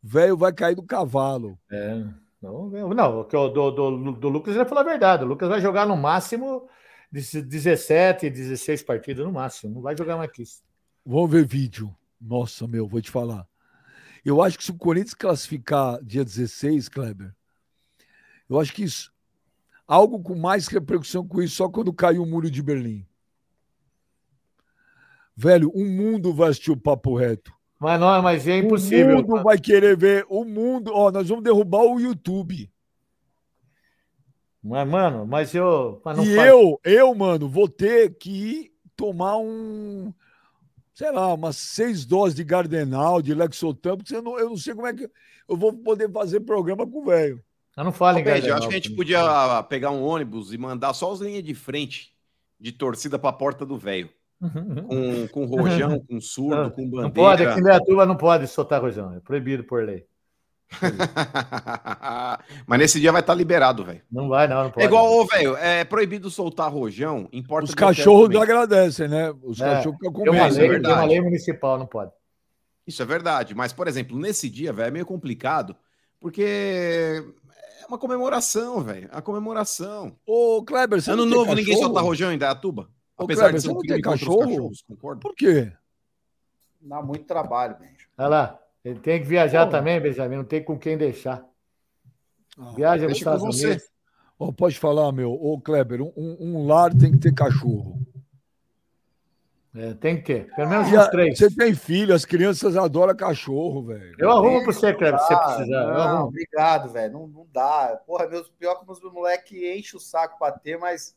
Velho 0.02 0.36
vai 0.36 0.52
cair 0.52 0.74
do 0.74 0.82
cavalo. 0.82 1.58
É. 1.70 2.04
Não, 2.42 2.68
não 2.68 3.20
o 3.20 3.24
do, 3.24 3.70
do, 3.70 4.12
do 4.12 4.28
Lucas 4.28 4.54
ele 4.54 4.66
falou 4.66 4.82
a 4.82 4.86
verdade. 4.86 5.24
O 5.24 5.28
Lucas 5.28 5.48
vai 5.48 5.62
jogar 5.62 5.86
no 5.86 5.96
máximo 5.96 6.68
17, 7.10 8.28
16 8.28 8.82
partidas 8.82 9.24
no 9.24 9.32
máximo. 9.32 9.76
Não 9.76 9.80
vai 9.80 9.96
jogar 9.96 10.18
mais 10.18 10.30
que 10.30 10.42
isso. 10.42 10.62
Vamos 11.06 11.30
ver 11.30 11.46
vídeo. 11.46 11.94
Nossa, 12.20 12.66
meu, 12.66 12.86
vou 12.86 13.00
te 13.00 13.10
falar. 13.10 13.46
Eu 14.22 14.42
acho 14.42 14.58
que 14.58 14.64
se 14.64 14.70
o 14.70 14.76
Corinthians 14.76 15.14
classificar 15.14 16.02
dia 16.02 16.24
16, 16.24 16.88
Kleber, 16.88 17.34
eu 18.48 18.60
acho 18.60 18.74
que 18.74 18.82
isso. 18.82 19.12
Algo 19.86 20.22
com 20.22 20.34
mais 20.34 20.66
repercussão 20.66 21.26
com 21.26 21.40
isso 21.40 21.56
só 21.56 21.68
quando 21.68 21.92
caiu 21.92 22.22
o 22.22 22.26
muro 22.26 22.50
de 22.50 22.62
Berlim. 22.62 23.06
Velho, 25.36 25.70
o 25.74 25.84
mundo 25.84 26.32
vai 26.32 26.50
assistir 26.50 26.70
o 26.70 26.76
papo 26.76 27.16
reto. 27.16 27.52
Mas 27.78 28.00
não, 28.00 28.22
mas 28.22 28.46
é 28.46 28.58
impossível. 28.58 29.18
O 29.18 29.28
mundo 29.28 29.42
vai 29.42 29.58
querer 29.58 29.96
ver. 29.96 30.24
O 30.28 30.44
mundo. 30.44 30.92
Ó, 30.94 31.10
nós 31.10 31.28
vamos 31.28 31.44
derrubar 31.44 31.82
o 31.82 32.00
YouTube. 32.00 32.70
Mas, 34.62 34.88
mano, 34.88 35.26
mas 35.26 35.54
eu. 35.54 36.00
Mas 36.04 36.18
e 36.18 36.36
faz... 36.36 36.48
eu, 36.48 36.80
eu, 36.84 37.14
mano, 37.14 37.48
vou 37.48 37.68
ter 37.68 38.16
que 38.16 38.72
tomar 38.96 39.36
um. 39.36 40.12
Sei 40.94 41.10
lá, 41.10 41.34
umas 41.34 41.56
seis 41.56 42.06
doses 42.06 42.36
de 42.36 42.44
Gardenal, 42.44 43.20
de 43.20 43.34
Lexotan, 43.34 43.96
porque 43.96 44.14
eu 44.14 44.22
não, 44.22 44.38
eu 44.38 44.48
não 44.48 44.56
sei 44.56 44.74
como 44.74 44.86
é 44.86 44.94
que 44.94 45.10
eu 45.48 45.56
vou 45.56 45.72
poder 45.72 46.10
fazer 46.10 46.40
programa 46.40 46.86
com 46.86 47.00
o 47.00 47.04
velho. 47.04 47.42
Eu 47.76 47.84
não 47.84 47.92
falo 47.92 48.18
em 48.18 48.24
Gardenal. 48.24 48.50
Eu 48.50 48.56
acho 48.58 48.68
que 48.68 48.74
a 48.74 48.78
gente 48.78 48.94
podia 48.94 49.62
pegar 49.64 49.90
um 49.90 50.04
ônibus 50.04 50.52
e 50.52 50.56
mandar 50.56 50.94
só 50.94 51.12
os 51.12 51.20
linhas 51.20 51.42
de 51.42 51.52
frente 51.52 52.14
de 52.58 52.70
torcida 52.70 53.18
para 53.18 53.30
a 53.30 53.34
porta 53.34 53.66
do 53.66 53.76
velho. 53.76 54.08
Com, 54.40 55.28
com 55.28 55.44
rojão, 55.46 56.00
com 56.08 56.20
surdo, 56.20 56.62
não, 56.62 56.70
com 56.70 56.84
bandeira. 56.84 57.02
Não 57.02 57.10
pode, 57.10 57.46
aqui 57.46 57.60
na 57.60 57.80
turma 57.80 58.06
não 58.06 58.16
pode 58.16 58.46
soltar 58.46 58.80
rojão, 58.80 59.14
é 59.14 59.20
proibido 59.20 59.64
por 59.64 59.84
lei. 59.84 60.06
Mas 62.66 62.78
nesse 62.78 63.00
dia 63.00 63.12
vai 63.12 63.20
estar 63.20 63.34
liberado, 63.34 63.84
velho. 63.84 64.02
Não 64.10 64.28
vai, 64.28 64.48
não, 64.48 64.64
não 64.64 64.70
pode. 64.70 64.84
É 64.84 64.88
igual, 64.88 65.26
velho, 65.26 65.56
é 65.56 65.84
proibido 65.84 66.30
soltar 66.30 66.72
rojão. 66.72 67.28
Importa 67.32 67.68
Os 67.68 67.74
cachorros 67.74 68.34
agradecem, 68.36 69.08
né? 69.08 69.32
Os 69.42 69.60
é, 69.60 69.64
cachorros 69.64 69.98
ficam 69.98 70.12
com 70.12 70.22
medo. 70.24 70.36
Uma 70.36 70.48
lei, 70.48 70.68
é 70.68 70.78
uma 70.78 71.04
lei 71.04 71.20
municipal, 71.20 71.78
não 71.78 71.86
pode. 71.86 72.10
Isso 72.86 73.02
é 73.02 73.06
verdade. 73.06 73.54
Mas, 73.54 73.72
por 73.72 73.88
exemplo, 73.88 74.18
nesse 74.18 74.48
dia, 74.50 74.72
velho, 74.72 74.88
é 74.88 74.90
meio 74.90 75.06
complicado, 75.06 75.76
porque 76.20 77.24
É 77.82 77.86
uma 77.86 77.98
comemoração, 77.98 78.82
velho. 78.82 79.08
É 79.10 79.16
uma 79.16 79.22
comemoração. 79.22 80.16
Ô, 80.26 80.62
Kleber, 80.64 81.00
você 81.00 81.10
Ano 81.10 81.24
não 81.24 81.38
novo, 81.38 81.54
ninguém 81.54 81.76
solta 81.76 82.00
rojão 82.00 82.32
em 82.32 82.38
Dayatuba. 82.38 82.88
Ô, 83.16 83.24
Apesar 83.24 83.42
Kleber, 83.50 83.56
de 83.56 83.62
ser 83.62 83.68
você 83.68 83.70
um 83.70 83.74
não 83.74 83.80
crime 83.80 83.96
os 83.96 84.02
cachorro? 84.04 84.40
cachorros, 84.40 84.82
concorda? 84.82 85.20
Por 85.20 85.34
quê? 85.34 85.72
Dá 86.80 87.02
muito 87.02 87.24
trabalho, 87.24 87.76
Benjo. 87.78 88.08
Olha 88.18 88.28
lá. 88.28 88.60
Ele 88.84 89.00
tem 89.00 89.20
que 89.22 89.26
viajar 89.28 89.66
também, 89.66 89.98
Benjamin. 90.00 90.36
Não 90.36 90.44
tem 90.44 90.62
com 90.62 90.78
quem 90.78 90.98
deixar. 90.98 91.42
Viaja 92.76 93.04
para 93.06 93.12
os 93.12 93.18
deixa 93.18 93.24
com 93.24 93.36
Estados 93.36 93.42
você. 93.42 93.66
Unidos. 93.66 93.84
Ó, 94.38 94.52
pode 94.52 94.78
falar, 94.78 95.10
meu. 95.12 95.32
Ô, 95.32 95.58
Kleber, 95.60 96.02
um, 96.02 96.12
um 96.16 96.66
lar 96.66 96.92
tem 96.94 97.12
que 97.12 97.18
ter 97.18 97.32
cachorro. 97.32 97.98
É, 99.74 99.94
tem 99.94 100.16
que 100.18 100.22
ter. 100.22 100.54
Pelo 100.54 100.68
menos 100.68 100.86
uns 100.92 101.08
três. 101.08 101.36
Você 101.38 101.50
tem 101.50 101.74
filho, 101.74 102.14
as 102.14 102.24
crianças 102.24 102.76
adoram 102.76 103.16
cachorro, 103.16 103.84
velho. 103.86 104.14
Eu 104.18 104.30
arrumo 104.30 104.62
para 104.62 104.72
você, 104.72 104.92
Kleber, 104.94 105.18
se 105.18 105.26
você 105.28 105.34
Ah, 105.34 105.38
precisar. 105.38 105.86
Não, 105.94 106.26
obrigado, 106.26 106.92
velho. 106.92 107.12
Não, 107.12 107.26
não 107.26 107.46
dá. 107.52 108.00
Porra, 108.06 108.28
meus, 108.28 108.48
pior 108.50 108.76
que 108.76 108.86
meus 108.86 109.00
moleques 109.02 109.52
enchem 109.56 109.96
o 109.96 110.00
saco 110.00 110.38
pra 110.38 110.52
ter, 110.52 110.78
mas 110.78 111.16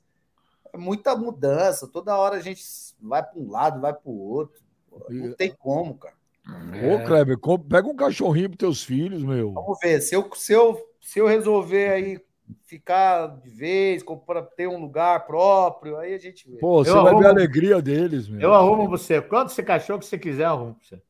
muita 0.75 1.15
mudança. 1.15 1.87
Toda 1.87 2.17
hora 2.17 2.35
a 2.37 2.41
gente 2.41 2.61
vai 3.01 3.23
pra 3.23 3.39
um 3.39 3.49
lado, 3.49 3.79
vai 3.81 3.93
pro 3.93 4.11
outro. 4.11 4.61
Pô, 4.89 5.05
Não 5.09 5.33
tem 5.33 5.51
como, 5.51 5.95
cara. 5.95 6.15
Ô, 6.47 7.05
Kleber, 7.05 7.37
com- 7.37 7.59
pega 7.59 7.87
um 7.87 7.95
cachorrinho 7.95 8.49
pros 8.49 8.57
teus 8.57 8.83
filhos, 8.83 9.21
meu. 9.23 9.51
Vamos 9.51 9.77
ver. 9.81 10.01
Se 10.01 10.15
eu, 10.15 10.29
se 10.35 10.53
eu, 10.53 10.81
se 11.01 11.19
eu 11.19 11.27
resolver 11.27 11.89
aí 11.89 12.21
ficar 12.65 13.27
de 13.41 13.49
vez, 13.49 14.01
comprar, 14.01 14.41
ter 14.43 14.67
um 14.67 14.79
lugar 14.79 15.27
próprio, 15.27 15.97
aí 15.97 16.13
a 16.13 16.17
gente 16.17 16.49
vê. 16.49 16.57
Pô, 16.57 16.83
você 16.83 16.89
Eu 16.91 16.95
vai 16.95 17.07
arrumo- 17.07 17.19
ver 17.19 17.27
a 17.27 17.31
alegria 17.31 17.81
deles, 17.81 18.29
meu. 18.29 18.39
Eu 18.39 18.53
arrumo 18.53 18.87
você. 18.87 19.21
Quanto 19.21 19.51
você 19.51 19.61
cachorro 19.61 19.99
que 19.99 20.05
você 20.05 20.17
quiser, 20.17 20.43
eu 20.45 20.49
arrumo 20.51 20.75
pra 20.75 20.83
você. 20.87 21.01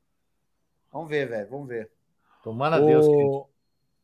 Vamos 0.91 1.07
ver, 1.09 1.29
velho. 1.29 1.47
Vamos 1.49 1.67
ver. 1.67 1.91
Tomara 2.43 2.77
a 2.77 2.79
Deus. 2.79 3.05
querido. 3.05 3.45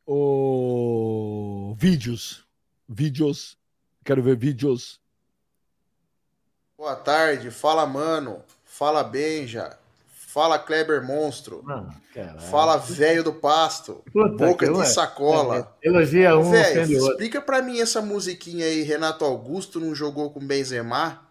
O... 0.05 1.71
o... 1.71 1.75
Vídeos. 1.75 2.45
Vídeos. 2.87 3.57
Quero 4.03 4.21
ver 4.21 4.35
vídeos. 4.37 5.01
Boa 6.83 6.97
tarde, 6.97 7.49
fala 7.49 7.85
mano, 7.85 8.41
fala 8.65 9.05
Benja, 9.05 9.77
fala 10.27 10.59
Kleber 10.59 11.01
Monstro, 11.01 11.63
Não, 11.65 11.87
caralho. 12.13 12.41
fala 12.41 12.75
velho 12.75 13.23
do 13.23 13.31
pasto, 13.31 14.03
Puta 14.11 14.45
boca 14.45 14.69
de 14.69 14.85
sacola. 14.89 15.73
Elogia 15.81 16.37
um, 16.37 16.51
Velho, 16.51 16.81
ofende 16.81 16.95
o 16.95 16.99
outro. 16.99 17.11
explica 17.13 17.39
pra 17.41 17.61
mim 17.61 17.79
essa 17.79 18.01
musiquinha 18.01 18.65
aí, 18.65 18.81
Renato 18.81 19.23
Augusto 19.23 19.79
não 19.79 19.95
jogou 19.95 20.29
com 20.31 20.45
Benzema? 20.45 21.21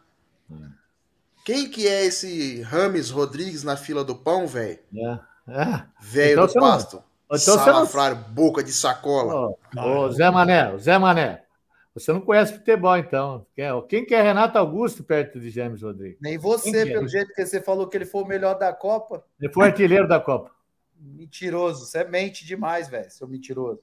Quem 1.44 1.68
que 1.68 1.86
é 1.86 2.06
esse 2.06 2.62
Rames 2.62 3.10
Rodrigues 3.10 3.62
na 3.62 3.76
fila 3.76 4.02
do 4.02 4.14
pão, 4.14 4.46
velho? 4.46 4.78
É. 4.96 5.18
É. 5.48 5.82
Velho 6.00 6.32
Então 6.32 6.46
do 6.46 6.54
não- 6.54 6.62
pasto. 6.62 7.02
Então 7.30 7.56
não- 7.56 7.64
Salafrário, 7.64 8.16
boca 8.30 8.62
de 8.64 8.72
sacola. 8.72 9.54
Ô, 9.76 10.10
Zé 10.12 10.30
Mané, 10.30 10.78
Zé 10.78 10.96
Mané. 10.96 11.42
Você 11.94 12.10
não 12.12 12.20
conhece 12.22 12.54
futebol, 12.54 12.96
então. 12.96 13.46
Quem 13.54 13.64
é- 13.66 13.82
Quem 13.88 14.04
que 14.06 14.14
é 14.14 14.22
Renato 14.22 14.56
Augusto 14.56 15.04
perto 15.04 15.38
de 15.38 15.50
James 15.50 15.82
Rodrigues? 15.82 16.18
Nem 16.20 16.38
você, 16.38 16.78
é? 16.78 16.86
pelo 16.86 17.06
jeito 17.06 17.32
que 17.34 17.44
você 17.44 17.60
falou 17.60 17.86
que 17.86 17.96
ele 17.96 18.06
foi 18.06 18.22
o 18.22 18.26
melhor 18.26 18.58
da 18.58 18.72
Copa. 18.72 19.24
Ele 19.40 19.52
foi 19.52 19.66
artilheiro 19.66 20.08
da 20.08 20.18
Copa. 20.18 20.50
Mentiroso. 20.98 21.84
Você 21.84 22.02
mente 22.04 22.46
demais, 22.46 22.88
velho, 22.88 23.10
seu 23.10 23.28
mentiroso. 23.28 23.80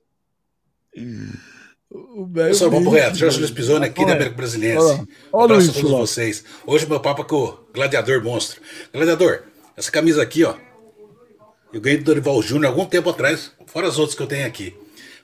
O 1.91 2.27
Pessoal, 2.27 2.72
mente, 2.72 2.90
reto. 2.90 3.15
Jorge 3.18 3.40
Luiz 3.40 3.52
Pisoni 3.52 3.86
aqui 3.86 4.06
da. 4.06 4.14
América 4.14 4.36
lá. 4.80 4.94
Olha 4.95 5.07
o 5.34 5.44
Abraço 5.44 5.69
a 5.72 5.73
todos 5.73 5.91
vocês. 5.91 6.44
Hoje 6.65 6.88
meu 6.88 6.99
papo 6.99 7.22
é 7.23 7.26
com 7.26 7.36
o 7.36 7.60
Gladiador 7.73 8.23
Monstro. 8.23 8.61
Gladiador, 8.94 9.44
essa 9.76 9.91
camisa 9.91 10.22
aqui, 10.22 10.44
ó. 10.44 10.56
Eu 11.72 11.81
ganhei 11.81 11.99
do 11.99 12.03
Dorival 12.06 12.41
Júnior 12.41 12.72
algum 12.72 12.86
tempo 12.86 13.10
atrás, 13.10 13.52
fora 13.68 13.88
as 13.88 13.98
outras 13.99 14.15
que 14.15 14.23
eu 14.23 14.27
tenho 14.27 14.45
aqui. 14.48 14.76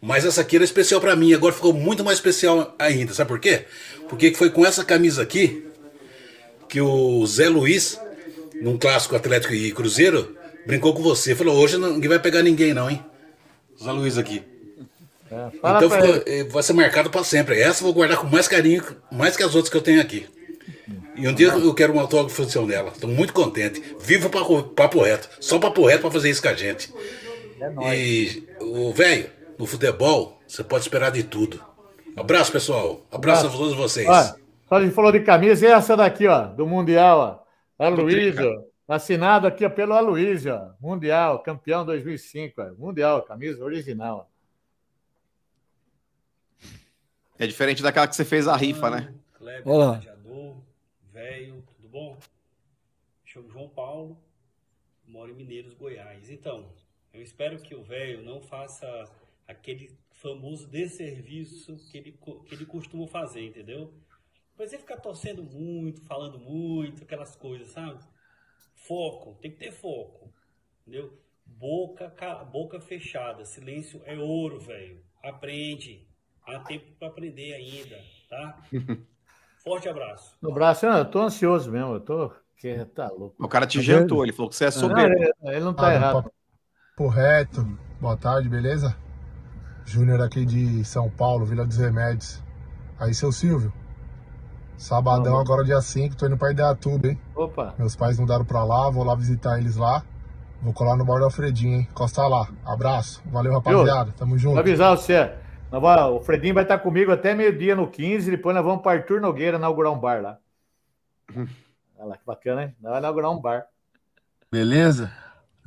Mas 0.02 0.26
essa 0.26 0.42
aqui 0.42 0.56
era 0.56 0.66
especial 0.66 1.00
pra 1.02 1.16
mim, 1.16 1.34
agora 1.34 1.54
ficou 1.54 1.74
muito 1.74 2.04
mais 2.04 2.18
especial 2.18 2.76
ainda. 2.78 3.14
Sabe 3.14 3.28
por 3.30 3.40
quê? 3.40 3.66
Porque 4.10 4.34
foi 4.34 4.50
com 4.50 4.66
essa 4.66 4.84
camisa 4.84 5.22
aqui 5.24 5.66
que 6.70 6.80
o 6.82 7.26
Zé 7.26 7.50
Luiz, 7.50 8.00
num 8.62 8.78
clássico 8.78 9.16
Atlético 9.16 9.54
e 9.54 9.72
Cruzeiro, 9.72 10.36
brincou 10.66 10.94
com 10.94 11.02
você. 11.02 11.34
Falou: 11.36 11.56
hoje 11.58 11.78
ninguém 11.78 12.10
vai 12.10 12.20
pegar 12.20 12.42
ninguém, 12.44 12.74
não, 12.74 12.90
hein? 12.90 13.04
Zé 13.84 13.92
Luiz 13.92 14.18
aqui. 14.18 14.44
É, 15.32 15.48
então 15.78 15.90
ficou- 15.90 16.24
eh, 16.28 16.44
vai 16.46 16.62
ser 16.64 16.74
marcado 16.74 17.10
para 17.10 17.24
sempre. 17.24 17.60
Essa 17.60 17.80
eu 17.82 17.86
vou 17.86 17.94
guardar 17.94 18.18
com 18.18 18.28
mais 18.28 18.48
carinho, 18.48 18.84
mais 19.12 19.36
que 19.36 19.44
as 19.44 19.56
outras 19.56 19.70
que 19.72 19.78
eu 19.78 19.82
tenho 19.82 20.00
aqui. 20.00 20.26
E 21.16 21.28
um 21.28 21.34
dia 21.34 21.48
eu 21.48 21.74
quero 21.74 21.94
um 21.94 22.00
autógrafo 22.00 22.48
seu 22.50 22.66
nela. 22.68 22.92
Estou 22.94 23.10
muito 23.10 23.34
contente. 23.34 23.82
Viva 24.00 24.28
o 24.28 24.30
papo, 24.30 24.64
papo 24.64 25.02
reto. 25.02 25.30
Só 25.40 25.58
papo 25.58 25.86
reto 25.88 26.02
para 26.02 26.12
fazer 26.12 26.30
isso 26.30 26.42
com 26.42 26.50
a 26.50 26.54
gente. 26.54 26.92
E 27.94 28.44
o 28.60 28.92
velho, 28.94 29.30
no 29.58 29.66
futebol, 29.66 30.40
você 30.48 30.64
pode 30.64 30.84
esperar 30.84 31.12
de 31.12 31.24
tudo. 31.24 31.64
Abraço, 32.16 32.52
pessoal. 32.52 33.06
Abraço 33.12 33.48
a 33.48 33.50
todos 33.50 33.74
vocês. 33.76 34.08
Olha, 34.08 34.36
só 34.68 34.76
a 34.76 34.82
gente 34.82 34.94
falou 34.94 35.12
de 35.12 35.20
camisa, 35.22 35.66
e 35.66 35.70
essa 35.72 35.96
daqui, 35.98 36.28
ó, 36.28 36.46
do 36.48 36.66
Mundial, 36.66 37.46
ó. 37.78 37.84
Aloysio, 37.86 38.66
assinado 38.88 39.46
aqui 39.48 39.66
ó, 39.66 39.70
pelo 39.70 39.94
Aloysio, 39.94 40.54
ó. 40.56 40.72
Mundial, 40.80 41.40
campeão 41.40 41.86
2005, 41.86 42.62
ó. 42.62 42.72
Mundial, 42.78 43.22
camisa 43.24 43.64
original. 43.64 44.30
ó. 44.32 44.36
É 47.38 47.46
diferente 47.46 47.84
daquela 47.84 48.08
que 48.08 48.16
você 48.16 48.24
fez 48.24 48.48
a 48.48 48.56
rifa, 48.56 48.90
né? 48.90 49.14
Kleber, 49.34 49.68
Olá. 49.68 49.92
gladiador, 49.92 50.56
velho, 51.12 51.62
tudo 51.76 51.90
bom? 51.90 52.18
Chamo 53.26 53.50
João 53.52 53.68
Paulo, 53.68 54.18
moro 55.06 55.32
em 55.32 55.36
Mineiros, 55.36 55.74
Goiás. 55.74 56.30
Então, 56.30 56.66
eu 57.14 57.22
espero 57.22 57.58
que 57.58 57.76
o 57.76 57.84
velho 57.84 58.24
não 58.24 58.40
faça 58.42 58.88
aquele 59.48 59.98
famoso 60.14 60.68
desserviço 60.68 61.78
que 61.92 61.98
ele, 61.98 62.12
que 62.46 62.56
ele 62.56 62.66
costuma 62.66 63.08
fazer, 63.08 63.44
entendeu? 63.46 63.94
Mas 64.58 64.74
ele 64.74 64.82
fica 64.82 64.98
torcendo 65.00 65.44
muito, 65.44 66.02
falando 66.04 66.40
muito, 66.40 67.04
aquelas 67.04 67.36
coisas, 67.36 67.70
sabe? 67.70 68.04
Foco, 68.76 69.36
tem 69.42 69.52
que 69.52 69.58
ter 69.58 69.72
foco, 69.72 70.34
entendeu? 70.82 71.20
Boca, 71.46 72.10
ca- 72.12 72.44
boca 72.46 72.80
fechada, 72.80 73.46
silêncio 73.46 74.02
é 74.06 74.18
ouro, 74.18 74.60
velho. 74.60 75.04
Aprende. 75.24 76.08
Há 76.44 76.60
tempo 76.60 76.92
para 77.00 77.08
aprender 77.10 77.54
ainda, 77.54 78.06
tá? 78.30 78.72
Forte 79.64 79.90
abraço. 79.90 80.40
No 80.42 80.54
braço, 80.54 80.86
não, 80.86 80.98
eu 81.00 81.10
tô 81.10 81.22
ansioso 81.22 81.72
mesmo, 81.72 81.94
eu 81.96 82.00
tô. 82.02 82.32
Que 82.58 82.86
tá 82.86 83.08
louco. 83.10 83.44
O 83.44 83.48
cara 83.50 83.68
te 83.68 83.78
Tá 83.78 83.82
jantou, 83.82 84.24
ele 84.24 84.32
falou 84.34 84.50
que 84.50 84.56
você 84.56 84.66
é 84.66 84.72
Não, 84.74 84.80
soberbo. 84.80 85.14
ele, 85.14 85.32
ele 85.44 85.60
não 85.62 85.74
tá 85.74 85.94
Ah, 85.94 85.94
errado. 85.94 86.24
Papo 86.96 87.10
reto, 87.10 87.64
boa 88.02 88.18
tarde, 88.18 88.50
beleza? 88.50 88.96
Júnior 89.86 90.22
aqui 90.22 90.46
de 90.46 90.84
São 90.84 91.10
Paulo, 91.10 91.46
Vila 91.46 91.66
dos 91.66 91.78
Remédios. 91.78 92.42
Aí, 93.00 93.14
seu 93.14 93.32
Silvio. 93.32 93.72
Sabadão, 94.78 95.40
agora 95.40 95.64
dia 95.64 95.82
5, 95.82 96.16
tô 96.18 96.26
indo 96.26 96.38
pra 96.38 96.52
Ideatuba, 96.52 97.08
hein? 97.08 97.20
Opa, 97.34 97.74
Meus 97.78 97.96
pais 97.96 98.20
mudaram 98.20 98.44
pra 98.44 98.64
lá, 98.64 98.90
vou 98.90 99.04
lá 99.06 99.16
visitar 99.16 99.58
eles 99.58 99.78
lá. 99.78 100.04
Vou 100.62 100.74
colar 100.74 100.98
no 100.98 101.06
bar 101.06 101.20
do 101.20 101.26
Alfredinho, 101.26 101.76
hein? 101.80 101.88
Costa 101.94 102.28
lá. 102.28 102.48
Abraço. 102.66 103.22
Valeu, 103.28 103.54
rapaziada. 103.54 104.12
Tamo 104.18 104.32
vou 104.32 104.38
junto. 104.40 104.60
avisar 104.60 104.98
você. 104.98 105.32
Vamos- 105.72 106.22
o 106.22 106.22
Fredinho 106.22 106.54
vai 106.54 106.64
estar 106.64 106.80
comigo 106.80 107.12
até 107.12 107.34
meio-dia 107.34 107.76
no 107.76 107.88
15, 107.88 108.32
depois 108.32 108.56
nós 108.56 108.66
vamos 108.66 108.82
para 108.82 109.00
Arthur 109.00 109.22
Nogueira 109.22 109.58
inaugurar 109.58 109.92
um 109.94 110.00
bar 110.00 110.22
lá. 110.22 110.38
Olha 111.36 112.10
lá 112.10 112.18
que 112.18 112.26
bacana, 112.26 112.64
hein? 112.64 112.76
Nós 112.82 112.92
vamos 112.92 113.00
inaugurar 113.00 113.32
um 113.32 113.40
bar. 113.42 113.66
Beleza? 114.52 115.12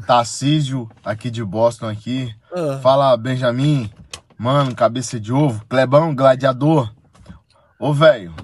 Tarcísio, 0.07 0.89
aqui 1.05 1.31
de 1.31 1.45
Boston 1.45 1.89
aqui. 1.89 2.35
Ah, 2.53 2.79
Fala, 2.83 3.17
Benjamin. 3.17 3.91
Mano, 4.37 4.75
cabeça 4.75 5.19
de 5.19 5.33
ovo. 5.33 5.65
Clebão, 5.69 6.15
gladiador. 6.15 6.93
Ô, 7.79 7.93
velho. 7.93 8.35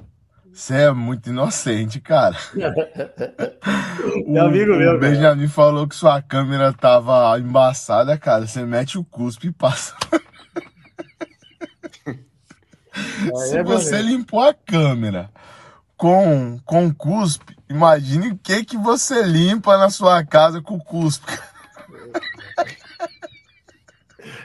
Você 0.52 0.82
é 0.82 0.92
muito 0.92 1.30
inocente, 1.30 2.00
cara. 2.00 2.36
É 4.26 4.38
amigo 4.38 4.76
meu, 4.76 4.96
o 4.96 4.98
cara. 4.98 4.98
Benjamin 4.98 5.48
falou 5.48 5.88
que 5.88 5.94
sua 5.94 6.20
câmera 6.20 6.72
tava 6.72 7.38
embaçada, 7.38 8.18
cara. 8.18 8.46
Você 8.46 8.62
mete 8.64 8.98
o 8.98 9.04
cuspe 9.04 9.48
e 9.48 9.52
passa. 9.52 9.94
Se 13.48 13.58
é 13.58 13.64
você 13.64 14.02
limpou 14.02 14.40
a 14.40 14.52
câmera 14.52 15.30
com, 15.96 16.58
com 16.64 16.92
cuspe, 16.92 17.56
imagine 17.68 18.28
o 18.30 18.38
que, 18.38 18.64
que 18.64 18.76
você 18.76 19.22
limpa 19.22 19.76
na 19.78 19.90
sua 19.90 20.24
casa 20.24 20.60
com 20.60 20.78
cuspe. 20.78 21.32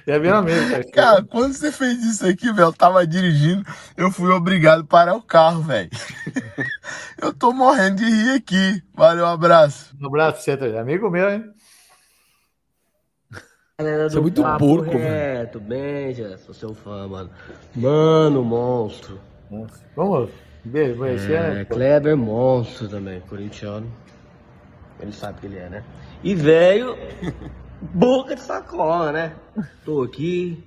É 0.05 0.17
mesmo 0.17 0.41
mesmo, 0.41 0.71
cara. 0.71 0.91
Cara, 0.91 1.23
quando 1.23 1.53
você 1.53 1.71
fez 1.71 2.03
isso 2.03 2.25
aqui, 2.25 2.51
velho, 2.51 2.69
eu 2.69 2.73
tava 2.73 3.05
dirigindo, 3.05 3.63
eu 3.95 4.11
fui 4.11 4.31
obrigado 4.31 4.81
a 4.81 4.85
parar 4.85 5.15
o 5.15 5.21
carro, 5.21 5.61
velho. 5.61 5.89
Eu 7.21 7.33
tô 7.33 7.51
morrendo 7.51 7.97
de 7.97 8.05
rir 8.05 8.35
aqui. 8.37 8.81
Valeu, 8.93 9.25
um 9.25 9.29
abraço. 9.29 9.93
Um 10.01 10.07
abraço 10.07 10.35
pra 10.35 10.41
você, 10.41 10.55
Tadeu. 10.55 10.79
amigo 10.79 11.09
meu, 11.09 11.29
hein? 11.29 11.53
Galera 13.77 14.09
Você 14.09 14.17
é 14.17 14.21
muito 14.21 14.41
Papo 14.41 14.59
porco, 14.59 14.91
velho. 14.91 15.03
Reto, 15.03 15.59
Benja, 15.59 16.37
sou 16.37 16.53
seu 16.53 16.73
fã, 16.73 17.07
mano. 17.07 17.29
Mano, 17.75 18.43
monstro. 18.43 19.19
Vamos 19.95 20.31
beijo, 20.63 20.97
conhecer, 20.97 21.33
É, 21.33 21.53
né? 21.55 21.65
Kleber, 21.65 22.17
monstro 22.17 22.87
também, 22.87 23.19
corintiano. 23.21 23.87
Ele 24.99 25.11
sabe 25.11 25.39
que 25.39 25.47
ele 25.47 25.57
é, 25.57 25.69
né? 25.69 25.83
E 26.23 26.35
velho, 26.35 26.97
boca 27.81 28.35
de 28.35 28.41
sacola, 28.41 29.11
né? 29.11 29.33
Tô 29.85 30.03
aqui, 30.03 30.63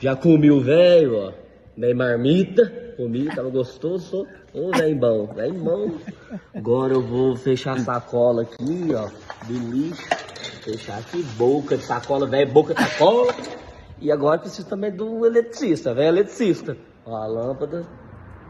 Já 0.00 0.14
comi 0.14 0.50
o 0.50 0.60
velho, 0.60 1.16
ó. 1.16 1.32
Bem 1.76 1.94
marmita. 1.94 2.94
Comi, 2.96 3.26
tava 3.26 3.48
gostoso. 3.50 4.26
Ô, 4.52 4.70
velho 4.70 4.96
bom, 4.96 5.26
velho 5.26 5.54
bom. 5.54 5.90
Agora 6.54 6.92
eu 6.92 7.02
vou 7.02 7.36
fechar 7.36 7.76
a 7.76 7.78
sacola 7.80 8.42
aqui, 8.42 8.90
ó. 8.94 9.08
De 9.46 9.54
lixo. 9.54 10.06
Fechar 10.62 10.98
aqui, 10.98 11.22
boca 11.36 11.76
de 11.76 11.82
sacola, 11.84 12.26
velho, 12.26 12.50
boca 12.52 12.74
de 12.74 12.82
sacola. 12.82 13.32
E 14.00 14.12
agora 14.12 14.38
preciso 14.38 14.68
também 14.68 14.92
do 14.92 15.24
eletricista, 15.24 15.94
velho, 15.94 16.08
eletricista. 16.08 16.76
Ó, 17.06 17.16
a 17.16 17.26
lâmpada. 17.26 17.86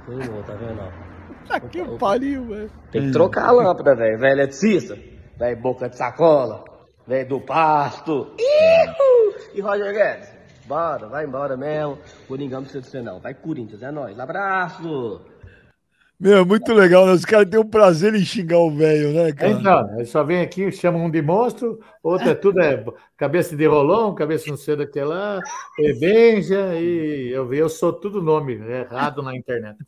Queimou, 0.09 0.43
tá 0.43 0.55
vendo? 0.55 0.81
ó? 0.81 1.47
Tá 1.47 1.61
que 1.61 1.85
pariu, 1.99 2.47
velho. 2.47 2.71
Tem 2.91 3.03
que 3.03 3.13
trocar 3.13 3.49
a 3.49 3.53
lâmpada, 3.53 3.95
velho. 3.95 4.19
Velho 4.19 4.33
eletricista. 4.33 4.97
Velho 5.39 5.61
boca 5.61 5.89
de 5.89 5.97
sacola. 5.97 6.65
Velho 7.07 7.29
do 7.29 7.41
pasto. 7.41 8.35
Ihu! 8.39 9.35
E 9.55 9.61
Roger 9.61 9.93
Guedes? 9.93 10.35
Bora, 10.67 11.09
vai 11.09 11.27
embora 11.27 11.57
mesmo. 11.57 11.99
Coringão 12.27 12.61
não 12.61 12.69
precisa 12.69 12.83
de 12.83 12.91
você 12.91 13.03
não. 13.03 13.21
Vai 13.21 13.35
Corinthians, 13.35 13.83
é 13.83 13.91
nóis. 13.91 14.19
Abraço! 14.19 15.21
Meu, 16.21 16.45
muito 16.45 16.73
legal, 16.73 17.07
né? 17.07 17.13
Os 17.13 17.25
caras 17.25 17.49
têm 17.49 17.61
um 17.61 17.69
prazer 17.69 18.13
em 18.13 18.25
xingar 18.25 18.59
o 18.59 18.73
velho, 18.73 19.13
né, 19.13 19.33
cara? 19.33 19.53
Então, 19.53 19.95
ele 19.97 20.05
só 20.05 20.25
vem 20.25 20.41
aqui, 20.41 20.73
chama 20.73 20.99
um 20.99 21.09
de 21.09 21.23
monstro, 21.23 21.79
outro 22.03 22.29
é 22.29 22.35
tudo 22.35 22.61
é 22.61 22.85
cabeça 23.17 23.57
de 23.57 23.65
rolão, 23.67 24.15
cabeça 24.17 24.51
não 24.51 24.57
sei 24.57 24.75
daquele 24.75 25.05
lá, 25.05 25.41
é 25.79 25.93
Benja, 25.93 26.75
e 26.75 27.29
eu, 27.29 27.55
eu 27.55 27.69
sou 27.69 27.93
tudo 27.93 28.21
nome 28.21 28.55
errado 28.55 29.23
na 29.23 29.37
internet. 29.37 29.79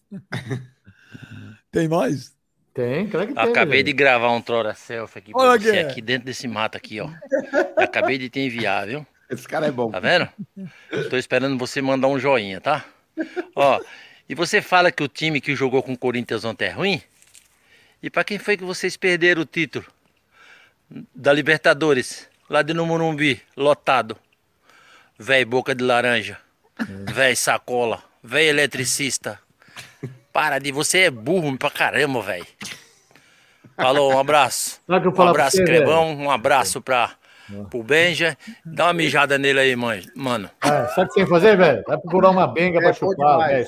Tem 1.73 1.89
mais? 1.89 2.39
Tem, 2.73 3.09
claro 3.09 3.27
que 3.27 3.35
tem. 3.35 3.43
Acabei 3.43 3.83
de 3.83 3.93
gravar 3.93 4.31
um 4.31 4.41
Trora 4.41 4.73
Selfie 4.75 5.19
aqui 5.19 5.33
pra 5.33 5.43
Olha 5.43 5.61
você, 5.61 5.71
aqui. 5.71 5.79
aqui 5.81 6.01
dentro 6.01 6.27
desse 6.27 6.47
mato 6.47 6.77
aqui, 6.77 7.01
ó. 7.01 7.09
Acabei 7.77 8.19
de 8.19 8.29
te 8.31 8.39
enviar, 8.39 8.87
viu? 8.87 9.05
Esse 9.29 9.49
cara 9.49 9.67
é 9.67 9.73
bom. 9.73 9.91
Tá 9.91 9.99
vendo? 9.99 10.29
Tô 11.09 11.17
esperando 11.17 11.59
você 11.59 11.83
mandar 11.83 12.07
um 12.07 12.19
joinha, 12.19 12.61
tá? 12.61 12.85
Ó, 13.57 13.81
e 14.31 14.35
você 14.37 14.63
fala 14.63 14.93
que 14.93 15.03
o 15.03 15.09
time 15.09 15.41
que 15.41 15.57
jogou 15.57 15.83
com 15.83 15.93
o 15.93 15.99
Corinthians 15.99 16.45
ontem 16.45 16.67
é 16.67 16.71
ruim? 16.71 17.03
E 18.01 18.09
pra 18.09 18.23
quem 18.23 18.39
foi 18.39 18.57
que 18.57 18.63
vocês 18.63 18.97
perderam 18.97 19.43
o 19.43 19.45
título? 19.45 19.85
Da 21.13 21.33
Libertadores, 21.33 22.29
lá 22.49 22.63
de 22.63 22.73
no 22.73 22.87
Morumbi, 22.87 23.43
lotado. 23.57 24.17
Véi 25.19 25.45
boca 25.45 25.75
de 25.75 25.83
laranja. 25.83 26.39
Véi 27.13 27.35
sacola. 27.35 28.05
Véi 28.23 28.47
eletricista. 28.47 29.37
Para 30.33 30.61
de 30.61 30.71
você 30.71 31.01
é 31.01 31.11
burro 31.11 31.59
pra 31.59 31.69
caramba, 31.69 32.23
velho. 32.23 32.47
Falou, 33.75 34.15
um 34.15 34.19
abraço. 34.21 34.81
Um 34.89 34.95
abraço, 34.95 35.57
você, 35.57 35.65
Clebão. 35.65 36.17
Um 36.17 36.31
abraço 36.31 36.81
pra, 36.81 37.17
pro 37.71 37.83
Benja. 37.83 38.37
Dá 38.65 38.87
uma 38.87 38.93
mijada 38.95 39.39
nele 39.39 39.61
aí, 39.61 39.77
mãe. 39.77 40.03
mano. 40.17 40.51
Ah, 40.61 40.87
sabe 40.89 41.07
o 41.07 41.09
que 41.09 41.15
tem 41.15 41.25
que 41.25 41.31
fazer, 41.31 41.57
velho? 41.57 41.83
Vai 41.87 41.99
procurar 41.99 42.31
uma 42.31 42.47
benga 42.47 42.79
pra 42.81 42.89
É 42.91 42.93
bom 42.93 42.99
chupar, 42.99 43.49
velho. 43.49 43.67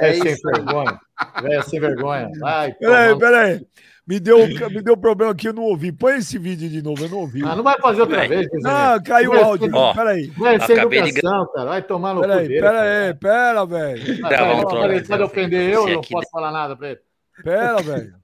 É 0.00 0.08
É 0.10 0.12
sem 0.14 0.34
vergonha. 0.36 1.00
Velho, 1.42 1.62
sem 1.64 1.80
vergonha. 1.80 2.28
Vai, 2.40 2.72
Peraí, 2.78 3.18
peraí. 3.18 3.66
Me 4.06 4.18
deu, 4.18 4.38
me 4.48 4.82
deu 4.82 4.96
problema 4.96 5.30
aqui, 5.30 5.46
eu 5.46 5.52
não 5.52 5.62
ouvi. 5.62 5.92
Põe 5.92 6.16
esse 6.16 6.36
vídeo 6.36 6.68
de 6.68 6.82
novo, 6.82 7.04
eu 7.04 7.08
não 7.08 7.18
ouvi. 7.18 7.44
Ah, 7.44 7.54
não 7.54 7.62
vai 7.62 7.78
fazer 7.80 8.00
outra 8.00 8.26
Véi. 8.26 8.28
vez, 8.28 8.48
Ah, 8.66 8.98
caiu 9.04 9.30
o 9.30 9.34
Vai, 9.34 9.42
áudio. 9.44 9.70
Ó, 9.72 9.94
Peraí. 9.94 10.26
Velho, 10.30 10.66
sem 10.66 10.76
Acabei 10.78 11.02
de 11.02 11.08
educação, 11.10 11.52
cara. 11.54 11.68
Vai 11.68 11.82
tomar 11.82 12.14
no 12.14 12.22
cu 12.22 12.26
Peraí, 12.26 12.48
dele. 12.48 12.60
peraí, 12.60 13.14
pera, 13.14 13.64
velho. 13.66 14.02
um 14.02 14.20
vai, 14.20 14.36
troço. 14.36 14.76
vai, 14.88 15.02
Pode 15.04 15.22
ofender 15.22 15.70
eu, 15.72 15.86
eu 15.86 15.92
não 15.94 16.00
aqui 16.00 16.12
posso 16.12 16.28
falar 16.30 16.50
nada 16.50 16.74
pra 16.76 16.88
ele. 16.88 17.00
Pera, 17.44 17.76
velho. 17.82 18.14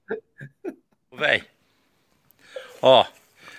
Véi. 1.17 1.43
Ó, 2.81 3.05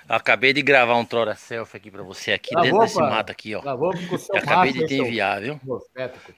acabei 0.08 0.52
de 0.52 0.62
gravar 0.62 0.96
um 0.96 1.04
Trora 1.04 1.34
Selfie 1.34 1.76
aqui 1.76 1.90
pra 1.90 2.02
você, 2.02 2.32
aqui 2.32 2.50
Gravou, 2.50 2.64
dentro 2.70 2.86
desse 2.86 2.98
mato 2.98 3.30
aqui, 3.30 3.54
ó. 3.54 3.60
O 3.60 4.18
seu 4.18 4.34
Eu 4.34 4.40
acabei 4.40 4.72
de 4.72 4.86
te 4.86 4.94
enviar, 4.94 5.40
viu? 5.40 5.60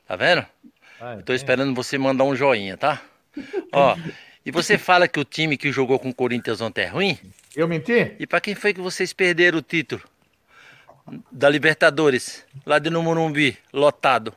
Tá 0.06 0.16
vendo? 0.16 0.44
Vai, 0.98 1.22
Tô 1.22 1.32
esperando 1.32 1.74
você 1.74 1.97
mandar 1.97 2.24
um 2.24 2.34
joinha, 2.34 2.76
tá? 2.76 3.01
Ó, 3.72 3.97
e 4.44 4.51
você 4.51 4.76
fala 4.76 5.09
que 5.09 5.18
o 5.18 5.24
time 5.24 5.56
que 5.56 5.72
jogou 5.72 5.98
com 5.98 6.10
o 6.10 6.14
Corinthians 6.14 6.60
ontem 6.60 6.82
é 6.82 6.88
ruim? 6.88 7.18
Eu 7.56 7.66
menti? 7.66 8.14
E 8.18 8.26
pra 8.26 8.40
quem 8.40 8.55
foi 8.55 8.74
que 8.74 8.80
vocês 8.80 9.12
perderam 9.12 9.59
o 9.59 9.62
título? 9.62 10.02
Da 11.30 11.48
Libertadores, 11.48 12.44
lá 12.64 12.78
de 12.78 12.90
no 12.90 13.02
Morumbi, 13.02 13.59
lotado. 13.72 14.34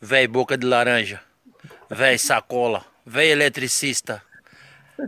Véi 0.00 0.26
boca 0.26 0.56
de 0.56 0.66
laranja. 0.66 1.20
Véi 1.90 2.16
sacola. 2.18 2.84
Véi 3.04 3.30
eletricista. 3.30 4.22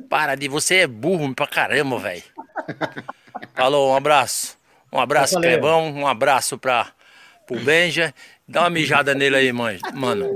Para 0.09 0.35
de 0.35 0.49
você 0.49 0.77
é 0.79 0.87
burro 0.87 1.35
pra 1.35 1.47
caramba, 1.47 1.99
véi. 1.99 2.23
Falou, 3.55 3.93
um 3.93 3.97
abraço. 3.97 4.57
Um 4.93 5.01
abraço. 5.01 5.41
Clebão. 5.41 5.89
Um 5.93 6.07
abraço 6.07 6.59
pra, 6.59 6.89
pro 7.47 7.59
Benja. 7.61 8.15
Dá 8.47 8.61
uma 8.63 8.71
mijada 8.71 9.15
nele 9.15 9.37
aí, 9.37 9.53
mãe. 9.53 9.79
Mano. 9.95 10.27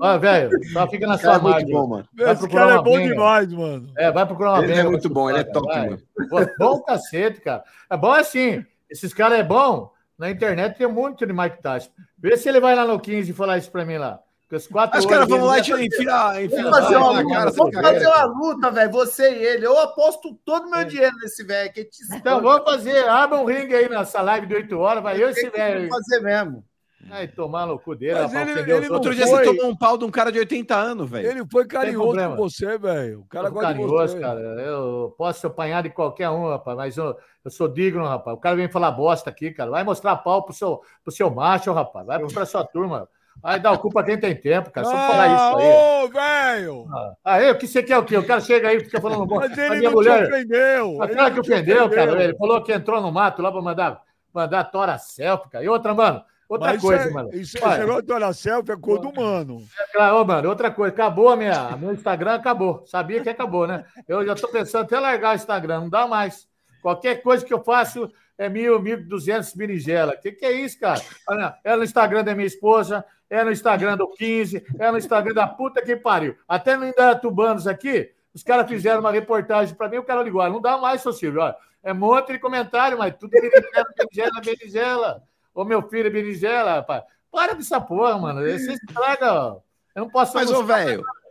Ó, 0.00 0.18
velho, 0.18 0.50
só 0.72 0.88
fica 0.88 1.06
na 1.06 1.18
sua 1.18 1.36
é 1.36 1.38
muito 1.38 1.50
margem. 1.52 1.70
bom, 1.72 1.86
mano. 1.86 2.08
Vai 2.14 2.32
Esse 2.32 2.48
cara 2.48 2.74
é 2.74 2.82
bom 2.82 3.00
demais, 3.00 3.52
mano. 3.52 3.88
É, 3.96 4.12
vai 4.12 4.26
procurar 4.26 4.52
uma 4.54 4.64
Ele 4.64 4.74
é 4.74 4.84
muito 4.84 5.08
bom, 5.08 5.30
ele 5.30 5.38
é 5.40 5.44
top, 5.44 5.66
vai. 5.66 5.86
mano. 5.90 6.02
Pô, 6.28 6.38
bom 6.58 6.82
cacete, 6.82 7.40
cara. 7.40 7.64
É 7.90 7.96
bom 7.96 8.12
assim. 8.12 8.64
Esses 8.90 9.12
caras 9.14 9.38
é 9.38 9.42
bom. 9.42 9.90
Na 10.18 10.30
internet 10.30 10.76
tem 10.76 10.86
muito 10.86 11.26
de 11.26 11.32
Mike 11.32 11.60
Tyson. 11.62 11.90
Vê 12.18 12.36
se 12.36 12.48
ele 12.48 12.60
vai 12.60 12.74
lá 12.74 12.84
no 12.84 13.00
15 13.00 13.30
e 13.30 13.34
falar 13.34 13.58
isso 13.58 13.70
pra 13.70 13.84
mim 13.84 13.96
lá. 13.98 14.20
Os 14.50 14.68
quatro 14.68 14.98
Os 14.98 15.06
caras 15.06 15.28
vão 15.28 15.44
lá 15.44 15.58
e 15.58 16.48
Vamos 16.48 16.70
fazer 16.70 16.96
uma 16.96 17.10
luta, 17.10 17.34
cara, 17.34 17.50
vamos 17.50 17.74
fazer 17.74 18.06
uma 18.06 18.24
luta, 18.24 18.70
velho. 18.70 18.92
Você 18.92 19.30
e 19.32 19.44
ele. 19.44 19.66
Eu 19.66 19.78
aposto 19.78 20.38
todo 20.44 20.66
o 20.66 20.70
meu 20.70 20.84
dinheiro 20.84 21.16
nesse 21.20 21.42
velho 21.44 21.72
Então 22.14 22.40
vamos 22.40 22.64
fazer. 22.64 23.08
Abre 23.08 23.38
um 23.38 23.44
ringue 23.44 23.74
aí 23.74 23.88
nessa 23.88 24.22
live 24.22 24.46
de 24.46 24.54
8 24.54 24.78
horas. 24.78 25.02
Vai 25.02 25.20
eu 25.20 25.28
e 25.28 25.30
esse 25.32 25.50
velho. 25.50 25.88
fazer 25.88 26.20
mesmo. 26.20 26.64
Vai 27.08 27.28
tomar 27.28 27.66
no 27.66 27.78
cu 27.78 27.94
dele. 27.94 28.14
Mas 28.14 28.32
rapaz, 28.32 28.68
ele-. 28.68 28.88
Outro 28.88 29.14
dia 29.14 29.26
foi. 29.26 29.44
você 29.44 29.56
tomou 29.56 29.70
um 29.70 29.76
pau 29.76 29.96
de 29.96 30.04
um 30.04 30.10
cara 30.10 30.32
de 30.32 30.38
80 30.38 30.74
anos, 30.74 31.10
velho. 31.10 31.30
Ele 31.30 31.46
foi 31.50 31.66
carinhoso 31.66 32.16
com 32.16 32.36
você, 32.36 32.78
velho. 32.78 33.20
O 33.20 33.24
cara 33.26 33.48
gosta 33.48 33.74
de 33.74 33.80
carinhoso, 33.80 34.14
você. 34.14 34.20
cara. 34.20 34.40
Eu 34.40 35.14
posso 35.16 35.46
apanhar 35.46 35.82
de 35.82 35.90
qualquer 35.90 36.30
um, 36.30 36.48
rapaz, 36.48 36.76
mas 36.76 36.96
eu, 36.96 37.16
eu 37.44 37.50
sou 37.50 37.68
digno, 37.68 38.04
rapaz. 38.04 38.36
O 38.36 38.40
cara 38.40 38.56
vem 38.56 38.68
falar 38.68 38.90
bosta 38.90 39.30
aqui, 39.30 39.52
cara. 39.52 39.70
Vai 39.70 39.84
mostrar 39.84 40.16
pau 40.16 40.44
pro 40.44 40.54
seu, 40.54 40.80
pro 41.04 41.12
seu 41.12 41.30
macho, 41.30 41.72
rapaz. 41.72 42.06
Vai 42.06 42.18
pra 42.26 42.46
sua 42.46 42.64
turma. 42.64 43.08
Vai 43.46 43.60
dar 43.60 43.70
o 43.70 43.78
cu 43.78 43.90
pra 43.90 44.02
quem 44.02 44.18
tem 44.18 44.34
tempo, 44.34 44.72
cara. 44.72 44.84
Só 44.84 44.92
falar 44.92 45.26
isso 45.28 45.56
aí. 45.58 45.70
Ah, 45.72 46.02
Ô, 46.02 46.08
velho! 46.08 46.86
Aí, 47.24 47.48
o 47.52 47.56
que 47.56 47.68
você 47.68 47.80
quer 47.80 47.96
o 47.96 48.04
quê? 48.04 48.16
O 48.16 48.26
cara 48.26 48.40
chega 48.40 48.68
aí 48.70 48.78
e 48.78 48.84
fica 48.84 49.00
falando 49.00 49.24
bom. 49.24 49.36
Mas 49.36 49.56
A 49.56 49.66
ele 49.66 49.76
minha 49.76 49.90
não 49.90 49.92
mulher. 49.92 50.26
te 50.26 50.32
ofendeu. 50.32 51.00
A 51.00 51.08
cara 51.08 51.30
que 51.30 51.38
ofendeu, 51.38 51.88
cara. 51.88 52.24
Ele 52.24 52.36
falou 52.36 52.60
que 52.60 52.72
entrou 52.72 53.00
no 53.00 53.12
mato 53.12 53.40
lá 53.40 53.52
pra 53.52 53.62
mandar, 53.62 54.02
mandar 54.34 54.64
tora 54.64 54.98
selfie, 54.98 55.48
cara. 55.48 55.64
E 55.64 55.68
outra, 55.68 55.94
mano. 55.94 56.24
Outra 56.48 56.72
Mas 56.72 56.82
coisa, 56.82 57.02
isso 57.02 57.08
é, 57.08 57.14
mano. 57.14 57.30
Isso, 57.34 57.56
Olha, 57.62 57.70
esse 57.70 57.80
negócio 57.80 58.02
de 58.32 58.34
selfie 58.34 58.72
é 58.72 58.76
cor 58.76 58.98
do 58.98 59.12
mano. 59.14 59.62
Ô, 59.94 60.24
mano, 60.24 60.48
outra 60.48 60.68
coisa, 60.72 60.92
acabou 60.92 61.28
a 61.28 61.36
minha, 61.36 61.76
meu 61.76 61.92
Instagram, 61.92 62.34
acabou. 62.34 62.82
Sabia 62.84 63.22
que 63.22 63.28
acabou, 63.28 63.68
né? 63.68 63.84
Eu 64.08 64.26
já 64.26 64.34
tô 64.34 64.48
pensando 64.48 64.82
até 64.82 64.98
largar 64.98 65.32
o 65.32 65.36
Instagram, 65.36 65.82
não 65.82 65.88
dá 65.88 66.08
mais. 66.08 66.48
Qualquer 66.82 67.22
coisa 67.22 67.44
que 67.44 67.54
eu 67.54 67.62
faço 67.62 68.10
é 68.38 68.48
mil, 68.48 68.80
mil 68.80 69.02
duzentos 69.06 69.54
berinjela. 69.54 70.16
Que 70.16 70.32
que 70.32 70.44
é 70.44 70.52
isso, 70.52 70.78
cara? 70.78 71.00
Olha, 71.28 71.56
É 71.64 71.74
no 71.76 71.84
Instagram 71.84 72.24
da 72.24 72.34
minha 72.34 72.46
esposa, 72.46 73.04
é 73.28 73.42
no 73.42 73.50
Instagram 73.50 73.96
do 73.96 74.08
15, 74.08 74.64
é 74.78 74.90
no 74.90 74.98
Instagram 74.98 75.34
da 75.34 75.46
puta 75.46 75.82
que 75.82 75.96
pariu. 75.96 76.36
Até 76.46 76.76
no 76.76 76.86
Indatubanos 76.86 77.66
aqui, 77.66 78.10
os 78.34 78.42
caras 78.42 78.68
fizeram 78.68 79.00
uma 79.00 79.10
reportagem 79.10 79.74
pra 79.74 79.88
mim, 79.88 79.96
o 79.98 80.04
cara 80.04 80.22
ligou, 80.22 80.40
"Ah, 80.40 80.50
não 80.50 80.60
dá 80.60 80.76
mais, 80.78 81.00
seu 81.00 81.12
Silvio, 81.12 81.40
ó. 81.40 81.54
É 81.82 81.92
um 81.92 81.96
monte 81.96 82.32
de 82.32 82.38
comentário, 82.38 82.98
mas 82.98 83.14
tudo 83.16 83.30
berinjela, 83.30 83.86
berinjela, 83.96 84.40
berinjela. 84.44 85.22
Ô, 85.54 85.64
meu 85.64 85.82
filho, 85.88 86.10
berinjela, 86.10 86.74
rapaz. 86.74 87.04
Para 87.30 87.54
com 87.54 87.60
essa 87.60 87.80
porra, 87.80 88.18
mano. 88.18 88.40
Você 88.42 88.72
estraga, 88.72 89.32
ó. 89.32 89.60
Eu 89.94 90.02
não 90.02 90.10
posso 90.10 90.34
Mas, 90.34 90.50
ô, 90.50 90.62
velho, 90.64 91.02
posso 91.02 91.25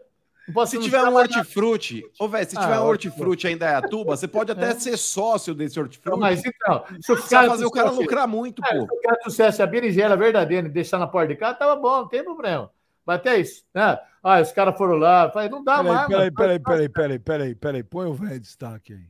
se 0.68 0.80
tiver 0.80 1.04
um 1.04 1.16
hortifruti, 1.16 2.04
ô, 2.20 2.28
velho, 2.28 2.50
se 2.50 2.58
Ah, 2.58 2.62
tiver 2.62 2.80
um 2.80 2.86
hortifruti. 2.86 3.48
ainda 3.48 3.66
em 3.72 3.76
Atuba, 3.76 4.16
você 4.16 4.28
pode 4.28 4.52
até 4.52 4.70
É. 4.72 4.76
ser 4.76 4.98
sócio 4.98 5.54
desse 5.56 5.80
hortifruti. 5.80 6.20
Mas 6.20 6.44
então, 6.46 6.84
se 7.02 7.14
vai 7.14 7.22
caras 7.30 7.52
fazer 7.52 7.66
o 7.66 7.72
cara 7.72 7.90
lucrar 7.92 8.28
muito, 8.28 8.64
É, 8.66 8.74
pô. 8.76 8.82
se 8.88 8.98
o 8.98 9.02
cara 9.02 9.18
trouxesse 9.18 9.62
a 9.62 9.68
berinjela 9.68 10.16
verdadeira 10.16 10.68
e 10.68 10.72
deixar 10.72 10.98
na 11.00 11.08
porta 11.08 11.30
de 11.34 11.36
casa, 11.40 11.58
tava 11.58 11.76
bom, 11.76 12.02
não 12.02 12.08
tem 12.08 12.24
problema. 12.24 12.70
Mas 13.06 13.18
até 13.18 13.40
isso, 13.40 13.64
né? 13.74 14.00
Ah, 14.24 14.42
os 14.42 14.52
caras 14.52 14.76
foram 14.78 14.96
lá, 14.96 15.30
falei, 15.30 15.48
não 15.50 15.64
dá 15.64 15.84
mais, 15.84 16.08
peraí, 16.08 16.32
peraí, 16.32 16.60
peraí, 16.60 16.90
peraí, 16.90 17.20
peraí, 17.20 17.56
peraí. 17.56 17.84
Põe 17.84 18.08
o 18.08 18.14
velho 18.14 18.40
destaque 18.40 18.94
aí. 18.94 19.06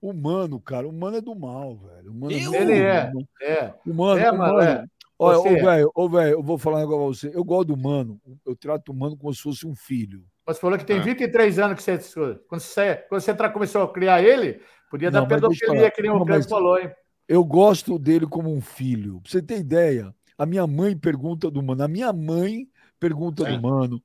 O 0.00 0.12
mano, 0.12 0.60
cara, 0.60 0.86
o 0.88 0.92
mano 0.92 1.16
é 1.16 1.20
do 1.20 1.34
mal, 1.34 1.76
velho. 1.76 2.10
O 2.10 2.14
muito 2.14 2.54
Ele 2.54 2.72
é, 2.74 3.10
é. 3.40 3.74
O 3.86 3.92
mano, 3.94 4.18
É, 4.20 4.30
o 4.30 4.38
mano, 4.38 4.54
mano. 4.54 4.62
é. 4.62 4.84
Olha, 5.18 5.38
ô, 5.38 5.46
é. 5.46 5.54
velho, 5.62 5.90
ô, 5.94 6.08
velho, 6.08 6.30
eu 6.32 6.42
vou 6.42 6.58
falar 6.58 6.76
um 6.76 6.80
negócio 6.80 6.98
pra 7.28 7.30
você. 7.30 7.38
Eu 7.38 7.44
gosto 7.44 7.68
do 7.68 7.76
mano. 7.76 8.20
Eu 8.44 8.54
trato 8.54 8.92
o 8.92 8.94
mano 8.94 9.16
como 9.16 9.34
se 9.34 9.40
fosse 9.40 9.66
um 9.66 9.74
filho. 9.74 10.22
Você 10.46 10.60
falou 10.60 10.78
que 10.78 10.84
tem 10.84 11.00
23 11.00 11.58
anos 11.58 11.76
que 11.76 11.82
você. 11.82 12.38
Quando 12.48 12.60
você, 12.60 12.94
quando 13.08 13.20
você 13.20 13.34
começou 13.50 13.82
a 13.82 13.92
criar 13.92 14.22
ele, 14.22 14.60
podia 14.88 15.10
Não, 15.10 15.22
dar 15.22 15.26
pedofilia, 15.26 15.90
que 15.90 16.00
nem 16.00 16.10
o 16.10 16.24
Cleber 16.24 16.48
falou, 16.48 16.78
hein? 16.78 16.90
Eu 17.28 17.44
gosto 17.44 17.98
dele 17.98 18.26
como 18.26 18.54
um 18.54 18.60
filho. 18.60 19.20
Pra 19.20 19.32
você 19.32 19.42
ter 19.42 19.58
ideia, 19.58 20.14
a 20.38 20.46
minha 20.46 20.66
mãe 20.66 20.96
pergunta 20.96 21.50
do 21.50 21.62
mano. 21.62 21.82
A 21.82 21.88
minha 21.88 22.12
mãe 22.12 22.68
pergunta 23.00 23.44
do 23.44 23.60
mano. 23.60 24.00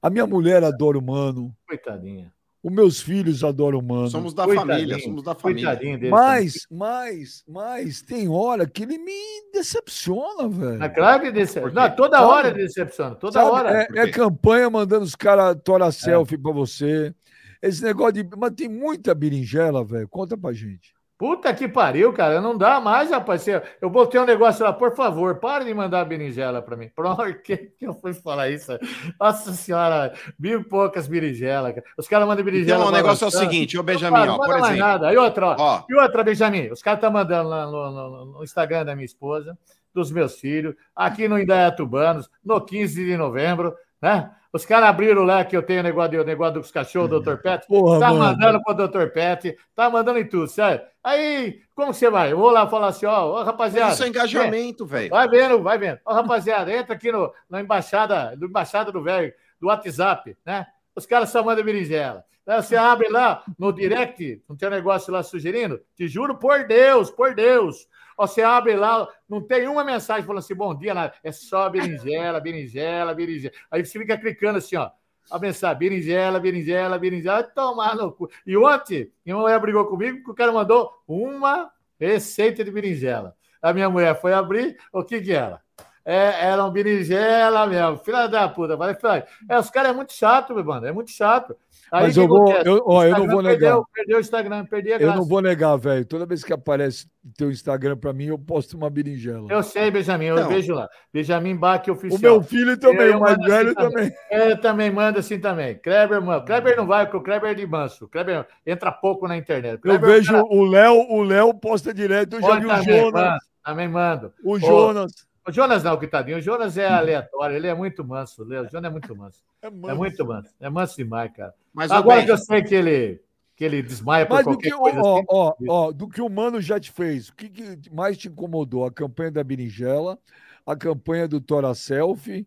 A 0.00 0.10
minha 0.10 0.26
mulher 0.26 0.62
adora 0.62 0.98
o 0.98 1.02
mano. 1.02 1.54
Coitadinha. 1.66 2.32
Os 2.64 2.72
meus 2.72 2.98
filhos 3.02 3.44
adoram 3.44 3.82
mano. 3.82 4.08
Somos 4.08 4.32
da 4.32 4.44
Coitadinho, 4.44 4.74
família, 4.74 4.98
somos 5.00 5.22
da 5.22 5.34
família. 5.34 5.76
Dele. 5.76 6.08
Mas, 6.08 6.66
mas, 6.70 7.44
mas 7.46 8.00
tem 8.00 8.26
hora 8.26 8.66
que 8.66 8.84
ele 8.84 8.96
me 8.96 9.12
decepciona, 9.52 10.48
velho. 10.48 10.78
Na 10.78 10.88
claro 10.88 11.20
que 11.20 11.30
decepciona. 11.30 11.88
Não, 11.88 11.94
toda 11.94 12.16
Sabe? 12.16 12.32
hora 12.32 12.50
decepciona. 12.52 13.14
Toda 13.16 13.32
Sabe, 13.34 13.50
hora. 13.50 13.82
É, 13.82 13.98
é 13.98 14.10
campanha 14.10 14.70
mandando 14.70 15.04
os 15.04 15.14
caras 15.14 15.58
tora 15.62 15.92
selfie 15.92 16.38
pra 16.38 16.52
você. 16.52 17.14
Esse 17.60 17.82
negócio 17.82 18.14
de. 18.14 18.28
Mas 18.34 18.52
tem 18.52 18.66
muita 18.66 19.14
berinjela, 19.14 19.84
velho. 19.84 20.08
Conta 20.08 20.34
pra 20.34 20.54
gente. 20.54 20.93
Puta 21.16 21.54
que 21.54 21.68
pariu, 21.68 22.12
cara. 22.12 22.40
Não 22.40 22.58
dá 22.58 22.80
mais, 22.80 23.10
rapaz. 23.10 23.46
Eu 23.80 23.88
botei 23.88 24.20
um 24.20 24.24
negócio 24.24 24.64
lá, 24.64 24.72
por 24.72 24.96
favor, 24.96 25.36
para 25.36 25.64
de 25.64 25.72
mandar 25.72 26.04
berinjela 26.04 26.60
pra 26.60 26.76
mim. 26.76 26.90
Por 26.94 27.04
que 27.42 27.56
que 27.56 27.86
eu 27.86 27.94
fui 27.94 28.12
falar 28.12 28.50
isso? 28.50 28.72
Nossa 29.20 29.52
senhora, 29.52 30.12
mil 30.38 30.60
e 30.60 30.64
poucas 30.64 31.06
berinjelas. 31.06 31.72
cara. 31.74 31.86
Os 31.96 32.08
caras 32.08 32.26
mandam 32.26 32.44
berinjela. 32.44 32.80
Então, 32.80 32.88
o 32.92 32.96
negócio 32.96 33.24
é 33.24 33.28
o 33.28 33.30
seguinte, 33.30 33.76
ô 33.76 33.80
Não, 33.80 33.84
Benjamin, 33.84 34.16
para, 34.16 34.26
não 34.26 34.34
ó, 34.34 34.38
manda 34.38 34.52
por 34.52 34.60
mais 34.60 34.72
exemplo. 34.74 34.88
nada. 34.88 35.08
Aí 35.08 35.16
outra, 35.16 35.46
ó. 35.46 35.56
Ó. 35.58 35.82
E 35.88 35.94
outra, 35.94 36.24
Benjamin, 36.24 36.68
os 36.70 36.82
caras 36.82 36.98
estão 36.98 37.12
mandando 37.12 37.48
lá 37.48 37.64
no, 37.66 37.90
no- 37.92 38.24
no 38.38 38.42
Instagram 38.44 38.84
da 38.84 38.94
minha 38.96 39.06
esposa, 39.06 39.56
dos 39.94 40.10
meus 40.10 40.40
filhos, 40.40 40.74
aqui 40.96 41.28
no 41.28 41.38
Indaiatubanos, 41.38 42.28
no 42.44 42.60
15 42.60 43.04
de 43.04 43.16
novembro, 43.16 43.72
né? 44.02 44.28
Os 44.54 44.64
caras 44.64 44.88
abriram 44.88 45.24
lá 45.24 45.44
que 45.44 45.56
eu 45.56 45.64
tenho 45.64 45.82
negócio, 45.82 46.22
negócio 46.22 46.60
dos 46.60 46.70
cachorros, 46.70 47.10
doutor 47.10 47.38
Pet. 47.38 47.66
Porra, 47.66 47.98
tá 47.98 48.12
mano. 48.12 48.20
mandando 48.20 48.62
pro 48.62 48.72
doutor 48.72 49.10
Pet, 49.10 49.58
tá 49.74 49.90
mandando 49.90 50.20
em 50.20 50.28
tudo, 50.28 50.46
sério. 50.46 50.80
Aí, 51.02 51.60
como 51.74 51.92
você 51.92 52.08
vai? 52.08 52.30
Eu 52.30 52.38
vou 52.38 52.50
lá 52.50 52.64
falar 52.68 52.86
assim, 52.86 53.04
ó, 53.04 53.32
ó, 53.32 53.42
rapaziada. 53.42 53.86
Mas 53.86 53.94
isso 53.94 54.04
é 54.04 54.08
engajamento, 54.08 54.86
velho. 54.86 55.10
Vai 55.10 55.28
vendo, 55.28 55.60
vai 55.60 55.76
vendo. 55.76 55.98
Ó, 56.04 56.14
rapaziada, 56.14 56.72
entra 56.72 56.94
aqui 56.94 57.10
no, 57.10 57.32
na 57.50 57.60
embaixada, 57.60 58.36
do 58.36 58.46
embaixada 58.46 58.92
do 58.92 59.02
velho, 59.02 59.34
do 59.60 59.66
WhatsApp, 59.66 60.36
né? 60.46 60.68
Os 60.94 61.04
caras 61.04 61.30
só 61.30 61.42
mandam 61.42 61.64
berinjela. 61.64 62.24
Aí 62.46 62.62
Você 62.62 62.76
abre 62.76 63.08
lá 63.08 63.42
no 63.58 63.72
direct, 63.72 64.40
não 64.48 64.54
tem 64.54 64.68
um 64.68 64.70
negócio 64.70 65.12
lá 65.12 65.24
sugerindo? 65.24 65.80
Te 65.96 66.06
juro 66.06 66.36
por 66.36 66.64
Deus, 66.64 67.10
por 67.10 67.34
Deus. 67.34 67.88
Você 68.16 68.42
abre 68.42 68.76
lá, 68.76 69.08
não 69.28 69.40
tem 69.40 69.66
uma 69.68 69.84
mensagem 69.84 70.24
falando 70.24 70.40
assim, 70.40 70.54
bom 70.54 70.74
dia, 70.74 70.94
nada. 70.94 71.14
é 71.22 71.32
só 71.32 71.68
berinjela, 71.68 72.40
berinjela, 72.40 73.14
berinjela. 73.14 73.54
Aí 73.70 73.84
você 73.84 73.98
fica 73.98 74.16
clicando 74.18 74.58
assim, 74.58 74.76
ó. 74.76 74.90
A 75.30 75.38
mensagem, 75.38 75.78
berinjela, 75.78 76.38
berinjela, 76.38 76.98
berinjela, 76.98 77.42
vai 77.42 77.50
tomar 77.50 77.96
no 77.96 78.12
cu. 78.12 78.28
E 78.46 78.56
ontem, 78.56 79.10
minha 79.24 79.38
mulher 79.38 79.58
brigou 79.58 79.86
comigo 79.86 80.18
porque 80.18 80.30
o 80.30 80.34
cara 80.34 80.52
mandou 80.52 80.92
uma 81.08 81.70
receita 81.98 82.62
de 82.62 82.70
berinjela. 82.70 83.34
A 83.62 83.72
minha 83.72 83.88
mulher 83.88 84.20
foi 84.20 84.34
abrir, 84.34 84.76
o 84.92 85.02
que 85.02 85.20
que 85.22 85.32
era? 85.32 85.63
É, 86.06 86.48
era 86.48 86.62
um 86.64 86.70
berinjela 86.70 87.66
mesmo, 87.66 87.96
filha 87.98 88.26
da 88.26 88.46
puta. 88.48 88.76
Falei, 88.76 88.94
filha, 88.94 89.26
é, 89.48 89.58
os 89.58 89.70
caras 89.70 89.90
é 89.90 89.94
muito 89.94 90.12
chato, 90.12 90.54
meu 90.54 90.64
mano, 90.64 90.86
é 90.86 90.92
muito 90.92 91.10
chato. 91.10 91.56
Aí, 91.90 92.04
Mas 92.04 92.16
eu 92.16 92.26
vou- 92.26 92.42
acontece? 92.42 92.68
eu- 92.68 92.82
ó, 92.86 93.04
eu 93.04 93.10
não 93.12 93.26
vou 93.28 93.42
perdeu- 93.42 93.42
negar. 93.70 93.80
Perdeu 93.94 94.16
o 94.16 94.20
Instagram, 94.20 94.64
perdi 94.66 94.90
a 94.90 94.96
Eu 94.96 94.98
graça. 95.00 95.16
não 95.16 95.24
vou 95.24 95.40
negar, 95.40 95.76
velho. 95.76 96.04
Toda 96.04 96.26
vez 96.26 96.42
que 96.42 96.52
aparece 96.52 97.06
teu 97.38 97.50
Instagram 97.50 97.96
pra 97.96 98.12
mim, 98.12 98.26
eu 98.26 98.38
posto 98.38 98.76
uma 98.76 98.90
berinjela. 98.90 99.46
Eu 99.50 99.62
sei, 99.62 99.90
Benjamin, 99.90 100.26
eu 100.26 100.36
Não. 100.36 100.48
vejo 100.48 100.74
lá. 100.74 100.88
Benjamin 101.12 101.56
Bach 101.56 101.86
oficial. 101.88 102.18
O 102.18 102.20
meu 102.38 102.42
filho 102.42 102.76
também, 102.78 103.06
Eu 103.08 103.18
o 103.18 103.20
mais 103.20 103.36
mando 103.36 103.44
assim 103.44 103.64
velho 103.64 103.74
também. 103.74 104.12
É, 104.30 104.56
também 104.56 104.90
manda 104.90 105.20
assim 105.20 105.38
também. 105.38 105.74
Kleber, 105.76 106.20
mano. 106.20 106.44
Kleber 106.44 106.76
não 106.76 106.86
vai, 106.86 107.04
porque 107.06 107.16
o 107.18 107.22
Kleber 107.22 107.50
é 107.50 107.54
de 107.54 107.66
manso. 107.66 108.08
Kleber 108.08 108.46
entra 108.66 108.90
pouco 108.90 109.28
na 109.28 109.36
internet. 109.36 109.74
O 109.74 109.76
Eu 109.76 109.80
Kleber 109.80 110.10
é 110.10 110.12
vejo 110.14 110.32
cara- 110.32 110.44
o 110.44 110.64
Léo, 110.64 110.94
o 111.10 111.22
Léo 111.22 111.54
posta 111.54 111.94
direto, 111.94 112.34
eu 112.36 112.40
já 112.42 112.46
Pode 112.48 112.60
vi 112.60 112.66
o 112.66 112.68
também, 112.70 113.00
Jonas. 113.00 113.12
mando, 113.22 113.38
também 113.64 113.88
mando. 113.88 114.32
O 114.44 114.58
Jonas. 114.58 115.12
O 115.46 115.52
Jonas 115.52 115.82
não, 115.82 115.96
coitadinho. 115.96 116.38
O 116.38 116.40
Jonas 116.40 116.78
é 116.78 116.88
aleatório, 116.88 117.56
ele 117.56 117.66
é 117.66 117.74
muito 117.74 118.02
manso. 118.04 118.42
O 118.42 118.46
Jonas 118.46 118.84
é 118.84 118.90
muito 118.90 119.14
manso. 119.16 119.42
É, 119.60 119.70
muito 119.70 120.24
manso. 120.24 120.54
É 120.58 120.70
manso 120.70 120.96
demais, 120.96 121.30
cara. 121.32 121.54
Mas, 121.72 121.90
Agora 121.90 122.24
que 122.24 122.30
eu 122.30 122.38
sei 122.38 122.62
que 122.62 122.74
ele, 122.74 123.20
que 123.54 123.64
ele 123.64 123.82
desmaia 123.82 124.24
por 124.24 124.34
Mas 124.34 124.44
do 124.44 124.52
qualquer 124.52 124.70
que, 124.70 124.76
coisa 124.76 125.00
ó, 125.02 125.16
assim. 125.18 125.26
ó, 125.28 125.54
ó, 125.68 125.92
do 125.92 126.08
que 126.08 126.22
o 126.22 126.28
Mano 126.30 126.60
já 126.60 126.80
te 126.80 126.90
fez, 126.90 127.28
o 127.28 127.34
que, 127.34 127.48
que 127.48 127.94
mais 127.94 128.16
te 128.16 128.28
incomodou? 128.28 128.86
A 128.86 128.90
campanha 128.90 129.30
da 129.32 129.44
berinjela, 129.44 130.18
a 130.66 130.74
campanha 130.74 131.28
do 131.28 131.40
Tora 131.40 131.74
Selfie 131.74 132.46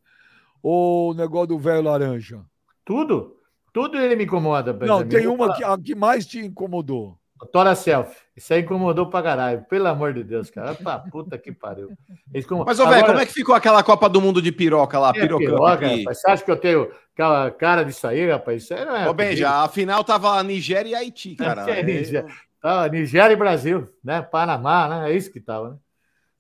ou 0.64 1.11
o 1.11 1.14
negócio 1.14 1.48
do 1.48 1.60
velho 1.60 1.84
laranja? 1.84 2.41
Tudo. 2.84 3.38
Tudo 3.72 3.98
ele 3.98 4.15
me 4.15 4.24
incomoda, 4.24 4.74
Não, 4.74 4.80
Benjamin. 4.80 5.10
tem 5.10 5.28
uma 5.28 5.56
que, 5.56 5.64
a 5.64 5.78
que 5.78 5.94
mais 5.94 6.26
te 6.26 6.40
incomodou. 6.40 7.15
Tora 7.46 7.76
Selfie. 7.76 8.16
Isso 8.36 8.54
aí 8.54 8.62
incomodou 8.62 9.08
pra 9.08 9.22
caralho. 9.24 9.64
Pelo 9.70 9.88
amor 9.88 10.14
de 10.14 10.24
Deus, 10.24 10.50
cara. 10.50 10.74
Pra 10.76 11.00
puta 11.00 11.38
que 11.38 11.52
pariu. 11.52 11.90
Como- 12.48 12.66
Mas, 12.66 12.80
ô, 12.80 12.84
velho, 12.84 12.96
Agora- 12.98 13.08
como 13.14 13.20
é 13.22 13.26
que 13.26 13.34
ficou 13.34 13.54
aquela 13.56 13.84
Copa 13.84 14.08
do 14.10 14.22
Mundo 14.22 14.42
de 14.42 14.52
piroca 14.52 14.98
lá? 15.00 15.10
É 15.10 15.14
piroca, 15.22 15.74
aqui? 15.74 16.00
rapaz. 16.00 16.20
Você 16.22 16.32
acha 16.32 16.44
que 16.44 16.52
eu 16.52 16.58
tenho 16.58 16.92
aquela 17.14 17.50
cara 17.52 17.84
disso 17.84 18.06
aí, 18.08 18.30
rapaz? 18.30 18.64
Isso 18.64 18.74
aí 18.74 18.86
não 18.86 18.96
é. 18.96 19.10
Ô, 19.10 19.14
Benja, 19.14 19.50
a 19.64 19.68
final 19.68 20.04
tava 20.04 20.42
Nigéria 20.44 20.90
e 20.92 20.96
Haiti, 20.96 21.36
cara. 21.36 21.70
É, 21.70 21.84
Nigéria. 21.84 22.26
Ah, 22.62 22.88
Nigéria 22.90 23.34
e 23.34 23.38
Brasil, 23.38 23.88
né? 24.04 24.22
Panamá, 24.22 24.88
né? 24.88 25.12
É 25.12 25.16
isso 25.16 25.32
que 25.32 25.40
tava, 25.40 25.70
né? 25.72 25.76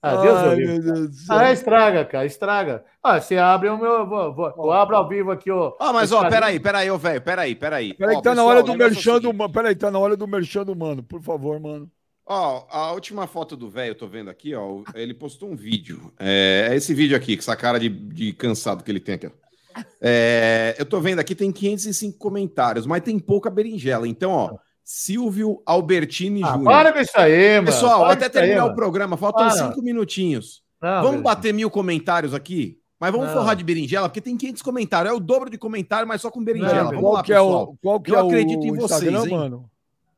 Ah, 0.01 0.15
Deus 0.17 0.37
Ai, 0.37 0.55
meu 0.57 0.81
Deus 0.81 1.09
do 1.09 1.15
céu. 1.15 1.35
Ah, 1.35 1.51
estraga, 1.51 2.05
cara, 2.05 2.25
estraga. 2.25 2.85
Ah, 3.01 3.19
você 3.19 3.37
abre 3.37 3.67
o 3.69 3.77
meu. 3.77 4.07
Vou, 4.07 4.33
vou, 4.33 4.53
eu 4.55 4.71
abro 4.71 4.95
ao 4.95 5.09
vivo 5.09 5.31
aqui, 5.31 5.49
ó. 5.49 5.75
Ah, 5.79 5.91
mas 5.91 6.11
ó, 6.11 6.29
peraí, 6.29 6.59
peraí, 6.59 6.89
ô, 6.91 6.97
velho, 6.97 7.21
peraí, 7.21 7.55
peraí. 7.55 7.93
Peraí, 7.95 8.15
Ó, 8.15 8.17
que 8.19 8.23
tá 8.23 8.35
na 8.35 8.43
hora 8.43 8.61
do 8.61 8.73
é 8.73 8.77
merchan 8.77 9.19
do 9.19 9.33
Mano. 9.33 9.51
Peraí, 9.51 9.75
tá 9.75 9.89
na 9.89 9.97
hora 9.97 10.15
do 10.15 10.27
merchan 10.27 10.63
do 10.63 10.75
Mano. 10.75 11.01
Por 11.01 11.21
favor, 11.21 11.59
mano. 11.59 11.89
Ó, 12.25 12.67
a 12.69 12.91
última 12.91 13.25
foto 13.25 13.55
do 13.55 13.69
velho, 13.69 13.91
eu 13.91 13.95
tô 13.95 14.05
vendo 14.05 14.29
aqui, 14.29 14.53
ó. 14.53 14.83
Ele 14.93 15.13
postou 15.13 15.49
um 15.49 15.55
vídeo. 15.55 16.13
É, 16.19 16.67
é 16.71 16.75
esse 16.75 16.93
vídeo 16.93 17.15
aqui, 17.15 17.35
com 17.35 17.41
essa 17.41 17.55
cara 17.55 17.79
de, 17.79 17.89
de 17.89 18.33
cansado 18.33 18.83
que 18.83 18.91
ele 18.91 18.99
tem 18.99 19.15
aqui, 19.15 19.27
ó. 19.27 19.47
É, 20.01 20.75
eu 20.77 20.85
tô 20.85 20.99
vendo 20.99 21.19
aqui, 21.19 21.35
tem 21.35 21.51
505 21.51 22.17
comentários, 22.17 22.85
mas 22.85 23.01
tem 23.01 23.17
pouca 23.17 23.49
berinjela. 23.49 24.07
Então, 24.07 24.31
ó, 24.31 24.57
Silvio 24.89 25.61
Albertini 25.65 26.41
Ah, 26.45 26.53
Júnior. 26.53 26.63
para 26.71 26.93
com 26.93 26.99
isso 26.99 27.11
aí, 27.19 27.55
mano. 27.55 27.65
Pessoal, 27.65 27.99
Para 28.03 28.13
até 28.13 28.27
isso 28.27 28.37
aí, 28.37 28.43
terminar 28.45 28.65
o 28.67 28.73
programa, 28.73 29.17
faltam 29.17 29.45
Para. 29.49 29.57
cinco 29.57 29.81
minutinhos. 29.81 30.63
Não, 30.81 31.03
vamos 31.03 31.21
bater 31.21 31.53
mil 31.53 31.69
comentários 31.69 32.33
aqui? 32.33 32.77
Mas 32.97 33.11
vamos 33.11 33.27
Não. 33.27 33.33
forrar 33.33 33.53
de 33.53 33.65
berinjela, 33.65 34.07
porque 34.07 34.21
tem 34.21 34.37
500 34.37 34.61
comentários. 34.61 35.11
É 35.13 35.15
o 35.15 35.19
dobro 35.19 35.49
de 35.49 35.57
comentário, 35.57 36.07
mas 36.07 36.21
só 36.21 36.31
com 36.31 36.41
berinjela. 36.41 36.85
Não, 36.85 37.01
vamos 37.01 37.13
lá, 37.15 37.21
que 37.21 37.33
é 37.33 37.39
o- 37.41 37.45
pessoal. 37.47 37.77
qual 37.83 37.99
que 37.99 38.11
Eu 38.11 38.15
é 38.15 38.23
o 38.23 38.27
acredito 38.27 38.65
em 38.65 38.71
vocês, 38.77 39.03
Instagram, 39.03 39.23
hein? 39.25 39.29
mano? 39.37 39.69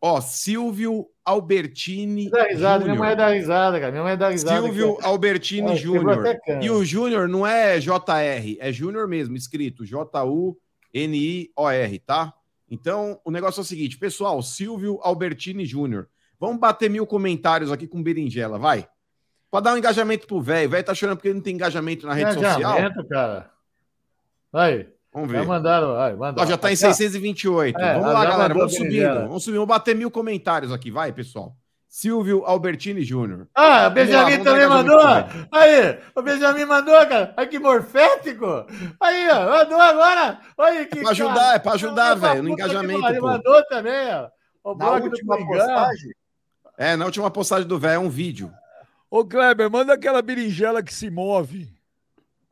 Ó, 0.01 0.21
Silvio 0.21 1.07
Albertini 1.25 2.29
Dá 2.29 2.43
risada, 2.43 2.85
minha 2.85 2.95
mãe 2.95 3.15
dá 3.17 3.29
risada, 3.29 3.79
cara. 3.79 3.91
Minha 3.91 4.03
mãe 4.03 4.15
dá 4.15 4.29
risada. 4.29 4.61
Silvio 4.61 4.93
aqui. 4.93 5.05
Albertini 5.05 5.75
Júnior. 5.75 6.23
E 6.61 6.69
o 6.69 6.85
Júnior 6.85 7.27
não 7.27 7.45
é 7.45 7.79
JR, 7.79 8.55
é 8.59 8.71
Júnior 8.71 9.07
mesmo, 9.07 9.35
escrito 9.35 9.83
J-U-N-I-O-R, 10.93 11.99
tá? 12.05 12.33
Então, 12.69 13.19
o 13.25 13.31
negócio 13.31 13.59
é 13.59 13.63
o 13.63 13.65
seguinte, 13.65 13.97
pessoal, 13.97 14.41
Silvio 14.41 14.99
Albertini 15.01 15.65
Júnior. 15.65 16.07
Vamos 16.39 16.59
bater 16.59 16.89
mil 16.89 17.05
comentários 17.05 17.71
aqui 17.71 17.87
com 17.87 18.01
berinjela, 18.01 18.57
vai. 18.57 18.87
Pra 19.51 19.59
dar 19.59 19.73
um 19.73 19.77
engajamento 19.77 20.27
pro 20.27 20.41
velho. 20.41 20.67
O 20.67 20.71
velho 20.71 20.83
tá 20.83 20.93
chorando 20.93 21.17
porque 21.17 21.29
ele 21.29 21.35
não 21.35 21.41
tem 21.41 21.55
engajamento 21.55 22.05
na 22.05 22.13
rede 22.13 22.33
social. 22.33 22.59
Engajamento, 22.59 23.07
cara. 23.07 23.51
Aí. 24.53 24.87
Vamos 25.11 25.31
Já 25.31 25.39
ver. 25.39 25.47
mandaram. 25.47 25.99
Aí, 25.99 26.15
mandaram. 26.15 26.47
Ó, 26.47 26.51
já 26.51 26.57
tá 26.57 26.69
em 26.71 26.75
Aqui, 26.75 26.85
ó. 26.85 26.93
628. 26.93 27.79
É, 27.79 27.93
vamos 27.93 28.07
já 28.07 28.13
lá, 28.13 28.25
galera. 28.25 28.53
Vamos 28.53 28.73
subindo. 28.73 28.89
berinjela. 28.89 29.21
Vamos 29.27 29.43
subindo. 29.43 29.59
Vamos 29.59 29.75
bater 29.75 29.95
mil 29.95 30.11
comentários 30.11 30.71
aqui, 30.71 30.91
vai, 30.91 31.11
pessoal. 31.11 31.57
Silvio 31.89 32.45
Albertini 32.45 33.03
Júnior. 33.03 33.47
Ah, 33.55 33.63
o 33.63 33.71
lá, 33.71 33.89
Benjamin 33.89 34.43
também 34.43 34.65
engajamento 34.65 34.95
mandou. 34.95 35.47
Aí, 35.51 35.99
o 36.15 36.21
Benjamin 36.21 36.65
mandou, 36.65 37.07
cara. 37.07 37.33
Ai, 37.35 37.47
que 37.47 37.57
morfético. 37.57 38.45
Aí, 39.01 39.27
ó, 39.27 39.49
mandou 39.49 39.81
agora. 39.81 40.39
Olha 40.55 40.85
que. 40.85 40.99
É 40.99 41.01
pra 41.01 41.11
ajudar, 41.11 41.55
é 41.55 41.59
pra 41.59 41.71
ajudar, 41.73 42.13
velho, 42.13 42.43
no 42.43 42.49
engajamento, 42.49 43.07
Ele 43.07 43.19
mandou 43.19 43.65
também, 43.65 44.13
ó. 44.13 44.29
O 44.63 44.75
Na 44.75 44.91
última 44.91 45.35
postagem, 45.35 46.13
É, 46.77 46.95
na 46.95 47.05
última 47.05 47.31
postagem 47.31 47.67
do 47.67 47.79
velho 47.79 47.95
é 47.95 47.99
um 47.99 48.09
vídeo. 48.09 48.53
Ô, 49.09 49.25
Kleber, 49.25 49.71
manda 49.71 49.93
aquela 49.93 50.21
berinjela 50.21 50.83
que 50.83 50.93
se 50.93 51.09
move. 51.09 51.67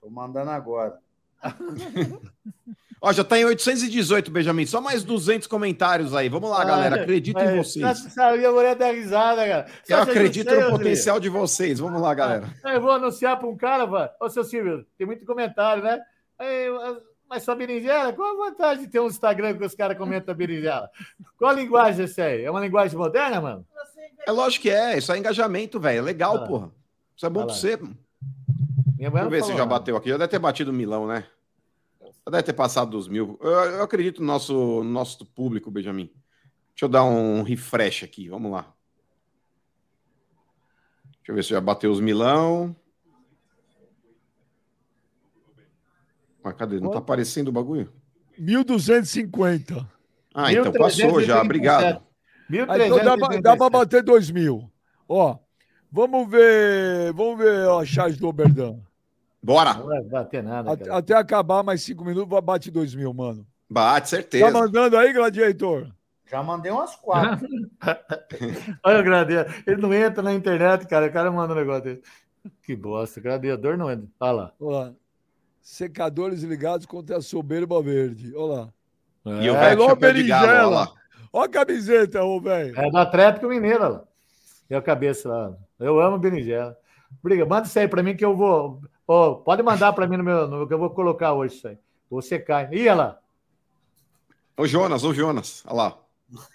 tô 0.02 0.10
mandando 0.10 0.50
agora. 0.50 0.98
Ó, 3.00 3.14
já 3.14 3.24
tá 3.24 3.38
em 3.38 3.46
818, 3.46 4.32
Benjamin. 4.32 4.66
Só 4.66 4.82
mais 4.82 5.04
200 5.04 5.48
comentários 5.48 6.16
aí. 6.16 6.30
Vamos 6.30 6.50
lá, 6.50 6.64
galera. 6.66 7.02
Acredito 7.02 7.40
em 7.40 7.58
vocês. 7.58 8.00
Sabia, 8.14 8.52
mulher 8.52 8.76
dar 8.76 8.92
risada, 8.92 9.48
cara. 9.48 9.68
Eu 9.88 9.98
acredito 10.00 10.50
sei, 10.50 10.56
no 10.56 10.62
Rodrigo? 10.64 10.78
potencial 10.80 11.20
de 11.20 11.30
vocês. 11.30 11.80
Vamos 11.80 12.02
lá, 12.02 12.14
galera. 12.14 12.50
Eu 12.66 12.82
vou 12.82 12.92
anunciar 12.92 13.38
para 13.38 13.48
um 13.48 13.56
cara, 13.56 13.86
vai. 13.86 14.10
Ô, 14.20 14.28
seu 14.30 14.44
Silvio, 14.44 14.86
tem 14.98 15.06
muito 15.06 15.26
comentário, 15.26 15.84
né? 15.84 16.00
Aí, 16.40 16.68
mas 17.30 17.44
sua 17.44 17.56
berinjela, 17.56 18.14
qual 18.14 18.34
a 18.34 18.50
vantagem 18.50 18.86
de 18.86 18.90
ter 18.90 19.00
um 19.00 19.08
Instagram 19.08 19.56
que 19.56 19.66
os 19.66 19.76
caras 19.76 19.98
comentam 19.98 20.34
a 20.34 20.36
berinjela? 20.36 20.90
Qual 21.38 21.52
a 21.52 21.54
linguagem 21.54 22.06
esse 22.06 22.22
aí? 22.22 22.44
É 22.44 22.50
uma 22.50 22.62
linguagem 22.62 22.98
moderna, 22.98 23.40
mano? 23.42 23.66
É 24.26 24.32
lógico 24.32 24.64
que 24.64 24.70
é. 24.72 24.98
Isso 24.98 25.12
é 25.12 25.18
engajamento, 25.18 25.80
velho. 25.80 26.00
É 26.00 26.02
legal, 26.02 26.36
lá. 26.36 26.48
porra. 26.48 26.72
Isso 27.16 27.26
é 27.26 27.30
bom 27.30 27.42
Olha 27.42 27.48
pra 27.48 27.56
lá. 27.56 27.60
você. 27.62 27.78
Minha 28.98 29.12
mãe 29.12 29.22
Deixa 29.22 29.26
eu 29.26 29.30
ver 29.30 29.38
se 29.38 29.42
falou 29.44 29.58
já 29.58 29.66
nada. 29.66 29.80
bateu 29.80 29.98
aqui. 29.98 30.10
Já 30.10 30.18
deve 30.18 30.30
ter 30.30 30.40
batido 30.40 30.74
milão, 30.74 31.06
né? 31.06 31.24
Já 32.28 32.32
deve 32.32 32.44
ter 32.44 32.54
passado 32.54 32.92
dos 32.92 33.08
mil. 33.08 33.40
Eu, 33.42 33.52
eu 33.52 33.82
acredito 33.82 34.20
no 34.20 34.28
nosso, 34.28 34.54
no 34.54 34.90
nosso 34.90 35.26
público, 35.26 35.72
Benjamin. 35.72 36.12
Deixa 36.74 36.84
eu 36.84 36.90
dar 36.90 37.06
um 37.06 37.42
refresh 37.42 38.04
aqui. 38.04 38.28
Vamos 38.28 38.52
lá. 38.52 38.74
Deixa 41.06 41.32
eu 41.32 41.36
ver 41.36 41.44
se 41.44 41.52
já 41.52 41.62
bateu 41.62 41.90
os 41.90 42.02
milão. 42.02 42.76
Mas 46.44 46.54
cadê? 46.56 46.82
Não 46.82 46.92
tá 46.92 46.98
aparecendo 46.98 47.48
o 47.48 47.52
bagulho? 47.54 47.94
1250. 48.38 49.90
Ah, 50.36 50.52
então 50.52 50.74
passou 50.74 51.24
já, 51.24 51.42
obrigado. 51.42 52.04
Ah, 52.68 52.78
então 52.78 53.42
dá, 53.42 53.56
pra 53.56 53.70
bater 53.70 54.04
2 54.04 54.32
mil. 54.32 54.70
Ó, 55.08 55.40
vamos 55.90 56.30
ver. 56.30 57.14
Vamos 57.14 57.38
ver 57.38 57.68
ó, 57.68 57.80
a 57.80 57.86
charge 57.86 58.20
do 58.20 58.28
Oberdan. 58.28 58.82
Bora. 59.48 59.74
Não 59.76 59.86
vai 59.86 60.02
bater 60.04 60.44
nada, 60.44 60.74
Até, 60.74 60.84
cara. 60.86 60.98
até 60.98 61.14
acabar 61.14 61.64
mais 61.64 61.82
5 61.82 62.04
minutos, 62.04 62.30
vai- 62.30 62.42
bate 62.42 62.70
2 62.70 62.94
mil, 62.94 63.14
mano. 63.14 63.48
Bate, 63.70 64.02
Tá 64.02 64.18
certeza. 64.18 64.52
mandando 64.52 64.98
aí, 64.98 65.14
Gladiator? 65.14 65.88
Já 66.30 66.44
mandei 66.44 66.70
umas 66.70 66.98
quatro. 66.98 67.48
Olha 68.84 69.00
o 69.00 69.04
gladiador. 69.04 69.54
Ele 69.66 69.82
não 69.82 69.94
entra 69.94 70.22
na 70.22 70.34
internet, 70.34 70.86
cara. 70.86 71.06
O 71.08 71.12
cara 71.14 71.32
manda 71.32 71.54
um 71.54 71.56
negócio 71.56 71.84
desse. 71.86 72.02
Que 72.64 72.76
bosta. 72.76 73.22
Gladiador 73.22 73.78
não 73.78 73.90
entra. 73.90 74.06
Olha 74.20 74.32
lá. 74.34 74.54
Olha 74.60 74.78
lá. 74.78 74.94
Secadores 75.62 76.44
ligados 76.44 76.86
contra 76.86 77.18
a 77.18 77.22
soberba 77.22 77.82
verde. 77.82 78.34
Olha 78.36 78.70
lá. 79.26 79.42
E 79.42 79.50
o 79.50 79.56
É, 79.56 79.60
velho 79.70 79.82
Alô, 79.84 79.90
chapéu 79.92 80.14
de 80.14 80.24
galo, 80.24 80.76
olha. 80.76 80.88
Olha 81.32 81.46
a 81.46 81.50
camiseta, 81.50 82.24
ô, 82.24 82.40
velho. 82.42 82.78
É 82.78 82.90
do 82.90 82.98
Atlético 82.98 83.48
Mineiro, 83.48 83.84
olha 83.84 83.90
lá. 83.94 84.04
E 84.70 84.76
a 84.76 84.82
cabeça 84.82 85.30
lá. 85.30 85.54
Eu 85.80 86.00
amo 86.02 86.18
berinjela. 86.18 86.78
Briga, 87.24 87.46
manda 87.46 87.68
isso 87.68 87.80
aí 87.80 87.88
pra 87.88 88.04
mim 88.04 88.16
que 88.16 88.24
eu 88.26 88.36
vou. 88.36 88.82
Ô, 89.08 89.36
pode 89.36 89.64
mandar 89.64 89.94
pra 89.94 90.06
mim 90.06 90.18
no 90.18 90.24
meu, 90.24 90.48
no 90.48 90.68
que 90.68 90.74
eu 90.74 90.80
vou 90.80 90.90
colocar 90.90 91.34
hoje 91.34 91.56
isso 91.56 91.68
aí. 91.68 91.78
Você 92.10 92.38
cai. 92.38 92.68
Ih, 92.72 92.90
olha 92.90 92.96
lá. 92.96 93.20
Ô 94.58 94.68
Jonas, 94.68 95.04
ô 95.04 95.14
Jonas, 95.14 95.64
olha 95.66 95.76
lá. 95.76 95.98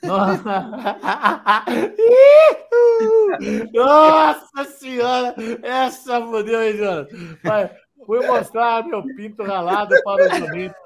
Nossa 3.72 4.64
senhora! 4.66 5.34
Essa 5.62 6.20
fodeu, 6.20 6.62
hein, 6.62 6.76
Jonas? 6.76 7.08
Vai, 7.42 7.70
Fui 8.06 8.26
mostrar 8.26 8.84
meu 8.84 9.02
pinto 9.14 9.42
ralado 9.44 9.94
para 10.02 10.26
o 10.26 10.38
Joneta. 10.38 10.76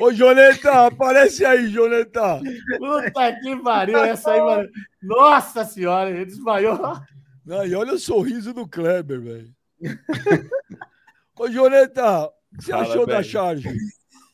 Ô, 0.00 0.12
Joneta, 0.12 0.86
aparece 0.86 1.44
aí, 1.44 1.68
Joneta. 1.68 2.40
Puta 2.78 3.32
que 3.40 3.56
pariu, 3.62 3.98
essa 3.98 4.32
aí, 4.32 4.40
mano. 4.40 4.68
Nossa 5.02 5.64
senhora, 5.64 6.10
ele 6.10 6.24
desmaiou. 6.24 6.78
Não, 7.44 7.64
e 7.64 7.74
olha 7.74 7.92
o 7.92 7.98
sorriso 7.98 8.52
do 8.52 8.66
Kleber, 8.66 9.20
velho. 9.20 9.54
Ô, 11.38 11.48
Joneta, 11.50 12.24
o 12.24 12.30
que 12.58 12.64
você 12.64 12.70
Fala, 12.72 12.82
achou 12.82 13.06
da 13.06 13.22
charge? 13.22 13.68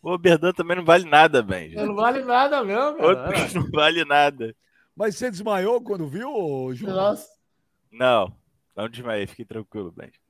O 0.02 0.12
Oberdan 0.12 0.52
também 0.52 0.76
não 0.76 0.84
vale 0.84 1.04
nada, 1.08 1.42
Benji. 1.42 1.76
Não 1.76 1.94
vale 1.94 2.22
nada 2.24 2.62
mesmo, 2.64 3.02
Outro 3.02 3.24
cara. 3.24 3.50
não 3.54 3.70
vale 3.70 4.04
nada. 4.04 4.54
Mas 4.96 5.16
você 5.16 5.30
desmaiou 5.30 5.80
quando 5.80 6.08
viu, 6.08 6.28
ô, 6.32 6.74
Jonas? 6.74 6.94
Nossa. 6.94 7.28
Não, 7.90 8.34
não 8.76 8.88
desmaiei, 8.88 9.26
fique 9.26 9.44
tranquilo, 9.44 9.92
Benji. 9.92 10.20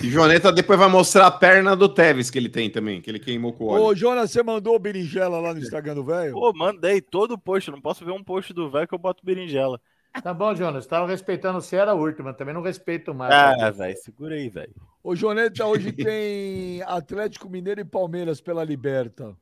E 0.00 0.08
Joneta 0.08 0.52
depois 0.52 0.78
vai 0.78 0.88
mostrar 0.88 1.26
a 1.26 1.30
perna 1.30 1.74
do 1.74 1.88
Tevez 1.88 2.30
que 2.30 2.38
ele 2.38 2.48
tem 2.48 2.70
também, 2.70 3.00
que 3.00 3.10
ele 3.10 3.18
queimou 3.18 3.52
com 3.52 3.66
óleo. 3.66 3.82
Ô, 3.84 3.94
Jonas, 3.96 4.30
você 4.30 4.40
mandou 4.40 4.78
berinjela 4.78 5.40
lá 5.40 5.52
no 5.52 5.58
Instagram 5.58 5.96
do 5.96 6.04
velho? 6.04 6.32
Pô, 6.34 6.52
mandei 6.52 7.00
todo 7.00 7.32
o 7.32 7.38
post, 7.38 7.68
não 7.68 7.80
posso 7.80 8.04
ver 8.04 8.12
um 8.12 8.22
post 8.22 8.52
do 8.52 8.70
velho 8.70 8.86
que 8.86 8.94
eu 8.94 8.98
boto 8.98 9.24
berinjela. 9.24 9.80
Tá 10.20 10.34
bom, 10.34 10.54
Jonas. 10.54 10.86
Tava 10.86 11.06
respeitando 11.06 11.60
você, 11.60 11.76
era 11.76 11.94
último, 11.94 12.24
mas 12.24 12.36
também 12.36 12.52
não 12.52 12.62
respeito 12.62 13.14
mais. 13.14 13.32
Ah, 13.32 13.70
velho, 13.70 13.96
segura 13.96 14.34
aí, 14.34 14.48
velho. 14.48 14.74
Ô, 15.02 15.16
Joneta, 15.16 15.64
hoje 15.66 15.92
tem 15.92 16.82
Atlético 16.82 17.48
Mineiro 17.48 17.80
e 17.80 17.84
Palmeiras 17.84 18.40
pela 18.40 18.62
Liberta. 18.62 19.36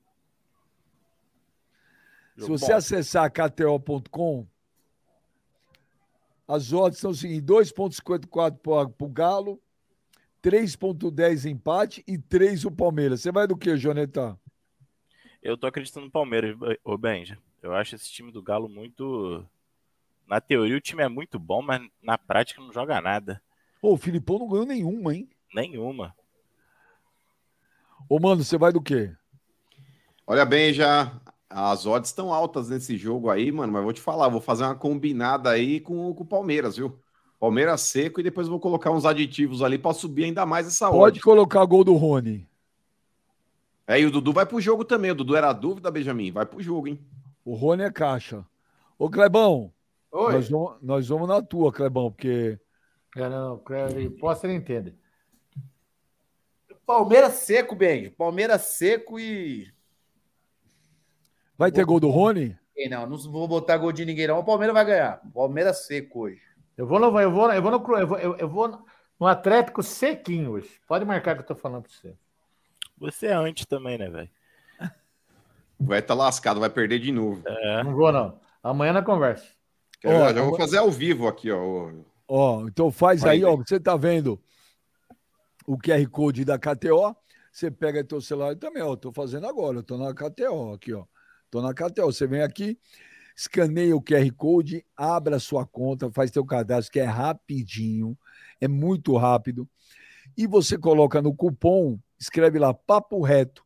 Se 2.38 2.48
você 2.48 2.72
acessar 2.72 3.30
kto.com, 3.30 4.46
as 6.48 6.72
odds 6.72 6.98
são 6.98 7.10
o 7.10 7.14
seguinte: 7.14 7.44
2,54 7.44 8.58
para 8.58 9.06
o 9.06 9.08
Galo, 9.08 9.60
3,10 10.42 11.50
empate 11.50 12.02
e 12.06 12.16
3 12.16 12.64
o 12.64 12.70
Palmeiras. 12.70 13.20
Você 13.20 13.30
vai 13.30 13.46
do 13.46 13.56
que, 13.56 13.76
Joneta? 13.76 14.38
Eu 15.42 15.56
tô 15.56 15.66
acreditando 15.66 16.06
no 16.06 16.12
Palmeiras, 16.12 16.56
ô 16.82 16.96
Benja. 16.96 17.38
Eu 17.62 17.74
acho 17.74 17.94
esse 17.94 18.10
time 18.10 18.32
do 18.32 18.42
Galo 18.42 18.68
muito. 18.68 19.44
Na 20.30 20.40
teoria 20.40 20.76
o 20.76 20.80
time 20.80 21.02
é 21.02 21.08
muito 21.08 21.40
bom, 21.40 21.60
mas 21.60 21.82
na 22.00 22.16
prática 22.16 22.62
não 22.62 22.72
joga 22.72 23.00
nada. 23.00 23.42
Ô, 23.82 23.94
o 23.94 23.96
Filipão 23.96 24.38
não 24.38 24.48
ganhou 24.48 24.64
nenhuma, 24.64 25.12
hein? 25.12 25.28
Nenhuma. 25.52 26.14
Ô, 28.08 28.20
mano, 28.20 28.44
você 28.44 28.56
vai 28.56 28.72
do 28.72 28.80
quê? 28.80 29.12
Olha 30.24 30.44
bem, 30.44 30.72
já 30.72 31.20
as 31.48 31.84
odds 31.84 32.10
estão 32.10 32.32
altas 32.32 32.68
nesse 32.68 32.96
jogo 32.96 33.28
aí, 33.28 33.50
mano, 33.50 33.72
mas 33.72 33.82
vou 33.82 33.92
te 33.92 34.00
falar, 34.00 34.28
vou 34.28 34.40
fazer 34.40 34.62
uma 34.62 34.76
combinada 34.76 35.50
aí 35.50 35.80
com, 35.80 36.14
com 36.14 36.22
o 36.22 36.26
Palmeiras, 36.26 36.76
viu? 36.76 36.96
Palmeiras 37.40 37.80
seco 37.80 38.20
e 38.20 38.22
depois 38.22 38.46
eu 38.46 38.52
vou 38.52 38.60
colocar 38.60 38.92
uns 38.92 39.04
aditivos 39.04 39.62
ali 39.62 39.78
para 39.78 39.94
subir 39.94 40.26
ainda 40.26 40.46
mais 40.46 40.64
essa 40.64 40.88
odd. 40.88 40.98
Pode 40.98 41.20
colocar 41.22 41.64
gol 41.64 41.82
do 41.82 41.94
Rony. 41.94 42.46
É, 43.84 44.00
e 44.00 44.06
o 44.06 44.12
Dudu 44.12 44.32
vai 44.32 44.46
pro 44.46 44.60
jogo 44.60 44.84
também. 44.84 45.10
O 45.10 45.14
Dudu 45.16 45.34
era 45.34 45.52
dúvida, 45.52 45.90
Benjamin. 45.90 46.30
Vai 46.30 46.46
pro 46.46 46.62
jogo, 46.62 46.86
hein? 46.86 47.00
O 47.44 47.56
Rony 47.56 47.82
é 47.82 47.90
caixa. 47.90 48.46
Ô, 48.96 49.10
Clebão, 49.10 49.72
Oi. 50.12 50.32
nós 50.32 50.48
vamos, 50.48 50.76
nós 50.82 51.08
vamos 51.08 51.28
na 51.28 51.40
tua, 51.40 51.72
Clebão, 51.72 52.10
porque 52.10 52.58
É, 53.16 53.28
não, 53.28 53.58
Cleber, 53.58 54.10
posso 54.18 54.46
ele 54.46 54.54
entende. 54.54 54.94
Palmeiras 56.84 57.34
seco, 57.34 57.76
Benji. 57.76 58.10
Palmeiras 58.10 58.62
seco 58.62 59.18
e. 59.18 59.72
vai 61.56 61.70
ter 61.70 61.84
gol 61.84 62.00
do 62.00 62.08
Rony? 62.08 62.58
Não, 62.88 63.06
não 63.06 63.16
vou 63.18 63.46
botar 63.46 63.76
gol 63.76 63.92
de 63.92 64.04
ninguém, 64.04 64.26
não. 64.26 64.38
O 64.38 64.44
Palmeiras 64.44 64.74
vai 64.74 64.84
ganhar. 64.84 65.20
Palmeiras 65.32 65.86
seco 65.86 66.20
hoje. 66.20 66.40
Eu 66.76 66.86
vou 66.86 66.98
no, 66.98 67.20
eu 67.20 67.30
vou, 67.30 67.52
eu 67.52 67.62
vou 67.62 67.70
no, 67.70 67.98
eu 67.98 68.06
vou, 68.06 68.18
eu, 68.18 68.36
eu 68.38 68.48
vou 68.48 68.84
no 69.20 69.26
Atlético 69.26 69.82
sequinho 69.82 70.52
hoje. 70.52 70.80
Pode 70.88 71.04
marcar 71.04 71.34
que 71.34 71.42
eu 71.42 71.46
tô 71.46 71.54
falando 71.54 71.82
pra 71.82 71.92
você. 71.92 72.16
Você 72.98 73.26
é 73.26 73.34
antes 73.34 73.66
também, 73.66 73.98
né, 73.98 74.08
velho? 74.08 74.30
Vai 75.78 76.00
estar 76.00 76.14
lascado, 76.14 76.60
vai 76.60 76.68
perder 76.68 76.98
de 76.98 77.12
novo. 77.12 77.42
É. 77.46 77.82
Não 77.82 77.94
vou, 77.94 78.10
não. 78.12 78.38
Amanhã 78.62 78.92
na 78.92 79.02
conversa. 79.02 79.46
Quero- 80.00 80.16
Ó, 80.16 80.32
já 80.32 80.42
vou 80.42 80.56
fazer 80.56 80.78
ao 80.78 80.90
vivo 80.90 81.28
aqui, 81.28 81.50
ó. 81.50 81.92
Ó, 82.26 82.66
então 82.66 82.90
faz 82.90 83.20
Vai, 83.20 83.36
aí, 83.36 83.44
ó. 83.44 83.56
Você 83.56 83.78
tá 83.78 83.96
vendo 83.96 84.40
o 85.66 85.76
QR 85.76 86.06
Code 86.08 86.44
da 86.44 86.58
KTO. 86.58 87.14
Você 87.52 87.70
pega 87.70 88.04
teu 88.04 88.20
celular 88.20 88.56
também, 88.56 88.82
ó. 88.82 88.96
Tô 88.96 89.12
fazendo 89.12 89.46
agora, 89.46 89.78
eu 89.78 89.82
tô 89.82 89.98
na 89.98 90.14
KTO 90.14 90.72
aqui, 90.72 90.92
ó. 90.92 91.04
Tô 91.50 91.60
na 91.60 91.74
KTO. 91.74 92.06
Você 92.06 92.26
vem 92.26 92.42
aqui, 92.42 92.78
escaneia 93.36 93.94
o 93.96 94.00
QR 94.02 94.30
Code, 94.32 94.84
abre 94.96 95.34
a 95.34 95.40
sua 95.40 95.66
conta, 95.66 96.10
faz 96.10 96.30
teu 96.30 96.44
cadastro, 96.44 96.92
que 96.92 97.00
é 97.00 97.04
rapidinho, 97.04 98.16
é 98.60 98.68
muito 98.68 99.16
rápido. 99.16 99.68
E 100.36 100.46
você 100.46 100.78
coloca 100.78 101.20
no 101.20 101.34
cupom, 101.34 101.98
escreve 102.18 102.58
lá 102.58 102.72
Papo 102.72 103.20
Reto. 103.20 103.64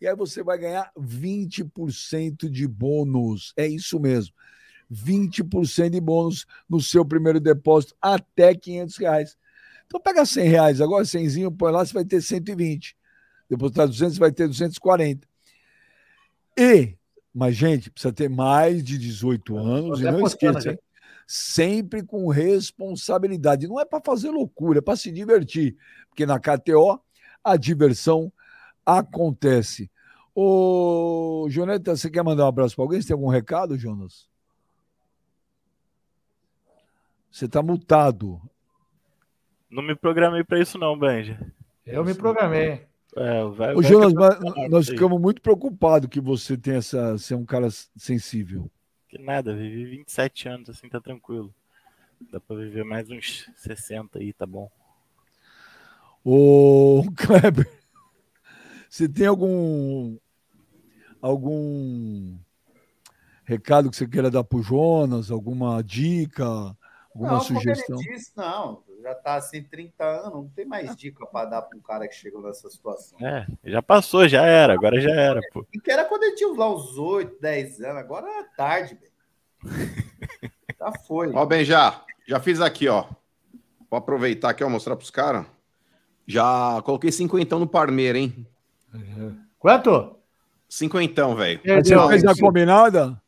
E 0.00 0.06
aí 0.08 0.16
você 0.16 0.42
vai 0.42 0.58
ganhar 0.58 0.90
20% 0.98 2.50
de 2.50 2.66
bônus. 2.66 3.52
É 3.56 3.66
isso 3.68 4.00
mesmo. 4.00 4.34
20% 4.92 5.90
de 5.90 6.00
bônus 6.00 6.46
no 6.68 6.80
seu 6.80 7.04
primeiro 7.04 7.40
depósito 7.40 7.94
até 8.00 8.54
500 8.54 8.96
reais. 8.98 9.36
Então 9.86 10.00
pega 10.00 10.24
100 10.24 10.48
reais 10.48 10.80
agora, 10.80 11.04
100zinho, 11.04 11.54
põe 11.56 11.72
lá, 11.72 11.84
você 11.84 11.92
vai 11.92 12.04
ter 12.04 12.20
120. 12.20 12.96
Depositar 13.48 13.86
200, 13.86 14.14
você 14.14 14.20
vai 14.20 14.32
ter 14.32 14.46
240. 14.46 15.26
E, 16.58 16.94
mas 17.34 17.56
gente, 17.56 17.90
precisa 17.90 18.12
ter 18.12 18.28
mais 18.28 18.82
de 18.82 18.98
18 18.98 19.56
anos 19.56 20.00
e 20.00 20.04
não 20.04 20.26
esqueça, 20.26 20.70
hein? 20.70 20.78
sempre 21.26 22.02
com 22.02 22.28
responsabilidade. 22.28 23.66
Não 23.66 23.80
é 23.80 23.84
para 23.84 24.02
fazer 24.04 24.30
loucura, 24.30 24.78
é 24.78 24.82
para 24.82 24.96
se 24.96 25.10
divertir. 25.10 25.76
Porque 26.08 26.26
na 26.26 26.38
KTO 26.38 27.00
a 27.42 27.56
diversão 27.56 28.32
acontece. 28.84 29.90
Ô, 30.34 31.46
Joneta, 31.50 31.96
você 31.96 32.10
quer 32.10 32.22
mandar 32.22 32.44
um 32.44 32.48
abraço 32.48 32.74
para 32.74 32.84
alguém? 32.84 33.00
Você 33.00 33.08
tem 33.08 33.14
algum 33.14 33.28
recado, 33.28 33.78
Jonas? 33.78 34.31
Você 37.32 37.46
está 37.46 37.62
multado. 37.62 38.38
Não 39.70 39.82
me 39.82 39.96
programei 39.96 40.44
pra 40.44 40.60
isso, 40.60 40.76
não, 40.76 40.98
Benja. 40.98 41.40
Eu 41.86 42.04
me 42.04 42.14
programei. 42.14 42.86
É, 43.16 43.42
o 43.42 43.52
velho. 43.52 43.78
Ô, 43.78 43.80
vai 43.80 43.90
Jonas, 43.90 44.12
mas 44.12 44.70
nós 44.70 44.88
ficamos 44.88 45.18
muito 45.18 45.40
preocupados 45.40 46.10
que 46.10 46.20
você 46.20 46.58
tem 46.58 46.74
essa, 46.74 47.16
ser 47.16 47.34
um 47.34 47.46
cara 47.46 47.68
sensível. 47.96 48.70
Que 49.08 49.18
nada, 49.18 49.54
vivi 49.54 49.84
27 49.86 50.48
anos, 50.48 50.68
assim, 50.68 50.90
tá 50.90 51.00
tranquilo. 51.00 51.52
Dá 52.30 52.38
pra 52.38 52.54
viver 52.56 52.84
mais 52.84 53.10
uns 53.10 53.50
60 53.56 54.18
aí, 54.18 54.32
tá 54.34 54.46
bom. 54.46 54.70
Ô, 56.22 57.02
Kleber, 57.16 57.70
você 58.88 59.08
tem 59.08 59.26
algum 59.26 60.16
algum 61.20 62.36
recado 63.44 63.90
que 63.90 63.96
você 63.96 64.06
queira 64.06 64.30
dar 64.30 64.44
pro 64.44 64.62
Jonas? 64.62 65.30
Alguma 65.30 65.82
dica? 65.82 66.76
Alguma 67.14 67.32
não, 67.32 67.40
sugestão? 67.40 67.96
Disse, 67.96 68.32
não. 68.36 68.82
Já 69.02 69.14
tá 69.14 69.34
assim 69.34 69.62
30 69.62 70.04
anos, 70.04 70.32
não 70.32 70.48
tem 70.48 70.64
mais 70.64 70.96
dica 70.96 71.26
pra 71.26 71.44
dar 71.44 71.62
pra 71.62 71.76
um 71.76 71.82
cara 71.82 72.08
que 72.08 72.14
chegou 72.14 72.42
nessa 72.42 72.70
situação. 72.70 73.18
É, 73.20 73.46
já 73.64 73.82
passou, 73.82 74.26
já 74.26 74.44
era, 74.44 74.72
agora 74.72 75.00
já 75.00 75.10
era, 75.10 75.40
pô. 75.52 75.66
E 75.72 75.78
que 75.78 75.90
era 75.90 76.04
quando 76.04 76.22
ele 76.22 76.36
tinha 76.36 76.52
lá 76.52 76.74
uns 76.74 76.96
8, 76.96 77.40
10 77.40 77.80
anos, 77.82 77.96
agora 77.98 78.26
é 78.26 78.44
tarde, 78.56 78.94
velho. 78.94 79.12
Já 80.82 80.90
foi. 81.06 81.30
Ó, 81.32 81.46
bem, 81.46 81.64
já. 81.64 82.02
Já 82.26 82.40
fiz 82.40 82.60
aqui, 82.60 82.88
ó. 82.88 83.04
Vou 83.88 83.98
aproveitar 83.98 84.50
aqui, 84.50 84.64
ó, 84.64 84.68
mostrar 84.68 84.96
pros 84.96 85.10
caras. 85.10 85.46
Já 86.26 86.82
coloquei 86.82 87.12
cinquentão 87.12 87.60
no 87.60 87.68
Parmeira, 87.68 88.18
hein? 88.18 88.44
Quanto? 89.60 90.16
Cinquentão, 90.68 91.36
velho. 91.36 91.60
Você 91.64 92.08
fez 92.08 92.24
a 92.24 92.34
combinada? 92.34 93.22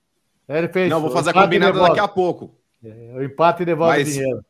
Ele 0.48 0.68
fez. 0.68 0.90
Não, 0.90 1.00
vou 1.00 1.10
fazer 1.10 1.30
a 1.30 1.32
combinada 1.32 1.78
daqui 1.78 2.00
a 2.00 2.08
pouco. 2.08 2.50
É, 2.84 3.14
O 3.16 3.22
empate 3.22 3.62
e 3.62 3.66
devolve 3.66 3.98
Mas- 3.98 4.12
dinheiro. 4.14 4.44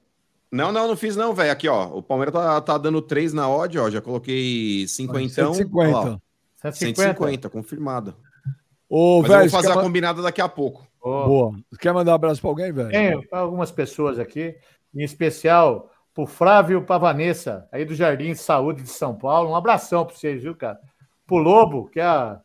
Não, 0.51 0.70
não, 0.70 0.86
não 0.86 0.97
fiz 0.97 1.16
não, 1.16 1.35
velho. 1.35 1.51
Aqui, 1.51 1.69
ó. 1.69 1.86
O 1.89 2.01
Palmeiras 2.02 2.32
tá, 2.32 2.61
tá 2.61 2.78
dando 2.78 3.02
3 3.02 3.32
na 3.32 3.48
odd, 3.48 3.77
ó. 3.78 3.90
Já 3.90 4.01
coloquei 4.01 4.86
50. 4.86 5.28
150. 5.35 5.98
Ó, 5.98 6.02
150. 6.02 6.23
150, 6.62 7.51
confirmado. 7.51 8.15
Ô, 8.89 9.20
Mas 9.23 9.31
eu 9.31 9.36
velho, 9.36 9.51
vou 9.51 9.59
fazer 9.59 9.66
a 9.66 9.70
quer 9.73 9.77
ma- 9.78 9.82
combinada 9.82 10.23
daqui 10.23 10.40
a 10.40 10.48
pouco. 10.48 10.86
Ô, 11.02 11.24
Boa. 11.27 11.52
Você 11.70 11.78
quer 11.81 11.93
mandar 11.93 12.12
um 12.12 12.15
abraço 12.15 12.40
pra 12.40 12.51
alguém, 12.51 12.73
velho? 12.73 12.89
Tem 12.90 13.20
algumas 13.32 13.73
pessoas 13.73 14.19
aqui, 14.20 14.55
em 14.94 15.02
especial 15.02 15.90
pro 16.15 16.24
Flávio 16.24 16.78
e 16.78 16.85
pra 16.85 16.98
Vanessa, 16.98 17.66
aí 17.73 17.85
do 17.85 17.93
Jardim 17.94 18.31
de 18.32 18.39
Saúde 18.39 18.82
de 18.82 18.89
São 18.90 19.12
Paulo. 19.16 19.51
Um 19.51 19.56
abração 19.56 20.06
pra 20.06 20.15
vocês, 20.15 20.40
viu, 20.40 20.55
cara? 20.55 20.78
Pro 21.27 21.36
Lobo, 21.39 21.89
que 21.90 21.98
é 21.98 22.05
a. 22.05 22.39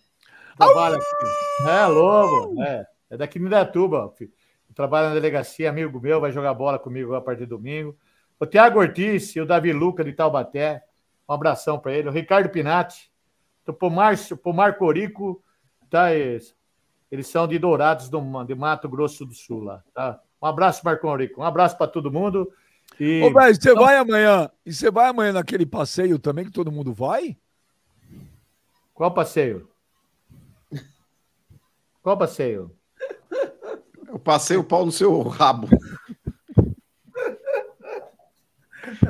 Trabalha 0.57 0.97
aqui. 0.97 1.67
É, 1.69 1.85
Lobo, 1.85 2.63
é. 2.63 2.85
É 3.11 3.17
daqui 3.17 3.37
de 3.37 3.45
Indatuba, 3.45 4.11
filho. 4.17 4.31
Trabalha 4.79 5.09
na 5.09 5.15
delegacia, 5.15 5.69
amigo 5.69 5.99
meu, 5.99 6.21
vai 6.21 6.31
jogar 6.31 6.53
bola 6.53 6.79
comigo 6.79 7.13
a 7.13 7.19
partir 7.19 7.41
de 7.41 7.47
domingo. 7.47 7.97
O 8.39 8.45
Tiago 8.45 8.79
Ortiz 8.79 9.35
e 9.35 9.41
o 9.41 9.45
Davi 9.45 9.73
Luca 9.73 10.05
de 10.05 10.13
Taubaté. 10.13 10.81
Um 11.27 11.33
abração 11.33 11.77
para 11.77 11.91
ele. 11.91 12.07
O 12.07 12.11
Ricardo 12.13 12.47
Pinatti. 12.47 13.11
Então, 13.61 13.75
pro 13.75 13.89
Márcio, 13.89 14.37
pro 14.37 14.53
Marco 14.53 14.85
Orico, 14.85 15.43
tá? 15.89 16.13
Eles, 16.13 16.55
eles 17.11 17.27
são 17.27 17.45
de 17.45 17.59
Dourados, 17.59 18.07
do, 18.07 18.21
de 18.45 18.55
Mato 18.55 18.87
Grosso 18.87 19.25
do 19.25 19.33
Sul, 19.33 19.63
lá, 19.63 19.83
tá? 19.93 20.21
Um 20.41 20.45
abraço, 20.45 20.79
Marco 20.85 21.09
Orico. 21.09 21.41
Um 21.41 21.43
abraço 21.43 21.77
para 21.77 21.91
todo 21.91 22.09
mundo. 22.09 22.49
E... 22.97 23.21
Ô, 23.21 23.33
velho, 23.33 23.61
você 23.61 23.73
vai 23.73 23.97
amanhã. 23.97 24.49
E 24.65 24.73
você 24.73 24.89
vai 24.89 25.09
amanhã 25.09 25.33
naquele 25.33 25.65
passeio 25.65 26.17
também 26.17 26.45
que 26.45 26.51
todo 26.51 26.71
mundo 26.71 26.93
vai? 26.93 27.37
Qual 28.93 29.13
passeio? 29.13 29.69
Qual 32.01 32.17
passeio? 32.17 32.78
Eu 34.19 34.21
passei 34.21 34.57
o 34.57 34.63
pau 34.65 34.85
no 34.85 34.91
seu 34.91 35.21
rabo. 35.23 35.69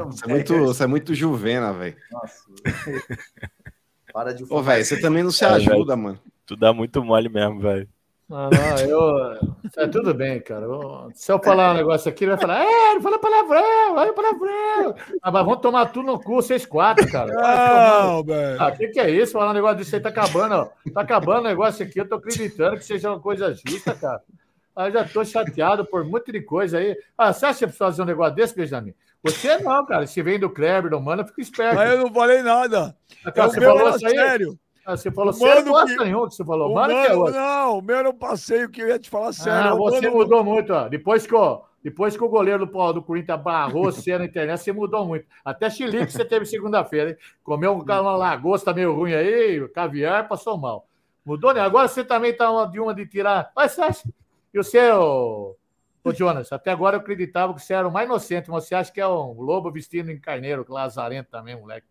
Você 0.05 0.25
é 0.25 0.27
muito, 0.27 0.53
você 0.65 0.83
é 0.83 0.87
muito 0.87 1.15
juvena, 1.15 1.73
velho. 1.73 1.95
Nossa. 2.11 2.43
Para 4.13 4.33
de 4.35 4.45
Ô, 4.47 4.61
velho, 4.61 4.85
você 4.85 5.01
também 5.01 5.23
não 5.23 5.31
se 5.31 5.43
É, 5.43 5.47
ajuda, 5.47 5.95
velho. 5.95 5.97
mano. 5.97 6.19
Tu 6.45 6.55
dá 6.55 6.71
muito 6.71 7.03
mole 7.03 7.27
mesmo, 7.27 7.59
velho. 7.59 7.87
Não, 8.27 8.49
não, 8.51 8.77
eu. 8.87 9.39
É 9.77 9.87
tudo 9.87 10.13
bem, 10.13 10.39
cara. 10.41 10.65
Eu- 10.65 11.09
Se 11.15 11.31
eu 11.31 11.39
falar 11.41 11.71
um 11.71 11.77
negócio 11.77 12.07
aqui, 12.07 12.23
ele 12.25 12.31
vai 12.35 12.39
falar, 12.41 12.63
é, 12.63 12.93
não 12.93 13.01
fala 13.01 13.17
palavrão, 13.17 13.95
olha 13.95 14.13
palavrão. 14.13 14.95
Ah, 15.23 15.31
mas 15.31 15.45
vamos 15.45 15.61
tomar 15.61 15.87
tudo 15.87 16.05
no 16.05 16.19
cu, 16.19 16.35
vocês 16.35 16.67
quatro, 16.67 17.09
cara. 17.11 17.33
Não, 17.33 18.23
velho. 18.23 18.61
Ah, 18.61 18.67
o 18.67 18.77
que, 18.77 18.89
que 18.89 18.99
é 18.99 19.09
isso? 19.09 19.31
Falar 19.31 19.49
um 19.49 19.53
negócio 19.55 19.77
desse 19.77 19.95
aí 19.95 20.01
tá 20.01 20.09
acabando, 20.09 20.53
ó. 20.53 20.69
Tá 20.93 21.01
acabando 21.01 21.39
o 21.39 21.49
negócio 21.49 21.83
aqui, 21.83 21.99
eu 21.99 22.07
tô 22.07 22.15
acreditando 22.15 22.77
que 22.77 22.85
seja 22.85 23.09
uma 23.09 23.19
coisa 23.19 23.51
justa, 23.55 23.95
cara. 23.95 24.21
Ah, 24.81 24.89
já 24.89 25.03
tô 25.03 25.25
chateado 25.25 25.83
por 25.85 26.03
um 26.05 26.09
monte 26.09 26.31
de 26.31 26.41
coisa 26.41 26.77
aí. 26.77 26.95
Ah, 27.17 27.33
você 27.33 27.45
acha 27.47 27.59
que 27.59 27.65
precisa 27.65 27.85
fazer 27.85 28.01
um 28.01 28.05
negócio 28.05 28.33
desse, 28.35 28.55
Benjamin? 28.55 28.93
Você 29.21 29.57
não, 29.57 29.85
cara. 29.85 30.07
Se 30.07 30.21
vem 30.21 30.39
do 30.39 30.49
Kleber, 30.49 30.89
do 30.89 31.01
Mano, 31.01 31.27
fica 31.27 31.41
esperto. 31.41 31.75
Mas 31.75 31.91
eu 31.91 31.97
não 31.97 32.13
falei 32.13 32.41
nada. 32.41 32.95
Ah, 33.25 33.31
cara, 33.31 33.47
É 33.47 33.51
você 33.51 33.59
falou 33.61 33.79
era 33.87 33.95
isso 33.97 34.07
aí? 34.07 34.13
sério. 34.15 34.59
Ah, 34.85 34.95
você 34.95 35.11
falou 35.11 35.33
sério, 35.33 35.53
Mano 35.55 35.65
não 35.65 35.71
gosta 35.73 35.97
que- 35.97 36.03
nenhum 36.05 36.27
que 36.29 36.35
você 36.35 36.45
falou. 36.45 36.71
O 36.71 36.73
Mano, 36.75 36.87
que 36.93 36.93
é 36.99 37.09
mano, 37.09 37.19
outro. 37.19 37.33
não, 37.35 37.77
o 37.77 37.81
meu 37.81 37.95
era 37.97 38.09
um 38.09 38.13
passeio 38.15 38.69
que 38.69 38.81
eu 38.81 38.87
ia 38.87 38.97
te 38.97 39.09
falar 39.09 39.33
sério. 39.33 39.69
Ah, 39.71 39.75
você 39.75 40.01
mano- 40.07 40.15
mudou 40.15 40.43
muito, 40.45 40.71
ó. 40.73 40.87
Depois 40.87 41.27
que, 41.27 41.35
ó, 41.35 41.61
depois 41.83 42.15
que 42.15 42.23
o 42.23 42.29
goleiro 42.29 42.65
do, 42.65 42.93
do 42.93 43.01
Corinthians 43.03 43.41
barrou 43.41 43.83
você 43.91 44.17
na 44.17 44.23
internet, 44.23 44.57
você 44.61 44.71
mudou 44.71 45.05
muito. 45.05 45.25
Até 45.43 45.69
chilique 45.69 46.11
você 46.13 46.23
teve 46.23 46.45
segunda-feira, 46.45 47.09
hein? 47.11 47.17
Comeu 47.43 47.73
um- 47.73 47.81
uma 47.83 48.15
lagosta 48.15 48.73
meio 48.73 48.95
ruim 48.95 49.13
aí, 49.13 49.67
caviar, 49.75 50.27
passou 50.29 50.57
mal. 50.57 50.87
Mudou, 51.25 51.53
né? 51.53 51.59
Agora 51.59 51.87
você 51.89 52.01
também 52.03 52.33
tá 52.33 52.49
uma, 52.49 52.65
de 52.65 52.79
uma 52.79 52.95
de 52.95 53.05
tirar. 53.05 53.51
Mas 53.53 53.73
você 53.73 53.81
acha. 53.81 54.03
E 54.53 54.57
você, 54.57 54.91
ô, 54.91 55.55
ô 56.03 56.13
Jonas, 56.13 56.51
até 56.51 56.71
agora 56.71 56.95
eu 56.95 57.01
acreditava 57.01 57.53
que 57.53 57.61
você 57.61 57.73
era 57.73 57.87
o 57.87 57.91
mais 57.91 58.07
inocente, 58.07 58.49
mas 58.49 58.65
você 58.65 58.75
acha 58.75 58.91
que 58.91 59.01
é 59.01 59.07
um 59.07 59.41
lobo 59.41 59.71
vestindo 59.71 60.09
em 60.11 60.19
carneiro, 60.19 60.65
lazarento 60.67 61.29
também, 61.29 61.55
moleque. 61.55 61.87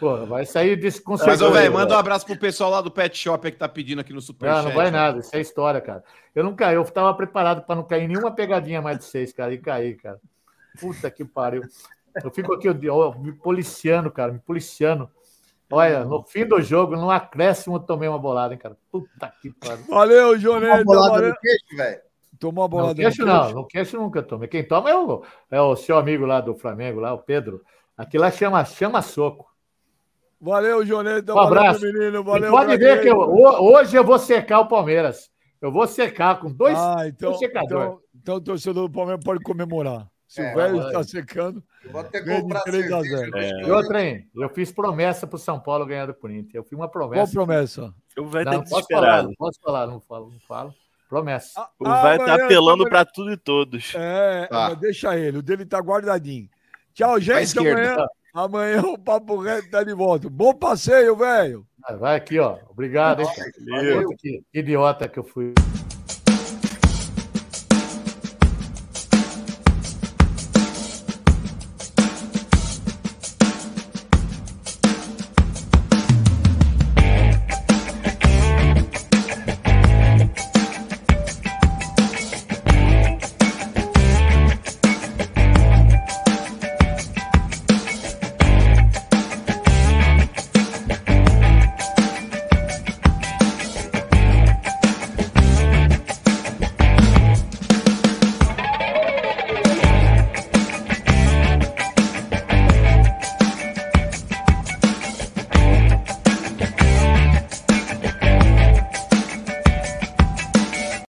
Pô, 0.00 0.26
vai 0.26 0.44
sair 0.44 0.76
com 1.02 1.16
Mas, 1.16 1.40
ô, 1.40 1.50
velho, 1.50 1.72
manda 1.72 1.94
um 1.94 1.98
abraço 1.98 2.26
pro 2.26 2.36
pessoal 2.36 2.70
lá 2.70 2.80
do 2.80 2.90
Pet 2.90 3.16
Shop 3.16 3.50
que 3.50 3.56
tá 3.56 3.68
pedindo 3.68 4.00
aqui 4.00 4.10
no 4.10 4.16
Não, 4.16 4.22
Superchat. 4.22 4.64
não 4.64 4.72
vai 4.74 4.90
nada, 4.90 5.20
isso 5.20 5.34
é 5.34 5.40
história, 5.40 5.80
cara. 5.80 6.02
Eu 6.34 6.42
não 6.42 6.54
caí, 6.54 6.74
eu 6.74 6.82
estava 6.82 7.14
preparado 7.14 7.62
para 7.62 7.76
não 7.76 7.84
cair 7.84 8.08
nenhuma 8.08 8.32
pegadinha 8.32 8.82
mais 8.82 8.98
de 8.98 9.04
seis, 9.04 9.32
cara, 9.32 9.54
e 9.54 9.58
caí, 9.58 9.94
cara. 9.94 10.20
Puta 10.80 11.10
que 11.10 11.24
pariu. 11.24 11.62
Eu 12.22 12.30
fico 12.30 12.52
aqui 12.52 12.68
ó, 12.88 13.14
me 13.18 13.32
policiando, 13.32 14.10
cara, 14.10 14.32
me 14.32 14.38
policiando. 14.40 15.08
Olha, 15.70 16.04
no 16.04 16.22
fim 16.22 16.44
do 16.46 16.60
jogo, 16.60 16.94
no 16.96 17.10
acréscimo, 17.10 17.76
eu 17.76 17.80
tomei 17.80 18.08
uma 18.08 18.18
bolada, 18.18 18.54
hein, 18.54 18.58
cara. 18.60 18.76
Puta 18.92 19.32
que 19.40 19.50
pariu. 19.52 19.84
Valeu, 19.88 20.38
Joneta. 20.38 20.74
Uma 20.76 20.84
bolada 20.84 21.28
no 21.28 21.36
queixo, 21.36 21.76
velho. 21.76 22.00
Tomou 22.38 22.62
uma 22.64 22.68
bolada 22.68 22.94
queixo 22.94 23.20
no 23.22 23.26
não, 23.26 23.40
queixo? 23.42 23.54
não 23.54 23.64
queixo 23.66 23.96
nunca 23.96 24.22
tomei. 24.22 24.48
Quem 24.48 24.62
toma 24.66 24.90
é 24.90 24.94
o, 24.96 25.24
é 25.50 25.60
o 25.60 25.74
seu 25.74 25.96
amigo 25.96 26.26
lá 26.26 26.40
do 26.40 26.54
Flamengo, 26.54 27.00
lá, 27.00 27.12
o 27.14 27.18
Pedro. 27.18 27.62
Aqui 27.96 28.18
lá 28.18 28.30
chama, 28.30 28.64
chama 28.64 29.00
soco. 29.02 29.46
Valeu, 30.40 30.84
Joneta. 30.84 31.34
Um 31.34 31.38
abraço. 31.38 31.80
Valeu, 31.80 31.92
menino. 31.98 32.20
E 32.20 32.22
Valeu, 32.24 32.50
pode 32.50 32.76
ver 32.76 33.00
que 33.00 33.08
eu- 33.08 33.18
hoje 33.18 33.96
eu 33.96 34.04
vou 34.04 34.18
secar 34.18 34.60
o 34.60 34.68
Palmeiras. 34.68 35.30
Eu 35.60 35.72
vou 35.72 35.86
secar 35.86 36.38
com 36.40 36.52
dois, 36.52 36.76
Ah, 36.78 37.08
então, 37.08 37.30
dois 37.30 37.38
secadores. 37.38 37.86
então, 37.86 38.00
então 38.14 38.34
o 38.36 38.40
torcedor 38.40 38.86
do 38.88 38.92
Palmeiras 38.92 39.24
pode 39.24 39.40
comemorar. 39.42 40.06
Se 40.28 40.42
É, 40.42 40.52
o 40.52 40.56
velho 40.56 40.86
está 40.86 41.02
secando, 41.02 41.62
Eu 41.84 41.92
Vou 41.92 42.00
até 42.00 42.20
ganha 42.20 42.36
de 42.36 42.42
comprar 42.42 42.60
3 42.62 42.92
a 42.92 43.00
cerveja. 43.02 43.30
0. 43.30 43.36
É. 43.38 43.62
E 43.62 43.70
outra, 43.70 44.02
hein? 44.04 44.28
Eu 44.34 44.48
fiz 44.48 44.72
promessa 44.72 45.26
pro 45.26 45.38
São 45.38 45.60
Paulo 45.60 45.84
ganhar 45.86 46.06
do 46.06 46.14
Corinthians. 46.14 46.54
Eu 46.54 46.64
fiz 46.64 46.72
uma 46.72 46.88
Qual 46.88 46.90
promessa. 47.08 47.32
promessa? 47.32 47.94
O 48.18 48.26
velho 48.26 48.44
Não, 48.46 48.52
tá 48.52 48.58
posso 48.58 48.70
falar, 48.70 48.80
desesperado. 48.80 49.28
não 49.28 49.34
posso 49.34 49.60
falar, 49.60 49.86
não 49.86 50.00
falo, 50.00 50.30
não 50.30 50.40
falo. 50.40 50.74
Promessa. 51.08 51.68
O 51.78 51.86
Ah, 51.86 52.02
velho 52.02 52.18
tá 52.18 52.32
amanhã, 52.32 52.44
apelando 52.46 52.72
amanhã- 52.84 52.88
pra 52.90 53.04
tudo 53.04 53.32
e 53.32 53.36
todos. 53.36 53.92
É, 53.94 54.46
Tá. 54.46 54.74
deixa 54.74 55.16
ele, 55.18 55.38
o 55.38 55.42
dele 55.42 55.64
tá 55.66 55.78
guardadinho. 55.78 56.48
Tchau, 56.94 57.20
gente. 57.20 57.58
Amanhã, 57.58 57.96
amanhã 58.32 58.80
o 58.82 58.98
Papo 58.98 59.36
Reto 59.38 59.70
tá 59.70 59.84
de 59.84 59.92
volta. 59.94 60.28
Bom 60.30 60.54
passeio, 60.54 61.14
velho. 61.16 61.66
Vai 61.98 62.16
aqui, 62.16 62.38
ó. 62.38 62.56
Obrigado, 62.70 63.20
hein? 63.20 63.28
Valeu. 63.68 64.02
Puta, 64.04 64.16
Que 64.16 64.42
idiota 64.54 65.06
que 65.06 65.18
eu 65.18 65.24
fui. 65.24 65.52